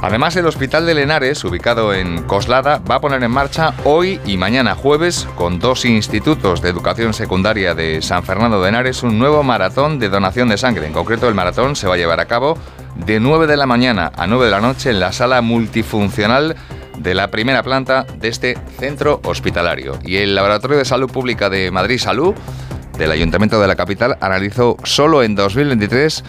Además, 0.03 0.35
el 0.35 0.45
Hospital 0.45 0.85
de 0.85 0.95
Lenares, 0.95 1.45
ubicado 1.45 1.93
en 1.93 2.23
Coslada, 2.23 2.79
va 2.79 2.95
a 2.95 2.99
poner 2.99 3.23
en 3.23 3.31
marcha 3.31 3.73
hoy 3.85 4.19
y 4.25 4.35
mañana 4.35 4.75
jueves, 4.75 5.29
con 5.35 5.59
dos 5.59 5.85
institutos 5.85 6.61
de 6.61 6.67
educación 6.67 7.13
secundaria 7.13 7.73
de 7.73 8.01
San 8.01 8.25
Fernando 8.25 8.61
de 8.61 8.67
Henares, 8.67 9.01
un 9.03 9.17
nuevo 9.17 9.43
maratón 9.43 9.99
de 9.99 10.09
donación 10.09 10.49
de 10.49 10.57
sangre. 10.57 10.87
En 10.87 10.91
concreto, 10.91 11.29
el 11.29 11.35
maratón 11.35 11.77
se 11.77 11.87
va 11.87 11.93
a 11.93 11.97
llevar 11.97 12.19
a 12.19 12.25
cabo 12.25 12.57
de 12.97 13.21
9 13.21 13.47
de 13.47 13.55
la 13.55 13.65
mañana 13.65 14.11
a 14.17 14.27
9 14.27 14.43
de 14.43 14.51
la 14.51 14.59
noche 14.59 14.89
en 14.89 14.99
la 14.99 15.13
sala 15.13 15.41
multifuncional 15.41 16.57
de 16.97 17.15
la 17.15 17.31
primera 17.31 17.63
planta 17.63 18.03
de 18.03 18.27
este 18.27 18.57
centro 18.77 19.21
hospitalario. 19.23 19.97
Y 20.03 20.17
el 20.17 20.35
Laboratorio 20.35 20.79
de 20.79 20.85
Salud 20.85 21.09
Pública 21.09 21.49
de 21.49 21.71
Madrid 21.71 21.97
Salud 21.97 22.35
del 22.97 23.11
Ayuntamiento 23.11 23.59
de 23.59 23.67
la 23.67 23.75
capital 23.75 24.17
analizó 24.21 24.77
solo 24.83 25.23
en 25.23 25.35
2023 25.35 26.23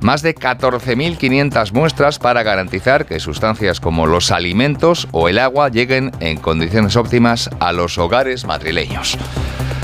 más 0.00 0.22
de 0.22 0.34
14.500 0.34 1.72
muestras 1.72 2.18
para 2.18 2.42
garantizar 2.42 3.06
que 3.06 3.20
sustancias 3.20 3.80
como 3.80 4.06
los 4.06 4.30
alimentos 4.30 5.08
o 5.12 5.28
el 5.28 5.38
agua 5.38 5.68
lleguen 5.68 6.12
en 6.20 6.38
condiciones 6.38 6.96
óptimas 6.96 7.50
a 7.60 7.72
los 7.72 7.98
hogares 7.98 8.44
madrileños. 8.46 9.18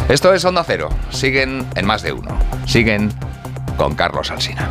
Esto 0.09 0.33
es 0.33 0.45
Onda 0.45 0.65
Cero. 0.65 0.89
Siguen 1.11 1.67
en 1.75 1.87
más 1.87 2.03
de 2.03 2.13
uno. 2.13 2.39
Siguen 2.67 3.13
con 3.77 3.95
Carlos 3.95 4.31
Alsina. 4.31 4.71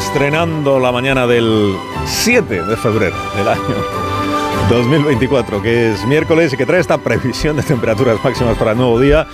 Estrenando 0.00 0.80
la 0.80 0.90
mañana 0.92 1.26
del 1.26 1.76
7 2.06 2.64
de 2.64 2.76
febrero 2.78 3.16
del 3.36 3.48
año 3.48 3.60
2024, 4.70 5.60
que 5.60 5.92
es 5.92 6.06
miércoles 6.06 6.54
y 6.54 6.56
que 6.56 6.64
trae 6.64 6.80
esta 6.80 6.96
previsión 6.96 7.56
de 7.56 7.62
temperaturas 7.62 8.16
máximas 8.24 8.56
para 8.56 8.72
el 8.72 8.78
nuevo 8.78 8.98
día. 8.98 9.26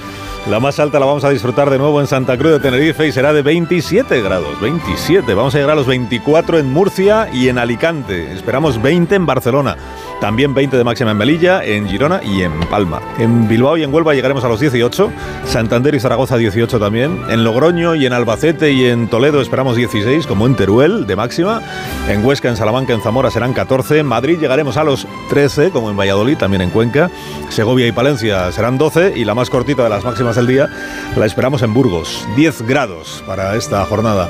La 0.49 0.61
más 0.61 0.79
alta 0.79 1.01
la 1.01 1.07
vamos 1.07 1.25
a 1.25 1.31
disfrutar 1.31 1.71
de 1.71 1.79
nuevo 1.79 2.01
en 2.01 2.07
Santa 2.07 2.39
Cruz 2.39 2.53
de 2.53 2.61
Tenerife 2.61 3.05
y 3.05 3.11
será 3.11 3.33
de 3.33 3.43
27 3.43 4.23
grados. 4.23 4.61
27. 4.61 5.35
Vamos 5.35 5.53
a 5.57 5.59
llegar 5.59 5.73
a 5.73 5.75
los 5.75 5.89
24 5.89 6.59
en 6.61 6.73
Murcia 6.73 7.29
y 7.33 7.49
en 7.49 7.59
Alicante. 7.59 8.33
Esperamos 8.33 8.81
20 8.81 9.17
en 9.17 9.27
Barcelona. 9.27 9.77
También 10.21 10.55
20 10.55 10.77
de 10.77 10.85
máxima 10.85 11.11
en 11.11 11.17
Melilla, 11.17 11.65
en 11.65 11.89
Girona 11.89 12.21
y 12.23 12.43
en 12.43 12.61
Palma. 12.71 13.03
En 13.19 13.49
Bilbao 13.49 13.77
y 13.77 13.83
en 13.83 13.93
Huelva 13.93 14.15
llegaremos 14.15 14.45
a 14.45 14.49
los 14.49 14.61
18. 14.61 15.13
Santander 15.47 15.97
y 15.97 16.01
Zaragoza 16.01 16.37
18 16.37 16.79
también. 16.79 17.25
En 17.29 17.43
Logroño 17.43 17.97
y 17.97 18.07
en 18.07 18.13
Albacete 18.13 18.71
y 18.71 18.85
en 18.87 19.09
Toledo 19.09 19.41
esperamos 19.41 19.75
16, 19.75 20.29
como 20.29 20.47
en 20.47 20.55
Teruel 20.55 21.09
de 21.09 21.17
máxima. 21.17 21.61
En 22.09 22.25
Huesca, 22.25 22.49
en 22.49 22.57
Salamanca, 22.57 22.95
en 22.95 23.03
Zamora 23.03 23.33
serán 23.33 23.53
14. 23.53 23.99
En 23.99 24.07
Madrid 24.07 24.39
llegaremos 24.39 24.77
a 24.77 24.85
los 24.85 25.09
13, 25.29 25.71
como 25.71 25.91
en 25.91 25.97
Valladolid, 25.97 26.39
también 26.39 26.63
en 26.63 26.71
Cuenca. 26.71 27.11
Segovia 27.49 27.89
y 27.89 27.93
Palencia 27.93 28.53
serán 28.53 28.79
12 28.79 29.15
y 29.17 29.25
la 29.25 29.35
más 29.35 29.51
cortita 29.51 29.83
de 29.83 29.91
las 29.91 30.05
máximas 30.05 30.36
del 30.37 30.47
día 30.47 30.69
la 31.17 31.27
esperamos 31.27 31.63
en 31.63 31.75
Burgos. 31.75 32.27
10 32.37 32.63
grados 32.63 33.25
para 33.27 33.57
esta 33.57 33.85
jornada 33.87 34.29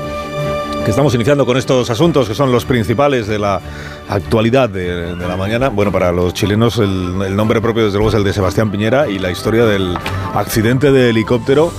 que 0.85 0.91
estamos 0.91 1.13
iniciando 1.13 1.45
con 1.45 1.57
estos 1.57 1.89
asuntos 1.89 2.29
que 2.29 2.33
son 2.33 2.51
los 2.51 2.63
principales 2.65 3.27
de 3.27 3.37
la 3.37 3.59
actualidad 4.07 4.69
de, 4.69 5.15
de 5.15 5.27
la 5.27 5.35
mañana. 5.35 5.67
Bueno, 5.67 5.91
para 5.91 6.13
los 6.13 6.33
chilenos 6.33 6.77
el, 6.77 7.21
el, 7.21 7.35
nombre 7.35 7.59
propio 7.59 7.85
desde 7.85 7.97
luego 7.97 8.09
es 8.09 8.15
el 8.15 8.23
de 8.23 8.31
Sebastián 8.31 8.71
Piñera 8.71 9.09
y 9.09 9.19
la 9.19 9.29
historia 9.29 9.65
del 9.65 9.97
accidente 10.33 10.91
de 10.93 11.09
helicóptero 11.09 11.73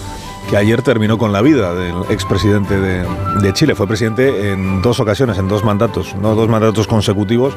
que 0.48 0.56
ayer 0.56 0.80
terminó 0.82 1.18
con 1.18 1.32
la 1.32 1.42
vida 1.42 1.74
del 1.74 1.94
expresidente 2.08 2.78
de, 2.80 3.06
de 3.40 3.52
Chile. 3.52 3.74
Fue 3.74 3.86
presidente 3.86 4.52
en 4.52 4.80
dos 4.80 4.98
ocasiones, 4.98 5.38
en 5.38 5.46
dos 5.46 5.62
mandatos, 5.62 6.14
no 6.16 6.34
dos 6.34 6.48
mandatos 6.48 6.86
consecutivos, 6.86 7.54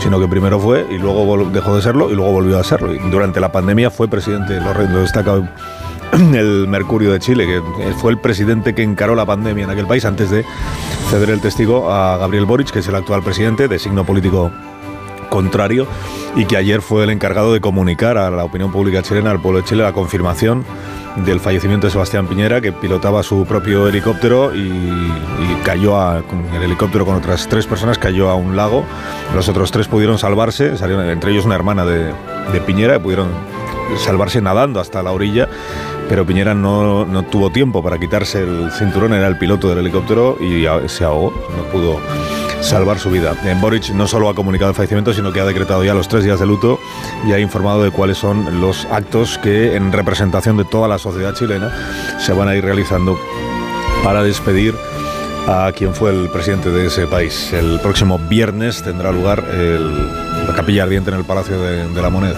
sino 0.00 0.18
que 0.18 0.26
primero 0.26 0.58
fue 0.58 0.86
y 0.90 0.98
luego 0.98 1.48
dejó 1.50 1.76
de 1.76 1.82
serlo 1.82 2.10
y 2.10 2.14
luego 2.14 2.32
volvió 2.32 2.58
a 2.58 2.64
serlo. 2.64 2.92
Y 2.92 2.98
durante 3.10 3.38
la 3.38 3.52
pandemia 3.52 3.90
fue 3.90 4.08
presidente, 4.08 4.60
lo, 4.60 4.74
lo 4.74 5.00
destaca 5.00 5.40
el 6.34 6.68
Mercurio 6.68 7.12
de 7.12 7.18
Chile, 7.20 7.46
que 7.46 7.92
fue 7.94 8.12
el 8.12 8.18
presidente 8.18 8.74
que 8.74 8.82
encaró 8.82 9.14
la 9.14 9.24
pandemia 9.24 9.64
en 9.64 9.70
aquel 9.70 9.86
país 9.86 10.04
antes 10.04 10.30
de 10.30 10.44
ceder 11.10 11.30
el 11.30 11.40
testigo 11.40 11.90
a 11.90 12.18
Gabriel 12.18 12.44
Boric, 12.44 12.70
que 12.70 12.80
es 12.80 12.88
el 12.88 12.94
actual 12.94 13.22
presidente 13.22 13.66
de 13.66 13.78
signo 13.78 14.04
político 14.04 14.50
contrario 15.30 15.86
y 16.36 16.44
que 16.44 16.58
ayer 16.58 16.82
fue 16.82 17.04
el 17.04 17.10
encargado 17.10 17.54
de 17.54 17.62
comunicar 17.62 18.18
a 18.18 18.30
la 18.30 18.44
opinión 18.44 18.70
pública 18.70 19.02
chilena, 19.02 19.30
al 19.30 19.40
pueblo 19.40 19.60
de 19.60 19.64
Chile, 19.64 19.82
la 19.82 19.94
confirmación 19.94 20.64
del 21.24 21.40
fallecimiento 21.40 21.86
de 21.86 21.90
Sebastián 21.90 22.26
Piñera, 22.26 22.60
que 22.60 22.72
pilotaba 22.72 23.22
su 23.22 23.46
propio 23.46 23.88
helicóptero 23.88 24.54
y, 24.54 24.70
cayó 25.64 25.96
a, 25.96 26.22
el 26.54 26.62
helicóptero 26.62 27.06
con 27.06 27.14
otras 27.14 27.48
tres 27.48 27.66
personas, 27.66 27.96
cayó 27.98 28.28
a 28.28 28.34
un 28.34 28.56
lago. 28.56 28.84
Los 29.34 29.48
otros 29.48 29.70
tres 29.70 29.88
pudieron 29.88 30.18
salvarse, 30.18 30.76
salieron, 30.76 31.08
entre 31.08 31.32
ellos 31.32 31.46
una 31.46 31.54
hermana 31.54 31.84
de, 31.84 32.12
de 32.52 32.60
Piñera, 32.66 32.94
que 32.94 33.00
pudieron 33.00 33.28
salvarse 33.98 34.40
nadando 34.40 34.80
hasta 34.80 35.02
la 35.02 35.12
orilla 35.12 35.48
pero 36.12 36.26
Piñera 36.26 36.52
no, 36.52 37.06
no, 37.06 37.22
tuvo 37.22 37.48
tiempo 37.48 37.82
para 37.82 37.98
quitarse 37.98 38.42
el 38.42 38.70
cinturón, 38.70 39.14
era 39.14 39.26
el 39.28 39.38
piloto 39.38 39.70
del 39.70 39.78
helicóptero 39.78 40.36
y 40.38 40.66
se 40.86 41.04
ahogó, 41.04 41.32
no 41.56 41.62
pudo 41.72 42.00
salvar 42.60 42.98
su 42.98 43.10
vida. 43.10 43.34
En 43.46 43.62
Boric 43.62 43.88
no 43.94 44.06
solo 44.06 44.28
ha 44.28 44.34
comunicado 44.34 44.68
el 44.68 44.76
fallecimiento, 44.76 45.14
sino 45.14 45.32
que 45.32 45.40
ha 45.40 45.46
decretado 45.46 45.82
ya 45.82 45.94
los 45.94 46.08
tres 46.08 46.22
días 46.22 46.38
de 46.38 46.44
luto 46.44 46.78
y 47.26 47.32
ha 47.32 47.38
informado 47.38 47.82
de 47.82 47.90
cuáles 47.90 48.18
son 48.18 48.60
los 48.60 48.84
actos 48.90 49.38
que 49.38 49.74
en 49.74 49.90
representación 49.90 50.58
de 50.58 50.66
toda 50.66 50.86
la 50.86 50.98
sociedad 50.98 51.34
chilena 51.34 51.72
se 52.18 52.34
van 52.34 52.46
a 52.48 52.56
ir 52.56 52.62
realizando 52.62 53.18
para 54.04 54.22
despedir 54.22 54.74
a 55.48 55.72
quien 55.74 55.94
fue 55.94 56.10
el 56.10 56.28
presidente 56.28 56.68
de 56.68 56.88
ese 56.88 57.06
país. 57.06 57.54
El 57.54 57.80
próximo 57.80 58.18
viernes 58.18 58.82
tendrá 58.82 59.12
lugar 59.12 59.42
la 59.42 60.54
capilla 60.54 60.82
ardiente 60.82 61.10
en 61.10 61.16
el 61.16 61.24
Palacio 61.24 61.58
de 61.58 62.02
la 62.02 62.10
Moneda. 62.10 62.36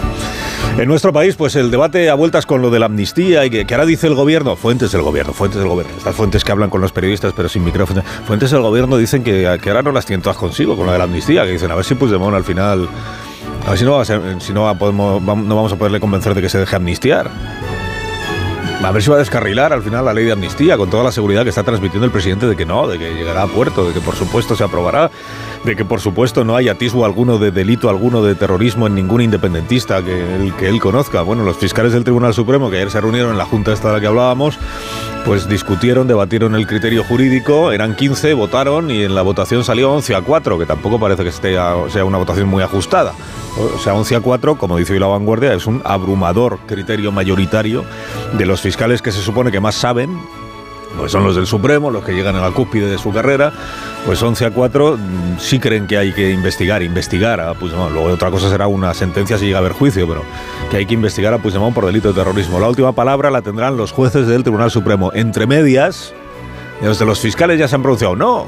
En 0.77 0.89
nuestro 0.89 1.13
país, 1.13 1.35
pues 1.35 1.55
el 1.55 1.71
debate 1.71 2.09
a 2.09 2.15
vueltas 2.15 2.45
con 2.45 2.61
lo 2.61 2.69
de 2.69 2.79
la 2.79 2.87
amnistía 2.87 3.45
y 3.45 3.49
que, 3.49 3.65
ahora 3.73 3.85
dice 3.85 4.07
el 4.07 4.13
gobierno, 4.13 4.57
fuentes 4.57 4.91
del 4.91 5.03
gobierno, 5.03 5.31
fuentes 5.31 5.59
del 5.59 5.69
gobierno, 5.69 5.93
estas 5.97 6.13
fuentes 6.15 6.43
que 6.43 6.51
hablan 6.51 6.69
con 6.69 6.81
los 6.81 6.91
periodistas 6.91 7.33
pero 7.33 7.47
sin 7.47 7.63
micrófono, 7.63 8.03
fuentes 8.25 8.51
del 8.51 8.61
gobierno 8.61 8.97
dicen 8.97 9.23
que, 9.23 9.47
ahora 9.47 9.81
no 9.81 9.91
las 9.93 10.05
tienen 10.05 10.21
todas 10.21 10.37
consigo 10.37 10.75
con 10.75 10.85
lo 10.85 10.91
de 10.91 10.97
la 10.97 11.05
amnistía, 11.05 11.45
que 11.45 11.51
dicen 11.51 11.71
a 11.71 11.75
ver 11.75 11.85
si 11.85 11.95
Puigdemont 11.95 12.35
al 12.35 12.43
final, 12.43 12.89
a 13.65 13.69
ver 13.69 13.79
si 13.79 13.85
no, 13.85 14.03
si 14.03 14.53
no, 14.53 14.77
podemos, 14.77 15.21
no 15.21 15.55
vamos 15.55 15.71
a 15.71 15.77
poderle 15.77 16.01
convencer 16.01 16.35
de 16.35 16.41
que 16.41 16.49
se 16.49 16.59
deje 16.59 16.75
amnistiar. 16.75 17.31
A 18.83 18.91
ver 18.91 19.01
si 19.01 19.09
va 19.09 19.15
a 19.15 19.19
descarrilar 19.19 19.73
al 19.73 19.81
final 19.81 20.05
la 20.05 20.13
ley 20.13 20.25
de 20.25 20.33
amnistía 20.33 20.77
con 20.77 20.89
toda 20.89 21.03
la 21.03 21.11
seguridad 21.11 21.43
que 21.43 21.49
está 21.49 21.63
transmitiendo 21.63 22.05
el 22.05 22.11
presidente 22.11 22.45
de 22.45 22.55
que 22.55 22.65
no, 22.65 22.87
de 22.87 22.99
que 22.99 23.15
llegará 23.15 23.43
a 23.43 23.47
puerto, 23.47 23.87
de 23.87 23.93
que 23.93 24.01
por 24.01 24.15
supuesto 24.15 24.55
se 24.55 24.63
aprobará, 24.63 25.09
de 25.65 25.75
que 25.75 25.83
por 25.83 25.99
supuesto 25.99 26.43
no 26.45 26.55
hay 26.55 26.69
atisbo 26.69 27.05
alguno 27.05 27.39
de 27.39 27.51
delito 27.51 27.89
alguno 27.89 28.23
de 28.23 28.35
terrorismo 28.35 28.85
en 28.87 28.95
ningún 28.95 29.21
independentista 29.21 30.03
que 30.03 30.35
él, 30.35 30.53
que 30.55 30.69
él 30.69 30.79
conozca. 30.79 31.21
Bueno, 31.23 31.43
los 31.43 31.57
fiscales 31.57 31.91
del 31.91 32.03
Tribunal 32.03 32.33
Supremo 32.33 32.69
que 32.69 32.77
ayer 32.77 32.91
se 32.91 33.01
reunieron 33.01 33.31
en 33.31 33.37
la 33.37 33.45
junta 33.45 33.73
esta 33.73 33.87
de 33.87 33.95
la 33.95 33.99
que 33.99 34.07
hablábamos, 34.07 34.59
pues 35.25 35.49
discutieron, 35.49 36.07
debatieron 36.07 36.55
el 36.55 36.67
criterio 36.67 37.03
jurídico, 37.03 37.71
eran 37.71 37.95
15, 37.95 38.33
votaron 38.35 38.91
y 38.91 39.03
en 39.03 39.15
la 39.15 39.23
votación 39.23 39.63
salió 39.63 39.91
11 39.93 40.15
a 40.15 40.21
4, 40.21 40.59
que 40.59 40.65
tampoco 40.67 40.99
parece 40.99 41.23
que 41.23 41.31
sea 41.31 42.05
una 42.05 42.19
votación 42.19 42.47
muy 42.47 42.61
ajustada. 42.61 43.13
O 43.57 43.79
sea, 43.79 43.95
11 43.95 44.17
a 44.17 44.19
4, 44.21 44.57
como 44.57 44.77
dice 44.77 44.93
hoy 44.93 44.99
la 44.99 45.07
vanguardia, 45.07 45.53
es 45.53 45.65
un 45.65 45.81
abrumador 45.83 46.59
criterio 46.67 47.11
mayoritario 47.11 47.83
de 48.37 48.45
los 48.45 48.61
fiscales 48.61 49.01
que 49.01 49.11
se 49.11 49.21
supone 49.21 49.51
que 49.51 49.59
más 49.59 49.75
saben, 49.75 50.19
pues 50.97 51.11
son 51.11 51.23
los 51.23 51.35
del 51.35 51.45
Supremo, 51.45 51.91
los 51.91 52.03
que 52.03 52.13
llegan 52.13 52.35
a 52.35 52.41
la 52.41 52.51
cúspide 52.51 52.89
de 52.89 52.97
su 52.97 53.11
carrera, 53.11 53.51
pues 54.05 54.21
11 54.21 54.45
a 54.45 54.51
4 54.51 54.97
mm, 54.97 55.39
sí 55.39 55.59
creen 55.59 55.87
que 55.87 55.97
hay 55.97 56.13
que 56.13 56.31
investigar, 56.31 56.81
investigar 56.81 57.39
a 57.39 57.53
Puigdemont. 57.53 57.91
Luego 57.91 58.07
otra 58.09 58.31
cosa 58.31 58.49
será 58.49 58.67
una 58.67 58.93
sentencia 58.93 59.37
si 59.37 59.45
llega 59.45 59.57
a 59.57 59.61
haber 59.61 59.73
juicio, 59.73 60.07
pero 60.07 60.23
que 60.69 60.77
hay 60.77 60.85
que 60.85 60.93
investigar 60.93 61.33
a 61.33 61.37
Puigdemont 61.39 61.73
por 61.73 61.85
delito 61.85 62.09
de 62.09 62.13
terrorismo. 62.15 62.59
La 62.59 62.69
última 62.69 62.93
palabra 62.93 63.29
la 63.31 63.41
tendrán 63.41 63.77
los 63.77 63.91
jueces 63.91 64.27
del 64.27 64.43
Tribunal 64.43 64.71
Supremo. 64.71 65.11
Entre 65.13 65.47
medias, 65.47 66.13
los 66.81 66.99
de 66.99 67.05
los 67.05 67.19
fiscales 67.19 67.59
ya 67.59 67.67
se 67.67 67.75
han 67.75 67.81
pronunciado, 67.81 68.15
no, 68.15 68.47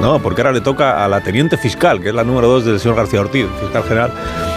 no, 0.00 0.20
porque 0.20 0.42
ahora 0.42 0.52
le 0.52 0.60
toca 0.60 1.04
a 1.04 1.08
la 1.08 1.22
teniente 1.22 1.56
fiscal, 1.56 2.00
que 2.00 2.10
es 2.10 2.14
la 2.14 2.22
número 2.22 2.48
2 2.48 2.64
del 2.66 2.80
señor 2.80 2.96
García 2.96 3.20
Ortiz, 3.20 3.46
fiscal 3.60 3.82
general, 3.84 4.12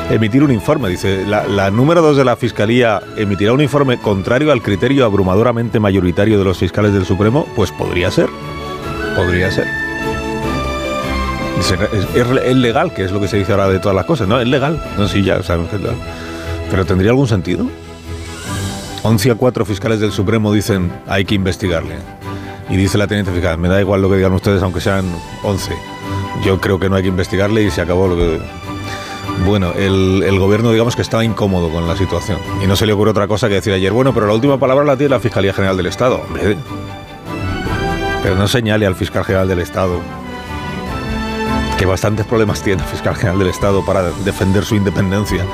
emitir 0.09 0.43
un 0.43 0.51
informe. 0.51 0.89
Dice, 0.89 1.25
la, 1.25 1.71
número 1.71 2.01
2 2.01 2.17
de 2.17 2.25
la 2.25 2.35
Fiscalía 2.35 3.01
emitirá 3.15 3.53
un 3.53 3.61
informe 3.61 3.97
contrario 3.99 4.51
al 4.51 4.61
criterio 4.61 5.05
abrumadoramente 5.05 5.79
mayoritario 5.79 6.37
de 6.37 6.43
los 6.43 6.57
fiscales 6.57 6.93
del 6.93 7.05
Supremo. 7.05 7.47
Pues 7.55 7.71
podría 7.71 8.11
ser, 8.11 8.29
podría 9.15 9.49
ser. 9.49 9.67
es, 12.13 12.55
legal, 12.55 12.93
que 12.93 13.05
es 13.05 13.11
lo 13.11 13.21
que 13.21 13.27
se 13.27 13.37
dice 13.37 13.53
ahora 13.53 13.69
de 13.69 13.79
todas 13.79 13.95
las 13.95 14.05
cosas, 14.05 14.27
¿no? 14.27 14.39
Es 14.41 14.47
legal. 14.47 14.83
No, 14.97 15.07
sí, 15.07 15.23
ya 15.23 15.41
sabemos 15.41 15.69
que 15.69 15.77
es 15.77 15.81
legal. 15.81 15.97
Pero 16.69 16.85
¿tendría 16.85 17.11
algún 17.11 17.27
sentido? 17.27 17.65
11 19.03 19.31
a 19.31 19.35
4 19.35 19.65
fiscales 19.65 20.01
del 20.01 20.11
Supremo 20.11 20.51
dicen 20.51 20.91
hay 21.07 21.23
que 21.23 21.35
investigarle. 21.35 21.95
Y 22.69 22.77
dice 22.77 22.97
la 22.97 23.07
teniente 23.07 23.31
fiscal, 23.31 23.57
me 23.57 23.67
da 23.67 23.79
igual 23.79 24.01
lo 24.01 24.09
que 24.09 24.17
digan 24.17 24.33
ustedes, 24.33 24.61
aunque 24.61 24.79
sean 24.79 25.05
11. 25.43 25.73
Yo 26.43 26.61
creo 26.61 26.79
que 26.79 26.89
no 26.89 26.95
hay 26.95 27.03
que 27.03 27.09
investigarle 27.09 27.63
y 27.63 27.71
se 27.71 27.81
acabó 27.81 28.07
lo 28.07 28.15
que... 28.15 28.39
Bueno, 29.45 29.71
el, 29.75 30.37
gobierno 30.37 30.71
digamos 30.71 30.95
que 30.95 31.01
estaba 31.01 31.23
incómodo 31.23 31.69
con 31.69 31.87
la 31.87 31.95
situación 31.95 32.37
y 32.61 32.67
no 32.67 32.75
se 32.75 32.85
le 32.85 32.93
ocurre 32.93 33.11
otra 33.11 33.27
cosa 33.27 33.47
que 33.47 33.55
decir 33.55 33.73
ayer, 33.73 33.91
bueno, 33.91 34.13
pero 34.13 34.27
la 34.27 34.33
última 34.33 34.59
palabra 34.59 34.83
la 34.83 34.97
tiene 34.97 35.11
la 35.11 35.19
Fiscalía 35.19 35.53
General 35.53 35.77
del 35.77 35.85
Estado. 35.85 36.21
Pero 38.21 38.35
no 38.35 38.47
señale 38.47 38.85
al 38.85 38.95
fiscal 38.95 39.23
general 39.23 39.47
del 39.47 39.59
Estado 39.59 39.99
que 41.77 41.85
bastantes 41.85 42.25
problemas 42.25 42.61
tiene 42.61 42.81
el 42.83 42.87
fiscal 42.89 43.15
general 43.15 43.39
del 43.39 43.47
Estado 43.47 43.85
para 43.85 44.11
defender 44.25 44.65
su 44.65 44.75
independencia 44.75 45.45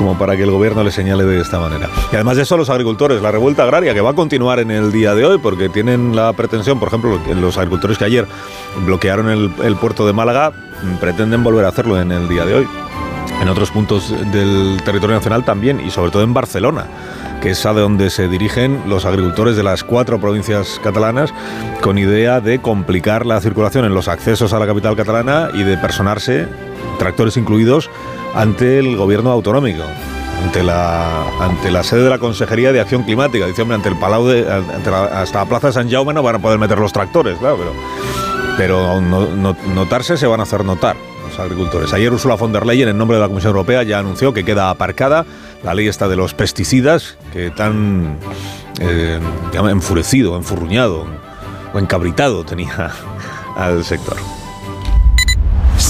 como 0.00 0.16
para 0.16 0.34
que 0.34 0.44
el 0.44 0.50
gobierno 0.50 0.82
le 0.82 0.90
señale 0.90 1.24
de 1.24 1.42
esta 1.42 1.60
manera. 1.60 1.90
Y 2.10 2.14
además 2.14 2.36
de 2.36 2.44
eso, 2.44 2.56
los 2.56 2.70
agricultores, 2.70 3.20
la 3.20 3.30
revuelta 3.30 3.64
agraria 3.64 3.92
que 3.92 4.00
va 4.00 4.10
a 4.10 4.14
continuar 4.14 4.58
en 4.58 4.70
el 4.70 4.92
día 4.92 5.14
de 5.14 5.26
hoy, 5.26 5.36
porque 5.36 5.68
tienen 5.68 6.16
la 6.16 6.32
pretensión, 6.32 6.78
por 6.80 6.88
ejemplo, 6.88 7.20
los 7.38 7.58
agricultores 7.58 7.98
que 7.98 8.06
ayer 8.06 8.26
bloquearon 8.86 9.28
el, 9.28 9.76
puerto 9.76 10.06
de 10.06 10.14
Málaga, 10.14 10.52
pretenden 11.00 11.44
volver 11.44 11.66
a 11.66 11.68
hacerlo 11.68 12.00
en 12.00 12.12
el 12.12 12.30
día 12.30 12.46
de 12.46 12.54
hoy. 12.54 12.68
En 13.42 13.48
otros 13.50 13.70
puntos 13.70 14.14
del 14.32 14.80
territorio 14.86 15.16
nacional 15.16 15.44
también, 15.44 15.86
y 15.86 15.90
sobre 15.90 16.10
todo 16.10 16.22
en 16.22 16.32
Barcelona 16.32 16.86
que 17.42 17.50
es 17.50 17.64
a 17.64 17.72
donde 17.72 18.10
se 18.10 18.28
dirigen 18.28 18.82
los 18.86 19.06
agricultores 19.06 19.56
de 19.56 19.62
las 19.62 19.82
cuatro 19.82 20.20
provincias 20.20 20.78
catalanas, 20.84 21.32
con 21.80 21.96
idea 21.96 22.38
de 22.42 22.58
complicar 22.58 23.24
la 23.24 23.40
circulación 23.40 23.86
en 23.86 23.94
los 23.94 24.08
accesos 24.08 24.52
a 24.52 24.58
la 24.58 24.66
capital 24.66 24.94
catalana 24.94 25.48
y 25.54 25.62
de 25.62 25.78
personarse, 25.78 26.46
tractores 27.00 27.36
incluidos, 27.38 27.90
ante 28.34 28.78
el 28.78 28.94
gobierno 28.96 29.32
autonómico, 29.32 29.82
ante 30.44 30.62
la, 30.62 31.24
ante 31.40 31.70
la 31.70 31.82
sede 31.82 32.04
de 32.04 32.10
la 32.10 32.18
Consejería 32.18 32.72
de 32.72 32.80
Acción 32.80 33.02
Climática. 33.04 33.46
Dice, 33.46 33.62
hombre, 33.62 33.76
ante 33.76 33.88
el 33.88 33.96
Palau 33.96 34.26
de, 34.26 34.46
hasta 34.48 35.38
la 35.40 35.46
Plaza 35.46 35.68
de 35.68 35.72
San 35.72 35.90
Jaume 35.90 36.12
no 36.12 36.22
van 36.22 36.36
a 36.36 36.38
poder 36.38 36.58
meter 36.58 36.78
los 36.78 36.92
tractores, 36.92 37.38
claro, 37.38 37.56
pero, 37.56 37.72
pero 38.56 39.00
notarse 39.74 40.18
se 40.18 40.26
van 40.26 40.40
a 40.40 40.42
hacer 40.42 40.62
notar 40.62 40.94
los 41.26 41.40
agricultores. 41.40 41.92
Ayer 41.94 42.12
Ursula 42.12 42.36
von 42.36 42.52
der 42.52 42.66
Leyen, 42.66 42.90
en 42.90 42.98
nombre 42.98 43.16
de 43.16 43.22
la 43.22 43.28
Comisión 43.28 43.50
Europea, 43.50 43.82
ya 43.82 43.98
anunció 43.98 44.34
que 44.34 44.44
queda 44.44 44.68
aparcada 44.68 45.24
la 45.64 45.72
ley 45.72 45.88
esta 45.88 46.06
de 46.06 46.16
los 46.16 46.34
pesticidas, 46.34 47.16
que 47.32 47.50
tan 47.50 48.18
eh, 48.78 49.18
enfurecido, 49.54 50.36
enfurruñado 50.36 51.06
o 51.72 51.78
encabritado 51.78 52.44
tenía 52.44 52.90
al 53.56 53.84
sector 53.84 54.18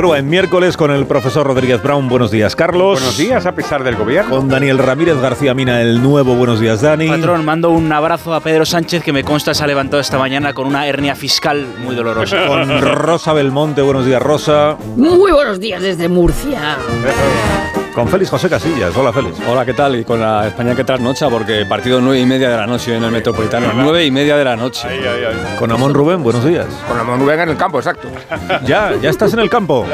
En 0.00 0.30
miércoles 0.30 0.78
con 0.78 0.90
el 0.90 1.04
profesor 1.04 1.46
Rodríguez 1.46 1.82
Brown. 1.82 2.08
Buenos 2.08 2.30
días, 2.30 2.56
Carlos. 2.56 3.00
Buenos 3.00 3.18
días, 3.18 3.44
a 3.44 3.52
pesar 3.52 3.84
del 3.84 3.96
gobierno. 3.96 4.34
Con 4.34 4.48
Daniel 4.48 4.78
Ramírez 4.78 5.20
García 5.20 5.52
Mina, 5.52 5.82
el 5.82 6.02
nuevo. 6.02 6.34
Buenos 6.36 6.58
días, 6.58 6.80
Dani. 6.80 7.06
Patrón, 7.06 7.44
mando 7.44 7.68
un 7.68 7.92
abrazo 7.92 8.32
a 8.32 8.40
Pedro 8.40 8.64
Sánchez, 8.64 9.04
que 9.04 9.12
me 9.12 9.22
consta 9.22 9.52
se 9.52 9.62
ha 9.62 9.66
levantado 9.66 10.00
esta 10.00 10.18
mañana 10.18 10.54
con 10.54 10.66
una 10.66 10.86
hernia 10.86 11.14
fiscal 11.14 11.66
muy 11.84 11.94
dolorosa. 11.94 12.46
Con 12.48 12.80
Rosa 12.80 13.34
Belmonte. 13.34 13.82
Buenos 13.82 14.06
días, 14.06 14.22
Rosa. 14.22 14.78
Muy 14.96 15.32
buenos 15.32 15.60
días 15.60 15.82
desde 15.82 16.08
Murcia. 16.08 16.78
Con 18.00 18.08
Félix 18.08 18.30
José 18.30 18.48
Casillas. 18.48 18.96
Hola, 18.96 19.12
Félix. 19.12 19.36
Hola, 19.46 19.66
¿qué 19.66 19.74
tal? 19.74 19.94
Y 19.94 20.04
con 20.04 20.18
la 20.18 20.46
España 20.46 20.74
que 20.74 20.84
trasnocha, 20.84 21.28
porque 21.28 21.66
partido 21.66 22.00
nueve 22.00 22.18
y 22.18 22.24
media 22.24 22.48
de 22.48 22.56
la 22.56 22.66
noche 22.66 22.96
en 22.96 23.04
el 23.04 23.10
Metropolitano. 23.10 23.74
Nueve 23.74 24.06
y 24.06 24.10
media 24.10 24.38
de 24.38 24.44
la 24.44 24.56
noche. 24.56 24.88
Con 25.58 25.70
Amón 25.70 25.92
Rubén, 25.92 26.22
buenos 26.22 26.42
días. 26.42 26.64
Con 26.88 26.98
Amón 26.98 27.20
Rubén 27.20 27.40
en 27.40 27.50
el 27.50 27.58
campo, 27.58 27.76
exacto. 27.78 28.08
Ya, 28.64 28.94
ya 29.02 29.10
estás 29.10 29.34
en 29.34 29.40
el 29.40 29.50
campo. 29.50 29.84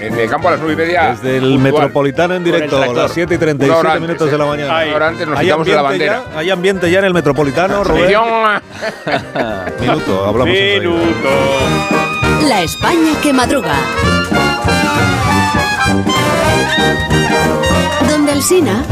En 0.00 0.18
el 0.18 0.28
campo 0.28 0.48
a 0.48 0.50
las 0.50 0.60
nueve 0.60 0.74
y 0.74 0.76
media. 0.86 1.12
Desde 1.12 1.38
el 1.38 1.58
Metropolitano 1.58 2.34
en 2.34 2.44
directo, 2.44 2.82
a 2.82 2.88
las 2.88 3.10
7 3.12 3.34
y 3.34 3.38
37 3.38 4.00
minutos 4.00 4.30
de 4.30 4.36
la 4.36 4.44
mañana. 4.44 4.78
Ahora 4.92 5.08
antes 5.08 5.26
nos 5.26 5.38
¿Hay 5.38 5.46
quitamos 5.46 5.66
de 5.66 5.74
la 5.74 5.82
bandera. 5.82 6.22
ya? 6.30 6.38
¿Hay 6.38 6.50
ambiente 6.50 6.90
ya 6.90 6.98
en 6.98 7.06
el 7.06 7.14
Metropolitano, 7.14 7.84
Rubén? 7.84 8.14
Minuto, 9.80 10.26
hablamos 10.26 10.54
enseguida. 10.54 10.90
La 12.46 12.62
España 12.62 13.18
que 13.22 13.32
madruga. 13.32 13.76
Donde 18.08 18.32
el 18.32 18.42
Sina. 18.42 18.84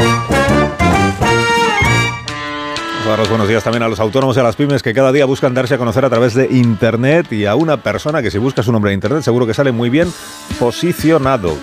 Vamos 3.09 3.21
a 3.21 3.23
dar 3.23 3.27
los 3.27 3.31
buenos 3.31 3.49
días 3.49 3.65
también 3.65 3.83
a 3.83 3.89
los 3.89 4.01
autónomos 4.01 4.37
y 4.37 4.41
a 4.41 4.43
las 4.43 4.55
pymes 4.55 4.83
que 4.83 4.93
cada 4.93 5.11
día 5.13 5.25
buscan 5.25 5.55
darse 5.55 5.73
a 5.73 5.79
conocer 5.79 6.05
a 6.05 6.11
través 6.11 6.35
de 6.35 6.47
Internet 6.51 7.33
y 7.33 7.47
a 7.47 7.55
una 7.55 7.79
persona 7.79 8.21
que 8.21 8.31
si 8.31 8.37
buscas 8.37 8.67
su 8.67 8.71
nombre 8.71 8.91
en 8.91 8.97
Internet 8.97 9.23
seguro 9.23 9.47
que 9.47 9.55
sale 9.55 9.73
muy 9.73 9.89
bien 9.89 10.13
posicionado. 10.59 11.57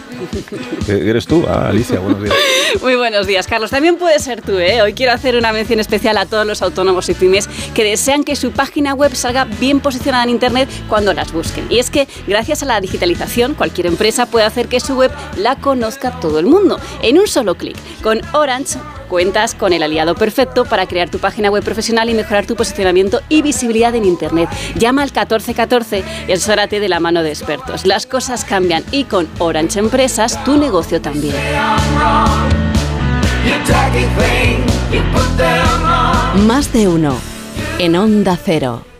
¿Qué 0.87 0.93
¿Eres 1.09 1.27
tú? 1.27 1.45
Ah, 1.47 1.67
Alicia, 1.69 1.99
buenos 1.99 2.23
días. 2.23 2.35
Muy 2.81 2.95
buenos 2.95 3.25
días, 3.25 3.47
Carlos. 3.47 3.69
También 3.71 3.95
puede 3.95 4.19
ser 4.19 4.41
tú, 4.41 4.57
¿eh? 4.57 4.81
Hoy 4.81 4.93
quiero 4.93 5.13
hacer 5.13 5.35
una 5.37 5.53
mención 5.53 5.79
especial 5.79 6.17
a 6.17 6.25
todos 6.25 6.45
los 6.45 6.61
autónomos 6.61 7.07
y 7.09 7.13
pymes 7.13 7.47
que 7.73 7.83
desean 7.83 8.23
que 8.23 8.35
su 8.35 8.51
página 8.51 8.93
web 8.93 9.15
salga 9.15 9.45
bien 9.45 9.79
posicionada 9.79 10.23
en 10.23 10.31
Internet 10.31 10.67
cuando 10.89 11.13
las 11.13 11.31
busquen. 11.31 11.67
Y 11.69 11.79
es 11.79 11.89
que, 11.89 12.07
gracias 12.27 12.63
a 12.63 12.65
la 12.65 12.81
digitalización, 12.81 13.53
cualquier 13.53 13.87
empresa 13.87 14.25
puede 14.25 14.45
hacer 14.45 14.67
que 14.67 14.79
su 14.79 14.95
web 14.95 15.11
la 15.37 15.55
conozca 15.55 16.19
todo 16.19 16.39
el 16.39 16.47
mundo 16.47 16.79
en 17.01 17.17
un 17.17 17.27
solo 17.27 17.55
clic. 17.55 17.77
Con 18.01 18.19
Orange 18.33 18.77
cuentas 19.05 19.55
con 19.55 19.73
el 19.73 19.83
aliado 19.83 20.15
perfecto 20.15 20.65
para 20.65 20.87
crear 20.87 21.09
tu 21.09 21.19
página 21.19 21.49
web 21.49 21.63
profesional 21.63 22.09
y 22.09 22.13
mejorar 22.13 22.45
tu 22.45 22.55
posicionamiento 22.55 23.21
y 23.29 23.41
visibilidad 23.41 23.95
en 23.95 24.05
Internet. 24.05 24.49
Llama 24.75 25.03
al 25.03 25.09
1414 25.09 26.03
y 26.27 26.31
asesórate 26.31 26.79
de 26.79 26.89
la 26.89 26.99
mano 26.99 27.23
de 27.23 27.29
expertos. 27.29 27.85
Las 27.85 28.05
cosas 28.05 28.45
cambian 28.45 28.83
y 28.91 29.05
con 29.05 29.27
Orange 29.39 29.79
Empresas 29.79 30.43
tu 30.43 30.57
negocio 30.57 31.01
también. 31.01 31.35
Más 36.47 36.73
de 36.73 36.87
uno. 36.87 37.15
En 37.79 37.95
Onda 37.95 38.37
Cero. 38.43 38.94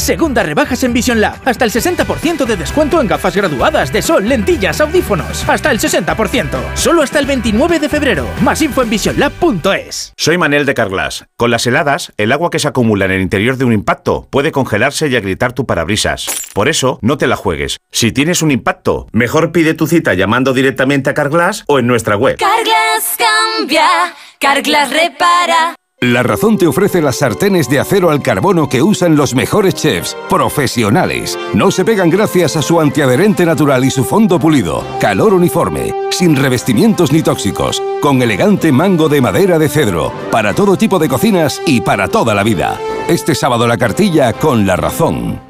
Segunda 0.00 0.42
rebajas 0.42 0.82
en 0.82 0.94
Vision 0.94 1.20
Lab. 1.20 1.36
Hasta 1.44 1.66
el 1.66 1.70
60% 1.70 2.46
de 2.46 2.56
descuento 2.56 3.02
en 3.02 3.06
gafas 3.06 3.36
graduadas 3.36 3.92
de 3.92 4.00
sol, 4.00 4.26
lentillas, 4.26 4.80
audífonos. 4.80 5.46
Hasta 5.46 5.70
el 5.70 5.78
60%. 5.78 6.46
Solo 6.74 7.02
hasta 7.02 7.18
el 7.18 7.26
29 7.26 7.78
de 7.78 7.88
febrero. 7.90 8.26
Más 8.40 8.62
info 8.62 8.80
en 8.82 8.88
visionlab.es. 8.88 10.14
Soy 10.16 10.38
Manel 10.38 10.64
de 10.64 10.72
Carglass. 10.72 11.26
Con 11.36 11.50
las 11.50 11.66
heladas, 11.66 12.12
el 12.16 12.32
agua 12.32 12.48
que 12.48 12.58
se 12.58 12.68
acumula 12.68 13.04
en 13.04 13.10
el 13.10 13.20
interior 13.20 13.58
de 13.58 13.66
un 13.66 13.74
impacto 13.74 14.26
puede 14.30 14.52
congelarse 14.52 15.08
y 15.08 15.16
agrietar 15.16 15.52
tu 15.52 15.66
parabrisas. 15.66 16.28
Por 16.54 16.68
eso, 16.68 16.98
no 17.02 17.18
te 17.18 17.26
la 17.26 17.36
juegues. 17.36 17.76
Si 17.92 18.10
tienes 18.10 18.40
un 18.40 18.50
impacto, 18.50 19.06
mejor 19.12 19.52
pide 19.52 19.74
tu 19.74 19.86
cita 19.86 20.14
llamando 20.14 20.54
directamente 20.54 21.10
a 21.10 21.14
Carglass 21.14 21.64
o 21.68 21.78
en 21.78 21.86
nuestra 21.86 22.16
web. 22.16 22.38
Carglass 22.38 23.18
cambia, 23.18 23.86
Carglass 24.38 24.90
repara. 24.90 25.79
La 26.02 26.22
Razón 26.22 26.56
te 26.56 26.66
ofrece 26.66 27.02
las 27.02 27.16
sartenes 27.16 27.68
de 27.68 27.78
acero 27.78 28.08
al 28.08 28.22
carbono 28.22 28.70
que 28.70 28.82
usan 28.82 29.16
los 29.16 29.34
mejores 29.34 29.74
chefs, 29.74 30.16
profesionales. 30.30 31.38
No 31.52 31.70
se 31.70 31.84
pegan 31.84 32.08
gracias 32.08 32.56
a 32.56 32.62
su 32.62 32.80
antiadherente 32.80 33.44
natural 33.44 33.84
y 33.84 33.90
su 33.90 34.02
fondo 34.06 34.40
pulido. 34.40 34.82
Calor 34.98 35.34
uniforme, 35.34 35.94
sin 36.10 36.36
revestimientos 36.36 37.12
ni 37.12 37.20
tóxicos, 37.22 37.82
con 38.00 38.22
elegante 38.22 38.72
mango 38.72 39.10
de 39.10 39.20
madera 39.20 39.58
de 39.58 39.68
cedro, 39.68 40.10
para 40.30 40.54
todo 40.54 40.78
tipo 40.78 40.98
de 40.98 41.10
cocinas 41.10 41.60
y 41.66 41.82
para 41.82 42.08
toda 42.08 42.34
la 42.34 42.44
vida. 42.44 42.80
Este 43.06 43.34
sábado 43.34 43.66
la 43.66 43.76
cartilla 43.76 44.32
con 44.32 44.66
La 44.66 44.76
Razón. 44.76 45.49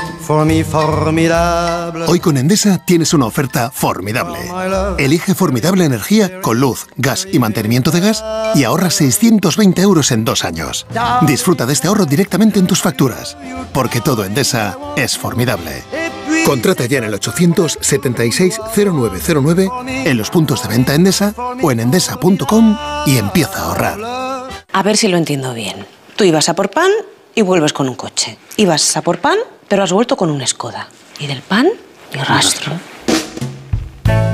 for 0.31 0.45
me, 0.45 0.63
formidable. 0.63 2.05
Hoy 2.07 2.21
con 2.21 2.37
Endesa 2.37 2.77
tienes 2.85 3.13
una 3.13 3.25
oferta 3.25 3.69
formidable. 3.71 4.39
Elige 4.97 5.35
formidable 5.35 5.83
energía 5.83 6.39
con 6.41 6.57
luz, 6.59 6.87
gas 6.95 7.27
y 7.29 7.39
mantenimiento 7.39 7.91
de 7.91 7.99
gas 7.99 8.23
y 8.55 8.63
ahorra 8.63 8.91
620 8.91 9.81
euros 9.81 10.11
en 10.11 10.23
dos 10.23 10.45
años. 10.45 10.87
Disfruta 11.23 11.65
de 11.65 11.73
este 11.73 11.89
ahorro 11.89 12.05
directamente 12.05 12.59
en 12.59 12.67
tus 12.67 12.81
facturas, 12.81 13.35
porque 13.73 13.99
todo 13.99 14.23
Endesa 14.23 14.77
es 14.95 15.17
formidable. 15.17 15.83
Contrata 16.45 16.85
ya 16.85 16.99
en 16.99 17.03
el 17.05 17.19
876-0909, 17.19 20.05
en 20.05 20.17
los 20.17 20.29
puntos 20.29 20.61
de 20.63 20.69
venta 20.69 20.95
Endesa 20.95 21.35
o 21.61 21.71
en 21.71 21.81
endesa.com 21.81 22.77
y 23.05 23.17
empieza 23.17 23.59
a 23.59 23.65
ahorrar. 23.65 23.99
A 24.71 24.83
ver 24.83 24.95
si 24.95 25.09
lo 25.09 25.17
entiendo 25.17 25.53
bien. 25.53 25.85
Tú 26.15 26.23
ibas 26.23 26.47
a 26.47 26.53
por 26.53 26.69
pan 26.69 26.89
y 27.35 27.41
vuelves 27.41 27.73
con 27.73 27.89
un 27.89 27.95
coche. 27.95 28.37
Ibas 28.55 28.95
a 28.95 29.01
por 29.01 29.19
pan, 29.19 29.37
pero 29.71 29.83
has 29.83 29.93
vuelto 29.93 30.17
con 30.17 30.29
un 30.29 30.45
Skoda. 30.45 30.89
Y 31.17 31.27
del 31.27 31.41
pan, 31.41 31.65
ni 32.13 32.21
rastro. 32.21 32.73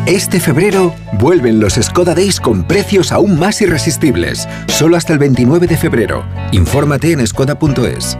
Este 0.07 0.39
febrero 0.39 0.95
vuelven 1.19 1.59
los 1.59 1.75
Skoda 1.75 2.15
Days 2.15 2.39
con 2.39 2.63
precios 2.63 3.11
aún 3.11 3.37
más 3.37 3.61
irresistibles. 3.61 4.49
Solo 4.65 4.97
hasta 4.97 5.13
el 5.13 5.19
29 5.19 5.67
de 5.67 5.77
febrero. 5.77 6.25
Infórmate 6.53 7.11
en 7.11 7.27
skoda.es. 7.27 8.17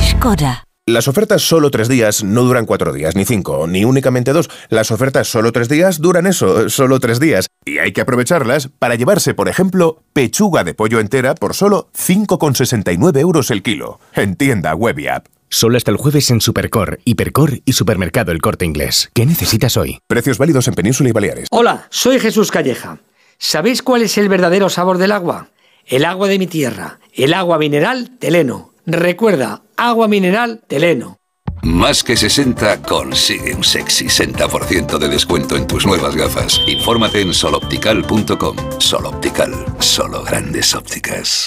Skoda. 0.00 0.62
Las 0.86 1.08
ofertas 1.08 1.42
solo 1.42 1.72
tres 1.72 1.88
días 1.88 2.22
no 2.22 2.42
duran 2.44 2.66
cuatro 2.66 2.92
días, 2.92 3.16
ni 3.16 3.24
cinco, 3.24 3.66
ni 3.66 3.84
únicamente 3.84 4.32
dos. 4.32 4.48
Las 4.68 4.92
ofertas 4.92 5.26
solo 5.26 5.50
tres 5.50 5.68
días 5.68 6.00
duran 6.00 6.28
eso, 6.28 6.68
solo 6.68 7.00
tres 7.00 7.18
días. 7.18 7.48
Y 7.64 7.78
hay 7.78 7.92
que 7.92 8.00
aprovecharlas 8.00 8.68
para 8.68 8.94
llevarse, 8.94 9.34
por 9.34 9.48
ejemplo, 9.48 10.04
pechuga 10.12 10.62
de 10.62 10.74
pollo 10.74 11.00
entera 11.00 11.34
por 11.34 11.54
solo 11.54 11.88
5,69 11.96 13.18
euros 13.18 13.50
el 13.50 13.64
kilo. 13.64 13.98
En 14.14 14.36
tienda 14.36 14.72
web 14.76 15.00
y 15.00 15.08
app. 15.08 15.26
Solo 15.52 15.76
hasta 15.76 15.90
el 15.90 15.98
jueves 15.98 16.30
en 16.30 16.40
Supercor, 16.40 16.98
Hipercor 17.04 17.60
y 17.66 17.74
Supermercado 17.74 18.32
El 18.32 18.40
Corte 18.40 18.64
Inglés. 18.64 19.10
¿Qué 19.12 19.26
necesitas 19.26 19.76
hoy? 19.76 19.98
Precios 20.08 20.38
válidos 20.38 20.66
en 20.66 20.72
Península 20.72 21.10
y 21.10 21.12
Baleares. 21.12 21.48
Hola, 21.50 21.88
soy 21.90 22.18
Jesús 22.18 22.50
Calleja. 22.50 23.00
¿Sabéis 23.36 23.82
cuál 23.82 24.00
es 24.00 24.16
el 24.16 24.30
verdadero 24.30 24.70
sabor 24.70 24.96
del 24.96 25.12
agua? 25.12 25.50
El 25.84 26.06
agua 26.06 26.28
de 26.28 26.38
mi 26.38 26.46
tierra, 26.46 27.00
el 27.12 27.34
agua 27.34 27.58
mineral 27.58 28.16
Teleno. 28.18 28.72
Recuerda, 28.86 29.62
agua 29.76 30.08
mineral 30.08 30.62
Teleno. 30.66 31.18
Más 31.62 32.02
que 32.02 32.16
60 32.16 32.80
consigue 32.80 33.54
un 33.54 33.62
sexy 33.62 34.06
60% 34.06 34.96
de 34.96 35.08
descuento 35.08 35.56
en 35.56 35.66
tus 35.66 35.84
nuevas 35.84 36.16
gafas. 36.16 36.62
Infórmate 36.66 37.20
en 37.20 37.34
soloptical.com. 37.34 38.56
Soloptical, 38.78 39.52
solo 39.80 40.24
grandes 40.24 40.74
ópticas. 40.74 41.46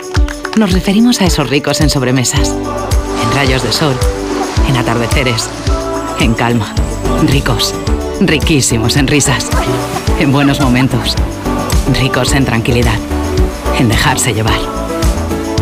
Nos 0.57 0.73
referimos 0.73 1.21
a 1.21 1.25
esos 1.25 1.49
ricos 1.49 1.79
en 1.79 1.89
sobremesas, 1.89 2.49
en 2.49 3.35
rayos 3.35 3.63
de 3.63 3.71
sol, 3.71 3.95
en 4.67 4.75
atardeceres, 4.75 5.49
en 6.19 6.33
calma. 6.33 6.73
Ricos, 7.25 7.73
riquísimos 8.19 8.97
en 8.97 9.07
risas, 9.07 9.49
en 10.19 10.31
buenos 10.31 10.59
momentos, 10.59 11.15
ricos 11.99 12.33
en 12.33 12.45
tranquilidad. 12.45 12.99
en 13.79 13.87
dejarse 13.89 14.33
llevar. 14.33 14.59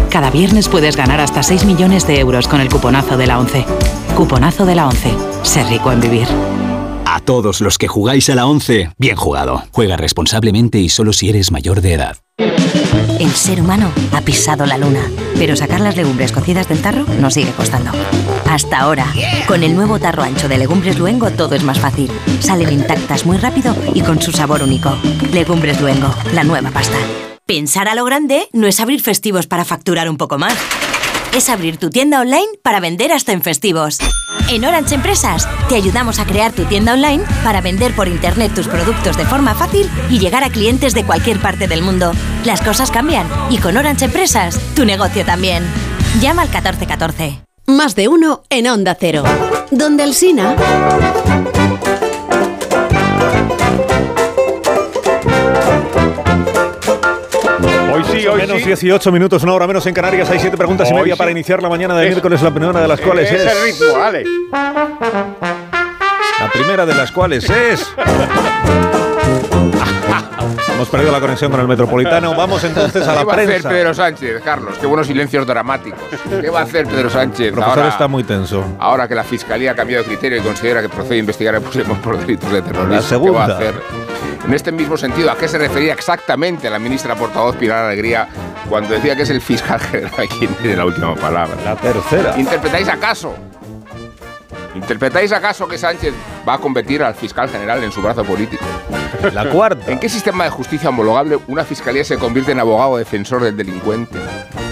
Cada 0.10 0.32
viernes 0.32 0.68
puedes 0.68 0.98
ganar 0.98 1.22
hasta 1.22 1.44
6 1.44 1.64
millones 1.64 2.06
de 2.06 2.20
euros 2.20 2.50
con 2.50 2.60
el 2.60 2.68
cuponazo 2.68 3.16
de 3.16 3.28
la 3.28 3.40
11. 3.40 3.66
Cuponazo 4.18 4.66
de 4.66 4.76
la 4.76 4.88
11. 4.88 5.14
Ser 5.44 5.68
rico 5.68 5.92
en 5.92 6.02
vivir. 6.02 6.28
A 7.12 7.22
todos 7.22 7.60
los 7.60 7.80
que 7.80 7.88
jugáis 7.88 8.30
a 8.30 8.36
la 8.36 8.46
11, 8.46 8.92
bien 9.00 9.16
jugado. 9.16 9.64
Juega 9.72 9.98
responsablemente 9.98 10.78
y 10.78 10.90
solo 10.90 11.12
si 11.12 11.28
eres 11.28 11.52
mayor 11.52 11.82
de 11.82 11.94
edad. 11.94 12.18
El 12.38 13.32
ser 13.32 13.62
humano 13.62 13.92
ha 14.12 14.22
pisado 14.22 14.68
la 14.68 14.78
luna, 14.78 15.02
pero 15.36 15.56
sacar 15.56 15.82
las 15.82 15.96
legumbres 15.96 16.32
cocidas 16.32 16.70
del 16.70 16.84
tarro 16.84 17.06
nos 17.20 17.34
sigue 17.34 17.52
costando. 17.54 17.90
Hasta 18.48 18.78
ahora, 18.78 19.08
con 19.48 19.64
el 19.64 19.76
nuevo 19.76 19.98
tarro 19.98 20.22
ancho 20.22 20.48
de 20.48 20.60
Legumbres 20.60 21.00
Luengo 21.00 21.32
todo 21.32 21.56
es 21.56 21.64
más 21.64 21.80
fácil. 21.80 22.12
Salen 22.42 22.72
intactas 22.72 23.26
muy 23.26 23.38
rápido 23.38 23.76
y 23.96 24.02
con 24.02 24.22
su 24.22 24.32
sabor 24.32 24.62
único. 24.62 24.96
Legumbres 25.34 25.82
Luengo, 25.82 26.14
la 26.36 26.44
nueva 26.44 26.70
pasta. 26.70 26.98
Pensar 27.48 27.88
a 27.88 27.96
lo 27.96 28.06
grande 28.06 28.48
no 28.54 28.68
es 28.68 28.80
abrir 28.80 29.02
festivos 29.02 29.48
para 29.48 29.66
facturar 29.66 30.12
un 30.12 30.18
poco 30.18 30.38
más. 30.38 30.56
Es 31.34 31.48
abrir 31.50 31.78
tu 31.78 31.90
tienda 31.90 32.22
online 32.22 32.48
para 32.64 32.80
vender 32.80 33.12
hasta 33.12 33.32
en 33.32 33.42
festivos. 33.42 34.00
En 34.50 34.66
Orange 34.66 34.96
Empresas 34.96 35.48
te 35.68 35.76
ayudamos 35.76 36.20
a 36.20 36.26
crear 36.26 36.52
tu 36.52 36.66
tienda 36.66 36.94
online 36.94 37.24
para 37.44 37.62
vender 37.62 37.96
por 37.96 38.08
internet 38.08 38.54
tus 38.56 38.68
productos 38.68 39.16
de 39.16 39.26
forma 39.26 39.54
fácil 39.54 39.90
y 40.10 40.20
llegar 40.20 40.44
a 40.44 40.50
clientes 40.50 40.94
de 40.94 41.06
cualquier 41.06 41.40
parte 41.40 41.68
del 41.68 41.84
mundo. 41.84 42.14
Las 42.46 42.62
cosas 42.62 42.90
cambian 42.90 43.28
y 43.50 43.60
con 43.60 43.78
Orange 43.78 44.06
Empresas 44.06 44.60
tu 44.76 44.86
negocio 44.86 45.24
también. 45.24 45.64
Llama 46.20 46.42
al 46.42 46.50
1414. 46.50 47.42
Más 47.68 47.96
de 47.96 48.08
uno 48.08 48.42
en 48.50 48.68
Onda 48.68 48.98
Cero. 49.00 49.24
Donde 49.70 50.04
el 50.04 50.16
Sina. 50.16 50.56
Hoy 58.00 58.20
sí, 58.22 58.28
hoy 58.28 58.42
menos 58.42 58.58
sí. 58.60 58.66
18 58.66 59.12
minutos, 59.12 59.44
una 59.44 59.54
hora 59.54 59.68
menos 59.68 59.86
en 59.86 59.94
Canarias. 59.94 60.30
Hay 60.30 60.40
siete 60.40 60.58
preguntas 60.58 60.90
y 60.90 60.94
Hoy 60.94 61.02
media 61.02 61.16
sí. 61.16 61.18
para 61.20 61.32
iniciar 61.32 61.62
la 61.62 61.70
mañana 61.70 61.96
de 61.98 62.06
Es- 62.06 62.12
miércoles, 62.12 62.42
la 62.42 62.52
primera 62.52 62.82
de 62.82 62.88
las 62.88 63.02
cuales 63.02 63.32
Es 63.32 63.42
el 63.42 63.64
ritmo, 63.64 63.98
vale. 64.00 64.24
La 66.40 66.50
primera 66.54 66.86
de 66.86 66.96
las 66.96 67.12
cuales 67.12 67.50
es... 67.50 67.86
Hemos 70.74 70.88
perdido 70.88 71.12
la 71.12 71.20
conexión 71.20 71.52
con 71.52 71.60
el 71.60 71.68
Metropolitano. 71.68 72.34
Vamos 72.36 72.64
entonces 72.64 73.06
a 73.06 73.12
¿Qué 73.12 73.16
la 73.18 73.24
va 73.26 73.34
a 73.34 73.36
hacer. 73.36 73.62
Pedro 73.64 73.94
Sánchez, 73.94 74.42
Carlos? 74.46 74.78
Qué 74.80 74.86
buenos 74.88 75.08
silencios 75.08 75.46
dramáticos. 75.46 76.00
¿Qué 76.30 76.50
va 76.50 76.62
a 76.62 76.64
hacer 76.64 76.88
Pedro 76.88 77.10
Sánchez 77.10 77.48
El 77.48 77.54
profesor 77.54 77.80
ahora, 77.80 77.90
está 77.92 78.08
muy 78.08 78.24
tenso. 78.24 78.64
ahora 78.80 79.06
que 79.06 79.14
la 79.16 79.26
Fiscalía 79.26 79.72
ha 79.72 79.76
cambiado 79.76 80.04
de 80.04 80.08
criterio 80.10 80.38
y 80.38 80.42
considera 80.42 80.82
que 80.82 80.88
procede 80.88 81.16
a 81.16 81.18
investigar 81.18 81.54
a 81.56 81.60
Puigdemont 81.60 82.00
por 82.02 82.18
delitos 82.18 82.50
de 82.50 82.62
terrorismo? 82.62 82.96
La 82.96 83.02
segunda. 83.02 83.32
¿Qué 83.46 83.52
va 83.52 83.54
a 83.54 83.58
hacer? 83.58 83.74
En 84.46 84.54
este 84.54 84.72
mismo 84.72 84.98
sentido, 84.98 85.32
¿a 85.32 85.38
qué 85.38 85.48
se 85.48 85.58
refería 85.58 85.94
exactamente 85.94 86.70
la 86.70 86.80
ministra 86.80 87.16
portavoz 87.16 87.56
Pilar 87.56 87.86
Alegría 87.86 88.28
cuando 88.68 88.94
decía 88.94 89.16
que 89.16 89.24
es 89.24 89.30
el 89.30 89.42
fiscal 89.42 89.80
general 89.92 90.28
quien 90.40 90.54
tiene 90.56 90.78
la 90.78 90.86
última 90.86 91.16
palabra? 91.16 91.56
La 91.64 91.76
tercera. 91.76 92.38
¿Interpretáis 92.38 92.88
acaso? 92.88 93.36
¿Interpretáis 94.76 95.32
acaso 95.32 95.68
que 95.68 95.78
Sánchez 95.78 96.14
va 96.48 96.56
a 96.56 96.58
convertir 96.58 97.04
al 97.04 97.16
fiscal 97.16 97.50
general 97.50 97.84
en 97.84 97.92
su 97.92 98.02
brazo 98.02 98.24
político? 98.24 98.64
La 99.34 99.50
cuarta. 99.50 99.92
¿En 99.92 100.00
qué 100.00 100.08
sistema 100.08 100.46
de 100.46 100.50
justicia 100.52 100.90
homologable 100.90 101.40
una 101.48 101.64
fiscalía 101.64 102.04
se 102.04 102.18
convierte 102.18 102.52
en 102.52 102.60
abogado 102.60 102.98
defensor 102.98 103.44
del 103.44 103.58
delincuente? 103.58 104.18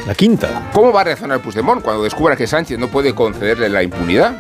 La 0.06 0.16
quinta. 0.16 0.70
¿Cómo 0.74 0.94
va 0.94 1.02
a 1.02 1.04
reaccionar 1.04 1.42
Puigdemont 1.42 1.84
cuando 1.84 2.04
descubra 2.04 2.36
que 2.36 2.48
Sánchez 2.48 2.80
no 2.80 2.88
puede 2.88 3.14
concederle 3.14 3.70
la 3.70 3.84
impunidad? 3.84 4.36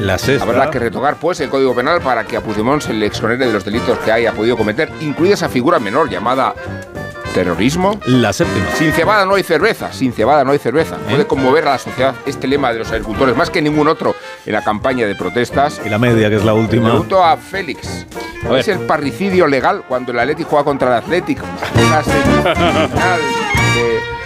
La 0.00 0.18
sexta. 0.18 0.44
Habrá 0.44 0.70
que 0.70 0.78
retocar, 0.78 1.16
pues, 1.16 1.40
el 1.40 1.48
Código 1.48 1.74
Penal 1.74 2.00
para 2.00 2.24
que 2.24 2.36
a 2.36 2.40
Puigdemont 2.40 2.82
se 2.82 2.92
le 2.92 3.06
exonere 3.06 3.46
de 3.46 3.52
los 3.52 3.64
delitos 3.64 3.98
que 3.98 4.12
haya 4.12 4.32
podido 4.32 4.56
cometer, 4.56 4.90
incluida 5.00 5.34
esa 5.34 5.48
figura 5.48 5.78
menor 5.78 6.08
llamada 6.08 6.54
terrorismo. 7.34 8.00
La 8.06 8.32
séptima. 8.32 8.66
Sin 8.74 8.92
cebada 8.92 9.24
no 9.24 9.34
hay 9.34 9.42
cerveza, 9.42 9.92
sin 9.92 10.12
cebada 10.12 10.44
no 10.44 10.52
hay 10.52 10.58
cerveza. 10.58 10.96
¿Eh? 10.96 11.10
Puede 11.10 11.26
conmover 11.26 11.66
a 11.68 11.72
la 11.72 11.78
sociedad 11.78 12.14
este 12.26 12.48
lema 12.48 12.72
de 12.72 12.80
los 12.80 12.90
agricultores, 12.90 13.36
más 13.36 13.50
que 13.50 13.62
ningún 13.62 13.88
otro 13.88 14.14
en 14.44 14.52
la 14.52 14.62
campaña 14.62 15.06
de 15.06 15.14
protestas. 15.14 15.80
Y 15.84 15.88
la 15.88 15.98
media, 15.98 16.28
que 16.30 16.36
es 16.36 16.44
la 16.44 16.54
última. 16.54 16.88
Pregunto 16.88 17.22
a 17.22 17.36
Félix. 17.36 18.06
ver. 18.48 18.60
¿Es 18.60 18.68
el 18.68 18.80
parricidio 18.80 19.46
legal 19.46 19.84
cuando 19.86 20.12
el 20.12 20.18
Atlético 20.18 20.50
juega 20.50 20.64
contra 20.64 20.88
el 20.88 20.94
Atlético? 20.94 21.44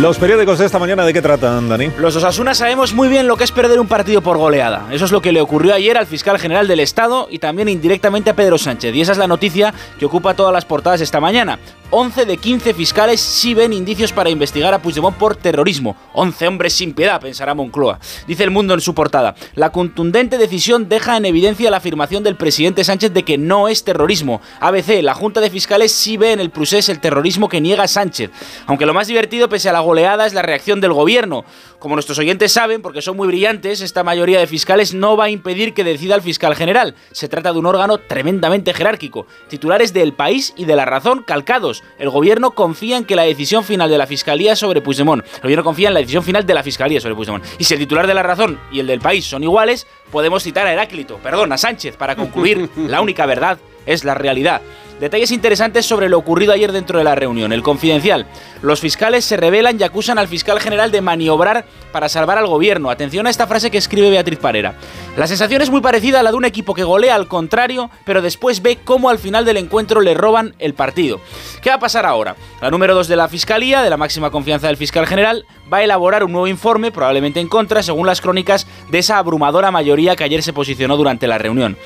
Los 0.00 0.16
periódicos 0.16 0.58
de 0.58 0.64
esta 0.64 0.78
mañana, 0.78 1.04
¿de 1.04 1.12
qué 1.12 1.20
tratan, 1.20 1.68
Dani? 1.68 1.90
Los 1.98 2.16
Osasuna 2.16 2.54
sabemos 2.54 2.94
muy 2.94 3.08
bien 3.08 3.28
lo 3.28 3.36
que 3.36 3.44
es 3.44 3.52
perder 3.52 3.78
un 3.78 3.86
partido 3.86 4.22
por 4.22 4.38
goleada. 4.38 4.88
Eso 4.90 5.04
es 5.04 5.12
lo 5.12 5.20
que 5.20 5.32
le 5.32 5.42
ocurrió 5.42 5.74
ayer 5.74 5.98
al 5.98 6.06
fiscal 6.06 6.38
general 6.38 6.66
del 6.66 6.80
Estado 6.80 7.28
y 7.30 7.38
también 7.38 7.68
indirectamente 7.68 8.30
a 8.30 8.34
Pedro 8.34 8.56
Sánchez. 8.56 8.94
Y 8.94 9.02
esa 9.02 9.12
es 9.12 9.18
la 9.18 9.26
noticia 9.26 9.74
que 9.98 10.06
ocupa 10.06 10.34
todas 10.34 10.52
las 10.52 10.64
portadas 10.64 11.02
esta 11.02 11.20
mañana. 11.20 11.58
11 11.94 12.24
de 12.24 12.38
15 12.38 12.72
fiscales 12.72 13.20
sí 13.20 13.52
ven 13.52 13.74
indicios 13.74 14.14
para 14.14 14.30
investigar 14.30 14.72
a 14.72 14.80
Puigdemont 14.80 15.14
por 15.14 15.36
terrorismo. 15.36 15.94
11 16.14 16.48
hombres 16.48 16.72
sin 16.72 16.94
piedad, 16.94 17.20
pensará 17.20 17.52
Moncloa. 17.52 18.00
Dice 18.26 18.44
el 18.44 18.50
mundo 18.50 18.72
en 18.72 18.80
su 18.80 18.94
portada. 18.94 19.34
La 19.56 19.72
contundente 19.72 20.38
decisión 20.38 20.88
deja 20.88 21.18
en 21.18 21.26
evidencia 21.26 21.70
la 21.70 21.76
afirmación 21.76 22.22
del 22.22 22.36
presidente 22.36 22.82
Sánchez 22.82 23.12
de 23.12 23.24
que 23.24 23.36
no 23.36 23.68
es 23.68 23.84
terrorismo. 23.84 24.40
ABC, 24.60 25.02
la 25.02 25.12
Junta 25.12 25.42
de 25.42 25.50
Fiscales 25.50 25.92
sí 25.92 26.16
ve 26.16 26.32
en 26.32 26.40
el 26.40 26.48
procés 26.48 26.88
el 26.88 26.98
terrorismo 26.98 27.50
que 27.50 27.60
niega 27.60 27.86
Sánchez. 27.86 28.30
Aunque 28.64 28.86
lo 28.86 28.94
más 28.94 29.08
divertido, 29.08 29.50
pese 29.50 29.68
a 29.68 29.74
la 29.74 29.81
goleada, 29.82 30.26
es 30.26 30.34
la 30.34 30.42
reacción 30.42 30.80
del 30.80 30.92
gobierno. 30.92 31.44
Como 31.78 31.96
nuestros 31.96 32.18
oyentes 32.18 32.52
saben, 32.52 32.80
porque 32.80 33.02
son 33.02 33.16
muy 33.16 33.26
brillantes, 33.26 33.80
esta 33.80 34.04
mayoría 34.04 34.38
de 34.38 34.46
fiscales 34.46 34.94
no 34.94 35.16
va 35.16 35.24
a 35.24 35.30
impedir 35.30 35.74
que 35.74 35.84
decida 35.84 36.14
el 36.14 36.22
fiscal 36.22 36.54
general. 36.54 36.94
Se 37.10 37.28
trata 37.28 37.52
de 37.52 37.58
un 37.58 37.66
órgano 37.66 37.98
tremendamente 37.98 38.72
jerárquico. 38.72 39.26
Titulares 39.48 39.92
del 39.92 40.12
país 40.12 40.54
y 40.56 40.64
de 40.64 40.76
la 40.76 40.84
razón 40.84 41.22
calcados. 41.22 41.82
El 41.98 42.10
gobierno 42.10 42.52
confía 42.52 42.96
en 42.96 43.04
que 43.04 43.16
la 43.16 43.24
decisión 43.24 43.64
final 43.64 43.90
de 43.90 43.98
la 43.98 44.06
fiscalía 44.06 44.56
sobre 44.56 44.80
Puigdemont. 44.80 45.24
El 45.36 45.42
gobierno 45.42 45.64
confía 45.64 45.88
en 45.88 45.94
la 45.94 46.00
decisión 46.00 46.22
final 46.22 46.46
de 46.46 46.54
la 46.54 46.62
fiscalía 46.62 47.00
sobre 47.00 47.14
Puigdemont. 47.14 47.44
Y 47.58 47.64
si 47.64 47.74
el 47.74 47.80
titular 47.80 48.06
de 48.06 48.14
la 48.14 48.22
razón 48.22 48.58
y 48.70 48.80
el 48.80 48.86
del 48.86 49.00
país 49.00 49.24
son 49.24 49.42
iguales, 49.42 49.86
podemos 50.10 50.42
citar 50.42 50.66
a 50.66 50.72
Heráclito, 50.72 51.18
perdón, 51.18 51.52
a 51.52 51.58
Sánchez, 51.58 51.96
para 51.96 52.16
concluir. 52.16 52.70
la 52.76 53.00
única 53.00 53.26
verdad 53.26 53.58
es 53.86 54.04
la 54.04 54.14
realidad. 54.14 54.62
Detalles 55.02 55.32
interesantes 55.32 55.84
sobre 55.84 56.08
lo 56.08 56.16
ocurrido 56.16 56.52
ayer 56.52 56.70
dentro 56.70 56.96
de 56.96 57.02
la 57.02 57.16
reunión. 57.16 57.52
El 57.52 57.64
confidencial. 57.64 58.24
Los 58.62 58.80
fiscales 58.80 59.24
se 59.24 59.36
rebelan 59.36 59.80
y 59.80 59.82
acusan 59.82 60.16
al 60.16 60.28
fiscal 60.28 60.60
general 60.60 60.92
de 60.92 61.00
maniobrar 61.00 61.64
para 61.90 62.08
salvar 62.08 62.38
al 62.38 62.46
gobierno. 62.46 62.88
Atención 62.88 63.26
a 63.26 63.30
esta 63.30 63.48
frase 63.48 63.72
que 63.72 63.78
escribe 63.78 64.10
Beatriz 64.10 64.38
Parera. 64.38 64.76
La 65.16 65.26
sensación 65.26 65.60
es 65.60 65.70
muy 65.70 65.80
parecida 65.80 66.20
a 66.20 66.22
la 66.22 66.30
de 66.30 66.36
un 66.36 66.44
equipo 66.44 66.72
que 66.72 66.84
golea 66.84 67.16
al 67.16 67.26
contrario, 67.26 67.90
pero 68.04 68.22
después 68.22 68.62
ve 68.62 68.78
cómo 68.84 69.08
al 69.08 69.18
final 69.18 69.44
del 69.44 69.56
encuentro 69.56 70.02
le 70.02 70.14
roban 70.14 70.54
el 70.60 70.74
partido. 70.74 71.20
¿Qué 71.62 71.70
va 71.70 71.76
a 71.76 71.80
pasar 71.80 72.06
ahora? 72.06 72.36
La 72.60 72.70
número 72.70 72.94
2 72.94 73.08
de 73.08 73.16
la 73.16 73.28
Fiscalía, 73.28 73.82
de 73.82 73.90
la 73.90 73.96
máxima 73.96 74.30
confianza 74.30 74.68
del 74.68 74.76
fiscal 74.76 75.08
general, 75.08 75.46
va 75.72 75.78
a 75.78 75.82
elaborar 75.82 76.22
un 76.22 76.30
nuevo 76.30 76.46
informe, 76.46 76.92
probablemente 76.92 77.40
en 77.40 77.48
contra, 77.48 77.82
según 77.82 78.06
las 78.06 78.20
crónicas 78.20 78.68
de 78.90 79.00
esa 79.00 79.18
abrumadora 79.18 79.72
mayoría 79.72 80.14
que 80.14 80.22
ayer 80.22 80.44
se 80.44 80.52
posicionó 80.52 80.96
durante 80.96 81.26
la 81.26 81.38
reunión. 81.38 81.76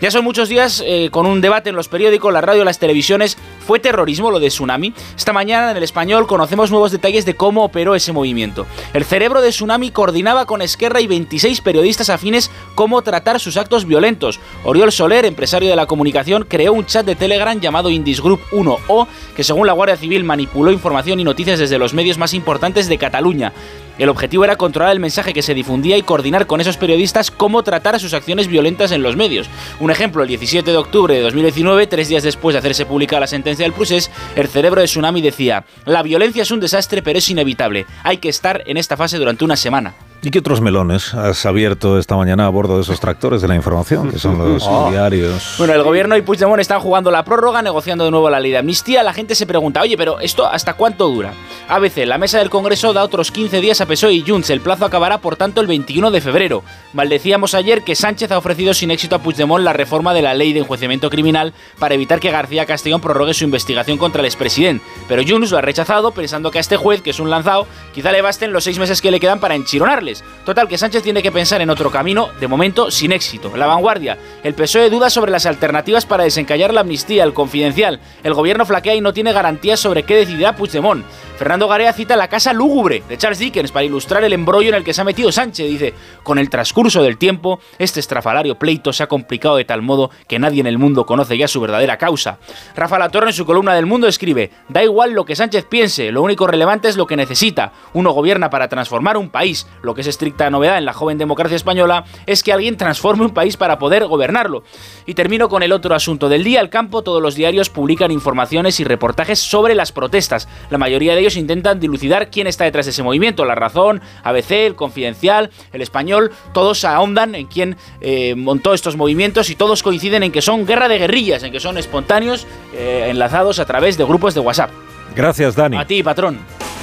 Ya 0.00 0.10
son 0.10 0.24
muchos 0.24 0.48
días 0.48 0.82
eh, 0.84 1.08
con 1.10 1.24
un 1.24 1.40
debate 1.40 1.70
en 1.70 1.76
los 1.76 1.88
periódicos, 1.88 2.32
la 2.32 2.42
radio, 2.42 2.64
las 2.64 2.78
televisiones. 2.78 3.38
¿Fue 3.66 3.80
terrorismo 3.80 4.30
lo 4.30 4.40
de 4.40 4.48
Tsunami? 4.48 4.92
Esta 5.16 5.32
mañana 5.32 5.70
en 5.70 5.76
el 5.78 5.82
español 5.82 6.26
conocemos 6.26 6.70
nuevos 6.70 6.92
detalles 6.92 7.24
de 7.24 7.34
cómo 7.34 7.64
operó 7.64 7.94
ese 7.94 8.12
movimiento. 8.12 8.66
El 8.92 9.04
cerebro 9.04 9.40
de 9.40 9.48
Tsunami 9.50 9.90
coordinaba 9.90 10.44
con 10.44 10.60
Esquerra 10.60 11.00
y 11.00 11.06
26 11.06 11.62
periodistas 11.62 12.10
afines 12.10 12.50
cómo 12.74 13.00
tratar 13.00 13.40
sus 13.40 13.56
actos 13.56 13.86
violentos. 13.86 14.38
Oriol 14.64 14.92
Soler, 14.92 15.24
empresario 15.24 15.70
de 15.70 15.76
la 15.76 15.86
comunicación, 15.86 16.44
creó 16.48 16.74
un 16.74 16.84
chat 16.84 17.06
de 17.06 17.16
Telegram 17.16 17.58
llamado 17.58 17.88
Indisgroup 17.88 18.40
1O, 18.52 19.06
que 19.34 19.44
según 19.44 19.66
la 19.66 19.72
Guardia 19.72 19.96
Civil 19.96 20.24
manipuló 20.24 20.72
información 20.72 21.20
y 21.20 21.24
noticias 21.24 21.58
desde 21.58 21.78
los 21.78 21.94
medios 21.94 22.18
más 22.18 22.34
importantes 22.34 22.88
de 22.88 22.98
Cataluña. 22.98 23.52
El 23.98 24.08
objetivo 24.08 24.44
era 24.44 24.56
controlar 24.56 24.92
el 24.92 25.00
mensaje 25.00 25.32
que 25.32 25.42
se 25.42 25.54
difundía 25.54 25.96
y 25.96 26.02
coordinar 26.02 26.46
con 26.46 26.60
esos 26.60 26.76
periodistas 26.76 27.30
cómo 27.30 27.62
tratar 27.62 27.94
a 27.94 27.98
sus 27.98 28.14
acciones 28.14 28.46
violentas 28.46 28.92
en 28.92 29.02
los 29.02 29.16
medios. 29.16 29.48
Un 29.80 29.90
ejemplo, 29.90 30.22
el 30.22 30.28
17 30.28 30.70
de 30.70 30.76
octubre 30.76 31.14
de 31.14 31.22
2019, 31.22 31.86
tres 31.86 32.08
días 32.08 32.22
después 32.22 32.54
de 32.54 32.58
hacerse 32.58 32.86
pública 32.86 33.20
la 33.20 33.26
sentencia 33.26 33.64
del 33.64 33.72
procés, 33.72 34.10
el 34.34 34.48
cerebro 34.48 34.80
de 34.80 34.86
Tsunami 34.86 35.22
decía, 35.22 35.64
la 35.84 36.02
violencia 36.02 36.42
es 36.42 36.50
un 36.50 36.60
desastre 36.60 37.02
pero 37.02 37.18
es 37.18 37.28
inevitable, 37.28 37.86
hay 38.02 38.18
que 38.18 38.28
estar 38.28 38.62
en 38.66 38.76
esta 38.76 38.96
fase 38.96 39.18
durante 39.18 39.44
una 39.44 39.56
semana. 39.56 39.94
¿Y 40.22 40.30
qué 40.32 40.40
otros 40.40 40.60
melones 40.60 41.14
has 41.14 41.46
abierto 41.46 41.98
esta 42.00 42.16
mañana 42.16 42.46
a 42.46 42.48
bordo 42.48 42.76
de 42.76 42.82
esos 42.82 42.98
tractores 42.98 43.42
de 43.42 43.48
la 43.48 43.54
información, 43.54 44.10
que 44.10 44.18
son 44.18 44.36
los 44.38 44.64
Oh. 44.66 44.88
diarios? 44.90 45.54
Bueno, 45.58 45.72
el 45.74 45.84
gobierno 45.84 46.16
y 46.16 46.22
Puigdemont 46.22 46.60
están 46.60 46.80
jugando 46.80 47.12
la 47.12 47.24
prórroga, 47.24 47.62
negociando 47.62 48.04
de 48.04 48.10
nuevo 48.10 48.28
la 48.28 48.40
ley 48.40 48.50
de 48.50 48.58
amnistía. 48.58 49.04
La 49.04 49.12
gente 49.12 49.36
se 49.36 49.46
pregunta, 49.46 49.82
oye, 49.82 49.96
pero 49.96 50.18
¿esto 50.18 50.44
hasta 50.44 50.74
cuánto 50.74 51.06
dura? 51.08 51.32
ABC, 51.68 51.98
la 52.06 52.18
mesa 52.18 52.38
del 52.38 52.50
Congreso 52.50 52.92
da 52.92 53.04
otros 53.04 53.30
15 53.30 53.60
días 53.60 53.80
a 53.80 53.86
PSOE 53.86 54.14
y 54.14 54.24
Junts. 54.26 54.50
El 54.50 54.60
plazo 54.60 54.84
acabará, 54.84 55.18
por 55.18 55.36
tanto, 55.36 55.60
el 55.60 55.68
21 55.68 56.10
de 56.10 56.20
febrero. 56.20 56.64
Maldecíamos 56.92 57.54
ayer 57.54 57.82
que 57.84 57.94
Sánchez 57.94 58.32
ha 58.32 58.38
ofrecido 58.38 58.74
sin 58.74 58.90
éxito 58.90 59.14
a 59.14 59.18
Puigdemont 59.20 59.62
la 59.62 59.74
reforma 59.74 60.12
de 60.12 60.22
la 60.22 60.34
ley 60.34 60.52
de 60.52 60.60
enjuiciamiento 60.60 61.08
criminal 61.08 61.52
para 61.78 61.94
evitar 61.94 62.18
que 62.18 62.32
García 62.32 62.66
Castellón 62.66 63.00
prorrogue 63.00 63.34
su 63.34 63.44
investigación 63.44 63.96
contra 63.96 64.20
el 64.22 64.26
expresidente. 64.26 64.84
Pero 65.06 65.22
Junts 65.26 65.52
lo 65.52 65.58
ha 65.58 65.62
rechazado 65.62 66.10
pensando 66.10 66.50
que 66.50 66.58
a 66.58 66.62
este 66.62 66.76
juez, 66.76 67.00
que 67.00 67.10
es 67.10 67.20
un 67.20 67.30
lanzado, 67.30 67.68
quizá 67.94 68.10
le 68.10 68.22
basten 68.22 68.52
los 68.52 68.64
seis 68.64 68.78
meses 68.80 69.00
que 69.00 69.12
le 69.12 69.20
quedan 69.20 69.38
para 69.38 69.54
enchironarle. 69.54 70.05
Total, 70.44 70.68
que 70.68 70.78
Sánchez 70.78 71.02
tiene 71.02 71.22
que 71.22 71.32
pensar 71.32 71.60
en 71.60 71.70
otro 71.70 71.90
camino, 71.90 72.30
de 72.40 72.48
momento 72.48 72.90
sin 72.90 73.12
éxito. 73.12 73.56
La 73.56 73.66
vanguardia. 73.66 74.18
El 74.42 74.54
PSOE 74.54 74.90
duda 74.90 75.10
sobre 75.10 75.30
las 75.30 75.46
alternativas 75.46 76.06
para 76.06 76.24
desencallar 76.24 76.72
la 76.72 76.80
amnistía, 76.82 77.24
el 77.24 77.34
confidencial. 77.34 78.00
El 78.22 78.34
gobierno 78.34 78.66
flaquea 78.66 78.94
y 78.94 79.00
no 79.00 79.12
tiene 79.12 79.32
garantías 79.32 79.80
sobre 79.80 80.04
qué 80.04 80.16
decidirá 80.16 80.56
Puigdemont. 80.56 81.04
Fernando 81.36 81.68
Garea 81.68 81.92
cita 81.92 82.16
la 82.16 82.28
casa 82.28 82.54
lúgubre 82.54 83.02
de 83.08 83.18
Charles 83.18 83.38
Dickens 83.38 83.70
para 83.70 83.84
ilustrar 83.84 84.24
el 84.24 84.32
embrollo 84.32 84.70
en 84.70 84.74
el 84.76 84.84
que 84.84 84.94
se 84.94 85.02
ha 85.02 85.04
metido 85.04 85.30
Sánchez. 85.30 85.68
Dice, 85.68 85.94
con 86.22 86.38
el 86.38 86.48
transcurso 86.48 87.02
del 87.02 87.18
tiempo, 87.18 87.60
este 87.78 88.00
estrafalario 88.00 88.58
pleito 88.58 88.92
se 88.92 89.02
ha 89.02 89.06
complicado 89.06 89.56
de 89.56 89.66
tal 89.66 89.82
modo 89.82 90.10
que 90.28 90.38
nadie 90.38 90.60
en 90.60 90.66
el 90.66 90.78
mundo 90.78 91.04
conoce 91.04 91.36
ya 91.36 91.46
su 91.46 91.60
verdadera 91.60 91.98
causa. 91.98 92.38
Rafa 92.74 92.98
Latorre 92.98 93.28
en 93.28 93.32
su 93.34 93.44
columna 93.44 93.74
del 93.74 93.84
Mundo 93.84 94.08
escribe, 94.08 94.50
da 94.68 94.82
igual 94.82 95.12
lo 95.12 95.26
que 95.26 95.36
Sánchez 95.36 95.66
piense, 95.66 96.10
lo 96.10 96.22
único 96.22 96.46
relevante 96.46 96.88
es 96.88 96.96
lo 96.96 97.06
que 97.06 97.16
necesita. 97.16 97.72
Uno 97.92 98.12
gobierna 98.12 98.48
para 98.48 98.68
transformar 98.68 99.16
un 99.16 99.28
país. 99.28 99.66
Lo 99.82 99.94
que 99.96 100.02
es 100.02 100.06
estricta 100.06 100.48
novedad 100.50 100.78
en 100.78 100.84
la 100.84 100.92
joven 100.92 101.18
democracia 101.18 101.56
española 101.56 102.04
es 102.26 102.42
que 102.42 102.52
alguien 102.52 102.76
transforme 102.76 103.24
un 103.24 103.34
país 103.34 103.56
para 103.56 103.78
poder 103.78 104.06
gobernarlo. 104.06 104.62
Y 105.06 105.14
termino 105.14 105.48
con 105.48 105.62
el 105.62 105.72
otro 105.72 105.94
asunto 105.94 106.28
del 106.28 106.44
día. 106.44 106.60
Al 106.60 106.70
campo, 106.70 107.02
todos 107.02 107.20
los 107.20 107.34
diarios 107.34 107.70
publican 107.70 108.10
informaciones 108.10 108.78
y 108.80 108.84
reportajes 108.84 109.38
sobre 109.38 109.74
las 109.74 109.92
protestas. 109.92 110.48
La 110.70 110.78
mayoría 110.78 111.14
de 111.14 111.20
ellos 111.20 111.36
intentan 111.36 111.80
dilucidar 111.80 112.30
quién 112.30 112.46
está 112.46 112.64
detrás 112.64 112.86
de 112.86 112.90
ese 112.90 113.02
movimiento. 113.02 113.44
La 113.44 113.54
Razón, 113.54 114.00
ABC, 114.22 114.52
el 114.52 114.76
Confidencial, 114.76 115.50
el 115.72 115.82
Español, 115.82 116.30
todos 116.52 116.84
ahondan 116.84 117.34
en 117.34 117.46
quién 117.46 117.76
eh, 118.00 118.34
montó 118.36 118.74
estos 118.74 118.96
movimientos 118.96 119.50
y 119.50 119.56
todos 119.56 119.82
coinciden 119.82 120.22
en 120.22 120.32
que 120.32 120.42
son 120.42 120.66
guerra 120.66 120.88
de 120.88 120.98
guerrillas, 120.98 121.42
en 121.42 121.52
que 121.52 121.60
son 121.60 121.78
espontáneos 121.78 122.46
eh, 122.74 123.08
enlazados 123.08 123.58
a 123.58 123.64
través 123.64 123.96
de 123.96 124.04
grupos 124.04 124.34
de 124.34 124.40
WhatsApp. 124.40 124.70
Gracias, 125.14 125.56
Dani. 125.56 125.76
A 125.78 125.86
ti, 125.86 126.02
patrón. 126.02 126.38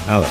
Nada. 0.08 0.26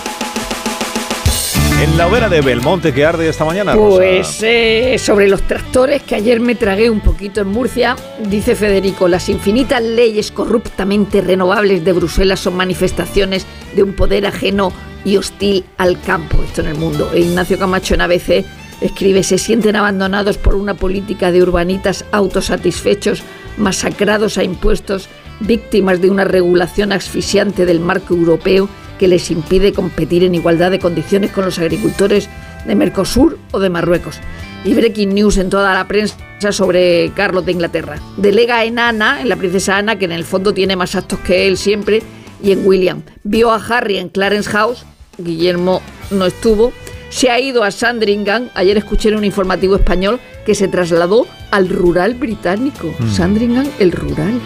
En 1.83 1.99
la 1.99 2.07
hoguera 2.07 2.29
de 2.29 2.43
Belmonte 2.43 2.95
que 2.95 3.05
arde 3.05 3.29
esta 3.29 3.45
mañana, 3.45 3.75
Pues 3.75 4.41
eh, 4.45 4.95
sobre 5.01 5.27
los 5.27 5.43
tractores 5.43 6.01
que 6.01 6.15
ayer 6.15 6.39
me 6.39 6.55
tragué 6.55 6.89
un 6.89 7.01
poquito 7.01 7.41
en 7.41 7.49
Murcia, 7.49 7.97
dice 8.21 8.55
Federico, 8.55 9.09
las 9.09 9.29
infinitas 9.29 9.83
leyes 9.83 10.31
corruptamente 10.31 11.21
renovables 11.23 11.85
de 11.85 11.93
Bruselas 11.93 12.39
son 12.39 12.55
manifestaciones 12.55 13.47
de 13.75 13.83
un 13.83 13.95
poder 13.95 14.27
ajeno 14.27 14.73
y 15.05 15.17
hostil 15.17 15.65
al 15.77 16.01
campo, 16.01 16.41
esto 16.45 16.61
en 16.61 16.69
el 16.69 16.77
mundo. 16.77 17.11
E 17.13 17.19
Ignacio 17.19 17.59
Camacho 17.59 17.95
en 17.95 18.03
ABC 18.03 18.45
escribe, 18.81 19.25
se 19.25 19.39
sienten 19.39 19.75
abandonados 19.75 20.39
por 20.39 20.55
una 20.55 20.75
política 20.75 21.33
de 21.33 21.43
urbanitas 21.43 22.05
autosatisfechos, 22.13 23.25
masacrados 23.57 24.39
a 24.39 24.45
impuestos, 24.45 25.09
víctimas 25.41 26.01
de 26.01 26.11
una 26.11 26.23
regulación 26.23 26.93
asfixiante 26.93 27.67
del 27.67 27.81
marco 27.81 28.15
europeo 28.15 28.69
que 29.03 29.09
les 29.09 29.33
impide 29.33 29.73
competir 29.73 30.23
en 30.23 30.37
igualdad 30.37 30.71
de 30.71 30.79
condiciones 30.79 31.33
con 31.33 31.45
los 31.45 31.59
agricultores 31.59 32.29
de 32.65 32.77
Mercosur 32.77 33.37
o 33.51 33.59
de 33.59 33.69
Marruecos. 33.69 34.21
Y 34.65 34.75
breaking 34.75 35.13
news 35.13 35.39
en 35.39 35.51
toda 35.51 35.75
la 35.75 35.89
prensa 35.89 36.17
sobre 36.53 37.11
Carlos 37.17 37.45
de 37.45 37.51
Inglaterra. 37.51 37.97
Delega 38.17 38.65
en 38.65 38.79
Ana, 38.79 39.21
en 39.21 39.29
la 39.29 39.35
princesa 39.35 39.77
Ana, 39.77 39.99
que 39.99 40.05
en 40.05 40.13
el 40.13 40.23
fondo 40.23 40.55
tiene 40.55 40.77
más 40.77 40.95
actos 40.95 41.19
que 41.19 41.49
él 41.49 41.57
siempre, 41.57 42.01
y 42.41 42.53
en 42.53 42.65
William. 42.65 43.03
Vio 43.25 43.51
a 43.51 43.57
Harry 43.57 43.99
en 43.99 44.09
Clarence 44.09 44.49
House, 44.51 44.85
Guillermo 45.19 45.83
no 46.13 46.27
estuvo. 46.27 46.73
Se 47.11 47.29
ha 47.29 47.41
ido 47.41 47.65
a 47.65 47.73
Sandringham, 47.73 48.51
ayer 48.55 48.79
escuché 48.79 49.09
en 49.09 49.17
un 49.17 49.25
informativo 49.25 49.75
español 49.75 50.21
que 50.47 50.55
se 50.55 50.69
trasladó 50.69 51.27
al 51.51 51.69
rural 51.69 52.15
británico. 52.15 52.95
Mm. 53.01 53.11
Sandringham, 53.11 53.69
el 53.81 53.91
rural. 53.91 54.41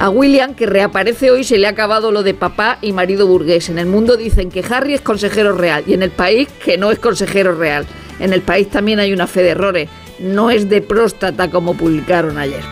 A 0.00 0.08
William, 0.08 0.54
que 0.54 0.64
reaparece 0.64 1.30
hoy, 1.30 1.44
se 1.44 1.58
le 1.58 1.66
ha 1.66 1.70
acabado 1.70 2.10
lo 2.10 2.22
de 2.22 2.32
papá 2.32 2.78
y 2.80 2.92
marido 2.92 3.26
burgués. 3.26 3.68
En 3.68 3.78
el 3.78 3.84
mundo 3.84 4.16
dicen 4.16 4.50
que 4.50 4.64
Harry 4.66 4.94
es 4.94 5.02
consejero 5.02 5.52
real 5.52 5.84
y 5.86 5.92
en 5.92 6.02
el 6.02 6.10
país 6.10 6.48
que 6.64 6.78
no 6.78 6.90
es 6.90 6.98
consejero 6.98 7.54
real. 7.54 7.84
En 8.18 8.32
el 8.32 8.40
país 8.40 8.70
también 8.70 8.98
hay 8.98 9.12
una 9.12 9.26
fe 9.26 9.42
de 9.42 9.50
errores. 9.50 9.90
No 10.18 10.50
es 10.50 10.70
de 10.70 10.80
próstata 10.80 11.50
como 11.50 11.74
publicaron 11.74 12.38
ayer. 12.38 12.62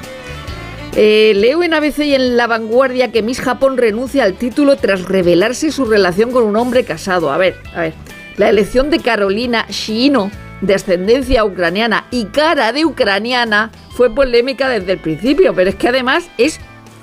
Eh, 0.96 1.34
leo 1.36 1.62
en 1.62 1.74
ABC 1.74 1.98
y 1.98 2.14
en 2.14 2.38
La 2.38 2.46
Vanguardia 2.46 3.12
que 3.12 3.22
Miss 3.22 3.42
Japón 3.42 3.76
renuncia 3.76 4.24
al 4.24 4.32
título 4.32 4.76
tras 4.76 5.02
revelarse 5.02 5.70
su 5.70 5.84
relación 5.84 6.32
con 6.32 6.44
un 6.44 6.56
hombre 6.56 6.84
casado. 6.84 7.30
A 7.30 7.36
ver, 7.36 7.56
a 7.74 7.82
ver. 7.82 7.92
La 8.38 8.48
elección 8.48 8.88
de 8.88 9.00
Carolina 9.00 9.66
Shino, 9.68 10.30
de 10.62 10.74
ascendencia 10.74 11.44
ucraniana 11.44 12.06
y 12.10 12.24
cara 12.24 12.72
de 12.72 12.86
ucraniana, 12.86 13.70
fue 13.90 14.08
polémica 14.14 14.70
desde 14.70 14.92
el 14.92 14.98
principio, 14.98 15.52
pero 15.54 15.68
es 15.68 15.76
que 15.76 15.88
además 15.88 16.30
es 16.38 16.58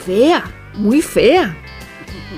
fea, 0.05 0.43
muy 0.75 1.01
fea. 1.01 1.57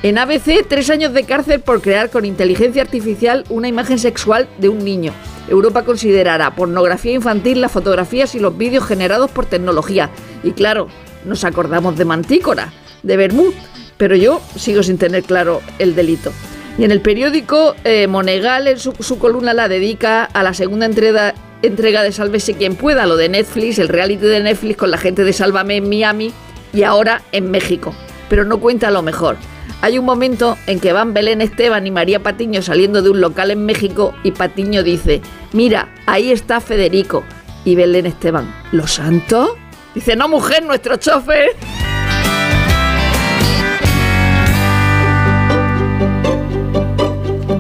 En 0.04 0.18
ABC, 0.18 0.66
tres 0.68 0.90
años 0.90 1.14
de 1.14 1.24
cárcel 1.24 1.60
por 1.60 1.82
crear 1.82 2.10
con 2.10 2.24
inteligencia 2.24 2.82
artificial 2.82 3.44
una 3.50 3.68
imagen 3.68 4.00
sexual 4.00 4.48
de 4.58 4.70
un 4.70 4.84
niño. 4.84 5.12
Europa 5.50 5.84
considerará 5.84 6.56
pornografía 6.56 7.14
infantil 7.14 7.62
las 7.62 7.72
fotografías 7.72 8.36
y 8.36 8.40
los 8.40 8.58
vídeos 8.58 8.86
generados 8.86 9.32
por 9.32 9.46
tecnología. 9.46 10.10
Y 10.44 10.52
claro, 10.52 10.88
nos 11.26 11.44
acordamos 11.44 11.98
de 11.98 12.06
Mantícora, 12.06 12.72
de 13.04 13.18
Bermud, 13.18 13.54
pero 13.98 14.16
yo 14.16 14.42
sigo 14.56 14.84
sin 14.84 14.98
tener 14.98 15.24
claro 15.24 15.62
el 15.80 15.96
delito. 15.96 16.32
Y 16.78 16.84
en 16.84 16.92
el 16.92 17.02
periódico, 17.02 17.76
eh, 17.84 18.08
Monegal 18.08 18.68
en 18.68 18.78
su, 18.78 18.94
columna 19.18 19.54
la 19.54 19.68
dedica 19.68 20.26
a 20.26 20.44
la 20.44 20.54
segunda 20.54 20.86
entrega, 20.86 21.34
entrega 21.64 22.04
de 22.04 22.12
Sálvese 22.12 22.54
quien 22.54 22.76
pueda, 22.76 23.08
lo 23.08 23.18
de 23.18 23.30
Netflix, 23.30 23.80
el 23.80 23.88
reality 23.88 24.26
de 24.26 24.42
Netflix 24.42 24.78
con 24.78 24.92
la 24.92 24.98
gente 24.98 25.24
de 25.24 25.34
Sálvame 25.34 25.78
en 25.78 25.90
Miami 25.90 26.34
y 26.74 26.84
ahora 26.84 27.22
en 27.32 27.52
México. 27.52 27.94
Pero 28.30 28.44
no 28.44 28.60
cuenta 28.60 28.92
lo 28.92 29.02
mejor. 29.02 29.38
Hay 29.82 30.00
un 30.00 30.06
momento 30.06 30.58
en 30.66 30.80
que 30.80 30.92
van 30.92 31.14
Belén 31.14 31.42
Esteban 31.42 31.86
y 31.86 31.92
María 31.92 32.24
Patiño 32.24 32.62
saliendo 32.62 33.02
de 33.02 33.10
un 33.10 33.22
local 33.22 33.52
en 33.52 33.66
México 33.66 34.14
y 34.24 34.32
Patiño 34.32 34.82
dice, 34.84 35.22
mira, 35.54 35.94
ahí 36.06 36.32
está 36.32 36.60
Federico. 36.60 37.24
Y 37.64 37.76
Belén 37.76 38.06
Esteban, 38.06 38.54
¿lo 38.72 38.88
santo? 38.88 39.56
Dice, 39.94 40.16
no 40.16 40.30
mujer, 40.30 40.64
nuestro 40.64 40.96
chofer. 40.98 41.56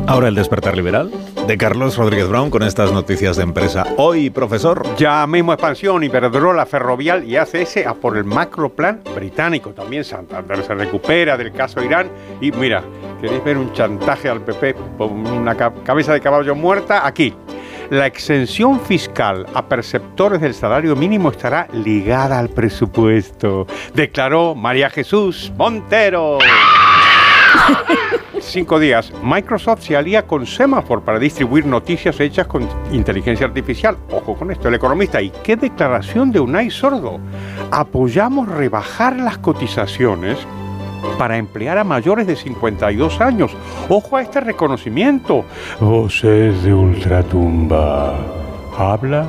Ahora 0.08 0.30
el 0.30 0.36
despertar 0.36 0.76
liberal 0.76 1.12
de 1.48 1.58
Carlos 1.58 1.96
Rodríguez 1.98 2.28
Brown 2.28 2.50
con 2.50 2.62
estas 2.64 2.92
noticias 2.92 3.38
de 3.38 3.44
empresa. 3.44 3.86
Hoy, 3.98 4.30
profesor. 4.30 4.84
Ya 4.98 5.26
mismo 5.28 5.54
expansión, 5.54 6.04
Iberdrola, 6.04 6.66
Ferrovial 6.66 7.24
y 7.24 7.38
ACS 7.38 7.78
a 7.88 7.94
por 7.94 8.18
el 8.18 8.26
macroplan 8.26 9.02
británico. 9.16 9.70
También 9.72 10.04
Santander 10.04 10.64
se 10.64 10.74
recupera 10.76 11.38
del 11.38 11.54
caso 11.54 11.82
Irán. 11.82 12.10
Y 12.42 12.52
mira, 12.52 12.84
¿queréis 13.22 13.44
ver 13.44 13.58
un 13.58 13.72
chantaje 13.74 14.28
al 14.30 14.42
PP 14.42 14.74
por 14.98 15.10
una 15.12 15.56
ca- 15.56 15.74
cabeza 15.86 16.14
de 16.14 16.20
caballo 16.22 16.54
muerta? 16.56 17.08
Aquí. 17.08 17.34
La 17.90 18.06
exención 18.06 18.82
fiscal 18.82 19.46
a 19.54 19.66
perceptores 19.66 20.42
del 20.42 20.54
salario 20.54 20.94
mínimo 20.98 21.32
estará 21.32 21.68
ligada 21.72 22.38
al 22.38 22.50
presupuesto, 22.50 23.66
declaró 23.94 24.56
María 24.56 24.90
Jesús 24.90 25.54
Montero. 25.56 26.38
Cinco 28.48 28.80
días. 28.80 29.12
Microsoft 29.22 29.82
se 29.82 29.98
alía 29.98 30.26
con 30.26 30.46
Semaphore 30.46 31.02
para 31.02 31.20
distribuir 31.20 31.66
noticias 31.66 32.18
hechas 32.22 32.48
con 32.48 32.66
inteligencia 32.94 33.46
artificial. 33.46 33.98
Ojo 34.10 34.36
con 34.36 34.52
esto, 34.52 34.70
el 34.70 34.76
economista. 34.76 35.22
¿Y 35.22 35.32
qué 35.44 35.58
declaración 35.58 36.32
de 36.32 36.40
Unai 36.40 36.70
Sordo? 36.70 37.20
Apoyamos 37.72 38.48
rebajar 38.48 39.18
las 39.18 39.38
cotizaciones 39.40 40.38
para 41.18 41.36
emplear 41.36 41.78
a 41.78 41.84
mayores 41.84 42.26
de 42.26 42.38
52 42.38 43.20
años. 43.20 43.52
Ojo 43.90 44.16
a 44.16 44.22
este 44.22 44.40
reconocimiento. 44.40 45.44
Voces 45.82 46.64
de 46.64 46.74
ultratumba. 46.74 48.16
Habla 48.78 49.26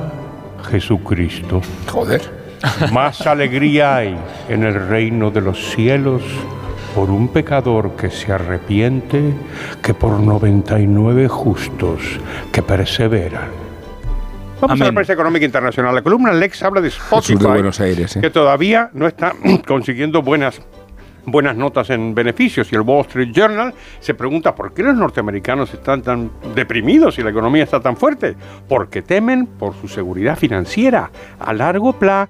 Jesucristo. 0.71 1.61
Joder. 1.91 2.21
Más 2.93 3.27
alegría 3.27 3.97
hay 3.97 4.17
en 4.47 4.63
el 4.63 4.87
reino 4.87 5.29
de 5.29 5.41
los 5.41 5.71
cielos 5.71 6.23
por 6.95 7.09
un 7.09 7.27
pecador 7.27 7.95
que 7.95 8.09
se 8.09 8.31
arrepiente 8.31 9.33
que 9.81 9.93
por 9.93 10.19
99 10.19 11.27
justos 11.27 12.19
que 12.51 12.61
perseveran. 12.61 13.49
Vamos 14.61 14.75
a 14.75 14.83
la 14.83 14.85
Amén. 14.85 14.95
prensa 14.95 15.13
económica 15.13 15.45
internacional. 15.45 15.95
La 15.95 16.01
columna 16.01 16.33
Lex 16.33 16.63
habla 16.63 16.81
de 16.81 16.89
Spotify, 16.89 17.37
de 17.37 17.47
Buenos 17.47 17.79
Aires, 17.79 18.17
¿eh? 18.17 18.21
que 18.21 18.29
todavía 18.29 18.89
no 18.93 19.07
está 19.07 19.33
consiguiendo 19.67 20.21
buenas 20.21 20.61
buenas 21.25 21.55
notas 21.55 21.89
en 21.89 22.15
beneficios 22.15 22.71
y 22.71 22.75
el 22.75 22.81
Wall 22.81 23.01
Street 23.01 23.31
Journal 23.31 23.73
se 23.99 24.13
pregunta 24.13 24.55
por 24.55 24.73
qué 24.73 24.83
los 24.83 24.95
norteamericanos 24.95 25.73
están 25.73 26.01
tan 26.01 26.31
deprimidos 26.55 27.19
y 27.19 27.23
la 27.23 27.29
economía 27.29 27.63
está 27.63 27.79
tan 27.79 27.95
fuerte. 27.97 28.35
Porque 28.67 29.01
temen 29.01 29.45
por 29.45 29.75
su 29.75 29.87
seguridad 29.87 30.37
financiera 30.37 31.11
a 31.39 31.53
largo 31.53 31.93
plazo. 31.93 32.29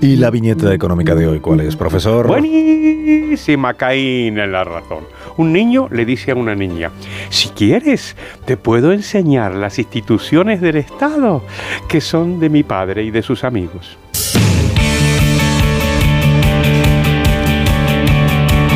¿Y 0.00 0.16
la 0.16 0.30
viñeta 0.30 0.74
económica 0.74 1.14
de 1.14 1.28
hoy 1.28 1.40
cuál 1.40 1.60
es, 1.60 1.76
profesor? 1.76 2.26
Buenísima, 2.26 3.74
Caín 3.74 4.38
en 4.38 4.50
la 4.50 4.64
razón. 4.64 5.04
Un 5.36 5.52
niño 5.52 5.88
le 5.90 6.04
dice 6.04 6.32
a 6.32 6.34
una 6.34 6.54
niña, 6.54 6.90
si 7.28 7.50
quieres, 7.50 8.16
te 8.46 8.56
puedo 8.56 8.92
enseñar 8.92 9.54
las 9.54 9.78
instituciones 9.78 10.60
del 10.60 10.76
Estado 10.76 11.42
que 11.88 12.00
son 12.00 12.40
de 12.40 12.48
mi 12.48 12.62
padre 12.62 13.04
y 13.04 13.10
de 13.10 13.22
sus 13.22 13.44
amigos. 13.44 13.98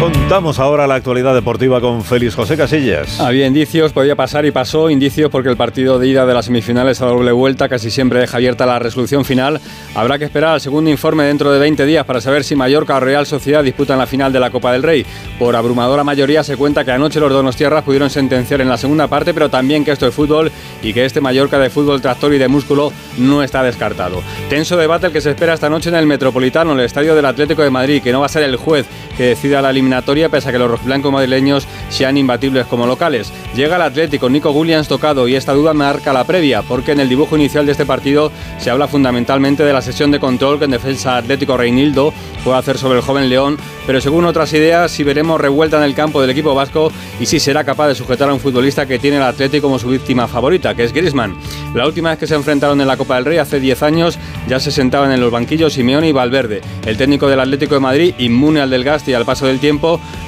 Contamos 0.01 0.61
ahora 0.61 0.87
la 0.87 0.95
actualidad 0.95 1.35
deportiva 1.35 1.81
con 1.81 2.05
Félix 2.05 2.37
José 2.37 2.57
Casillas. 2.57 3.19
Había 3.19 3.49
indicios, 3.49 3.93
podía 3.93 4.15
pasar 4.15 4.47
y 4.47 4.53
pasó. 4.53 4.91
Indicios 4.91 5.29
porque 5.29 5.49
el 5.49 5.57
partido 5.57 5.99
de 5.99 6.07
ida 6.07 6.25
de 6.25 6.35
las 6.35 6.45
semifinales 6.45 7.03
a 7.03 7.07
doble 7.07 7.33
vuelta 7.33 7.69
casi 7.69 7.91
siempre 7.91 8.21
deja 8.21 8.37
abierta 8.37 8.65
la 8.65 8.79
resolución 8.79 9.25
final. 9.25 9.61
Habrá 9.97 10.17
que 10.17 10.25
esperar 10.25 10.51
al 10.51 10.61
segundo 10.61 10.89
informe 10.89 11.25
dentro 11.25 11.51
de 11.51 11.59
20 11.59 11.85
días 11.85 12.05
para 12.05 12.21
saber 12.21 12.45
si 12.45 12.55
Mallorca 12.55 12.97
o 12.97 13.01
Real 13.01 13.27
Sociedad 13.27 13.65
disputan 13.65 13.99
la 13.99 14.07
final 14.07 14.33
de 14.33 14.39
la 14.39 14.51
Copa 14.51 14.71
del 14.71 14.85
Rey. 14.85 15.05
Por 15.37 15.57
abrumadora 15.57 16.05
mayoría 16.05 16.45
se 16.45 16.57
cuenta 16.57 16.85
que 16.85 16.93
anoche 16.93 17.19
los 17.19 17.33
donos 17.33 17.57
tierras 17.57 17.83
pudieron 17.83 18.09
sentenciar 18.09 18.61
en 18.61 18.69
la 18.69 18.79
segunda 18.79 19.09
parte, 19.09 19.35
pero 19.35 19.51
también 19.51 19.85
que 19.85 19.91
esto 19.91 20.07
es 20.07 20.15
fútbol 20.15 20.53
y 20.81 20.93
que 20.93 21.07
este 21.07 21.21
Mallorca 21.21 21.59
de 21.59 21.71
fútbol, 21.71 22.01
tractor 22.01 22.33
y 22.35 22.39
de 22.39 22.47
músculo 22.47 22.93
no 23.17 23.43
está 23.43 23.65
descartado. 23.65 24.23
Tenso 24.49 24.77
debate 24.77 25.09
el 25.09 25.13
que 25.13 25.21
se 25.21 25.31
espera 25.31 25.55
esta 25.55 25.69
noche 25.69 25.89
en 25.89 25.97
el 25.97 26.07
Metropolitano, 26.07 26.71
en 26.71 26.79
el 26.79 26.85
estadio 26.85 27.17
del 27.17 27.25
Atlético 27.25 27.63
de 27.63 27.71
Madrid, 27.71 28.01
que 28.01 28.13
no 28.13 28.21
va 28.21 28.27
a 28.27 28.29
ser 28.29 28.45
el 28.45 28.55
juez 28.55 28.87
que 29.17 29.25
decida 29.25 29.61
la 29.61 29.73
eliminatoria, 29.89 30.29
pese 30.29 30.49
a 30.49 30.53
que 30.53 30.59
los 30.59 30.71
rojiblancos 30.71 31.11
madrileños 31.11 31.67
sean 31.89 32.17
imbatibles 32.17 32.67
como 32.67 32.87
locales. 32.87 33.33
Llega 33.55 33.77
el 33.77 33.83
Atlético, 33.83 34.29
Nico 34.29 34.51
Williams 34.51 34.87
tocado, 34.87 35.27
y 35.27 35.35
esta 35.35 35.55
duda 35.55 35.73
marca 35.73 36.13
la 36.13 36.25
previa, 36.25 36.63
porque 36.63 36.93
en 36.93 37.01
el 37.01 37.09
dibujo 37.09 37.37
inicial 37.37 37.65
de 37.65 37.73
este 37.73 37.87
partido 37.87 38.31
se 38.59 38.71
habla 38.71 38.87
fundamentalmente 38.87 39.65
de 39.65 39.73
la 39.73 39.81
sesión 39.81 40.11
de 40.11 40.21
control 40.21 40.59
que 40.59 40.67
en 40.67 40.73
defensa 40.73 41.17
Atlético 41.17 41.57
Reinildo 41.57 42.13
puede 42.45 42.59
hacer 42.59 42.77
sobre 42.79 42.99
el 42.99 43.05
joven 43.05 43.31
León, 43.31 43.57
pero 43.87 44.01
según 44.01 44.27
otras 44.27 44.53
ideas, 44.53 44.91
si 44.91 45.03
veremos 45.05 45.41
revuelta 45.41 45.79
en 45.79 45.85
el 45.85 45.95
campo 45.95 46.21
del 46.21 46.31
equipo 46.31 46.55
vasco 46.55 46.93
y 47.19 47.27
si 47.27 47.41
será 47.41 47.65
capaz 47.65 47.89
de 47.89 47.95
sujetar 47.95 48.29
a 48.29 48.35
un 48.35 48.41
futbolista 48.41 48.85
que 48.87 48.99
tiene 48.99 49.17
el 49.17 49.23
Atlético 49.23 49.69
como 49.69 49.79
su 49.79 49.89
víctima 49.89 50.29
favorita, 50.29 50.75
que 50.75 50.85
es 50.85 50.93
Griezmann. 50.93 51.37
La 51.75 51.87
última 51.87 52.11
vez 52.11 52.19
que 52.19 52.27
se 52.27 52.35
enfrentaron 52.35 52.81
en 52.81 52.87
la 52.87 52.97
Copa 52.97 53.17
del 53.17 53.25
Rey, 53.25 53.39
hace 53.39 53.61
10 53.61 53.83
años, 53.83 54.19
ya 54.47 54.61
se 54.61 54.71
sentaban 54.71 55.13
en 55.13 55.21
los 55.21 55.31
banquillos 55.31 55.73
Simeone 55.73 56.09
y 56.09 56.13
Valverde. 56.13 56.61
El 56.85 56.97
técnico 56.97 57.29
del 57.29 57.41
Atlético 57.41 57.75
de 57.75 57.81
Madrid, 57.81 58.15
inmune 58.19 58.61
al 58.61 58.71
desgaste 58.71 59.11
y 59.11 59.15
al 59.15 59.25
paso 59.25 59.47
del 59.47 59.59
tiempo, 59.59 59.78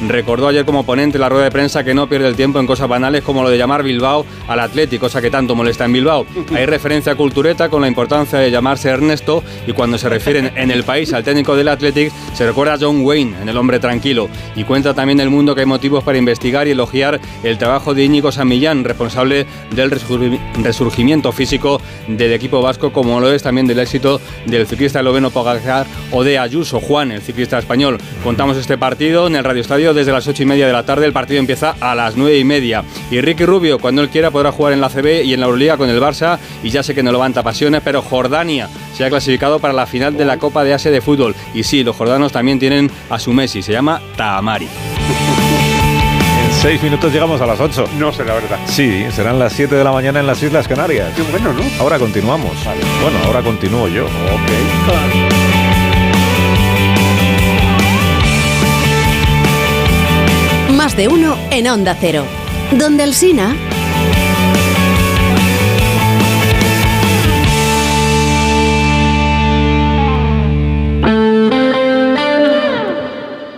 recordó 0.06 0.48
ayer 0.48 0.64
como 0.64 0.84
ponente 0.84 1.16
en 1.16 1.22
la 1.22 1.28
rueda 1.28 1.44
de 1.44 1.50
prensa 1.50 1.84
que 1.84 1.94
no 1.94 2.08
pierde 2.08 2.28
el 2.28 2.36
tiempo 2.36 2.60
en 2.60 2.66
cosas 2.66 2.88
banales 2.88 3.22
como 3.22 3.42
lo 3.42 3.50
de 3.50 3.58
llamar 3.58 3.82
Bilbao 3.82 4.24
al 4.48 4.60
Atlético, 4.60 5.00
cosa 5.00 5.22
que 5.22 5.30
tanto 5.30 5.54
molesta 5.54 5.86
en 5.86 5.92
Bilbao. 5.92 6.26
Hay 6.54 6.66
referencia 6.66 7.12
a 7.12 7.14
Cultureta 7.14 7.68
con 7.68 7.80
la 7.80 7.88
importancia 7.88 8.38
de 8.38 8.50
llamarse 8.50 8.90
Ernesto 8.90 9.42
y 9.66 9.72
cuando 9.72 9.96
se 9.98 10.08
refieren 10.08 10.52
en 10.56 10.70
el 10.70 10.84
país 10.84 11.12
al 11.12 11.24
técnico 11.24 11.56
del 11.56 11.68
Athletic 11.68 12.12
se 12.34 12.46
recuerda 12.46 12.74
a 12.74 12.78
John 12.78 13.00
Wayne, 13.04 13.34
en 13.40 13.48
El 13.48 13.56
hombre 13.56 13.78
tranquilo, 13.78 14.28
y 14.54 14.64
cuenta 14.64 14.94
también 14.94 15.20
el 15.20 15.30
mundo 15.30 15.54
que 15.54 15.62
hay 15.62 15.66
motivos 15.66 16.04
para 16.04 16.18
investigar 16.18 16.68
y 16.68 16.72
elogiar 16.72 17.20
el 17.42 17.58
trabajo 17.58 17.94
de 17.94 18.04
Íñigo 18.04 18.30
Samillán, 18.30 18.84
responsable 18.84 19.46
del 19.74 19.90
resurgimiento 19.90 21.32
físico 21.32 21.80
del 22.06 22.32
equipo 22.32 22.60
vasco, 22.60 22.92
como 22.92 23.20
lo 23.20 23.32
es 23.32 23.42
también 23.42 23.66
del 23.66 23.78
éxito 23.78 24.20
del 24.46 24.66
ciclista 24.66 25.00
esloveno 25.00 25.30
Pogacar 25.30 25.86
o 26.12 26.22
de 26.22 26.38
Ayuso 26.38 26.80
Juan, 26.80 27.10
el 27.10 27.22
ciclista 27.22 27.58
español. 27.58 27.98
Contamos 28.22 28.56
este 28.56 28.76
partido 28.76 29.26
en 29.26 29.36
el 29.40 29.44
Radio 29.44 29.62
Estadio 29.62 29.94
desde 29.94 30.12
las 30.12 30.26
8 30.26 30.42
y 30.42 30.46
media 30.46 30.66
de 30.66 30.72
la 30.72 30.84
tarde. 30.84 31.06
El 31.06 31.12
partido 31.12 31.40
empieza 31.40 31.74
a 31.80 31.94
las 31.94 32.16
9 32.16 32.38
y 32.38 32.44
media. 32.44 32.84
Y 33.10 33.20
Ricky 33.20 33.44
Rubio, 33.44 33.78
cuando 33.78 34.02
él 34.02 34.08
quiera, 34.08 34.30
podrá 34.30 34.52
jugar 34.52 34.72
en 34.72 34.80
la 34.80 34.88
CB 34.88 35.24
y 35.24 35.34
en 35.34 35.40
la 35.40 35.46
Euroliga 35.46 35.76
con 35.76 35.88
el 35.90 36.00
Barça. 36.00 36.38
Y 36.62 36.70
ya 36.70 36.82
sé 36.82 36.94
que 36.94 37.02
no 37.02 37.10
levanta 37.10 37.42
pasiones, 37.42 37.80
pero 37.84 38.02
Jordania 38.02 38.68
se 38.94 39.04
ha 39.04 39.10
clasificado 39.10 39.58
para 39.58 39.72
la 39.74 39.86
final 39.86 40.16
de 40.16 40.24
la 40.24 40.38
Copa 40.38 40.62
de 40.62 40.74
Asia 40.74 40.90
de 40.90 41.00
fútbol. 41.00 41.34
Y 41.54 41.64
sí, 41.64 41.82
los 41.82 41.96
jordanos 41.96 42.32
también 42.32 42.58
tienen 42.58 42.90
a 43.08 43.18
su 43.18 43.32
Messi, 43.32 43.62
se 43.62 43.72
llama 43.72 44.00
Tamari. 44.16 44.68
En 46.44 46.52
seis 46.62 46.82
minutos 46.82 47.12
llegamos 47.12 47.40
a 47.40 47.46
las 47.46 47.58
8. 47.60 47.86
No 47.98 48.12
sé 48.12 48.24
la 48.24 48.34
verdad. 48.34 48.58
Sí, 48.66 49.04
serán 49.12 49.38
las 49.38 49.52
7 49.52 49.74
de 49.74 49.84
la 49.84 49.92
mañana 49.92 50.20
en 50.20 50.26
las 50.26 50.42
Islas 50.42 50.68
Canarias. 50.68 51.12
Qué 51.16 51.22
bueno, 51.22 51.52
¿no? 51.52 51.62
Ahora 51.80 51.98
continuamos. 51.98 52.52
Bueno, 53.02 53.18
ahora 53.26 53.42
continúo 53.42 53.88
yo. 53.88 54.04
Ok. 54.04 55.39
De 61.00 61.08
uno 61.08 61.34
en 61.50 61.66
Onda 61.66 61.96
Cero. 61.98 62.26
Donde 62.72 63.04
el 63.04 63.14
Sina... 63.14 63.69